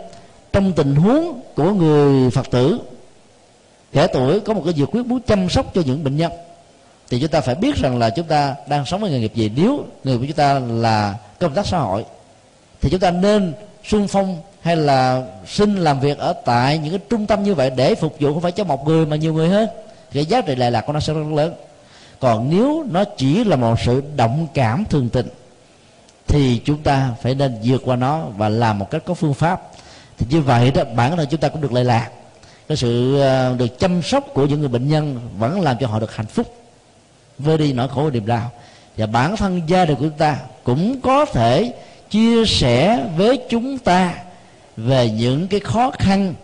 trong 0.53 0.73
tình 0.73 0.95
huống 0.95 1.41
của 1.55 1.73
người 1.73 2.31
phật 2.31 2.51
tử. 2.51 2.81
Trẻ 3.93 4.07
tuổi 4.13 4.41
có 4.41 4.55
một 4.55 4.63
cái 4.65 4.73
việc 4.73 4.89
quyết 4.93 5.07
muốn 5.07 5.21
chăm 5.21 5.49
sóc 5.49 5.75
cho 5.75 5.83
những 5.87 6.05
bệnh 6.05 6.17
nhân. 6.17 6.33
Thì 7.11 7.21
chúng 7.21 7.29
ta 7.29 7.41
phải 7.41 7.55
biết 7.55 7.77
rằng 7.77 7.99
là 7.99 8.11
chúng 8.11 8.27
ta 8.27 8.55
đang 8.69 8.87
sống 8.87 9.01
với 9.01 9.11
nghề 9.11 9.19
nghiệp 9.19 9.35
gì. 9.35 9.53
Nếu 9.57 9.85
người 10.05 10.19
của 10.19 10.25
chúng 10.25 10.37
ta 10.37 10.59
là 10.59 11.15
công 11.41 11.55
tác 11.55 11.67
xã 11.67 11.79
hội, 11.79 12.05
thì 12.81 12.91
chúng 12.91 13.01
ta 13.01 13.11
nên 13.11 13.53
xung 13.85 14.09
phong 14.09 14.39
hay 14.61 14.77
là 14.77 15.23
xin 15.47 15.77
làm 15.77 16.01
việc 16.01 16.19
ở 16.19 16.33
tại 16.45 16.79
những 16.79 16.91
cái 16.91 17.01
trung 17.11 17.27
tâm 17.27 17.43
như 17.43 17.55
vậy 17.55 17.71
để 17.71 17.95
phục 17.95 18.17
vụ 18.21 18.33
không 18.33 18.43
phải 18.43 18.53
cho 18.53 18.65
một 18.65 18.89
người 18.89 19.07
mà 19.07 19.17
nhiều 19.17 19.35
người 19.35 19.49
hơn. 19.49 19.69
Thì 20.11 20.25
cái 20.25 20.27
giá 20.27 20.41
trị 20.41 20.55
lệ 20.55 20.71
lạc 20.71 20.81
của 20.81 20.93
nó 20.93 21.01
sẽ 21.01 21.15
rất 21.15 21.33
lớn. 21.35 21.55
Còn 22.21 22.51
nếu 22.51 22.85
nó 22.91 23.05
chỉ 23.17 23.45
là 23.45 23.57
một 23.57 23.81
sự 23.85 24.03
động 24.17 24.47
cảm 24.55 24.85
thường 24.91 25.09
tình, 25.09 25.29
thì 26.27 26.61
chúng 26.65 26.83
ta 26.83 27.11
phải 27.23 27.35
nên 27.35 27.59
vượt 27.65 27.83
qua 27.85 27.97
nó 27.97 28.23
và 28.37 28.49
làm 28.49 28.79
một 28.79 28.91
cách 28.91 29.03
có 29.07 29.15
phương 29.15 29.35
pháp 29.35 29.72
thì 30.19 30.27
như 30.31 30.41
vậy 30.41 30.71
đó, 30.71 30.83
bản 30.97 31.17
thân 31.17 31.27
chúng 31.31 31.41
ta 31.41 31.49
cũng 31.49 31.61
được 31.61 31.73
lệ 31.73 31.85
lạc. 31.85 32.11
Cái 32.69 32.77
sự 32.77 33.21
ờ, 33.21 33.55
được 33.59 33.79
chăm 33.79 34.03
sóc 34.03 34.27
của 34.35 34.47
những 34.47 34.61
người 34.61 34.69
bệnh 34.69 34.89
nhân 34.89 35.21
vẫn 35.39 35.61
làm 35.61 35.77
cho 35.81 35.87
họ 35.87 36.01
được 36.01 36.17
hạnh 36.17 36.27
phúc. 36.27 36.55
Vơi 37.39 37.59
đi 37.59 37.73
nỗi 37.73 37.89
khổ 37.89 38.11
niềm 38.11 38.27
đau. 38.27 38.51
Và 38.97 39.07
bản 39.07 39.37
thân 39.37 39.63
gia 39.67 39.85
đình 39.85 39.97
của 39.97 40.05
chúng 40.05 40.19
ta 40.19 40.39
cũng 40.65 41.01
có 41.01 41.25
thể 41.25 41.75
chia 42.11 42.45
sẻ 42.47 43.07
với 43.17 43.39
chúng 43.51 43.79
ta 43.79 44.15
về 44.77 45.11
những 45.11 45.49
cái 45.49 45.61
khó 45.61 45.91
khăn, 45.91 46.35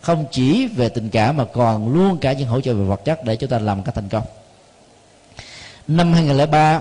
không 0.00 0.24
chỉ 0.30 0.66
về 0.66 0.88
tình 0.88 1.08
cảm 1.10 1.36
mà 1.36 1.44
còn 1.44 1.94
luôn 1.94 2.18
cả 2.18 2.32
những 2.32 2.48
hỗ 2.48 2.60
trợ 2.60 2.74
về 2.74 2.84
vật 2.84 3.04
chất 3.04 3.24
để 3.24 3.36
chúng 3.36 3.50
ta 3.50 3.58
làm 3.58 3.82
cái 3.82 3.92
thành 3.94 4.08
công. 4.08 4.24
Năm 5.88 6.12
2003 6.12 6.80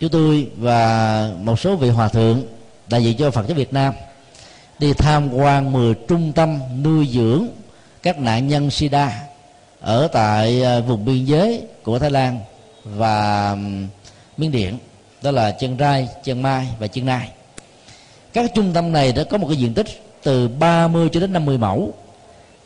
chúng 0.00 0.10
tôi 0.10 0.48
và 0.56 1.30
một 1.40 1.60
số 1.60 1.76
vị 1.76 1.88
hòa 1.88 2.08
thượng 2.08 2.42
đại 2.88 3.04
diện 3.04 3.16
cho 3.16 3.30
Phật 3.30 3.46
giáo 3.48 3.56
Việt 3.56 3.72
Nam 3.72 3.94
đi 4.78 4.92
tham 4.92 5.34
quan 5.34 5.72
10 5.72 5.94
trung 5.94 6.32
tâm 6.32 6.58
nuôi 6.82 7.08
dưỡng 7.12 7.48
các 8.02 8.18
nạn 8.18 8.48
nhân 8.48 8.70
sida 8.70 9.22
ở 9.80 10.08
tại 10.12 10.62
à, 10.62 10.80
vùng 10.80 11.04
biên 11.04 11.24
giới 11.24 11.62
của 11.82 11.98
Thái 11.98 12.10
Lan 12.10 12.40
và 12.84 13.56
Miến 14.36 14.52
Điện 14.52 14.78
đó 15.22 15.30
là 15.30 15.56
Chiang 15.58 15.76
Rai, 15.78 16.08
Chiang 16.24 16.42
Mai 16.42 16.66
và 16.78 16.86
Chiang 16.86 17.06
Nai. 17.06 17.30
Các 18.32 18.50
trung 18.54 18.72
tâm 18.74 18.92
này 18.92 19.12
đã 19.12 19.24
có 19.24 19.38
một 19.38 19.46
cái 19.48 19.56
diện 19.56 19.74
tích 19.74 19.86
từ 20.22 20.48
30 20.48 21.08
cho 21.12 21.20
đến 21.20 21.32
50 21.32 21.58
mẫu 21.58 21.94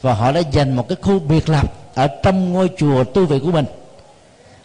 và 0.00 0.14
họ 0.14 0.32
đã 0.32 0.40
dành 0.52 0.76
một 0.76 0.88
cái 0.88 0.96
khu 1.02 1.18
biệt 1.18 1.48
lập 1.48 1.74
ở 1.94 2.06
trong 2.22 2.52
ngôi 2.52 2.70
chùa 2.76 3.04
tu 3.04 3.26
viện 3.26 3.40
của 3.40 3.52
mình. 3.52 3.64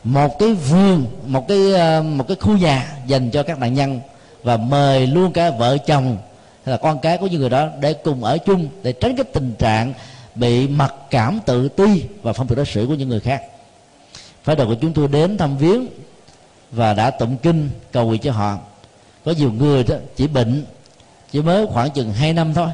Một 0.03 0.39
cái 0.39 0.53
vườn 0.53 1.05
một 1.25 1.47
cái 1.47 1.73
à, 1.73 2.01
một 2.01 2.27
cái 2.27 2.37
khu 2.39 2.57
nhà 2.57 2.97
dành 3.07 3.31
cho 3.31 3.43
các 3.43 3.59
nạn 3.59 3.73
nhân 3.73 3.99
và 4.43 4.57
mời 4.57 5.07
luôn 5.07 5.33
cả 5.33 5.49
vợ 5.49 5.77
chồng 5.77 6.17
hay 6.65 6.71
là 6.71 6.77
con 6.77 6.99
cái 6.99 7.17
của 7.17 7.27
những 7.27 7.41
người 7.41 7.49
đó 7.49 7.67
để 7.79 7.93
cùng 7.93 8.23
ở 8.23 8.37
chung 8.37 8.67
để 8.83 8.93
tránh 8.93 9.15
cái 9.15 9.25
tình 9.33 9.53
trạng 9.59 9.93
bị 10.35 10.67
mặc 10.67 10.93
cảm 11.09 11.39
tự 11.45 11.69
ti 11.69 12.03
và 12.21 12.33
phong 12.33 12.47
tục 12.47 12.57
đối 12.57 12.65
xử 12.65 12.85
của 12.87 12.93
những 12.93 13.09
người 13.09 13.19
khác. 13.19 13.41
Phải 14.43 14.55
đầu 14.55 14.67
của 14.67 14.75
chúng 14.81 14.93
tôi 14.93 15.07
đến 15.07 15.37
thăm 15.37 15.57
viếng 15.57 15.87
và 16.71 16.93
đã 16.93 17.11
tụng 17.11 17.37
kinh, 17.37 17.69
cầu 17.91 18.05
nguyện 18.07 18.21
cho 18.21 18.31
họ. 18.31 18.57
Có 19.25 19.33
nhiều 19.37 19.51
người 19.51 19.83
đó 19.83 19.95
chỉ 20.15 20.27
bệnh, 20.27 20.65
chỉ 21.31 21.41
mới 21.41 21.67
khoảng 21.67 21.91
chừng 21.91 22.13
2 22.13 22.33
năm 22.33 22.53
thôi, 22.53 22.67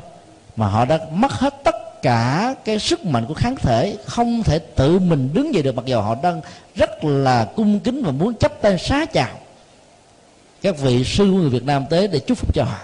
mà 0.56 0.68
họ 0.68 0.86
đã 0.86 1.00
mất 1.12 1.32
hết 1.32 1.54
tất 1.64 2.02
cả 2.02 2.56
cái 2.66 2.80
sức 2.80 3.06
mạnh 3.06 3.26
của 3.28 3.34
kháng 3.34 3.56
thể, 3.56 3.98
không 4.06 4.44
thể 4.44 4.60
tự 4.60 5.00
mình 5.00 5.30
đứng 5.34 5.54
dậy 5.54 5.64
được, 5.64 5.76
mặc 5.76 5.86
dù 5.86 6.02
họ 6.02 6.16
đang 6.24 6.42
rất 6.76 7.04
là 7.04 7.46
cung 7.56 7.80
kính 7.80 8.04
và 8.04 8.12
muốn 8.12 8.34
chấp 8.34 8.62
tay 8.62 8.78
xá 8.78 9.06
chào 9.06 9.30
các 10.62 10.78
vị 10.80 11.04
sư 11.04 11.30
của 11.32 11.38
người 11.38 11.50
Việt 11.50 11.66
Nam 11.66 11.86
tới 11.89 12.08
để 12.08 12.20
chúc 12.20 12.38
phúc 12.38 12.56
cho 12.56 12.64
họ 12.64 12.78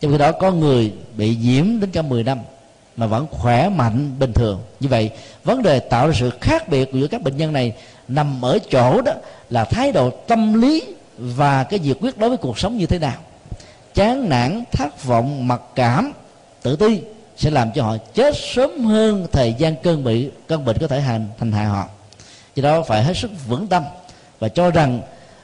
trong 0.00 0.12
khi 0.12 0.18
đó 0.18 0.32
có 0.32 0.50
người 0.50 0.92
bị 1.16 1.36
nhiễm 1.36 1.80
đến 1.80 1.90
cả 1.90 2.02
10 2.02 2.24
năm 2.24 2.38
mà 2.96 3.06
vẫn 3.06 3.26
khỏe 3.30 3.68
mạnh, 3.68 4.10
bình 4.18 4.32
thường. 4.32 4.60
Như 4.80 4.88
vậy, 4.88 5.10
vấn 5.44 5.62
đề 5.62 5.78
tạo 5.78 6.06
ra 6.06 6.12
sự 6.20 6.30
khác 6.40 6.68
biệt 6.68 6.90
giữa 6.92 7.06
các 7.06 7.22
bệnh 7.22 7.36
nhân 7.36 7.52
này 7.52 7.72
nằm 8.08 8.44
ở 8.44 8.58
chỗ 8.70 9.00
đó 9.00 9.12
là 9.50 9.64
thái 9.64 9.92
độ 9.92 10.10
tâm 10.10 10.60
lý 10.60 10.82
và 11.18 11.64
cái 11.64 11.78
việc 11.78 11.96
quyết 12.00 12.18
đối 12.18 12.28
với 12.28 12.38
cuộc 12.38 12.58
sống 12.58 12.78
như 12.78 12.86
thế 12.86 12.98
nào. 12.98 13.16
Chán 13.94 14.28
nản, 14.28 14.64
thất 14.72 15.04
vọng, 15.04 15.48
mặc 15.48 15.60
cảm, 15.74 16.12
tự 16.62 16.76
ti 16.76 17.00
sẽ 17.36 17.50
làm 17.50 17.70
cho 17.74 17.82
họ 17.82 17.96
chết 18.14 18.34
sớm 18.54 18.84
hơn 18.84 19.26
thời 19.32 19.54
gian 19.58 19.76
cơn 19.82 20.04
bị 20.04 20.30
căn 20.48 20.64
bệnh 20.64 20.78
có 20.78 20.86
thể 20.86 21.00
hành 21.00 21.28
thành 21.38 21.52
hại 21.52 21.66
họ. 21.66 21.88
Do 22.54 22.62
đó 22.62 22.82
phải 22.82 23.04
hết 23.04 23.16
sức 23.16 23.30
vững 23.46 23.66
tâm 23.66 23.82
và 24.38 24.48
cho 24.48 24.70
rằng 24.70 25.00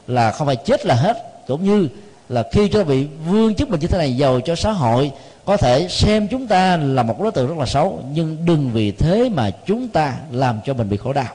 là 0.07 0.31
không 0.33 0.47
phải 0.47 0.57
chết 0.57 0.87
là 0.87 0.95
hết, 0.95 1.17
cũng 1.47 1.65
như 1.65 1.89
là 2.29 2.45
khi 2.53 2.69
cho 2.69 2.85
bị 2.85 3.07
vương 3.27 3.55
chức 3.55 3.71
mình 3.71 3.81
như 3.81 3.87
thế 3.87 3.99
này 3.99 4.17
giàu 4.17 4.41
cho 4.41 4.55
xã 4.57 4.73
hội, 4.73 5.13
có 5.45 5.57
thể 5.57 5.89
xem 5.89 6.29
chúng 6.29 6.47
ta 6.47 6.77
là 6.77 7.03
một 7.03 7.21
đối 7.21 7.33
tượng 7.33 7.49
rất 7.49 7.59
là 7.59 7.67
xấu, 7.67 8.03
nhưng 8.13 8.37
đừng 8.45 8.71
vì 8.73 8.93
thế 8.93 9.29
mà 9.29 9.51
chúng 9.67 9.89
ta 9.89 10.15
làm 10.33 10.61
cho 10.65 10.75
mình 10.75 10.89
bị 10.89 10.97
khổ 10.97 11.13
đau. 11.13 11.29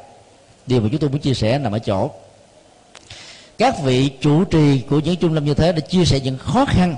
Điều 0.68 0.82
mà 0.82 0.88
chúng 0.92 1.00
tôi 1.00 1.10
muốn 1.10 1.20
chia 1.20 1.34
sẻ 1.34 1.58
nằm 1.58 1.72
ở 1.72 1.80
chỗ, 1.80 2.10
các 3.58 3.82
vị 3.84 4.10
chủ 4.22 4.44
trì 4.44 4.82
của 4.89 5.00
những 5.00 5.16
trung 5.16 5.36
tâm 5.36 5.46
như 5.46 5.54
thế 5.54 5.72
đã 5.72 5.80
chia 5.80 6.06
sẻ 6.06 6.20
những 6.20 6.38
khó 6.38 6.66
khăn 6.66 6.96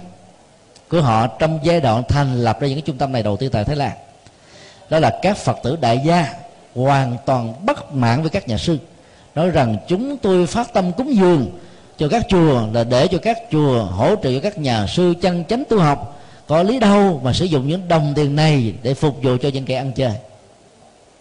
của 0.89 1.02
họ 1.02 1.28
trong 1.28 1.60
giai 1.64 1.82
đoạn 1.82 2.04
thành 2.10 2.44
lập 2.44 2.62
ra 2.62 2.68
những 2.68 2.78
cái 2.78 2.84
trung 2.86 2.98
tâm 2.98 3.12
này 3.12 3.24
đầu 3.24 3.38
tiên 3.38 3.50
tại 3.50 3.64
Thái 3.64 3.76
Lan. 3.76 3.91
Đó 4.89 5.00
là 5.00 5.20
các 5.22 5.38
Phật 5.38 5.58
tử 5.64 5.78
đại 5.82 6.02
gia 6.06 6.34
hoàn 6.76 7.18
toàn 7.26 7.54
bất 7.66 7.94
mãn 7.94 8.22
với 8.22 8.30
các 8.30 8.48
nhà 8.48 8.58
sư, 8.58 8.78
nói 9.36 9.50
rằng 9.50 9.78
chúng 9.88 10.18
tôi 10.18 10.48
phát 10.48 10.74
tâm 10.74 10.91
cúng 10.91 11.16
dường 11.16 11.52
cho 11.98 12.08
các 12.08 12.26
chùa, 12.30 12.62
là 12.74 12.84
để 12.84 13.08
cho 13.08 13.18
các 13.18 13.38
chùa 13.52 13.84
hỗ 13.84 14.16
trợ 14.24 14.34
cho 14.34 14.39
các 14.44 14.58
nhà 14.58 14.88
sư 14.88 15.14
chân 15.22 15.44
chánh 15.50 15.64
tu 15.70 15.80
học 15.80 16.22
có 16.48 16.64
lý 16.64 16.80
đâu 16.80 17.22
mà 17.24 17.34
sử 17.34 17.46
dụng 17.46 17.68
những 17.68 17.88
đồng 17.88 18.14
tiền 18.16 18.36
này 18.36 18.74
để 18.84 18.94
phục 18.94 19.24
vụ 19.24 19.38
cho 19.41 19.50
những 19.50 19.66
kẻ 19.66 19.76
ăn 19.76 19.91
chơi. 19.91 20.12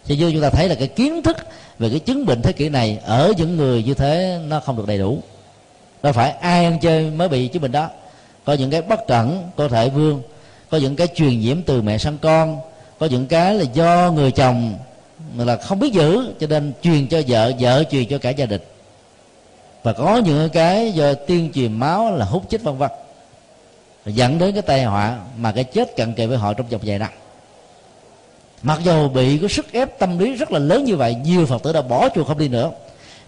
Thì 0.05 0.17
như 0.17 0.31
chúng 0.31 0.41
ta 0.41 0.49
thấy 0.49 0.69
là 0.69 0.75
cái 0.75 0.87
kiến 0.87 1.23
thức 1.23 1.37
về 1.79 1.89
cái 1.89 1.99
chứng 1.99 2.25
bệnh 2.25 2.41
thế 2.41 2.51
kỷ 2.51 2.69
này 2.69 2.99
ở 3.03 3.33
những 3.37 3.57
người 3.57 3.83
như 3.83 3.93
thế 3.93 4.39
nó 4.47 4.59
không 4.59 4.77
được 4.77 4.87
đầy 4.87 4.97
đủ. 4.97 5.21
Đâu 6.03 6.13
phải 6.13 6.31
ai 6.31 6.65
ăn 6.65 6.79
chơi 6.79 7.11
mới 7.11 7.29
bị 7.29 7.47
chứng 7.47 7.61
bệnh 7.61 7.71
đó. 7.71 7.89
Có 8.45 8.53
những 8.53 8.71
cái 8.71 8.81
bất 8.81 9.07
cẩn 9.07 9.43
cơ 9.57 9.67
thể 9.67 9.89
vương, 9.89 10.21
có 10.69 10.77
những 10.77 10.95
cái 10.95 11.07
truyền 11.15 11.39
nhiễm 11.39 11.61
từ 11.61 11.81
mẹ 11.81 11.97
sang 11.97 12.17
con, 12.17 12.59
có 12.99 13.05
những 13.05 13.27
cái 13.27 13.53
là 13.53 13.65
do 13.73 14.11
người 14.15 14.31
chồng 14.31 14.73
là 15.37 15.57
không 15.57 15.79
biết 15.79 15.93
giữ, 15.93 16.33
cho 16.39 16.47
nên 16.47 16.73
truyền 16.81 17.07
cho 17.07 17.21
vợ 17.27 17.51
vợ 17.59 17.83
truyền 17.91 18.05
cho 18.05 18.17
cả 18.17 18.29
gia 18.29 18.45
đình 18.45 18.61
và 19.83 19.93
có 19.93 20.17
những 20.17 20.49
cái 20.49 20.91
do 20.91 21.13
tiên 21.13 21.51
truyền 21.53 21.73
máu 21.73 22.15
là 22.15 22.25
hút 22.25 22.49
chết 22.49 22.63
vân 22.63 22.77
vân. 22.77 22.89
Dẫn 24.05 24.37
đến 24.37 24.53
cái 24.53 24.61
tai 24.61 24.83
họa 24.83 25.17
mà 25.37 25.51
cái 25.51 25.63
chết 25.63 25.95
cận 25.97 26.13
kề 26.13 26.27
với 26.27 26.37
họ 26.37 26.53
trong 26.53 26.67
vòng 26.67 26.81
vài 26.83 26.99
năm. 26.99 27.09
Mặc 28.63 28.79
dù 28.83 29.09
bị 29.09 29.37
có 29.37 29.47
sức 29.47 29.71
ép 29.71 29.99
tâm 29.99 30.17
lý 30.17 30.33
rất 30.35 30.51
là 30.51 30.59
lớn 30.59 30.83
như 30.83 30.95
vậy, 30.95 31.15
nhiều 31.15 31.45
phật 31.45 31.63
tử 31.63 31.73
đã 31.73 31.81
bỏ 31.81 32.09
chùa 32.09 32.23
không 32.23 32.37
đi 32.37 32.47
nữa. 32.47 32.71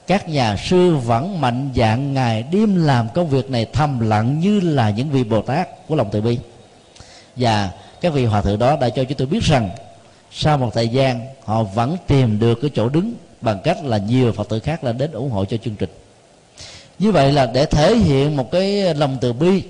Các 0.08 0.30
nhà 0.30 0.58
sư 0.58 0.96
vẫn 0.96 1.42
mạnh 1.42 1.70
dạng 1.76 2.14
ngày 2.14 2.44
đêm 2.44 2.86
làm 2.86 3.08
công 3.14 3.30
việc 3.30 3.50
này 3.50 3.68
thầm 3.74 4.10
lặng 4.10 4.40
như 4.40 4.60
là 4.60 4.90
những 4.90 5.10
vị 5.10 5.24
bồ 5.24 5.42
tát 5.42 5.88
của 5.88 5.96
lòng 5.96 6.10
từ 6.12 6.22
bi. 6.22 6.38
Và 7.36 7.72
các 8.02 8.14
vị 8.14 8.26
hòa 8.26 8.42
thượng 8.42 8.60
đó 8.60 8.78
đã 8.82 8.90
cho 8.90 9.04
chúng 9.04 9.18
tôi 9.18 9.28
biết 9.28 9.44
rằng, 9.44 9.70
sau 10.32 10.58
một 10.58 10.72
thời 10.74 10.88
gian, 10.88 11.20
họ 11.44 11.64
vẫn 11.64 11.98
tìm 12.08 12.40
được 12.40 12.60
cái 12.62 12.72
chỗ 12.74 12.90
đứng 12.90 13.14
bằng 13.42 13.60
cách 13.64 13.84
là 13.84 13.98
nhiều 13.98 14.32
phật 14.32 14.50
tử 14.50 14.60
khác 14.60 14.84
là 14.84 14.92
đến 14.92 15.12
ủng 15.12 15.32
hộ 15.32 15.46
cho 15.46 15.58
chương 15.58 15.76
trình 15.76 15.90
như 17.00 17.12
vậy 17.12 17.32
là 17.32 17.46
để 17.46 17.66
thể 17.66 17.96
hiện 17.96 18.38
một 18.38 18.52
cái 18.52 18.94
lòng 18.96 19.18
từ 19.22 19.34
bi, 19.34 19.64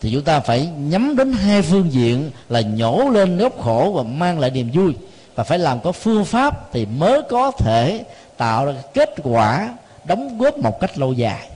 thì 0.00 0.12
chúng 0.12 0.22
ta 0.22 0.40
phải 0.40 0.66
nhắm 0.66 1.16
đến 1.16 1.32
hai 1.32 1.62
phương 1.62 1.92
diện 1.92 2.30
là 2.48 2.60
nhổ 2.60 3.08
lên 3.12 3.38
gốc 3.38 3.60
khổ 3.60 3.92
và 3.96 4.02
mang 4.02 4.38
lại 4.38 4.50
niềm 4.50 4.70
vui. 4.74 4.94
Và 5.34 5.44
phải 5.44 5.58
làm 5.58 5.80
có 5.80 5.92
phương 5.92 6.24
pháp 6.24 6.72
thì 6.72 6.86
mới 6.86 7.22
có 7.22 7.50
thể 7.50 8.04
tạo 8.36 8.66
ra 8.66 8.72
kết 8.94 9.14
quả 9.22 9.74
đóng 10.04 10.38
góp 10.38 10.58
một 10.58 10.80
cách 10.80 10.98
lâu 10.98 11.12
dài. 11.12 11.48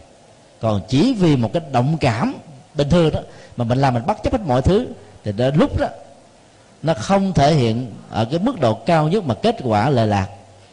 Còn 0.61 0.81
chỉ 0.89 1.15
vì 1.15 1.37
một 1.37 1.53
cái 1.53 1.63
động 1.73 1.97
cảm 2.01 2.35
bình 2.75 2.89
thường 2.89 3.13
đó 3.13 3.21
mà 3.57 3.65
mình 3.65 3.79
làm 3.79 3.95
mình 3.95 4.07
bắt 4.07 4.23
chấp 4.23 4.33
hết 4.33 4.41
mọi 4.47 4.63
thứ, 4.63 4.87
thì 5.25 5.33
đến 5.33 5.55
lúc 5.57 5.79
đó 5.79 5.87
nó 6.83 6.95
không 6.95 7.33
thể 7.33 7.55
hiện 7.55 7.87
ở 8.11 8.25
cái 8.25 8.39
mức 8.39 8.61
độ 8.61 8.75
cao 8.75 9.09
nhất 9.09 9.25
mà 9.25 9.35
kết 9.35 9.57
quả 9.65 9.91
lệ 9.91 10.07
lạc 10.07 10.29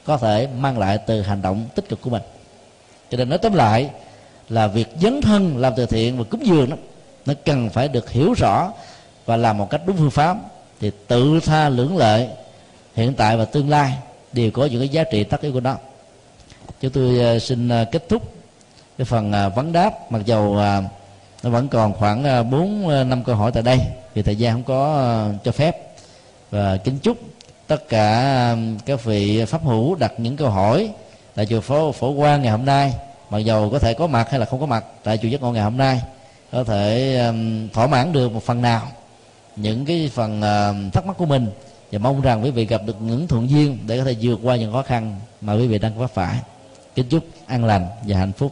có 0.06 0.18
thể 0.18 0.48
mang 0.60 0.80
lại 0.80 0.98
từ 0.98 1.22
hành 1.22 1.42
động 1.42 1.66
tích 1.76 1.90
cực 1.90 2.02
của 2.02 2.10
mình. 2.10 2.22
Cho 3.12 3.18
nên 3.18 3.30
nói 3.30 3.38
tóm 3.38 3.54
lại 3.54 3.90
là 4.50 4.68
việc 4.68 4.88
dấn 5.02 5.22
thân, 5.22 5.58
làm 5.58 5.74
từ 5.78 5.86
thiện 5.86 6.18
và 6.18 6.24
cúng 6.24 6.46
dường 6.46 6.70
đó, 6.70 6.76
nó 7.26 7.34
cần 7.46 7.70
phải 7.70 7.88
được 7.88 8.10
hiểu 8.10 8.34
rõ 8.34 8.72
và 9.26 9.38
làm 9.38 9.58
một 9.58 9.70
cách 9.70 9.82
đúng 9.86 9.98
phương 9.98 10.12
pháp 10.12 10.38
thì 10.80 10.92
tự 11.08 11.40
tha 11.46 11.70
lưỡng 11.70 11.98
lệ 11.98 12.28
hiện 12.96 13.14
tại 13.14 13.38
và 13.38 13.46
tương 13.46 13.70
lai 13.70 13.94
đều 14.34 14.52
có 14.52 14.66
những 14.66 14.80
cái 14.80 14.90
giá 14.90 15.04
trị 15.04 15.24
tất 15.24 15.42
yếu 15.42 15.54
của 15.54 15.60
nó. 15.60 15.76
Chúng 16.82 16.92
tôi 16.92 17.20
à, 17.20 17.40
xin 17.40 17.70
à, 17.70 17.84
kết 17.92 18.10
thúc 18.10 18.34
cái 18.98 19.06
phần 19.06 19.32
à, 19.32 19.50
vấn 19.50 19.72
đáp, 19.72 20.12
mặc 20.12 20.22
dầu 20.26 20.56
nó 21.44 21.50
vẫn 21.50 21.68
còn 21.68 21.94
khoảng 21.94 22.50
bốn 22.52 22.88
năm 23.10 23.24
câu 23.24 23.36
hỏi 23.36 23.52
tại 23.52 23.64
đây 23.64 23.80
vì 24.14 24.22
thời 24.22 24.36
gian 24.36 24.54
không 24.54 24.64
có 24.64 25.26
cho 25.44 25.52
phép. 25.52 25.78
Và 26.52 26.78
kính 26.78 27.00
chúc 27.00 27.18
tất 27.68 27.90
cả 27.90 28.56
các 28.86 29.04
vị 29.04 29.46
pháp 29.46 29.64
hữu 29.64 29.96
đặt 29.96 30.14
những 30.18 30.38
câu 30.38 30.50
hỏi 30.50 30.90
tại 31.36 31.46
chùa 31.46 31.62
Phố, 31.62 31.92
phổ 31.92 32.14
quang 32.18 32.42
ngày 32.42 32.52
hôm 32.52 32.66
nay 32.66 32.94
mặc 33.30 33.40
dầu 33.40 33.70
có 33.70 33.80
thể 33.80 33.94
có 33.94 34.08
mặt 34.08 34.30
hay 34.30 34.40
là 34.40 34.46
không 34.46 34.60
có 34.60 34.66
mặt 34.66 34.86
tại 35.04 35.18
chùa 35.18 35.28
giác 35.28 35.42
ngộ 35.42 35.52
ngày 35.52 35.64
hôm 35.64 35.78
nay 35.78 36.02
có 36.52 36.64
thể 36.64 37.16
um, 37.28 37.70
thỏa 37.70 37.88
mãn 37.88 38.14
được 38.14 38.32
một 38.32 38.44
phần 38.44 38.62
nào 38.62 38.88
những 39.56 39.86
cái 39.86 40.12
phần 40.14 40.40
uh, 40.40 40.94
thắc 40.94 41.06
mắc 41.06 41.18
của 41.18 41.26
mình. 41.26 41.48
Và 41.92 42.00
mong 42.00 42.22
rằng 42.22 42.44
quý 42.44 42.52
vị 42.52 42.66
gặp 42.66 42.82
được 42.86 43.02
những 43.02 43.28
thuận 43.28 43.50
duyên 43.50 43.78
để 43.88 43.98
có 43.98 44.04
thể 44.04 44.16
vượt 44.22 44.40
qua 44.44 44.56
những 44.56 44.74
khó 44.74 44.82
khăn 44.82 45.20
mà 45.42 45.54
quý 45.54 45.68
vị 45.68 45.80
đang 45.80 45.98
vấp 45.98 46.12
phải. 46.12 46.40
Kính 46.96 47.06
chúc 47.10 47.24
an 47.48 47.66
lành 47.66 47.88
và 48.08 48.18
hạnh 48.18 48.32
phúc. 48.32 48.52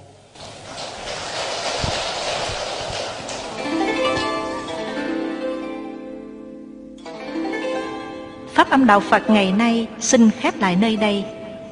Pháp 8.53 8.69
âm 8.69 8.87
Đạo 8.87 8.99
Phật 8.99 9.29
ngày 9.29 9.51
nay 9.51 9.87
xin 9.99 10.29
khép 10.31 10.55
lại 10.57 10.75
nơi 10.75 10.95
đây. 10.95 11.36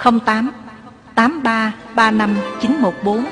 08 0.00 0.52
83 1.14 1.72
35 1.94 2.34
914 2.70 3.24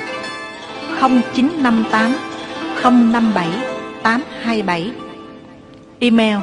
0958 1.00 2.14
057 2.82 3.52
827 4.04 4.92
Email 6.00 6.38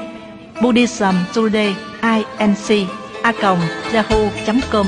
Buddhism 0.61 1.15
Today 1.33 1.75
inc 2.39 2.87
a 3.23 3.33
yahoo.com 3.93 4.87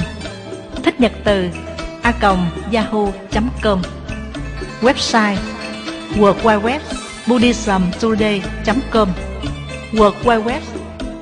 Thích 0.83 1.01
nhật 1.01 1.11
từ 1.23 1.49
a 2.03 2.13
yahoo.com 2.71 3.81
Website 4.81 5.37
World 6.19 6.43
Wide 6.43 6.61
Web 6.63 6.81
buddhismtoday.com 7.27 9.09
World 9.93 10.15
Wide 10.23 10.43
Web 10.43 10.61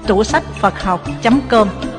tủ 0.08 0.24
sách 0.24 0.44
Phật 0.62 0.84
học.com 0.84 1.95